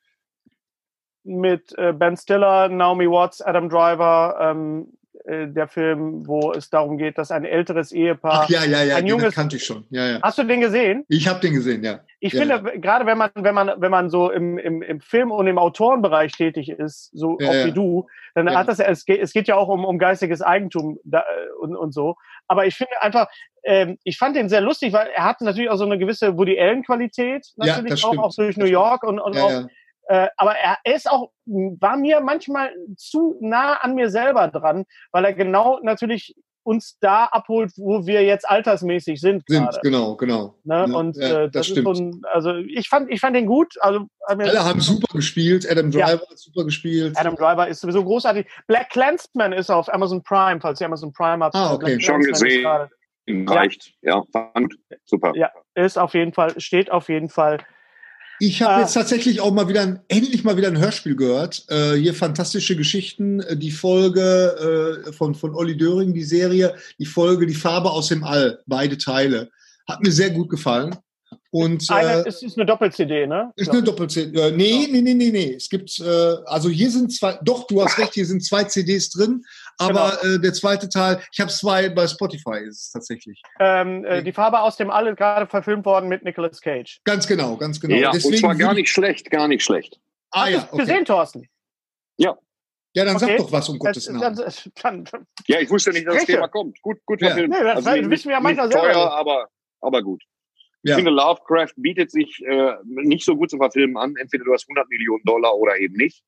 mit 1.23 1.73
äh, 1.77 1.93
Ben 1.93 2.17
Stiller, 2.17 2.67
Naomi 2.67 3.07
Watts, 3.09 3.41
Adam 3.41 3.69
Driver, 3.69 4.37
ähm, 4.41 4.97
äh, 5.25 5.47
der 5.47 5.67
Film, 5.67 6.27
wo 6.27 6.51
es 6.53 6.69
darum 6.69 6.97
geht, 6.97 7.17
dass 7.17 7.31
ein 7.31 7.45
älteres 7.45 7.91
Ehepaar, 7.91 8.43
Ach, 8.45 8.49
ja, 8.49 8.63
ja, 8.63 8.83
ja, 8.83 8.95
ein 8.95 9.07
junges, 9.07 9.35
kannte 9.35 9.57
ich 9.57 9.65
schon. 9.65 9.85
Ja, 9.89 10.07
ja. 10.07 10.19
Hast 10.21 10.37
du 10.37 10.43
den 10.43 10.61
gesehen? 10.61 11.05
Ich 11.07 11.27
habe 11.27 11.39
den 11.39 11.53
gesehen, 11.53 11.83
ja. 11.83 12.01
Ich 12.19 12.33
ja, 12.33 12.41
finde, 12.41 12.55
ja. 12.55 12.79
gerade 12.79 13.05
wenn 13.05 13.17
man, 13.17 13.29
wenn 13.35 13.55
man, 13.55 13.71
wenn 13.77 13.91
man 13.91 14.09
so 14.09 14.31
im, 14.31 14.57
im, 14.57 14.81
im 14.81 15.01
Film 15.01 15.31
und 15.31 15.47
im 15.47 15.57
Autorenbereich 15.57 16.31
tätig 16.33 16.69
ist, 16.69 17.11
so 17.13 17.37
ja, 17.39 17.49
auch 17.49 17.65
wie 17.65 17.71
du, 17.71 18.07
dann 18.35 18.55
hat 18.55 18.67
das, 18.67 18.79
es 18.79 19.05
geht, 19.05 19.21
es 19.21 19.33
geht 19.33 19.47
ja 19.47 19.55
auch 19.55 19.67
um, 19.67 19.85
um 19.85 19.99
geistiges 19.99 20.41
Eigentum 20.41 20.99
da, 21.03 21.23
und, 21.59 21.75
und 21.75 21.93
so. 21.93 22.15
Aber 22.47 22.65
ich 22.65 22.75
finde 22.75 23.01
einfach, 23.01 23.27
ähm, 23.63 23.97
ich 24.03 24.17
fand 24.17 24.35
den 24.35 24.49
sehr 24.49 24.61
lustig, 24.61 24.93
weil 24.93 25.07
er 25.15 25.25
hat 25.25 25.41
natürlich 25.41 25.69
auch 25.69 25.77
so 25.77 25.85
eine 25.85 25.97
gewisse 25.97 26.37
Woody 26.37 26.59
Allen 26.59 26.83
Qualität, 26.83 27.47
natürlich 27.57 28.03
auch, 28.05 28.17
auch 28.17 28.33
durch 28.35 28.57
New 28.57 28.65
York 28.65 29.03
und, 29.03 29.19
und 29.19 29.37
auch 29.37 29.67
äh, 30.09 30.27
aber 30.37 30.55
er, 30.55 30.77
ist 30.95 31.07
auch, 31.07 31.29
war 31.45 31.95
mir 31.95 32.19
manchmal 32.19 32.73
zu 32.97 33.37
nah 33.41 33.73
an 33.75 33.93
mir 33.93 34.09
selber 34.09 34.47
dran, 34.47 34.85
weil 35.11 35.23
er 35.23 35.33
genau 35.33 35.79
natürlich 35.83 36.35
uns 36.63 36.97
da 36.99 37.25
abholt, 37.25 37.71
wo 37.77 38.07
wir 38.07 38.23
jetzt 38.23 38.49
altersmäßig 38.49 39.21
sind. 39.21 39.43
Sind, 39.47 39.65
gerade. 39.65 39.79
genau, 39.83 40.15
genau. 40.15 40.55
Ne? 40.63 40.85
Ja, 40.87 40.95
und 40.95 41.15
ja, 41.15 41.43
äh, 41.43 41.43
das, 41.43 41.51
das 41.51 41.67
stimmt. 41.67 41.99
ein, 41.99 42.21
also 42.33 42.55
ich 42.55 42.89
fand, 42.89 43.11
ich 43.11 43.19
fand 43.19 43.35
den 43.35 43.45
gut. 43.45 43.75
Also 43.81 44.07
alle 44.25 44.65
haben 44.65 44.81
super 44.81 45.13
gespielt. 45.15 45.69
Adam 45.69 45.91
Driver 45.91 46.23
ja. 46.23 46.29
hat 46.29 46.39
super 46.39 46.63
gespielt. 46.65 47.15
Adam 47.15 47.35
Driver 47.35 47.67
ist 47.67 47.81
sowieso 47.81 48.03
großartig. 48.03 48.47
Black 48.65 48.89
Clansman 48.89 49.53
ist 49.53 49.69
auf 49.69 49.93
Amazon 49.93 50.23
Prime, 50.23 50.59
falls 50.59 50.81
ihr 50.81 50.87
Amazon 50.87 51.13
Prime 51.13 51.45
habt. 51.45 51.55
Ah, 51.55 51.73
okay. 51.73 51.99
Schon 52.01 52.21
gesehen. 52.21 52.65
Reicht. 53.47 53.93
Ja, 54.01 54.23
fand 54.31 54.73
super. 55.05 55.33
Ja, 55.35 55.51
ist 55.75 55.99
auf 55.99 56.15
jeden 56.15 56.33
Fall, 56.33 56.59
steht 56.59 56.91
auf 56.91 57.09
jeden 57.09 57.29
Fall 57.29 57.59
ich 58.39 58.61
habe 58.61 58.75
ah. 58.75 58.79
jetzt 58.81 58.93
tatsächlich 58.93 59.41
auch 59.41 59.53
mal 59.53 59.67
wieder, 59.67 59.81
ein, 59.81 59.99
endlich 60.07 60.43
mal 60.43 60.55
wieder 60.55 60.69
ein 60.69 60.79
Hörspiel 60.79 61.15
gehört. 61.15 61.65
Äh, 61.67 61.95
hier 61.95 62.13
fantastische 62.13 62.75
Geschichten, 62.75 63.41
äh, 63.41 63.57
die 63.57 63.71
Folge 63.71 65.03
äh, 65.07 65.11
von, 65.11 65.35
von 65.35 65.53
Olli 65.53 65.75
Döring, 65.75 66.13
die 66.13 66.23
Serie, 66.23 66.75
die 66.97 67.05
Folge 67.05 67.45
Die 67.45 67.53
Farbe 67.53 67.91
aus 67.91 68.07
dem 68.07 68.23
All, 68.23 68.59
beide 68.65 68.97
Teile. 68.97 69.49
Hat 69.87 70.01
mir 70.01 70.11
sehr 70.11 70.29
gut 70.29 70.49
gefallen. 70.49 70.95
Und, 71.51 71.89
eine, 71.89 72.23
äh, 72.23 72.27
es 72.27 72.43
ist 72.43 72.57
eine 72.57 72.65
Doppel-CD, 72.65 73.25
ne? 73.25 73.51
Ist 73.55 73.71
eine 73.71 73.81
Doppel-CD. 73.81 74.39
Äh, 74.39 74.51
nee, 74.51 74.87
nee, 74.91 75.01
nee, 75.01 75.15
nee, 75.15 75.31
nee. 75.31 75.53
Es 75.55 75.67
gibt, 75.67 75.99
äh, 75.99 76.35
also 76.45 76.69
hier 76.69 76.91
sind 76.91 77.11
zwei, 77.11 77.39
doch, 77.43 77.65
du 77.65 77.83
hast 77.83 77.97
recht, 77.97 78.13
hier 78.13 78.25
sind 78.25 78.43
zwei 78.43 78.63
CDs 78.65 79.09
drin, 79.09 79.43
aber 79.79 80.17
genau. 80.21 80.35
äh, 80.35 80.39
der 80.39 80.53
zweite 80.53 80.89
Teil, 80.89 81.21
ich 81.31 81.39
habe 81.39 81.49
zwei 81.49 81.89
bei 81.89 82.05
Spotify, 82.05 82.59
ist 82.67 82.81
es 82.81 82.91
tatsächlich. 82.91 83.41
Ähm, 83.59 84.03
äh, 84.03 84.21
die 84.21 84.33
Farbe 84.33 84.59
aus 84.59 84.75
dem 84.75 84.89
All 84.89 85.15
gerade 85.15 85.47
verfilmt 85.47 85.85
worden 85.85 86.09
mit 86.09 86.23
Nicolas 86.23 86.59
Cage. 86.59 86.99
Ganz 87.05 87.27
genau, 87.27 87.55
ganz 87.55 87.79
genau. 87.79 87.95
Ja, 87.95 88.11
Deswegen 88.11 88.35
und 88.35 88.39
zwar 88.39 88.55
gar 88.55 88.73
nicht 88.73 88.89
schlecht, 88.89 89.31
gar 89.31 89.47
nicht 89.47 89.63
schlecht. 89.63 89.99
Ah, 90.31 90.43
Hast 90.43 90.51
ja, 90.51 90.67
okay. 90.71 90.77
gesehen, 90.77 91.05
Thorsten? 91.05 91.47
Ja. 92.17 92.37
Ja, 92.93 93.05
dann 93.05 93.15
okay. 93.15 93.25
sag 93.27 93.37
doch 93.37 93.51
was 93.51 93.69
um 93.69 93.79
Gottes 93.79 94.09
Namen. 94.09 94.35
Dann, 94.81 95.05
dann, 95.05 95.27
ja, 95.47 95.59
ich 95.59 95.69
wusste 95.69 95.91
nicht, 95.91 96.07
dass 96.07 96.15
das 96.15 96.25
Thema 96.25 96.47
kommt. 96.47 96.81
Gut, 96.81 96.97
gut 97.05 97.21
ja. 97.21 97.27
verfilmt. 97.27 97.53
Nee, 97.53 97.63
das 97.63 97.85
also, 97.85 98.09
wissen 98.09 98.25
wir 98.25 98.33
ja 98.33 98.39
manchmal 98.39 98.71
selber. 98.71 98.91
Teuer, 98.91 99.11
aber, 99.11 99.47
aber 99.81 100.03
gut. 100.03 100.23
Ich 100.81 100.89
ja. 100.89 100.95
finde, 100.95 101.11
Lovecraft 101.11 101.73
bietet 101.77 102.11
sich 102.11 102.41
äh, 102.45 102.73
nicht 102.85 103.25
so 103.25 103.35
gut 103.35 103.49
zu 103.49 103.57
verfilmen 103.57 103.97
an. 103.97 104.15
Entweder 104.17 104.45
du 104.45 104.53
hast 104.53 104.65
100 104.67 104.89
Millionen 104.89 105.23
Dollar 105.23 105.55
oder 105.55 105.77
eben 105.77 105.95
nicht. 105.95 106.23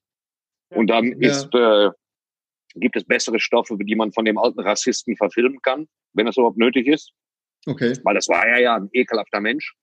Und 0.70 0.88
dann 0.88 1.20
ja. 1.20 1.32
ist, 1.32 1.54
äh, 1.54 1.90
gibt 2.76 2.96
es 2.96 3.04
bessere 3.04 3.40
Stoffe, 3.40 3.78
die 3.80 3.96
man 3.96 4.12
von 4.12 4.26
dem 4.26 4.38
alten 4.38 4.60
Rassisten 4.60 5.16
verfilmen 5.18 5.62
kann, 5.62 5.88
wenn 6.14 6.26
das 6.26 6.38
überhaupt 6.38 6.58
nötig 6.58 6.88
ist. 6.88 7.12
Okay. 7.66 7.94
Weil 8.04 8.16
das 8.16 8.28
war 8.28 8.48
ja 8.48 8.60
ja 8.60 8.76
ein 8.76 8.90
ekelhafter 8.94 9.40
Mensch. 9.40 9.76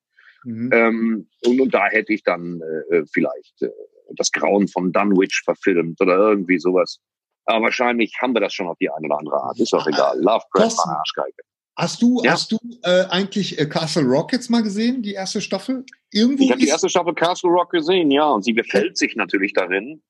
Mhm. 0.45 0.71
Ähm, 0.73 1.29
und, 1.45 1.61
und 1.61 1.75
da 1.75 1.87
hätte 1.89 2.13
ich 2.13 2.23
dann 2.23 2.61
äh, 2.91 3.03
vielleicht 3.13 3.63
äh, 3.63 3.71
das 4.15 4.33
Grauen 4.33 4.69
von 4.69 4.93
Dunwich 4.93 5.43
verfilmt 5.45 6.01
oder 6.01 6.17
irgendwie 6.17 6.59
sowas. 6.59 6.99
Aber 7.45 7.65
wahrscheinlich 7.65 8.15
haben 8.21 8.35
wir 8.35 8.41
das 8.41 8.55
schon 8.55 8.69
auf 8.69 8.77
die 8.79 8.91
eine 8.91 9.07
oder 9.07 9.19
andere 9.19 9.37
Art. 9.37 9.59
Ist 9.59 9.73
auch 9.75 9.87
egal. 9.87 10.19
Lovecraft 10.19 10.77
war 10.77 10.89
eine 10.89 10.99
Arschgeige. 10.99 11.43
Hast 11.77 12.03
du, 12.03 12.21
ja. 12.25 12.33
hast 12.33 12.51
du 12.51 12.59
äh, 12.83 13.05
eigentlich 13.09 13.59
äh, 13.59 13.67
Castle 13.67 14.03
Rock 14.03 14.33
jetzt 14.33 14.51
mal 14.51 14.63
gesehen, 14.63 15.01
die 15.01 15.13
erste 15.13 15.41
Staffel? 15.41 15.85
Irgendwo 16.13 16.43
ich 16.43 16.51
habe 16.51 16.61
die 16.61 16.69
erste 16.69 16.89
Staffel 16.89 17.15
Castle 17.15 17.51
Rock 17.51 17.71
gesehen, 17.71 18.11
ja, 18.11 18.29
und 18.29 18.43
sie 18.43 18.53
gefällt 18.53 18.99
sich 18.99 19.15
natürlich 19.15 19.53
darin, 19.53 20.03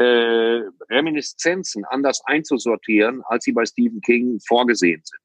äh, 0.00 0.62
Reminiszenzen 0.88 1.84
anders 1.84 2.22
einzusortieren, 2.24 3.22
als 3.26 3.44
sie 3.44 3.52
bei 3.52 3.66
Stephen 3.66 4.00
King 4.00 4.40
vorgesehen 4.46 5.02
sind. 5.04 5.20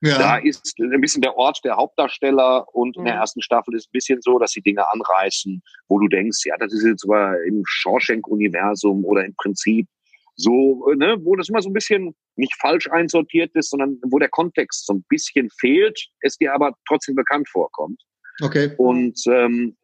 Ja. 0.00 0.18
Da 0.18 0.36
ist 0.38 0.78
ein 0.78 1.00
bisschen 1.00 1.22
der 1.22 1.36
Ort 1.36 1.60
der 1.64 1.76
Hauptdarsteller 1.76 2.66
und 2.74 2.96
in 2.96 3.04
der 3.04 3.14
mhm. 3.14 3.20
ersten 3.20 3.42
Staffel 3.42 3.74
ist 3.74 3.88
ein 3.88 3.92
bisschen 3.92 4.20
so, 4.22 4.38
dass 4.38 4.52
sie 4.52 4.62
Dinge 4.62 4.88
anreißen, 4.90 5.62
wo 5.88 5.98
du 5.98 6.08
denkst, 6.08 6.38
ja, 6.44 6.56
das 6.58 6.72
ist 6.72 6.84
jetzt 6.84 7.04
aber 7.04 7.42
im 7.44 7.62
Shawshank-Universum 7.66 9.04
oder 9.04 9.24
im 9.24 9.34
Prinzip 9.36 9.88
so, 10.36 10.92
ne, 10.96 11.16
wo 11.22 11.34
das 11.34 11.48
immer 11.48 11.62
so 11.62 11.68
ein 11.68 11.72
bisschen 11.72 12.14
nicht 12.36 12.54
falsch 12.60 12.88
einsortiert 12.90 13.50
ist, 13.54 13.70
sondern 13.70 13.98
wo 14.08 14.20
der 14.20 14.28
Kontext 14.28 14.86
so 14.86 14.94
ein 14.94 15.04
bisschen 15.08 15.50
fehlt, 15.58 15.98
es 16.20 16.36
dir 16.36 16.54
aber 16.54 16.72
trotzdem 16.86 17.16
bekannt 17.16 17.48
vorkommt. 17.48 18.00
Okay. 18.40 18.72
Und 18.76 19.20
ähm, 19.26 19.76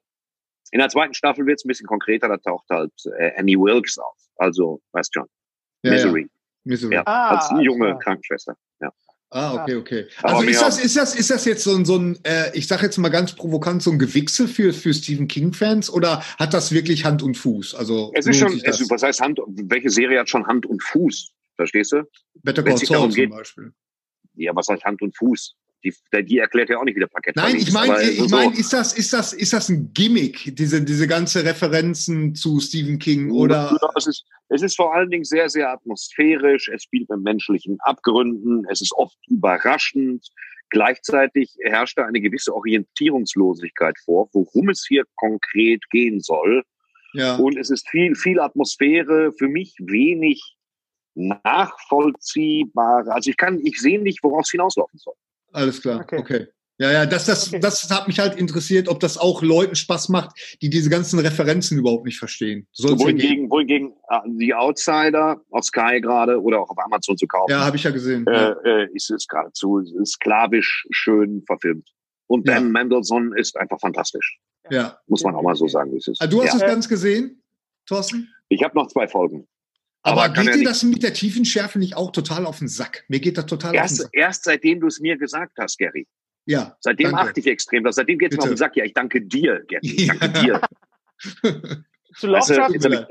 in 0.71 0.79
der 0.79 0.89
zweiten 0.89 1.15
Staffel 1.15 1.47
wird 1.47 1.59
es 1.59 1.65
ein 1.65 1.69
bisschen 1.69 1.87
konkreter, 1.87 2.29
da 2.29 2.37
taucht 2.37 2.67
halt 2.71 2.93
äh, 3.19 3.33
Annie 3.37 3.59
Wilkes 3.59 3.99
auf. 3.99 4.17
Also, 4.37 4.81
weißt 4.93 5.15
schon, 5.15 5.27
ja, 5.83 5.93
Misery. 5.93 6.23
Ja. 6.23 6.29
Misery. 6.65 6.95
Ja, 6.95 7.03
ah, 7.07 7.37
als 7.37 7.51
junge 7.63 7.89
ja. 7.89 7.95
Krankenschwester. 7.95 8.57
Ja. 8.81 8.93
Ah, 9.31 9.55
okay, 9.55 9.75
okay. 9.75 10.07
Also 10.23 10.43
ist 10.43 10.63
das, 10.63 10.85
ist 10.85 10.97
das, 10.97 11.17
ist 11.17 11.29
das 11.29 11.45
jetzt 11.45 11.65
so 11.65 11.75
ein, 11.75 11.85
so 11.85 11.97
ein 11.97 12.17
äh, 12.25 12.57
ich 12.57 12.69
sage 12.69 12.85
jetzt 12.85 12.99
mal 12.99 13.09
ganz 13.09 13.35
provokant, 13.35 13.83
so 13.83 13.91
ein 13.91 13.99
Gewichse 13.99 14.47
für, 14.47 14.73
für 14.73 14.95
Stephen 14.95 15.27
King-Fans 15.27 15.91
oder 15.91 16.21
hat 16.39 16.55
das 16.55 16.71
wirklich 16.71 17.05
Hand 17.05 17.21
und 17.21 17.37
Fuß? 17.37 17.75
Also 17.75 18.13
es 18.15 18.27
ist 18.27 18.39
schon, 18.39 18.61
es, 18.63 18.89
was 18.89 19.03
heißt 19.03 19.21
Hand, 19.21 19.41
welche 19.47 19.91
Serie 19.91 20.21
hat 20.21 20.29
schon 20.29 20.47
Hand 20.47 20.67
und 20.67 20.81
Fuß? 20.85 21.33
Verstehst 21.57 21.93
du? 21.93 22.05
Better 22.45 22.63
Call 22.63 22.79
Saul 22.79 23.11
zum 23.11 23.31
Beispiel. 23.31 23.73
Ja, 24.35 24.55
was 24.55 24.69
heißt 24.69 24.85
Hand 24.85 25.03
und 25.03 25.17
Fuß? 25.17 25.57
Die, 25.85 25.95
die 26.25 26.39
erklärt 26.39 26.71
ja 26.71 26.79
auch 26.79 26.85
nicht, 26.85 26.97
wie 26.97 27.01
der 27.01 27.09
Parkett 27.09 27.37
Nein, 27.37 27.57
ich 27.57 27.73
meine, 27.73 28.01
ich 28.03 28.29
meine, 28.31 28.57
ist 28.57 28.73
das, 28.73 28.95
ist 28.95 29.13
das, 29.13 29.35
ist 29.35 29.53
das 29.53 29.69
ein 29.69 29.93
Gimmick, 29.93 30.57
diese, 30.57 30.83
diese 30.83 31.07
ganze 31.07 31.45
Referenzen 31.45 32.35
zu 32.35 32.59
Stephen 32.59 32.99
King 32.99 33.31
oder? 33.31 33.77
Ja, 33.81 33.89
es 33.95 34.07
ist, 34.07 34.25
es 34.49 34.63
ist 34.63 34.77
vor 34.77 34.95
allen 34.95 35.11
Dingen 35.11 35.25
sehr, 35.25 35.49
sehr 35.51 35.71
atmosphärisch. 35.71 36.69
Es 36.69 36.85
spielt 36.85 37.11
mit 37.11 37.21
menschlichen 37.21 37.79
Abgründen. 37.81 38.67
Es 38.71 38.81
ist 38.81 38.93
oft 38.95 39.17
überraschend. 39.29 40.27
Gleichzeitig 40.71 41.55
herrscht 41.63 41.99
da 41.99 42.07
eine 42.07 42.21
gewisse 42.21 42.55
Orientierungslosigkeit 42.55 43.97
vor, 44.05 44.29
worum 44.33 44.71
es 44.71 44.85
hier 44.89 45.05
konkret 45.17 45.83
gehen 45.91 46.21
soll. 46.21 46.63
Ja. 47.13 47.37
Und 47.37 47.59
es 47.59 47.71
ist 47.71 47.89
viel, 47.91 48.15
viel 48.17 48.41
Atmosphäre, 48.41 49.33
für 49.39 49.49
mich 49.49 49.77
wenig 49.79 50.57
nachvollziehbar. 51.15 53.07
Also 53.09 53.31
ich 53.31 53.37
kann, 53.37 53.61
ich 53.61 53.81
sehe 53.81 54.01
nicht, 54.01 54.23
worauf 54.23 54.43
es 54.45 54.51
hinauslaufen 54.51 54.99
soll. 54.99 55.15
Alles 55.55 55.81
klar, 55.81 56.01
okay. 56.01 56.19
okay. 56.19 56.47
Ja, 56.79 56.91
ja, 56.91 57.07
das, 57.07 57.27
das, 57.27 57.49
okay. 57.49 57.61
das 57.61 57.89
hat 57.89 58.09
mich 58.09 58.19
halt 58.19 58.37
interessiert, 58.37 58.89
ob 58.89 58.99
das 58.99 59.17
auch 59.17 59.43
Leuten 59.43 59.77
Spaß 59.77 60.09
macht, 60.09 60.59
die 60.61 60.71
diese 60.71 60.91
ganzen 60.91 61.21
Referenzen 61.21 61.79
überhaupt 61.79 62.05
nicht 62.05 62.19
verstehen. 62.19 62.67
Wohingegen, 62.77 63.49
wohingegen 63.49 63.93
äh, 64.09 64.19
die 64.27 64.53
Outsider 64.53 65.41
auf 65.51 65.65
Sky 65.65 66.01
gerade 66.01 66.43
oder 66.43 66.61
auch 66.61 66.71
auf 66.71 66.79
Amazon 66.85 67.17
zu 67.17 67.29
kaufen. 67.29 67.53
Ja, 67.53 67.65
habe 67.65 67.77
ich 67.77 67.85
ja 67.85 67.93
gesehen. 67.93 68.27
Äh, 68.27 68.33
ja. 68.33 68.57
Äh, 68.65 68.89
ist 68.93 69.09
es 69.11 69.29
geradezu 69.29 69.85
sklavisch 70.05 70.85
schön 70.91 71.45
verfilmt. 71.47 71.89
Und 72.27 72.45
Ben 72.45 72.65
ja. 72.65 72.71
Mendelssohn 72.71 73.33
ist 73.37 73.57
einfach 73.57 73.79
fantastisch. 73.79 74.41
Ja. 74.69 74.99
Muss 75.07 75.23
man 75.23 75.37
auch 75.37 75.43
mal 75.43 75.55
so 75.55 75.69
sagen, 75.69 75.93
wie 75.93 75.99
es 75.99 76.09
ist. 76.09 76.21
Ah, 76.21 76.27
du 76.27 76.43
hast 76.43 76.55
ja. 76.55 76.67
es 76.67 76.73
ganz 76.73 76.89
gesehen, 76.89 77.41
Thorsten? 77.87 78.29
Ich 78.49 78.65
habe 78.65 78.75
noch 78.75 78.89
zwei 78.89 79.07
Folgen. 79.07 79.47
Aber, 80.07 80.25
Aber 80.25 80.43
geht 80.43 80.55
dir 80.55 80.65
das 80.65 80.83
mit 80.83 81.03
der 81.03 81.15
Tiefenschärfe 81.15 81.79
nicht 81.79 81.97
auch 81.97 82.13
total 82.13 82.45
auf 82.45 82.59
den 82.59 82.69
Sack? 82.69 83.05
Mir 83.09 83.21
geht 83.21 83.39
das 83.39 83.47
total 83.47 83.75
erst, 83.75 83.95
auf 83.95 83.99
den 83.99 84.03
Sack. 84.03 84.11
Erst 84.13 84.45
seitdem 84.45 84.81
du 84.81 84.87
es 84.87 85.01
mir 85.01 85.17
gesagt 85.17 85.57
hast, 85.59 85.79
Gary. 85.79 86.07
Ja. 86.45 86.77
Seitdem 86.81 87.13
danke. 87.13 87.29
achte 87.29 87.41
ich 87.41 87.47
extrem. 87.47 87.91
Seitdem 87.91 88.19
geht 88.19 88.33
es 88.33 88.37
mir 88.37 88.43
auf 88.43 88.51
den 88.51 88.59
Sack. 88.59 88.77
Ja, 88.77 88.85
ich 88.85 88.93
danke 88.93 89.23
dir, 89.23 89.65
Gary. 89.67 89.81
Ich 89.83 90.07
danke 90.09 90.29
dir. 90.41 90.61
Zu 92.17 92.27
Lovecraft, 92.29 92.75
also, 92.75 93.05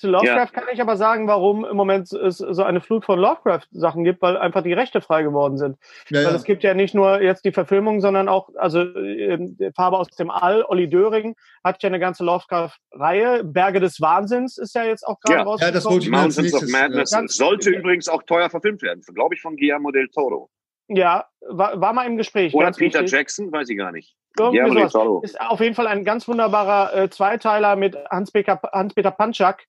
zu 0.00 0.08
Lovecraft 0.08 0.36
ja. 0.36 0.46
kann 0.46 0.64
ich 0.72 0.80
aber 0.80 0.96
sagen, 0.96 1.26
warum 1.28 1.64
im 1.64 1.76
Moment 1.76 2.12
es 2.12 2.38
so 2.38 2.62
eine 2.62 2.80
Flut 2.80 3.04
von 3.04 3.18
Lovecraft-Sachen 3.18 4.04
gibt, 4.04 4.22
weil 4.22 4.36
einfach 4.36 4.62
die 4.62 4.72
Rechte 4.72 5.00
frei 5.00 5.22
geworden 5.22 5.58
sind. 5.58 5.76
Ja, 6.08 6.18
weil 6.18 6.30
ja. 6.30 6.34
es 6.34 6.44
gibt 6.44 6.62
ja 6.62 6.74
nicht 6.74 6.94
nur 6.94 7.20
jetzt 7.20 7.44
die 7.44 7.52
Verfilmung, 7.52 8.00
sondern 8.00 8.28
auch, 8.28 8.48
also 8.56 8.80
äh, 8.80 9.72
Farbe 9.74 9.98
aus 9.98 10.08
dem 10.08 10.30
All, 10.30 10.64
Olli 10.64 10.88
Döring 10.88 11.36
hat 11.64 11.82
ja 11.82 11.88
eine 11.88 11.98
ganze 11.98 12.24
Lovecraft-Reihe. 12.24 13.44
Berge 13.44 13.80
des 13.80 14.00
Wahnsinns 14.00 14.58
ist 14.58 14.74
ja 14.74 14.84
jetzt 14.84 15.06
auch 15.06 15.20
gerade 15.20 15.40
ja. 15.40 15.44
rausgekommen. 15.44 15.74
Ja, 15.74 15.96
das 15.96 16.08
Mountains 16.08 16.54
of 16.54 16.68
Madness 16.70 17.36
sollte 17.36 17.70
übrigens 17.70 18.08
auch 18.08 18.22
teuer 18.22 18.50
verfilmt 18.50 18.82
werden, 18.82 19.02
glaube 19.14 19.34
ich, 19.34 19.40
von 19.40 19.56
Guillermo 19.56 19.90
del 19.90 20.08
Toro. 20.08 20.50
Ja, 20.88 21.26
war, 21.48 21.80
war 21.80 21.92
mal 21.92 22.06
im 22.06 22.16
Gespräch. 22.16 22.54
Oder 22.54 22.70
Peter 22.72 23.00
wichtig. 23.00 23.12
Jackson, 23.12 23.52
weiß 23.52 23.68
ich 23.68 23.76
gar 23.76 23.92
nicht. 23.92 24.16
Irgendwie 24.38 24.80
ja, 24.80 24.88
sowas. 24.88 25.24
Ist 25.24 25.40
auf 25.40 25.60
jeden 25.60 25.74
Fall 25.74 25.86
ein 25.86 26.04
ganz 26.04 26.28
wunderbarer 26.28 26.94
äh, 26.94 27.10
Zweiteiler 27.10 27.74
mit 27.76 27.96
Hans-Peter 28.10 28.60
Hans 28.72 28.94
-Peter 28.94 29.10
Panchak, 29.10 29.64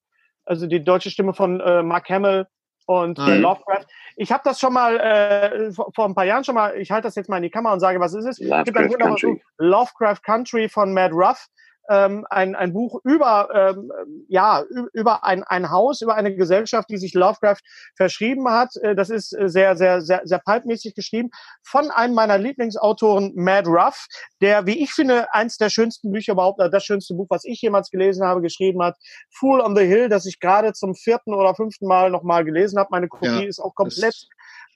also 0.45 0.67
die 0.67 0.83
deutsche 0.83 1.09
Stimme 1.09 1.33
von 1.33 1.59
äh, 1.59 1.83
Mark 1.83 2.09
Hamill 2.09 2.47
und 2.85 3.17
äh, 3.19 3.37
Lovecraft. 3.37 3.85
Ich 4.15 4.31
habe 4.31 4.41
das 4.43 4.59
schon 4.59 4.73
mal 4.73 4.97
äh, 4.97 5.71
vor, 5.71 5.91
vor, 5.93 6.05
ein 6.05 6.15
paar 6.15 6.25
Jahren 6.25 6.43
schon 6.43 6.55
mal, 6.55 6.75
ich 6.77 6.91
halte 6.91 7.07
das 7.07 7.15
jetzt 7.15 7.29
mal 7.29 7.37
in 7.37 7.43
die 7.43 7.49
Kamera 7.49 7.73
und 7.73 7.79
sage, 7.79 7.99
was 7.99 8.13
ist 8.13 8.25
es? 8.25 8.39
Lovecraft 8.39 8.59
es 8.59 8.65
gibt 8.65 8.77
ein 8.77 8.89
wunderbares 8.91 9.21
Buch, 9.21 9.37
Lovecraft 9.57 10.23
Country 10.23 10.69
von 10.69 10.93
Matt 10.93 11.11
Ruff 11.11 11.47
ähm, 11.89 12.25
ein, 12.29 12.55
ein 12.55 12.73
Buch 12.73 12.99
über, 13.03 13.49
ähm, 13.53 13.91
ja, 14.27 14.63
über 14.93 15.23
ein, 15.23 15.43
ein 15.43 15.69
Haus, 15.71 16.01
über 16.01 16.15
eine 16.15 16.35
Gesellschaft, 16.35 16.89
die 16.89 16.97
sich 16.97 17.13
Lovecraft 17.13 17.61
verschrieben 17.95 18.49
hat. 18.49 18.75
Äh, 18.81 18.95
das 18.95 19.09
ist 19.09 19.33
äh, 19.33 19.49
sehr, 19.49 19.75
sehr, 19.75 20.01
sehr, 20.01 20.21
sehr 20.23 20.39
pulpmäßig 20.39 20.95
geschrieben 20.95 21.29
von 21.63 21.91
einem 21.91 22.13
meiner 22.13 22.37
Lieblingsautoren, 22.37 23.33
Mad 23.35 23.69
Ruff, 23.69 24.07
der, 24.41 24.65
wie 24.65 24.83
ich 24.83 24.91
finde, 24.91 25.33
eins 25.33 25.57
der 25.57 25.69
schönsten 25.69 26.11
Bücher 26.11 26.33
überhaupt, 26.33 26.59
das 26.59 26.83
schönste 26.83 27.13
Buch, 27.13 27.27
was 27.29 27.43
ich 27.45 27.61
jemals 27.61 27.89
gelesen 27.89 28.25
habe, 28.25 28.41
geschrieben 28.41 28.83
hat, 28.83 28.95
Fool 29.29 29.61
on 29.61 29.75
the 29.75 29.83
Hill, 29.83 30.09
das 30.09 30.25
ich 30.25 30.39
gerade 30.39 30.73
zum 30.73 30.95
vierten 30.95 31.33
oder 31.33 31.55
fünften 31.55 31.87
Mal 31.87 32.09
nochmal 32.09 32.43
gelesen 32.43 32.79
habe. 32.79 32.89
Meine 32.91 33.07
Kopie 33.07 33.27
ja, 33.27 33.47
ist 33.47 33.59
auch 33.59 33.75
komplett 33.75 34.27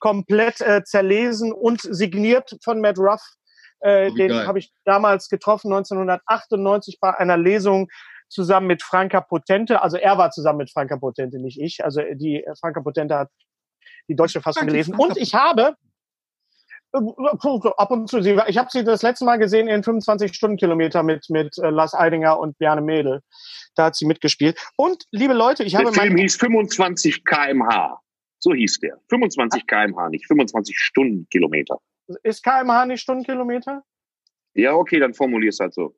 komplett 0.02 0.60
äh, 0.60 0.82
zerlesen 0.82 1.52
und 1.52 1.80
signiert 1.80 2.56
von 2.64 2.80
Matt 2.80 2.98
Ruff. 2.98 3.22
Äh, 3.82 4.10
oh, 4.10 4.14
den 4.14 4.46
habe 4.46 4.58
ich 4.58 4.72
damals 4.84 5.28
getroffen, 5.28 5.72
1998 5.72 6.98
bei 7.00 7.16
einer 7.18 7.36
Lesung 7.36 7.88
zusammen 8.28 8.66
mit 8.66 8.82
Franka 8.82 9.20
Potente. 9.20 9.82
Also 9.82 9.96
er 9.96 10.18
war 10.18 10.30
zusammen 10.30 10.58
mit 10.58 10.70
Franka 10.70 10.96
Potente, 10.96 11.38
nicht 11.38 11.60
ich. 11.60 11.84
Also 11.84 12.00
die 12.14 12.44
äh, 12.44 12.54
Franka 12.58 12.80
Potente 12.80 13.16
hat 13.16 13.28
die 14.08 14.16
deutsche 14.16 14.40
Fassung 14.40 14.66
gelesen. 14.66 14.94
Und 14.94 15.16
ich 15.16 15.34
habe 15.34 15.74
äh, 16.94 16.98
ab 17.76 17.90
und 17.90 18.08
zu 18.08 18.22
sie, 18.22 18.38
ich 18.46 18.58
habe 18.58 18.68
sie 18.70 18.84
das 18.84 19.02
letzte 19.02 19.24
Mal 19.24 19.38
gesehen 19.38 19.68
in 19.68 19.82
25 19.82 20.34
Stundenkilometer 20.34 21.02
mit 21.02 21.28
mit 21.28 21.58
äh, 21.58 21.70
Lars 21.70 21.94
Eidinger 21.94 22.38
und 22.38 22.58
Bjarne 22.58 22.82
Mädel. 22.82 23.20
Da 23.74 23.86
hat 23.86 23.96
sie 23.96 24.06
mitgespielt. 24.06 24.58
Und 24.76 25.04
liebe 25.10 25.34
Leute, 25.34 25.64
ich 25.64 25.72
der 25.72 25.80
habe 25.80 25.92
Der 25.92 26.02
Film 26.02 26.16
hieß 26.16 26.36
25 26.36 27.24
kmh. 27.24 27.98
So 28.38 28.52
hieß 28.52 28.80
der. 28.80 28.98
25 29.08 29.66
kmh, 29.66 30.08
nicht 30.08 30.26
25 30.26 30.76
Stundenkilometer. 30.76 31.78
Ist 32.22 32.44
kmh 32.44 32.86
nicht 32.86 33.00
Stundenkilometer? 33.00 33.84
Ja, 34.54 34.74
okay, 34.74 34.98
dann 34.98 35.14
formulier's 35.14 35.60
halt 35.60 35.74
so. 35.74 35.96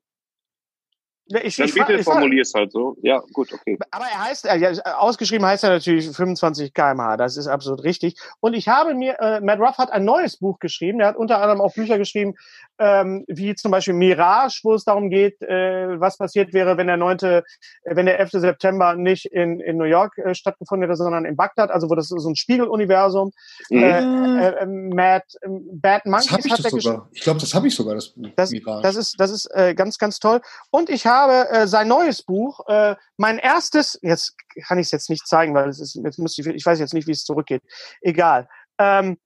Ich, 1.26 1.56
dann 1.56 1.68
ich, 1.68 1.74
bitte 1.74 2.02
formulier's 2.02 2.52
halt 2.54 2.70
so. 2.70 2.96
Ja, 3.00 3.22
gut, 3.32 3.50
okay. 3.52 3.78
Aber 3.90 4.04
er 4.04 4.24
heißt, 4.24 4.44
äh, 4.44 4.76
ausgeschrieben 4.84 5.46
heißt 5.46 5.64
er 5.64 5.70
natürlich 5.70 6.10
25 6.10 6.74
kmh, 6.74 7.16
das 7.16 7.38
ist 7.38 7.46
absolut 7.46 7.82
richtig. 7.82 8.16
Und 8.40 8.52
ich 8.52 8.68
habe 8.68 8.94
mir, 8.94 9.18
äh, 9.20 9.40
Matt 9.40 9.58
Ruff 9.58 9.78
hat 9.78 9.90
ein 9.90 10.04
neues 10.04 10.36
Buch 10.36 10.58
geschrieben, 10.58 11.00
er 11.00 11.08
hat 11.08 11.16
unter 11.16 11.40
anderem 11.40 11.62
auch 11.62 11.72
Bücher 11.72 11.96
geschrieben, 11.96 12.34
ähm, 12.78 13.24
wie 13.26 13.54
zum 13.54 13.70
Beispiel 13.70 13.94
Mirage, 13.94 14.60
wo 14.64 14.74
es 14.74 14.84
darum 14.84 15.08
geht, 15.08 15.40
äh, 15.40 15.98
was 15.98 16.18
passiert 16.18 16.52
wäre, 16.52 16.76
wenn 16.76 16.88
der 16.88 16.98
9., 16.98 17.18
äh, 17.20 17.42
wenn 17.84 18.04
der 18.04 18.20
11. 18.20 18.32
September 18.32 18.94
nicht 18.94 19.24
in, 19.24 19.60
in 19.60 19.78
New 19.78 19.84
York 19.84 20.18
äh, 20.18 20.34
stattgefunden 20.34 20.86
hätte, 20.86 20.96
sondern 20.96 21.24
in 21.24 21.36
Bagdad, 21.36 21.70
also 21.70 21.88
wo 21.88 21.94
das 21.94 22.08
so 22.08 22.28
ein 22.28 22.36
Spiegeluniversum. 22.36 23.32
Mhm. 23.70 23.82
Äh, 23.82 24.48
äh, 24.48 24.66
Matt, 24.66 25.24
Bad 25.46 26.04
Monkeys 26.04 26.28
das 26.28 26.50
hat 26.50 26.64
er 26.64 26.80
sogar. 26.80 27.08
Ich 27.12 27.22
glaube, 27.22 27.40
das 27.40 27.54
habe 27.54 27.66
ich 27.66 27.74
sogar, 27.74 27.94
das 27.94 28.08
Buch 28.08 28.28
das, 28.36 28.50
Mirage. 28.50 28.82
Das 28.82 28.96
ist, 28.96 29.18
das 29.18 29.30
ist 29.30 29.46
äh, 29.54 29.74
ganz, 29.74 29.96
ganz 29.96 30.18
toll. 30.18 30.42
Und 30.70 30.90
ich 30.90 31.06
habe 31.06 31.13
äh, 31.14 31.66
sein 31.66 31.88
neues 31.88 32.22
Buch, 32.22 32.60
äh, 32.68 32.96
mein 33.16 33.38
erstes, 33.38 33.98
jetzt 34.02 34.36
kann 34.66 34.78
ich 34.78 34.86
es 34.86 34.92
jetzt 34.92 35.10
nicht 35.10 35.26
zeigen, 35.26 35.54
weil 35.54 35.68
es 35.68 35.80
ist, 35.80 35.94
jetzt 35.94 36.18
muss 36.18 36.38
ich, 36.38 36.46
ich 36.46 36.64
weiß 36.64 36.78
jetzt 36.78 36.94
nicht, 36.94 37.06
wie 37.06 37.12
es 37.12 37.24
zurückgeht. 37.24 37.62
Egal. 38.00 38.48
Ähm, 38.78 39.18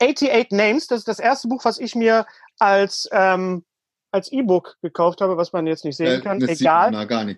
88 0.00 0.50
Names, 0.50 0.86
das 0.86 1.00
ist 1.00 1.08
das 1.08 1.18
erste 1.18 1.48
Buch, 1.48 1.64
was 1.64 1.78
ich 1.78 1.94
mir 1.94 2.26
als 2.58 3.08
ähm, 3.12 3.64
als 4.12 4.30
E-Book 4.30 4.76
gekauft 4.82 5.20
habe, 5.22 5.36
was 5.38 5.52
man 5.52 5.66
jetzt 5.66 5.84
nicht 5.84 5.96
sehen 5.96 6.20
äh, 6.20 6.22
kann, 6.22 6.40
egal, 6.42 6.92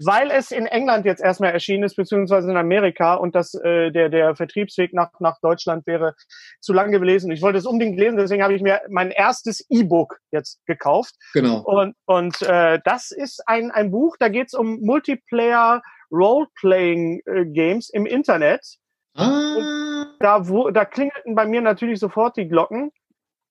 weil 0.04 0.30
es 0.30 0.50
in 0.50 0.66
England 0.66 1.06
jetzt 1.06 1.22
erstmal 1.22 1.52
erschienen 1.52 1.84
ist, 1.84 1.94
beziehungsweise 1.94 2.50
in 2.50 2.56
Amerika 2.56 3.14
und 3.14 3.34
das 3.34 3.54
äh, 3.54 3.92
der 3.92 4.08
der 4.08 4.34
Vertriebsweg 4.34 4.92
nach 4.92 5.10
nach 5.20 5.38
Deutschland 5.40 5.86
wäre 5.86 6.14
zu 6.60 6.72
lang 6.72 6.90
gewesen. 6.90 7.30
Ich 7.30 7.42
wollte 7.42 7.58
es 7.58 7.66
unbedingt 7.66 7.98
lesen, 7.98 8.16
deswegen 8.16 8.42
habe 8.42 8.54
ich 8.54 8.62
mir 8.62 8.80
mein 8.90 9.12
erstes 9.12 9.64
E-Book 9.70 10.18
jetzt 10.32 10.60
gekauft. 10.66 11.14
Genau. 11.32 11.60
Und 11.60 11.94
und 12.06 12.42
äh, 12.42 12.80
das 12.84 13.12
ist 13.12 13.42
ein 13.46 13.70
ein 13.70 13.92
Buch, 13.92 14.16
da 14.18 14.28
geht 14.28 14.48
es 14.48 14.54
um 14.54 14.80
Multiplayer 14.80 15.80
Role-Playing 16.10 17.20
äh, 17.24 17.44
Games 17.46 17.88
im 17.90 18.04
Internet. 18.04 18.78
Ah. 19.16 20.06
da 20.18 20.48
wo 20.48 20.70
da 20.70 20.84
klingelten 20.84 21.36
bei 21.36 21.46
mir 21.46 21.60
natürlich 21.60 22.00
sofort 22.00 22.36
die 22.36 22.48
Glocken. 22.48 22.90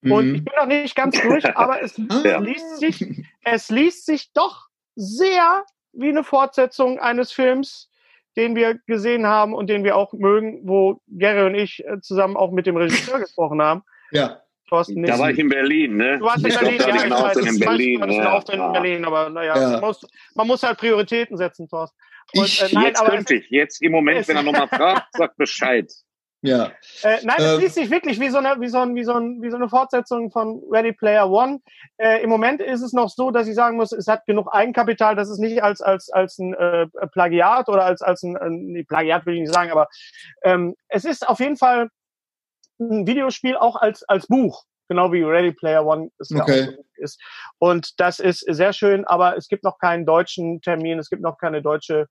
Und 0.04 0.30
mhm. 0.30 0.36
ich 0.36 0.46
bin 0.46 0.54
noch 0.58 0.66
nicht 0.66 0.96
ganz 0.96 1.22
durch, 1.22 1.46
aber 1.56 1.82
es, 1.82 2.00
ja. 2.24 2.40
liest 2.40 2.78
sich, 2.80 3.06
es 3.44 3.70
liest 3.70 4.06
sich 4.06 4.32
doch 4.34 4.68
sehr 4.96 5.64
wie 5.94 6.10
eine 6.10 6.24
Fortsetzung 6.24 7.00
eines 7.00 7.32
Films, 7.32 7.90
den 8.36 8.56
wir 8.56 8.80
gesehen 8.88 9.28
haben 9.28 9.54
und 9.54 9.70
den 9.70 9.84
wir 9.84 9.96
auch 9.96 10.14
mögen, 10.14 10.62
wo 10.64 11.02
Gary 11.08 11.46
und 11.46 11.56
ich 11.56 11.86
äh, 11.86 12.02
zusammen 12.02 12.36
auch 12.36 12.52
mit 12.52 12.66
dem 12.66 12.78
Regisseur 12.78 13.20
gesprochen 13.20 13.62
haben. 13.62 13.84
Ja. 14.12 14.40
Thorsten. 14.70 15.04
Da 15.04 15.20
war 15.20 15.30
ich 15.30 15.38
in 15.38 15.50
Berlin, 15.50 15.98
ne? 15.98 16.18
Du 16.18 16.26
warst 16.26 16.46
in 16.46 16.54
Berlin, 16.54 16.80
ja, 16.80 17.06
ich 17.06 17.12
weiß, 17.12 17.38
in 17.38 17.60
Berlin, 17.60 18.00
ja. 18.00 18.40
in 18.40 18.74
Berlin, 18.74 19.06
aber 19.06 19.30
naja, 19.30 19.56
ja. 19.56 19.70
man, 19.72 19.82
muss, 19.82 20.02
man 20.36 20.48
muss 20.48 20.64
halt 20.64 20.78
Prioritäten 20.78 21.38
setzen, 21.38 21.68
Thorsten. 21.68 21.98
Und, 22.34 22.46
ich, 22.46 22.62
äh, 22.62 22.70
nein, 22.72 22.86
jetzt 22.86 23.04
könnte 23.04 23.36
ich, 23.36 23.50
jetzt 23.50 23.82
im 23.82 23.92
Moment, 23.92 24.28
wenn 24.28 24.38
er 24.38 24.44
nochmal 24.44 24.68
fragt, 24.70 25.08
sagt 25.16 25.38
Bescheid. 25.38 25.92
Ja. 26.44 26.74
Äh, 27.04 27.20
nein, 27.24 27.38
es 27.40 27.54
ähm, 27.54 27.60
liest 27.62 27.76
sich 27.76 27.90
wirklich 27.90 28.20
wie 28.20 28.30
so, 28.30 28.38
eine, 28.38 28.60
wie, 28.60 28.68
so 28.68 28.80
ein, 28.80 28.96
wie, 28.96 29.04
so 29.06 29.14
ein, 29.14 29.42
wie 29.42 29.50
so 29.50 29.56
eine 29.56 29.70
Fortsetzung 29.70 30.30
von 30.30 30.62
Ready 30.70 30.92
Player 30.92 31.30
One. 31.30 31.62
Äh, 31.98 32.22
Im 32.22 32.30
Moment 32.30 32.62
ist 32.62 32.82
es 32.82 32.92
noch 32.92 33.10
so, 33.10 33.32
dass 33.32 33.48
ich 33.48 33.56
sagen 33.56 33.78
muss, 33.78 33.94
es 33.94 34.08
hat 34.08 34.26
genug 34.26 34.54
Eigenkapital, 34.54 35.16
dass 35.16 35.30
es 35.30 35.40
nicht 35.40 35.64
als, 35.64 35.82
als, 35.82 36.10
als 36.10 36.38
ein 36.40 36.54
äh, 36.54 36.88
Plagiat 37.14 37.70
oder 37.70 37.86
als, 37.86 38.02
als 38.02 38.24
ein, 38.24 38.36
ein 38.36 38.86
Plagiat 38.86 39.26
will 39.26 39.36
ich 39.36 39.42
nicht 39.42 39.54
sagen, 39.54 39.72
aber 39.72 39.88
ähm, 40.44 40.76
es 40.90 41.06
ist 41.06 41.26
auf 41.26 41.40
jeden 41.40 41.56
Fall 41.56 41.88
ein 42.78 43.08
Videospiel 43.08 43.56
auch 43.56 43.78
als, 43.78 44.04
als 44.04 44.28
Buch 44.28 44.66
genau 44.90 45.14
wie 45.14 45.24
Ready 45.24 45.54
Player 45.54 45.86
One 45.86 46.10
es 46.20 46.30
okay. 46.32 46.76
ist. 46.96 47.22
Und 47.58 48.02
das 48.02 48.20
ist 48.20 48.42
sehr 48.42 48.74
schön, 48.74 49.06
aber 49.06 49.38
es 49.38 49.48
gibt 49.48 49.64
noch 49.64 49.80
keinen 49.80 50.06
deutschen 50.06 50.62
Termin, 50.62 51.00
es 51.00 51.10
gibt 51.10 51.22
noch 51.22 51.38
keine 51.38 51.62
deutsche 51.62 52.08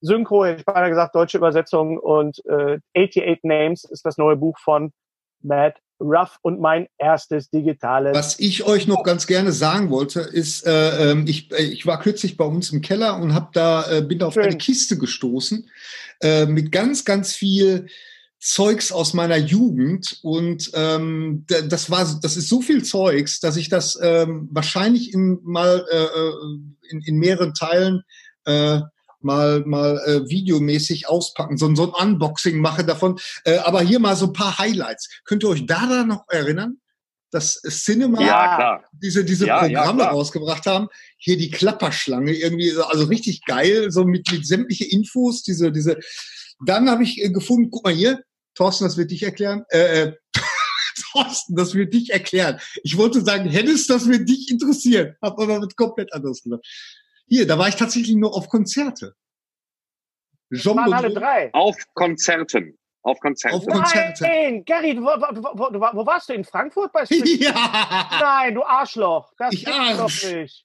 Synchro, 0.00 0.44
ich 0.46 0.64
habe 0.66 0.88
gesagt, 0.88 1.14
deutsche 1.14 1.38
Übersetzung 1.38 1.98
und 1.98 2.44
äh, 2.46 2.78
88 2.96 3.40
Names 3.42 3.84
ist 3.84 4.04
das 4.04 4.16
neue 4.16 4.36
Buch 4.36 4.58
von 4.58 4.92
Matt 5.40 5.76
Ruff 6.00 6.38
und 6.42 6.60
mein 6.60 6.86
erstes 6.96 7.50
digitales. 7.50 8.16
Was 8.16 8.38
ich 8.38 8.64
euch 8.64 8.86
noch 8.86 9.02
ganz 9.02 9.26
gerne 9.26 9.52
sagen 9.52 9.90
wollte, 9.90 10.20
ist, 10.20 10.64
äh, 10.66 11.10
ähm, 11.10 11.26
ich, 11.26 11.50
äh, 11.52 11.64
ich 11.64 11.86
war 11.86 11.98
kürzlich 11.98 12.36
bei 12.36 12.44
uns 12.44 12.70
im 12.70 12.82
Keller 12.82 13.18
und 13.20 13.34
habe 13.34 13.48
da 13.52 13.90
äh, 13.90 14.02
bin 14.02 14.22
auf 14.22 14.34
Schön. 14.34 14.44
eine 14.44 14.58
Kiste 14.58 14.96
gestoßen 14.96 15.68
äh, 16.20 16.46
mit 16.46 16.70
ganz 16.70 17.04
ganz 17.04 17.32
viel 17.32 17.86
Zeugs 18.40 18.92
aus 18.92 19.14
meiner 19.14 19.36
Jugend 19.36 20.20
und 20.22 20.70
ähm, 20.74 21.44
das 21.48 21.90
war 21.90 22.06
das 22.22 22.36
ist 22.36 22.48
so 22.48 22.60
viel 22.60 22.84
Zeugs, 22.84 23.40
dass 23.40 23.56
ich 23.56 23.68
das 23.68 23.98
ähm, 24.00 24.48
wahrscheinlich 24.52 25.12
in, 25.12 25.40
mal 25.42 25.84
äh, 25.90 25.96
äh 25.96 26.32
in, 26.90 27.02
in 27.02 27.16
mehreren 27.16 27.52
Teilen 27.54 28.02
äh, 28.44 28.80
mal 29.20 29.60
mal 29.66 30.00
äh, 30.06 30.28
videomäßig 30.28 31.08
auspacken, 31.08 31.56
so, 31.56 31.74
so 31.74 31.94
ein 31.94 32.08
Unboxing 32.08 32.60
mache 32.60 32.84
davon. 32.84 33.18
Äh, 33.44 33.58
aber 33.58 33.82
hier 33.82 33.98
mal 33.98 34.16
so 34.16 34.26
ein 34.26 34.32
paar 34.32 34.58
Highlights. 34.58 35.08
Könnt 35.24 35.42
ihr 35.42 35.48
euch 35.48 35.66
da 35.66 36.04
noch 36.04 36.24
erinnern? 36.28 36.78
dass 37.30 37.60
Cinema 37.68 38.20
ja, 38.22 38.82
diese, 38.92 39.24
diese 39.24 39.46
ja, 39.46 39.60
Programme 39.60 40.02
ja, 40.02 40.10
rausgebracht 40.10 40.66
haben. 40.66 40.88
Hier 41.18 41.36
die 41.36 41.50
Klapperschlange, 41.50 42.32
irgendwie, 42.32 42.72
also 42.76 43.04
richtig 43.04 43.44
geil, 43.44 43.90
so 43.90 44.04
mit, 44.04 44.30
mit 44.32 44.46
sämtliche 44.46 44.86
Infos, 44.86 45.42
diese, 45.42 45.70
diese. 45.70 45.98
Dann 46.64 46.88
habe 46.88 47.02
ich 47.02 47.22
äh, 47.22 47.30
gefunden, 47.30 47.70
guck 47.70 47.84
mal 47.84 47.92
hier, 47.92 48.22
Thorsten, 48.54 48.84
das 48.84 48.96
wird 48.96 49.10
dich 49.10 49.22
erklären. 49.22 49.64
Äh, 49.68 50.02
äh, 50.02 50.12
Thorsten, 51.12 51.54
das 51.54 51.74
wird 51.74 51.92
dich 51.92 52.12
erklären. 52.12 52.58
Ich 52.82 52.96
wollte 52.96 53.20
sagen, 53.22 53.48
Hennes, 53.48 53.86
das 53.86 54.08
wird 54.08 54.28
dich 54.28 54.50
interessieren. 54.50 55.14
Hab 55.22 55.38
aber 55.38 55.60
mit 55.60 55.76
komplett 55.76 56.12
anderes 56.12 56.42
gesagt. 56.42 56.66
Hier, 57.28 57.46
da 57.46 57.58
war 57.58 57.68
ich 57.68 57.76
tatsächlich 57.76 58.16
nur 58.16 58.34
auf 58.34 58.48
Konzerte. 58.48 59.14
Jean 60.52 60.76
waren 60.76 60.92
alle 60.92 61.12
drei. 61.12 61.50
Auf 61.52 61.76
Konzerten. 61.94 62.78
Auf 63.02 63.20
Konzerten. 63.20 63.56
Auf 63.56 63.66
Konzerte. 63.66 64.24
Nein, 64.24 64.64
Gary, 64.64 64.96
wo, 64.96 65.02
wo, 65.02 65.70
wo, 65.70 65.96
wo, 65.96 66.06
warst 66.06 66.28
du? 66.28 66.32
In 66.32 66.44
Frankfurt 66.44 66.92
bei 66.92 67.04
Street? 67.04 67.26
Ja. 67.40 68.08
Nein, 68.20 68.54
du 68.54 68.62
Arschloch. 68.62 69.32
Das 69.38 69.52
ich 69.52 69.68
Arsch. 69.68 70.22
doch 70.22 70.32
nicht. 70.32 70.64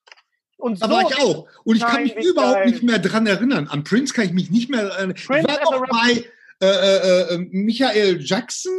Und 0.57 0.79
so 0.79 0.87
da 0.87 0.93
war 0.93 1.01
ich 1.09 1.19
auch. 1.19 1.47
Und 1.65 1.75
ich 1.75 1.81
Nein, 1.81 1.91
kann 1.91 2.03
mich 2.03 2.15
überhaupt 2.15 2.55
geil. 2.55 2.69
nicht 2.69 2.83
mehr 2.83 2.99
dran 2.99 3.27
erinnern. 3.27 3.67
An 3.67 3.83
Prince 3.83 4.13
kann 4.13 4.25
ich 4.25 4.31
mich 4.31 4.49
nicht 4.49 4.69
mehr 4.69 4.83
erinnern. 4.83 5.15
Prince 5.15 5.47
ich 5.47 5.47
war 5.47 5.67
auch 5.67 5.85
bei 5.87 6.25
äh, 6.61 6.65
äh, 6.65 7.33
äh, 7.33 7.37
Michael 7.51 8.21
Jackson. 8.21 8.71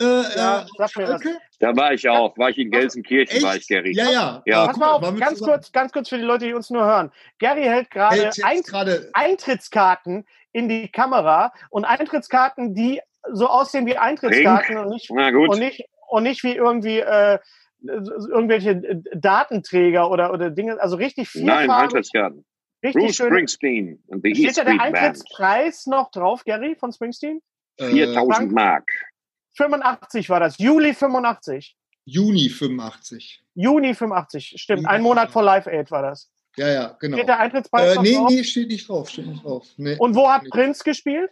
Äh, 0.00 0.04
ja, 0.04 0.62
äh, 0.62 0.66
sag 0.76 0.96
mir 0.96 1.06
das. 1.06 1.22
Da 1.58 1.74
war 1.74 1.92
ich 1.92 2.06
auch, 2.08 2.36
war 2.36 2.50
ich 2.50 2.58
in 2.58 2.70
Gelsenkirchen, 2.70 3.36
Echt? 3.36 3.46
war 3.46 3.56
ich, 3.56 3.66
Gary. 3.66 3.94
Ja, 3.94 4.10
ja. 4.10 4.42
ja. 4.44 4.66
Pass 4.66 4.76
mal 4.76 4.90
auf, 4.92 5.18
ganz 5.18 5.40
kurz, 5.40 5.72
ganz 5.72 5.92
kurz 5.92 6.08
für 6.10 6.18
die 6.18 6.24
Leute, 6.24 6.46
die 6.46 6.52
uns 6.52 6.68
nur 6.68 6.84
hören. 6.84 7.10
Gary 7.38 7.64
hält 7.64 7.90
gerade 7.90 8.30
Eint 8.42 8.70
Eintrittskarten 9.14 10.26
in 10.52 10.68
die 10.68 10.88
Kamera 10.88 11.52
und 11.70 11.84
Eintrittskarten, 11.84 12.74
die 12.74 13.00
so 13.32 13.48
aussehen 13.48 13.86
wie 13.86 13.96
Eintrittskarten 13.96 14.76
und 14.76 14.90
nicht, 14.90 15.10
und 15.10 15.58
nicht, 15.58 15.84
und 16.08 16.22
nicht 16.22 16.44
wie 16.44 16.54
irgendwie 16.54 17.00
äh, 17.00 17.38
irgendwelche 17.82 19.02
Datenträger 19.14 20.10
oder, 20.10 20.32
oder 20.32 20.50
Dinge, 20.50 20.80
also 20.80 20.96
richtig 20.96 21.30
viel. 21.30 21.44
Nein, 21.44 21.70
Eintrittskarten. 21.70 22.44
Richtig 22.84 23.02
Bruce 23.02 23.16
schön. 23.16 23.26
Springsteen. 23.28 24.02
Und 24.06 24.22
the 24.22 24.34
Steht 24.34 24.58
da 24.58 24.64
der 24.64 24.80
Eintrittspreis 24.80 25.84
Band. 25.84 25.96
noch 25.96 26.10
drauf, 26.10 26.44
Gary, 26.44 26.76
von 26.76 26.92
Springsteen? 26.92 27.40
4000 27.78 28.50
äh, 28.50 28.54
Mark. 28.54 28.90
85 29.56 30.28
war 30.28 30.40
das. 30.40 30.58
Juli 30.58 30.94
85. 30.94 31.76
Juni 32.04 32.48
85. 32.48 33.42
Juni 33.54 33.94
85, 33.94 34.54
stimmt. 34.56 34.82
Juni 34.82 34.88
Ein 34.88 35.02
Monat 35.02 35.30
vor 35.30 35.42
Live 35.42 35.66
Aid 35.66 35.90
war 35.90 36.02
das. 36.02 36.30
Ja, 36.56 36.68
ja, 36.68 36.96
genau. 37.00 37.16
Steht 37.16 37.28
der 37.28 37.40
Eintrittspreis 37.40 37.96
äh, 37.96 38.00
nee, 38.00 38.14
drauf? 38.14 38.30
Nee, 38.30 38.44
steht 38.44 38.68
nicht 38.68 38.88
drauf. 38.88 39.10
Steht 39.10 39.26
nicht 39.26 39.44
drauf. 39.44 39.66
Nee, 39.76 39.96
Und 39.98 40.14
wo 40.14 40.28
hat 40.28 40.44
Prinz 40.50 40.82
gespielt? 40.84 41.30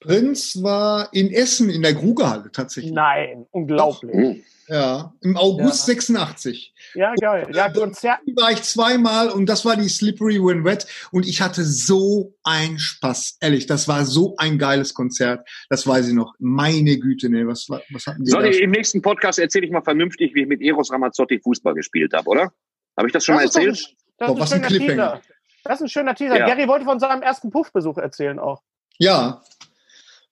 Prinz 0.00 0.62
war 0.62 1.12
in 1.12 1.30
Essen 1.30 1.70
in 1.70 1.82
der 1.82 1.94
Grugehalle 1.94 2.50
tatsächlich. 2.52 2.92
Nein, 2.92 3.46
unglaublich. 3.50 4.12
Doch. 4.12 4.50
Ja, 4.70 5.12
im 5.20 5.36
August 5.36 5.88
ja. 5.88 5.94
86. 5.94 6.72
Ja, 6.94 7.12
geil. 7.20 7.48
Ja, 7.52 7.72
Konzert. 7.72 8.20
war 8.36 8.52
ich 8.52 8.62
zweimal 8.62 9.28
und 9.28 9.46
das 9.46 9.64
war 9.64 9.76
die 9.76 9.88
Slippery 9.88 10.40
When 10.40 10.64
Wet 10.64 10.86
und 11.10 11.26
ich 11.26 11.40
hatte 11.40 11.64
so 11.64 12.34
einen 12.44 12.78
Spaß. 12.78 13.38
Ehrlich, 13.40 13.66
das 13.66 13.88
war 13.88 14.04
so 14.04 14.36
ein 14.36 14.58
geiles 14.58 14.94
Konzert. 14.94 15.48
Das 15.68 15.88
weiß 15.88 16.06
ich 16.06 16.14
noch. 16.14 16.34
Meine 16.38 16.98
Güte, 16.98 17.28
ne, 17.30 17.48
was, 17.48 17.68
was 17.68 18.06
hatten 18.06 18.24
die 18.24 18.30
Soll 18.30 18.46
ich 18.46 18.60
im 18.60 18.70
nächsten 18.70 19.02
Podcast 19.02 19.40
erzähle 19.40 19.66
ich 19.66 19.72
mal 19.72 19.82
vernünftig, 19.82 20.36
wie 20.36 20.42
ich 20.42 20.48
mit 20.48 20.62
Eros 20.62 20.92
Ramazzotti 20.92 21.40
Fußball 21.40 21.74
gespielt 21.74 22.12
habe, 22.12 22.28
oder? 22.28 22.52
Habe 22.96 23.08
ich 23.08 23.12
das 23.12 23.24
schon 23.24 23.38
das 23.38 23.54
mal 23.54 23.62
erzählt? 23.64 23.96
Doch, 24.18 24.26
das 24.28 24.28
Boah, 24.28 24.40
was 24.40 24.52
ein 24.52 24.62
Cliffhanger. 24.62 25.20
Das 25.64 25.80
ist 25.80 25.82
ein 25.82 25.88
schöner 25.88 26.14
Teaser. 26.14 26.38
Ja. 26.38 26.46
Gary 26.46 26.68
wollte 26.68 26.84
von 26.84 27.00
seinem 27.00 27.22
ersten 27.22 27.50
Puffbesuch 27.50 27.98
erzählen 27.98 28.38
auch. 28.38 28.62
Ja. 29.00 29.42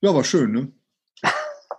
Ja, 0.00 0.14
war 0.14 0.24
schön, 0.24 0.52
ne? 0.52 0.72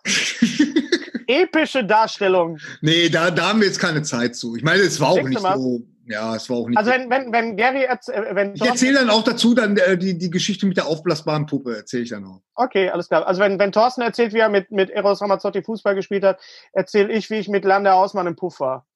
epische 1.30 1.86
Darstellung. 1.86 2.58
Nee, 2.82 3.10
da, 3.10 3.30
da 3.30 3.50
haben 3.50 3.62
wir 3.62 3.68
jetzt 3.68 3.80
keine 3.80 4.02
Zeit 4.02 4.36
zu. 4.36 4.56
Ich 4.56 4.64
meine, 4.64 4.82
es 4.82 5.00
war 5.00 5.10
auch 5.10 5.22
nicht 5.22 5.40
so. 5.40 5.82
Ja, 6.06 6.36
es 6.36 6.50
war 6.50 6.58
auch 6.58 6.68
nicht. 6.68 6.78
Also 6.78 6.90
wenn, 6.90 7.08
wenn, 7.12 7.32
wenn 7.32 7.56
Gary 7.56 7.84
äh, 7.84 7.98
wenn 8.32 8.56
Ich 8.56 8.64
erzähle 8.64 8.98
dann 8.98 9.12
auch 9.12 9.24
dazu 9.24 9.54
dann 9.54 9.78
äh, 9.78 9.96
die, 9.96 10.18
die 10.18 10.32
Geschichte 10.32 10.66
mit 10.66 10.76
der 10.76 10.88
aufblasbaren 10.88 11.46
Puppe, 11.46 11.78
erzähle 11.78 12.02
ich 12.02 12.10
dann 12.10 12.26
auch. 12.26 12.42
Okay, 12.56 12.90
alles 12.90 13.10
klar. 13.10 13.28
Also 13.28 13.42
wenn, 13.42 13.60
wenn 13.60 13.72
Thorsten 13.72 14.02
erzählt, 14.02 14.34
wie 14.34 14.40
er 14.40 14.50
mit, 14.50 14.72
mit 14.72 14.90
Eros 14.90 15.22
Ramazzotti 15.22 15.62
Fußball 15.62 15.94
gespielt 15.94 16.24
hat, 16.24 16.40
erzähle 16.74 17.14
ich, 17.14 17.30
wie 17.30 17.36
ich 17.36 17.48
mit 17.48 17.64
Lander 17.64 17.94
Hausmann 17.94 18.26
im 18.26 18.36
Puff 18.36 18.60
war. 18.60 18.88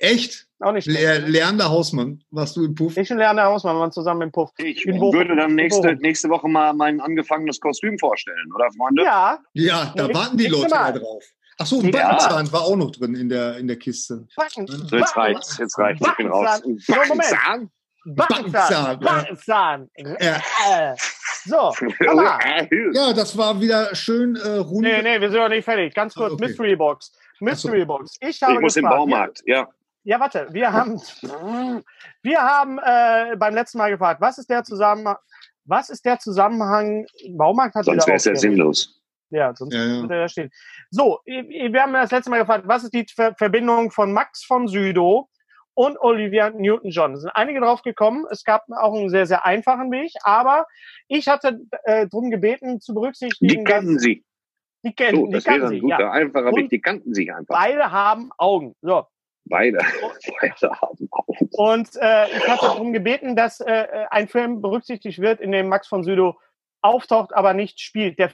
Echt? 0.00 0.46
Auch 0.60 0.72
nicht. 0.72 0.86
Le 0.86 1.18
Lerner 1.18 1.68
Hausmann, 1.68 2.24
warst 2.30 2.56
du 2.56 2.64
im 2.64 2.74
Puff? 2.74 2.96
Ich 2.96 3.10
und 3.10 3.18
Lerner 3.18 3.44
Hausmann 3.44 3.76
waren 3.76 3.92
zusammen 3.92 4.22
im 4.22 4.32
Puff. 4.32 4.50
Ich 4.56 4.86
würde 4.86 5.36
dann 5.36 5.54
nächste, 5.54 5.94
nächste 5.96 6.30
Woche 6.30 6.48
mal 6.48 6.72
mein 6.72 7.00
angefangenes 7.00 7.60
Kostüm 7.60 7.98
vorstellen, 7.98 8.50
oder 8.54 8.66
Freunde? 8.76 9.02
Ja. 9.02 9.38
Ja, 9.52 9.92
da 9.94 10.12
warten 10.12 10.38
die 10.38 10.46
Leute 10.46 10.70
ja 10.70 10.92
drauf. 10.92 11.22
Ach 11.58 11.66
so, 11.66 11.80
ein 11.80 11.90
Backenzahn 11.90 12.46
ja. 12.46 12.52
war 12.52 12.62
auch 12.62 12.76
noch 12.76 12.90
drin 12.90 13.14
in 13.14 13.28
der, 13.28 13.58
in 13.58 13.68
der 13.68 13.76
Kiste. 13.76 14.26
Backen, 14.34 14.66
so, 14.66 14.96
jetzt 14.96 15.14
reicht's, 15.14 15.58
jetzt 15.58 15.78
reicht's, 15.78 16.06
ich 16.06 16.16
bin 16.16 16.28
raus. 16.28 16.62
Backenzahn? 16.88 17.70
Backenzahn. 18.06 19.00
Backenzahn. 19.00 19.90
Ja. 20.18 20.40
So, 21.44 21.72
Ja, 22.94 23.12
das 23.12 23.36
war 23.36 23.60
wieder 23.60 23.94
schön 23.94 24.36
äh, 24.36 24.48
rund. 24.56 24.80
Nee, 24.80 25.02
nee, 25.02 25.20
wir 25.20 25.30
sind 25.30 25.40
noch 25.40 25.50
nicht 25.50 25.64
fertig. 25.64 25.94
Ganz 25.94 26.14
kurz, 26.14 26.32
okay. 26.32 26.46
Mystery 26.46 26.76
Box. 26.76 27.12
Mystery 27.40 27.80
so. 27.80 27.86
Box. 27.86 28.16
Ich, 28.20 28.42
habe 28.42 28.54
ich 28.54 28.60
muss 28.60 28.74
gefragt, 28.74 28.94
im 28.94 28.98
Baumarkt, 28.98 29.42
ja. 29.44 29.68
Ja, 30.02 30.18
warte, 30.18 30.48
wir 30.50 30.72
haben, 30.72 30.98
wir 32.22 32.40
haben 32.40 32.78
äh, 32.78 33.36
beim 33.36 33.54
letzten 33.54 33.78
Mal 33.78 33.90
gefragt, 33.90 34.20
was 34.20 34.38
ist 34.38 34.48
der 34.48 34.64
Zusammenhang, 34.64 35.16
was 35.64 35.90
ist 35.90 36.04
der 36.04 36.18
Zusammenhang, 36.18 37.06
Baumarkt 37.36 37.74
hat 37.74 37.84
Sonst 37.84 38.06
wäre 38.06 38.16
es 38.16 38.24
ja 38.24 38.34
sinnlos. 38.34 39.00
Ja, 39.30 39.54
sonst 39.54 39.74
ja, 39.74 39.84
ja. 39.84 40.00
würde 40.00 40.14
er 40.14 40.20
da 40.22 40.28
stehen. 40.28 40.50
So, 40.90 41.20
wir 41.24 41.82
haben 41.82 41.92
das 41.92 42.10
letzte 42.10 42.30
Mal 42.30 42.40
gefragt, 42.40 42.66
was 42.66 42.82
ist 42.84 42.94
die 42.94 43.06
Verbindung 43.36 43.90
von 43.90 44.12
Max 44.12 44.44
von 44.44 44.66
Südow 44.66 45.28
und 45.74 46.00
Olivia 46.00 46.50
Newton-John? 46.50 47.14
Es 47.14 47.20
sind 47.20 47.30
einige 47.34 47.60
drauf 47.60 47.82
gekommen. 47.82 48.26
Es 48.30 48.42
gab 48.42 48.64
auch 48.70 48.94
einen 48.94 49.08
sehr, 49.08 49.26
sehr 49.26 49.46
einfachen 49.46 49.92
Weg, 49.92 50.12
aber 50.24 50.66
ich 51.06 51.28
hatte 51.28 51.60
äh, 51.84 52.08
darum 52.08 52.30
gebeten, 52.30 52.80
zu 52.80 52.92
berücksichtigen. 52.94 53.48
Die 53.48 53.64
kennen 53.64 53.98
Sie. 53.98 54.24
Die 54.82 54.94
kennen, 54.94 55.26
so, 55.26 55.30
das 55.30 55.44
die 55.44 55.50
wäre 55.50 55.68
ein 55.68 55.80
guter, 55.80 56.00
ja. 56.00 56.10
einfacher 56.10 56.52
Weg. 56.56 56.70
Die 56.70 56.80
kannten 56.80 57.14
sich 57.14 57.32
einfach. 57.32 57.54
Beide 57.54 57.92
haben 57.92 58.30
Augen. 58.36 58.74
So. 58.80 59.06
Beide. 59.44 59.78
Beide 60.40 60.80
haben 60.80 61.08
Augen. 61.10 61.48
Und 61.52 61.96
äh, 61.96 62.28
ich 62.28 62.48
hatte 62.48 62.66
darum 62.66 62.92
gebeten, 62.92 63.36
dass 63.36 63.60
äh, 63.60 63.86
ein 64.10 64.28
Film 64.28 64.60
berücksichtigt 64.60 65.18
wird, 65.18 65.40
in 65.40 65.52
dem 65.52 65.68
Max 65.68 65.88
von 65.88 66.04
Südow 66.04 66.36
auftaucht, 66.82 67.34
aber 67.34 67.54
nicht 67.54 67.80
spielt. 67.80 68.18
Der 68.18 68.30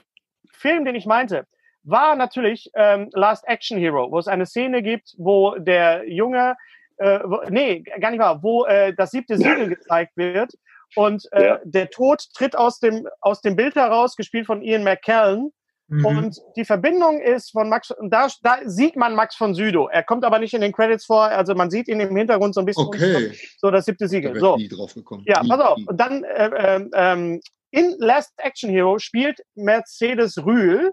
Film, 0.51 0.85
den 0.85 0.95
ich 0.95 1.05
meinte, 1.05 1.45
war 1.83 2.15
natürlich 2.15 2.69
ähm, 2.75 3.09
Last 3.13 3.47
Action 3.47 3.77
Hero, 3.77 4.11
wo 4.11 4.19
es 4.19 4.27
eine 4.27 4.45
Szene 4.45 4.81
gibt, 4.83 5.15
wo 5.17 5.55
der 5.57 6.09
Junge, 6.09 6.55
äh, 6.97 7.19
wo, 7.23 7.41
nee, 7.49 7.81
gar 7.99 8.11
nicht 8.11 8.19
wahr, 8.19 8.43
wo 8.43 8.65
äh, 8.65 8.93
das 8.93 9.11
siebte 9.11 9.37
Siegel 9.37 9.69
gezeigt 9.69 10.17
wird 10.17 10.53
und 10.95 11.27
äh, 11.31 11.45
ja. 11.45 11.59
der 11.63 11.89
Tod 11.89 12.25
tritt 12.33 12.57
aus 12.57 12.79
dem, 12.79 13.07
aus 13.21 13.41
dem 13.41 13.55
Bild 13.55 13.75
heraus, 13.75 14.15
gespielt 14.15 14.47
von 14.47 14.61
Ian 14.61 14.83
McKellen 14.83 15.51
Mhm. 15.89 16.05
Und 16.05 16.41
die 16.57 16.65
Verbindung 16.65 17.21
ist 17.21 17.51
von 17.51 17.69
Max, 17.69 17.93
da, 18.09 18.27
da 18.43 18.59
sieht 18.65 18.97
man 18.97 19.15
Max 19.15 19.35
von 19.35 19.55
Südow. 19.55 19.89
Er 19.91 20.03
kommt 20.03 20.25
aber 20.25 20.37
nicht 20.39 20.53
in 20.53 20.61
den 20.61 20.73
Credits 20.73 21.05
vor, 21.05 21.23
also 21.23 21.55
man 21.55 21.69
sieht 21.69 21.87
ihn 21.87 22.01
im 22.01 22.15
Hintergrund 22.15 22.53
so 22.55 22.61
ein 22.61 22.65
bisschen. 22.65 22.87
Okay. 22.87 23.31
So 23.57 23.71
das 23.71 23.85
siebte 23.85 24.07
Siegel. 24.07 24.37
So. 24.39 24.57
Nie 24.57 24.67
drauf 24.67 24.93
gekommen. 24.93 25.23
Ja, 25.25 25.41
nie, 25.41 25.49
pass 25.49 25.59
auf. 25.61 25.79
Und 25.85 25.97
dann 25.97 26.23
äh, 26.23 26.79
äh, 26.91 27.39
in 27.71 27.95
Last 27.99 28.33
Action 28.37 28.69
Hero 28.69 28.99
spielt 28.99 29.39
Mercedes 29.55 30.45
Rühl 30.45 30.91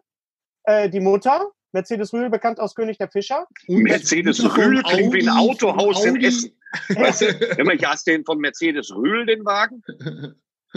äh, 0.64 0.88
die 0.88 1.00
Mutter. 1.00 1.50
Mercedes 1.72 2.12
Rühl, 2.12 2.30
bekannt 2.30 2.60
aus 2.60 2.76
König 2.76 2.98
der 2.98 3.10
Fischer. 3.10 3.48
Und 3.66 3.82
Mercedes 3.82 4.44
Rühl 4.56 4.80
klingt 4.84 5.12
wie 5.12 5.22
ein 5.22 5.28
Autohaus 5.28 6.04
in 6.04 6.22
Essen. 6.22 6.56
Weißt 6.94 7.22
du, 7.22 7.26
immer, 7.58 7.72
ich 7.72 7.84
hast 7.84 8.06
den 8.06 8.24
von 8.24 8.38
Mercedes 8.38 8.94
Rühl, 8.94 9.26
den 9.26 9.44
Wagen. 9.44 9.82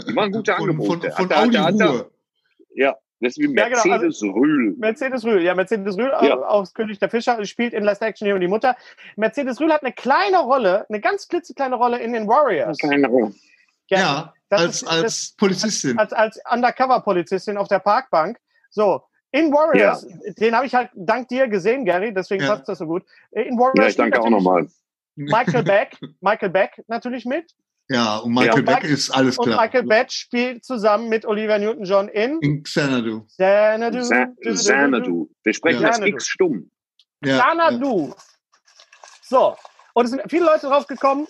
Die 0.08 0.12
machen 0.12 0.32
gute 0.32 0.56
Angebote. 0.56 1.12
Von, 1.12 1.28
von, 1.28 1.38
von 1.38 1.54
Audi 1.54 1.84
Ruhe. 1.84 2.10
Ja, 2.74 2.96
das 3.20 3.36
ist 3.36 3.42
wie 3.42 3.48
Mercedes 3.48 3.84
ja, 3.84 3.96
genau. 3.98 4.06
also, 4.06 4.30
Rühl. 4.30 4.74
Mercedes 4.78 5.24
Rühl, 5.24 5.42
ja, 5.42 5.54
Mercedes 5.54 5.96
Rühl 5.98 6.12
ja. 6.22 6.36
aus 6.36 6.72
König 6.72 6.98
der 6.98 7.10
Fischer 7.10 7.44
spielt 7.44 7.74
in 7.74 7.82
Last 7.82 8.02
Action 8.02 8.26
Hero 8.26 8.38
die 8.38 8.48
Mutter. 8.48 8.76
Mercedes 9.16 9.60
Rühl 9.60 9.72
hat 9.72 9.82
eine 9.82 9.92
kleine 9.92 10.38
Rolle, 10.38 10.86
eine 10.88 11.00
ganz 11.00 11.28
klitzekleine 11.28 11.76
Rolle 11.76 11.98
in 11.98 12.12
den 12.12 12.28
Warriors. 12.28 12.78
Eine 12.82 12.90
kleine 12.90 13.08
Rolle. 13.08 13.34
Ja, 13.88 13.98
ja 13.98 14.34
als, 14.50 14.82
ist, 14.82 14.88
als 14.88 15.02
das, 15.02 15.34
Polizistin. 15.36 15.98
Als, 15.98 16.12
als 16.12 16.40
Undercover-Polizistin 16.50 17.56
auf 17.56 17.68
der 17.68 17.80
Parkbank. 17.80 18.38
So, 18.70 19.02
in 19.30 19.52
Warriors, 19.52 20.06
ja. 20.08 20.32
den 20.34 20.54
habe 20.54 20.66
ich 20.66 20.74
halt 20.74 20.90
dank 20.94 21.28
dir 21.28 21.48
gesehen, 21.48 21.84
Gary, 21.84 22.14
deswegen 22.14 22.44
ja. 22.44 22.54
passt 22.54 22.68
das 22.68 22.78
so 22.78 22.86
gut. 22.86 23.04
In 23.32 23.58
Warriors 23.58 23.74
ja, 23.76 23.88
ich 23.88 23.96
danke 23.96 24.20
auch 24.20 24.30
nochmal. 24.30 24.68
Michael 25.16 25.64
Beck, 25.64 25.98
Michael 26.20 26.50
Beck 26.50 26.82
natürlich 26.86 27.26
mit. 27.26 27.54
Ja, 27.90 28.18
und 28.18 28.34
Michael 28.34 28.64
ja, 28.66 28.74
Beck 28.74 28.84
ist 28.84 29.10
alles 29.10 29.36
klar. 29.36 29.46
Und 29.46 29.62
Michael 29.62 29.84
Beck 29.84 30.12
spielt 30.12 30.64
zusammen 30.64 31.08
mit 31.08 31.24
Olivia 31.24 31.58
Newton-John 31.58 32.08
in, 32.08 32.38
in 32.40 32.62
Xanadu. 32.62 33.24
Xanadu. 33.26 34.00
Xanadu. 34.42 35.30
Wir 35.42 35.54
sprechen 35.54 35.82
ja. 35.82 35.88
das 35.88 36.00
X 36.00 36.26
stumm. 36.26 36.70
Ja. 37.24 37.38
Xanadu. 37.38 38.12
So. 39.22 39.56
Und 39.94 40.04
es 40.04 40.10
sind 40.10 40.22
viele 40.28 40.44
Leute 40.44 40.66
drauf 40.66 40.86
gekommen 40.86 41.26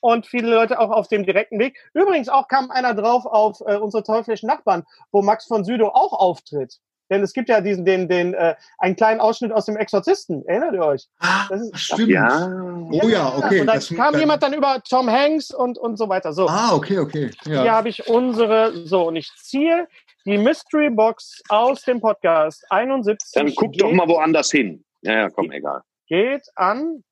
und 0.00 0.26
viele 0.26 0.54
Leute 0.54 0.80
auch 0.80 0.90
auf 0.90 1.08
dem 1.08 1.24
direkten 1.24 1.58
Weg. 1.58 1.78
Übrigens 1.92 2.30
auch 2.30 2.48
kam 2.48 2.70
einer 2.70 2.94
drauf 2.94 3.26
auf 3.26 3.60
äh, 3.66 3.76
unsere 3.76 4.02
teuflischen 4.02 4.46
Nachbarn, 4.46 4.84
wo 5.12 5.20
Max 5.22 5.46
von 5.46 5.64
Südow 5.64 5.90
auch 5.92 6.12
auftritt. 6.12 6.78
Denn 7.10 7.22
es 7.22 7.32
gibt 7.32 7.48
ja 7.48 7.60
diesen, 7.60 7.84
den, 7.84 8.08
den, 8.08 8.34
äh, 8.34 8.54
einen 8.78 8.94
kleinen 8.94 9.20
Ausschnitt 9.20 9.52
aus 9.52 9.66
dem 9.66 9.76
Exorzisten. 9.76 10.46
Erinnert 10.46 10.74
ihr 10.74 10.84
euch? 10.84 11.08
Ah, 11.18 11.46
das 11.48 11.62
ist, 11.62 11.78
stimmt. 11.78 12.08
Ja. 12.08 12.48
Oh 12.90 13.08
ja, 13.08 13.34
okay. 13.36 13.60
Und 13.60 13.66
dann 13.66 13.76
das, 13.76 13.88
kam 13.88 14.12
dann, 14.12 14.20
jemand 14.20 14.42
dann 14.42 14.52
über 14.52 14.80
Tom 14.88 15.10
Hanks 15.10 15.50
und, 15.50 15.76
und 15.76 15.96
so 15.96 16.08
weiter. 16.08 16.32
So. 16.32 16.48
Ah, 16.48 16.72
okay, 16.72 16.98
okay. 16.98 17.30
Ja. 17.44 17.62
Hier 17.62 17.72
habe 17.72 17.88
ich 17.88 18.06
unsere, 18.08 18.86
so, 18.86 19.08
und 19.08 19.16
ich 19.16 19.30
ziehe 19.36 19.88
die 20.24 20.38
Mystery 20.38 20.90
Box 20.90 21.42
aus 21.48 21.82
dem 21.82 22.00
Podcast 22.00 22.64
71. 22.70 23.30
Dann 23.34 23.54
guck 23.54 23.72
geht, 23.72 23.82
doch 23.82 23.92
mal 23.92 24.06
woanders 24.06 24.50
hin. 24.50 24.84
Ja, 25.02 25.14
ja, 25.14 25.30
komm, 25.30 25.50
egal. 25.50 25.82
Geht 26.06 26.46
an 26.54 27.02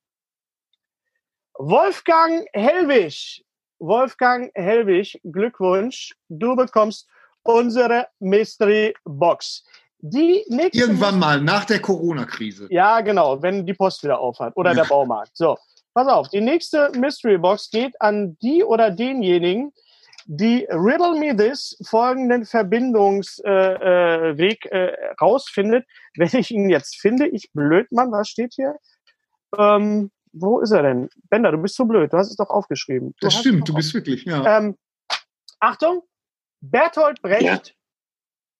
Wolfgang 1.57 2.47
Hellwig. 2.53 3.43
Wolfgang 3.79 4.51
Hellwig, 4.55 5.19
Glückwunsch. 5.23 6.13
Du 6.29 6.55
bekommst 6.55 7.07
unsere 7.43 8.07
Mystery 8.19 8.93
Box. 9.05 9.63
Die 10.01 10.45
nächste 10.47 10.79
Irgendwann 10.79 11.19
mal 11.19 11.41
nach 11.41 11.65
der 11.65 11.81
Corona-Krise. 11.81 12.67
Ja, 12.69 13.01
genau, 13.01 13.41
wenn 13.41 13.65
die 13.65 13.73
Post 13.73 14.01
wieder 14.03 14.19
aufhat 14.19 14.55
oder 14.55 14.73
der 14.73 14.85
Baumarkt. 14.85 15.35
So, 15.35 15.57
pass 15.93 16.07
auf, 16.07 16.29
die 16.29 16.39
nächste 16.39 16.89
Mystery 16.95 17.37
Box 17.37 17.69
geht 17.69 18.01
an 18.01 18.37
die 18.41 18.63
oder 18.63 18.91
denjenigen, 18.91 19.73
die 20.25 20.65
Riddle 20.69 21.19
Me 21.19 21.35
This 21.35 21.77
folgenden 21.83 22.45
Verbindungsweg 22.45 24.65
äh, 24.65 24.69
äh, 24.69 24.85
äh, 24.85 25.13
rausfindet. 25.19 25.85
Wenn 26.15 26.29
ich 26.33 26.51
ihn 26.51 26.69
jetzt 26.69 26.97
finde, 26.97 27.27
ich 27.27 27.51
blöd, 27.51 27.91
Mann, 27.91 28.11
was 28.11 28.29
steht 28.29 28.53
hier? 28.53 28.77
Ähm, 29.57 30.11
wo 30.31 30.59
ist 30.59 30.71
er 30.71 30.83
denn? 30.83 31.09
Bender, 31.29 31.51
du 31.51 31.57
bist 31.57 31.75
so 31.75 31.85
blöd, 31.85 32.13
du 32.13 32.17
hast 32.17 32.29
es 32.29 32.35
doch 32.35 32.49
aufgeschrieben. 32.49 33.15
Du 33.19 33.27
das 33.27 33.33
stimmt, 33.33 33.67
du 33.67 33.73
bist 33.73 33.93
wirklich, 33.93 34.23
ja. 34.23 34.59
Ähm, 34.59 34.77
Achtung, 35.59 36.03
Bertolt 36.61 37.21
Brecht 37.21 37.43
ja. 37.43 37.59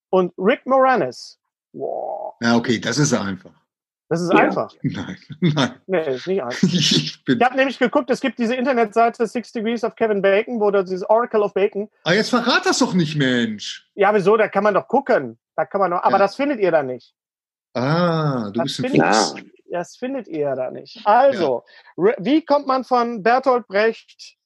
Und 0.09 0.33
Rick 0.37 0.65
Moranis. 0.65 1.39
Wow. 1.73 2.33
Ja, 2.41 2.55
okay, 2.55 2.79
das 2.79 2.97
ist 2.97 3.13
einfach. 3.13 3.51
Das 4.09 4.21
ist 4.21 4.33
ja. 4.33 4.39
einfach. 4.39 4.73
Nein, 4.81 5.17
nein. 5.39 5.75
Nee, 5.85 6.15
ist 6.15 6.25
nicht 6.25 6.41
einfach. 6.41 6.63
ich 6.63 7.21
ich 7.27 7.41
habe 7.41 7.55
nämlich 7.55 7.77
geguckt, 7.77 8.09
es 8.09 8.19
gibt 8.19 8.39
diese 8.39 8.55
Internetseite 8.55 9.27
Six 9.27 9.51
Degrees 9.51 9.83
of 9.83 9.95
Kevin 9.95 10.21
Bacon, 10.23 10.59
wo 10.59 10.71
da 10.71 10.81
dieses 10.81 11.07
Oracle 11.07 11.41
of 11.41 11.53
Bacon. 11.53 11.87
Ah, 12.03 12.13
jetzt 12.13 12.31
verrat 12.31 12.65
das 12.65 12.79
doch 12.79 12.95
nicht, 12.95 13.15
Mensch. 13.15 13.87
Ja, 13.93 14.13
wieso? 14.13 14.35
Da 14.35 14.47
kann 14.47 14.63
man 14.63 14.73
doch 14.73 14.87
gucken. 14.87 15.37
Da 15.55 15.65
kann 15.65 15.79
man 15.79 15.91
doch, 15.91 16.01
aber 16.01 16.13
ja. 16.13 16.17
das 16.17 16.35
findet 16.35 16.59
ihr 16.59 16.71
da 16.71 16.81
nicht. 16.81 17.13
Ah, 17.75 18.49
du 18.51 18.61
das 18.61 18.81
bist 18.81 18.83
ein 18.85 19.13
Fuchs. 19.13 19.35
Das 19.71 19.95
findet 19.95 20.27
ihr 20.27 20.39
ja 20.39 20.55
da 20.55 20.71
nicht. 20.71 20.99
Also, 21.05 21.63
ja. 21.97 22.13
wie 22.17 22.43
kommt 22.43 22.65
man 22.65 22.83
von 22.83 23.21
Bertolt 23.21 23.67
Brecht 23.67 24.39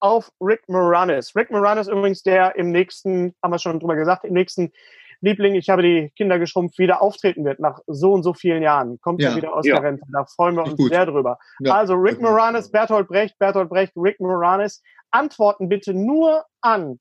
auf 0.00 0.30
Rick 0.40 0.68
Moranis. 0.68 1.34
Rick 1.34 1.50
Moranis 1.50 1.88
übrigens, 1.88 2.22
der 2.22 2.54
im 2.56 2.70
nächsten, 2.70 3.34
haben 3.42 3.52
wir 3.52 3.58
schon 3.58 3.80
drüber 3.80 3.96
gesagt, 3.96 4.24
im 4.24 4.34
nächsten 4.34 4.72
Liebling, 5.20 5.56
ich 5.56 5.68
habe 5.68 5.82
die 5.82 6.12
Kinder 6.16 6.38
geschrumpft, 6.38 6.78
wieder 6.78 7.02
auftreten 7.02 7.44
wird 7.44 7.58
nach 7.58 7.80
so 7.86 8.12
und 8.12 8.22
so 8.22 8.34
vielen 8.34 8.62
Jahren. 8.62 9.00
Kommt 9.00 9.20
ja, 9.20 9.34
wieder 9.34 9.52
aus 9.54 9.66
ja. 9.66 9.74
der 9.74 9.82
Rente. 9.84 10.04
Da 10.12 10.24
freuen 10.26 10.54
wir 10.54 10.62
uns 10.64 10.76
Gut. 10.76 10.90
sehr 10.90 11.06
drüber. 11.06 11.38
Ja. 11.60 11.74
Also 11.74 11.94
Rick 11.94 12.20
Moranis, 12.20 12.70
Bertolt 12.70 13.08
Brecht, 13.08 13.36
Bertolt 13.38 13.68
Brecht, 13.68 13.92
Rick 13.96 14.20
Moranis. 14.20 14.80
Antworten 15.10 15.68
bitte 15.68 15.92
nur 15.94 16.44
an 16.60 17.00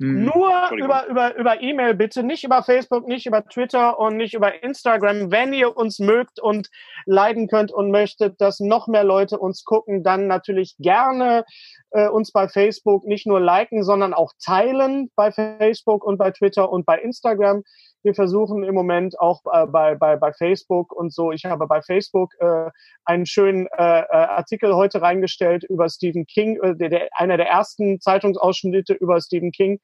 Hm. 0.01 0.25
Nur 0.25 0.71
über, 0.71 1.05
über, 1.07 1.35
über 1.35 1.61
E-Mail 1.61 1.93
bitte, 1.93 2.23
nicht 2.23 2.43
über 2.43 2.63
Facebook, 2.63 3.07
nicht 3.07 3.27
über 3.27 3.45
Twitter 3.45 3.99
und 3.99 4.17
nicht 4.17 4.33
über 4.33 4.63
Instagram. 4.63 5.29
Wenn 5.31 5.53
ihr 5.53 5.77
uns 5.77 5.99
mögt 5.99 6.39
und 6.39 6.69
leiden 7.05 7.47
könnt 7.47 7.71
und 7.71 7.91
möchtet, 7.91 8.41
dass 8.41 8.59
noch 8.59 8.87
mehr 8.87 9.03
Leute 9.03 9.37
uns 9.37 9.63
gucken, 9.63 10.03
dann 10.03 10.25
natürlich 10.25 10.75
gerne 10.79 11.45
äh, 11.91 12.07
uns 12.07 12.31
bei 12.31 12.47
Facebook 12.47 13.05
nicht 13.05 13.27
nur 13.27 13.39
liken, 13.39 13.83
sondern 13.83 14.15
auch 14.15 14.33
teilen 14.43 15.11
bei 15.15 15.31
Facebook 15.31 16.03
und 16.03 16.17
bei 16.17 16.31
Twitter 16.31 16.71
und 16.71 16.83
bei 16.87 16.97
Instagram. 16.97 17.61
Wir 18.03 18.15
versuchen 18.15 18.63
im 18.63 18.73
Moment 18.73 19.19
auch 19.19 19.41
äh, 19.51 19.67
bei, 19.67 19.95
bei, 19.95 20.15
bei 20.15 20.33
Facebook 20.33 20.91
und 20.91 21.13
so. 21.13 21.31
Ich 21.31 21.45
habe 21.45 21.67
bei 21.67 21.81
Facebook 21.81 22.33
äh, 22.39 22.69
einen 23.05 23.25
schönen 23.25 23.67
äh, 23.77 24.01
äh 24.01 24.05
Artikel 24.07 24.75
heute 24.75 25.01
reingestellt 25.01 25.63
über 25.63 25.87
Stephen 25.89 26.25
King, 26.25 26.59
äh, 26.61 26.75
der, 26.75 26.89
der, 26.89 27.09
einer 27.13 27.37
der 27.37 27.47
ersten 27.47 27.99
Zeitungsausschnitte 27.99 28.93
über 28.93 29.21
Stephen 29.21 29.51
King, 29.51 29.79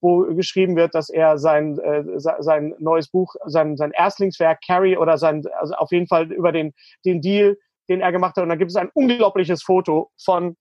wo 0.00 0.22
geschrieben 0.34 0.76
wird, 0.76 0.94
dass 0.94 1.10
er 1.10 1.38
sein, 1.38 1.78
äh, 1.78 2.04
sein 2.18 2.74
neues 2.78 3.08
Buch, 3.08 3.34
sein, 3.46 3.76
sein 3.76 3.90
Erstlingswerk 3.90 4.60
Carrie 4.66 4.96
oder 4.96 5.18
sein, 5.18 5.44
also 5.58 5.74
auf 5.74 5.92
jeden 5.92 6.06
Fall 6.06 6.32
über 6.32 6.52
den, 6.52 6.72
den 7.04 7.20
Deal, 7.20 7.56
den 7.88 8.00
er 8.00 8.12
gemacht 8.12 8.36
hat. 8.36 8.42
Und 8.42 8.48
da 8.50 8.56
gibt 8.56 8.70
es 8.70 8.76
ein 8.76 8.90
unglaubliches 8.94 9.62
Foto 9.62 10.10
von 10.22 10.56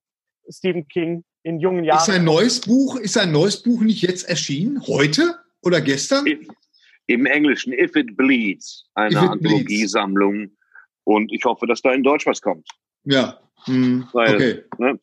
Stephen 0.50 0.88
King 0.88 1.24
in 1.44 1.60
jungen 1.60 1.84
Jahren. 1.84 2.00
Ist 2.00 2.10
ein 2.10 2.26
neues 2.26 2.62
Buch, 2.62 2.98
ist 2.98 3.18
ein 3.18 3.32
neues 3.32 3.62
Buch 3.64 3.82
nicht 3.82 4.02
jetzt 4.02 4.28
erschienen? 4.28 4.82
Heute 4.88 5.36
oder 5.62 5.82
gestern? 5.82 6.26
Im 7.08 7.26
Englischen 7.26 7.74
If 7.74 7.96
It 7.96 8.16
Bleeds, 8.16 8.90
eine 8.94 9.20
Anthologiesammlung. 9.20 10.52
Und 11.04 11.32
ich 11.32 11.44
hoffe, 11.46 11.66
dass 11.66 11.82
da 11.82 11.94
in 11.94 12.04
Deutsch 12.04 12.26
was 12.26 12.42
kommt. 12.42 12.68
Ja. 13.06 13.40
Hm. 13.64 14.08
Weil, 14.14 14.36
okay. 14.36 14.64
Ne? 14.78 15.00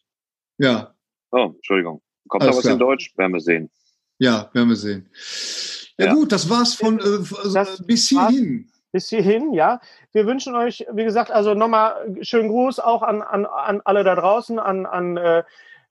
Ja. 0.59 0.94
Oh, 1.31 1.52
Entschuldigung. 1.56 2.02
Kommt 2.28 2.43
Alles 2.43 2.56
da 2.56 2.59
was 2.59 2.62
klar. 2.64 2.72
in 2.74 2.78
Deutsch? 2.78 3.12
Werden 3.16 3.32
wir 3.32 3.40
sehen. 3.40 3.70
Ja, 4.18 4.51
werden 4.52 4.68
wir 4.68 4.76
sehen. 4.76 5.09
Ja, 5.98 6.06
ja. 6.06 6.14
gut, 6.14 6.31
das 6.31 6.48
war's 6.48 6.74
von 6.74 6.98
äh, 6.98 7.52
das 7.52 7.85
bis 7.86 8.09
hierhin. 8.09 8.70
Bis 8.93 9.09
hierhin, 9.09 9.52
ja. 9.52 9.81
Wir 10.12 10.26
wünschen 10.26 10.55
euch, 10.55 10.86
wie 10.93 11.05
gesagt, 11.05 11.31
also 11.31 11.55
nochmal 11.55 12.16
schönen 12.22 12.48
Gruß 12.48 12.78
auch 12.78 13.02
an, 13.02 13.22
an, 13.22 13.47
an 13.47 13.81
alle 13.85 14.05
da 14.05 14.14
draußen, 14.14 14.59
an, 14.59 14.86
an 14.86 15.16
äh, 15.16 15.39
äh, 15.39 15.43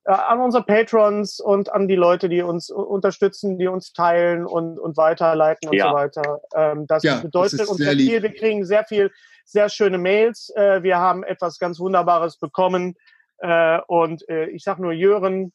an 0.06 0.42
unsere 0.42 0.64
Patrons 0.64 1.40
und 1.40 1.72
an 1.72 1.88
die 1.88 1.96
Leute, 1.96 2.28
die 2.28 2.42
uns 2.42 2.70
unterstützen, 2.70 3.58
die 3.58 3.68
uns 3.68 3.94
teilen 3.94 4.46
und, 4.46 4.78
und 4.78 4.98
weiterleiten 4.98 5.70
und 5.70 5.76
ja. 5.76 5.90
so 5.90 5.96
weiter. 5.96 6.42
Ähm, 6.56 6.88
das 6.88 7.04
ja, 7.04 7.22
bedeutet 7.22 7.62
das 7.62 7.70
uns 7.70 7.78
sehr 7.78 7.94
viel. 7.94 8.22
Wir 8.22 8.34
kriegen 8.34 8.66
sehr 8.66 8.84
viel, 8.84 9.12
sehr 9.46 9.70
schöne 9.70 9.98
Mails. 9.98 10.52
Äh, 10.56 10.84
wir 10.84 10.98
haben 10.98 11.24
etwas 11.24 11.58
ganz 11.58 11.80
Wunderbares 11.80 12.38
bekommen. 12.38 12.96
Äh, 13.38 13.80
und 13.88 14.28
äh, 14.28 14.48
ich 14.48 14.64
sag 14.64 14.80
nur 14.80 14.92
Jören. 14.92 15.54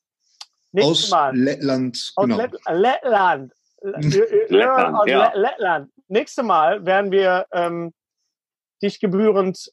Aus 0.79 1.11
Mal. 1.11 1.37
Lettland. 1.37 2.13
Aus 2.17 2.27
genau. 2.27 2.37
Lettland. 2.67 3.53
Lettland, 3.81 4.97
aus 4.97 5.07
ja. 5.07 5.33
Lettland. 5.35 5.91
Nächste 6.09 6.43
Mal 6.43 6.85
werden 6.85 7.11
wir 7.11 7.47
ähm, 7.53 7.93
dich 8.83 9.01
gebührend 9.01 9.73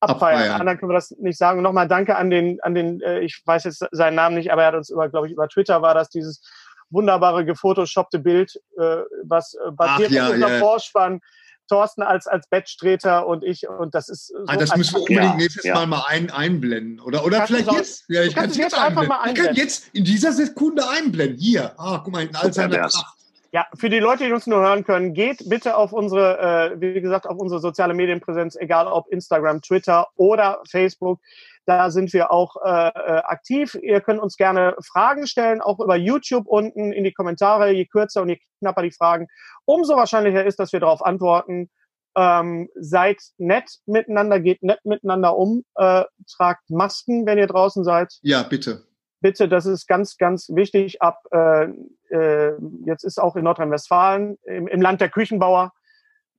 abfeiern. 0.00 0.38
abfeiern. 0.38 0.60
Anderen 0.60 0.78
können 0.78 0.90
wir 0.90 0.94
das 0.94 1.10
nicht 1.18 1.38
sagen. 1.38 1.62
Nochmal 1.62 1.88
danke 1.88 2.16
an 2.16 2.30
den, 2.30 2.60
an 2.62 2.74
den, 2.74 3.00
äh, 3.00 3.20
ich 3.20 3.42
weiß 3.44 3.64
jetzt 3.64 3.84
seinen 3.90 4.14
Namen 4.14 4.36
nicht, 4.36 4.52
aber 4.52 4.62
er 4.62 4.68
hat 4.68 4.74
uns 4.74 4.90
über, 4.90 5.08
glaube 5.08 5.26
ich, 5.26 5.32
über 5.32 5.48
Twitter 5.48 5.82
war 5.82 5.94
das 5.94 6.08
dieses 6.08 6.42
wunderbare 6.90 7.44
gefotoshoppte 7.44 8.18
Bild, 8.18 8.60
äh, 8.78 9.02
was 9.24 9.54
äh, 9.54 9.70
basiert 9.72 10.10
ja, 10.10 10.26
auf 10.26 10.32
unserem 10.34 10.52
ja. 10.52 10.58
Vorspann. 10.58 11.20
Thorsten 11.68 12.02
als, 12.02 12.26
als 12.26 12.48
Bettstreter 12.48 13.26
und 13.26 13.44
ich 13.44 13.68
und 13.68 13.94
das 13.94 14.08
ist 14.08 14.28
so 14.28 14.38
ah, 14.46 14.56
das 14.56 14.74
müssen 14.74 14.94
wir 14.94 15.00
unbedingt 15.00 15.22
ja, 15.22 15.36
nächstes 15.36 15.64
ja. 15.64 15.74
Mal 15.74 15.86
mal 15.86 16.04
ein, 16.08 16.30
einblenden 16.30 16.98
oder 16.98 17.26
oder 17.26 17.46
vielleicht 17.46 17.70
jetzt 17.72 18.04
ja 18.08 18.22
ich 18.22 18.34
kann 18.34 18.48
es 18.48 18.56
jetzt 18.56 18.74
einfach 18.74 19.06
mal 19.06 19.18
einblenden. 19.18 19.42
Ich 19.42 19.46
kann 19.48 19.54
jetzt 19.54 19.88
in 19.92 20.04
dieser 20.04 20.32
Sekunde 20.32 20.88
einblenden 20.88 21.36
hier 21.36 21.78
ah 21.78 22.00
guck 22.02 22.14
mal 22.14 22.24
in 22.24 22.34
all 22.34 22.50
seiner 22.54 22.78
Pracht 22.78 23.17
ja, 23.50 23.66
für 23.74 23.88
die 23.88 23.98
Leute, 23.98 24.26
die 24.26 24.32
uns 24.32 24.46
nur 24.46 24.60
hören 24.60 24.84
können, 24.84 25.14
geht 25.14 25.48
bitte 25.48 25.76
auf 25.76 25.92
unsere, 25.92 26.38
äh, 26.74 26.80
wie 26.80 27.00
gesagt, 27.00 27.26
auf 27.26 27.38
unsere 27.38 27.60
soziale 27.60 27.94
Medienpräsenz, 27.94 28.56
egal 28.56 28.86
ob 28.86 29.08
Instagram, 29.10 29.62
Twitter 29.62 30.06
oder 30.16 30.60
Facebook. 30.70 31.20
Da 31.64 31.90
sind 31.90 32.12
wir 32.12 32.30
auch 32.30 32.56
äh, 32.62 32.68
äh, 32.68 33.22
aktiv. 33.24 33.74
Ihr 33.80 34.00
könnt 34.00 34.20
uns 34.20 34.36
gerne 34.36 34.76
Fragen 34.86 35.26
stellen, 35.26 35.62
auch 35.62 35.80
über 35.80 35.96
YouTube 35.96 36.46
unten 36.46 36.92
in 36.92 37.04
die 37.04 37.12
Kommentare. 37.12 37.72
Je 37.72 37.86
kürzer 37.86 38.22
und 38.22 38.28
je 38.28 38.38
knapper 38.58 38.82
die 38.82 38.92
Fragen, 38.92 39.28
umso 39.64 39.96
wahrscheinlicher 39.96 40.44
ist, 40.44 40.58
dass 40.58 40.72
wir 40.72 40.80
darauf 40.80 41.02
antworten. 41.02 41.70
Ähm, 42.16 42.68
seid 42.74 43.18
nett 43.36 43.70
miteinander, 43.86 44.40
geht 44.40 44.62
nett 44.62 44.84
miteinander 44.84 45.36
um, 45.36 45.62
äh, 45.76 46.04
tragt 46.30 46.68
Masken, 46.68 47.26
wenn 47.26 47.38
ihr 47.38 47.46
draußen 47.46 47.84
seid. 47.84 48.12
Ja, 48.22 48.42
bitte 48.42 48.87
bitte, 49.20 49.48
das 49.48 49.66
ist 49.66 49.86
ganz, 49.86 50.16
ganz 50.16 50.48
wichtig. 50.50 51.02
Ab 51.02 51.22
äh, 51.30 51.68
äh, 52.10 52.52
jetzt 52.84 53.04
ist 53.04 53.20
auch 53.20 53.36
in 53.36 53.44
Nordrhein-Westfalen 53.44 54.38
im, 54.44 54.68
im 54.68 54.80
Land 54.80 55.00
der 55.00 55.08
Küchenbauer 55.10 55.72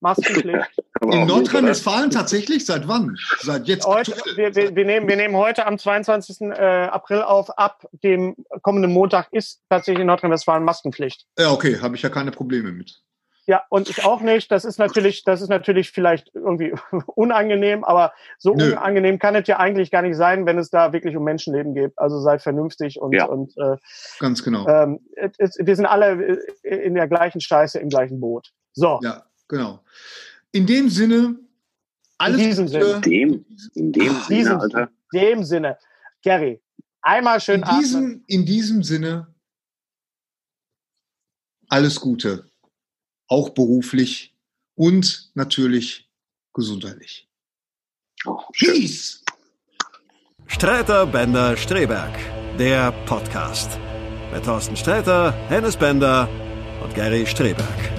Maskenpflicht. 0.01 0.69
In 1.01 1.27
Nordrhein-Westfalen 1.27 2.09
tatsächlich? 2.09 2.65
Seit 2.65 2.87
wann? 2.87 3.17
Seit 3.39 3.67
jetzt? 3.67 3.85
Heute, 3.85 4.13
wir, 4.35 4.55
wir, 4.55 4.75
wir, 4.75 4.85
nehmen, 4.85 5.07
wir 5.07 5.15
nehmen 5.15 5.35
heute 5.35 5.65
am 5.65 5.77
22. 5.77 6.41
Äh, 6.41 6.53
April 6.53 7.21
auf. 7.21 7.57
Ab 7.57 7.85
dem 8.03 8.35
kommenden 8.61 8.91
Montag 8.91 9.27
ist 9.31 9.61
tatsächlich 9.69 10.01
in 10.01 10.07
Nordrhein-Westfalen 10.07 10.63
Maskenpflicht. 10.63 11.25
Ja, 11.37 11.51
okay, 11.51 11.79
habe 11.81 11.95
ich 11.95 12.01
ja 12.01 12.09
keine 12.09 12.31
Probleme 12.31 12.71
mit. 12.71 13.01
Ja, 13.49 13.63
und 13.69 13.89
ich 13.89 14.05
auch 14.05 14.21
nicht. 14.21 14.51
Das 14.51 14.63
ist 14.63 14.77
natürlich, 14.77 15.23
das 15.23 15.41
ist 15.41 15.49
natürlich 15.49 15.89
vielleicht 15.89 16.29
irgendwie 16.35 16.71
unangenehm, 17.07 17.83
aber 17.83 18.13
so 18.37 18.53
Nö. 18.53 18.73
unangenehm 18.73 19.17
kann 19.17 19.33
es 19.33 19.47
ja 19.47 19.57
eigentlich 19.57 19.89
gar 19.89 20.03
nicht 20.03 20.17
sein, 20.17 20.45
wenn 20.45 20.59
es 20.59 20.69
da 20.69 20.93
wirklich 20.93 21.17
um 21.17 21.23
Menschenleben 21.23 21.73
geht. 21.73 21.97
Also 21.97 22.19
seid 22.19 22.43
vernünftig 22.43 23.01
und, 23.01 23.11
ja. 23.11 23.25
und 23.25 23.57
äh, 23.57 23.77
ganz 24.19 24.43
genau. 24.43 24.67
Ähm, 24.67 24.99
es, 25.39 25.57
wir 25.57 25.75
sind 25.75 25.87
alle 25.87 26.37
äh, 26.61 26.75
in 26.75 26.93
der 26.93 27.07
gleichen 27.07 27.41
Scheiße 27.41 27.79
im 27.79 27.89
gleichen 27.89 28.19
Boot. 28.19 28.53
So. 28.73 28.99
Ja, 29.01 29.25
genau. 29.47 29.79
In 30.51 30.67
dem 30.67 30.91
Sinne, 30.91 31.39
alles 32.19 32.41
in 32.41 32.47
diesem 32.49 32.67
Sinne. 32.67 32.85
In 32.85 33.01
dem, 33.01 33.45
in 33.73 33.91
dem 33.93 34.11
Ach, 34.15 34.27
Sinne, 34.27 34.59
Alter. 34.61 34.89
In 35.11 35.19
dem 35.19 35.43
Sinne. 35.43 35.77
Gary, 36.21 36.61
einmal 37.01 37.41
schön 37.41 37.63
in 37.63 37.79
diesem, 37.79 38.23
in 38.27 38.45
diesem 38.45 38.83
Sinne, 38.83 39.33
alles 41.67 41.99
Gute 41.99 42.48
auch 43.29 43.49
beruflich 43.51 44.35
und 44.75 45.31
natürlich 45.35 46.09
gesundheitlich. 46.53 47.29
Oh, 48.25 48.41
Peace! 48.53 49.23
Streiter 50.47 51.05
Bender 51.05 51.55
Streberg, 51.55 52.17
der 52.57 52.91
Podcast. 53.05 53.79
Mit 54.33 54.43
Thorsten 54.43 54.75
Streiter, 54.75 55.31
Hennes 55.47 55.77
Bender 55.77 56.27
und 56.83 56.93
Gary 56.93 57.25
Streberg. 57.25 57.98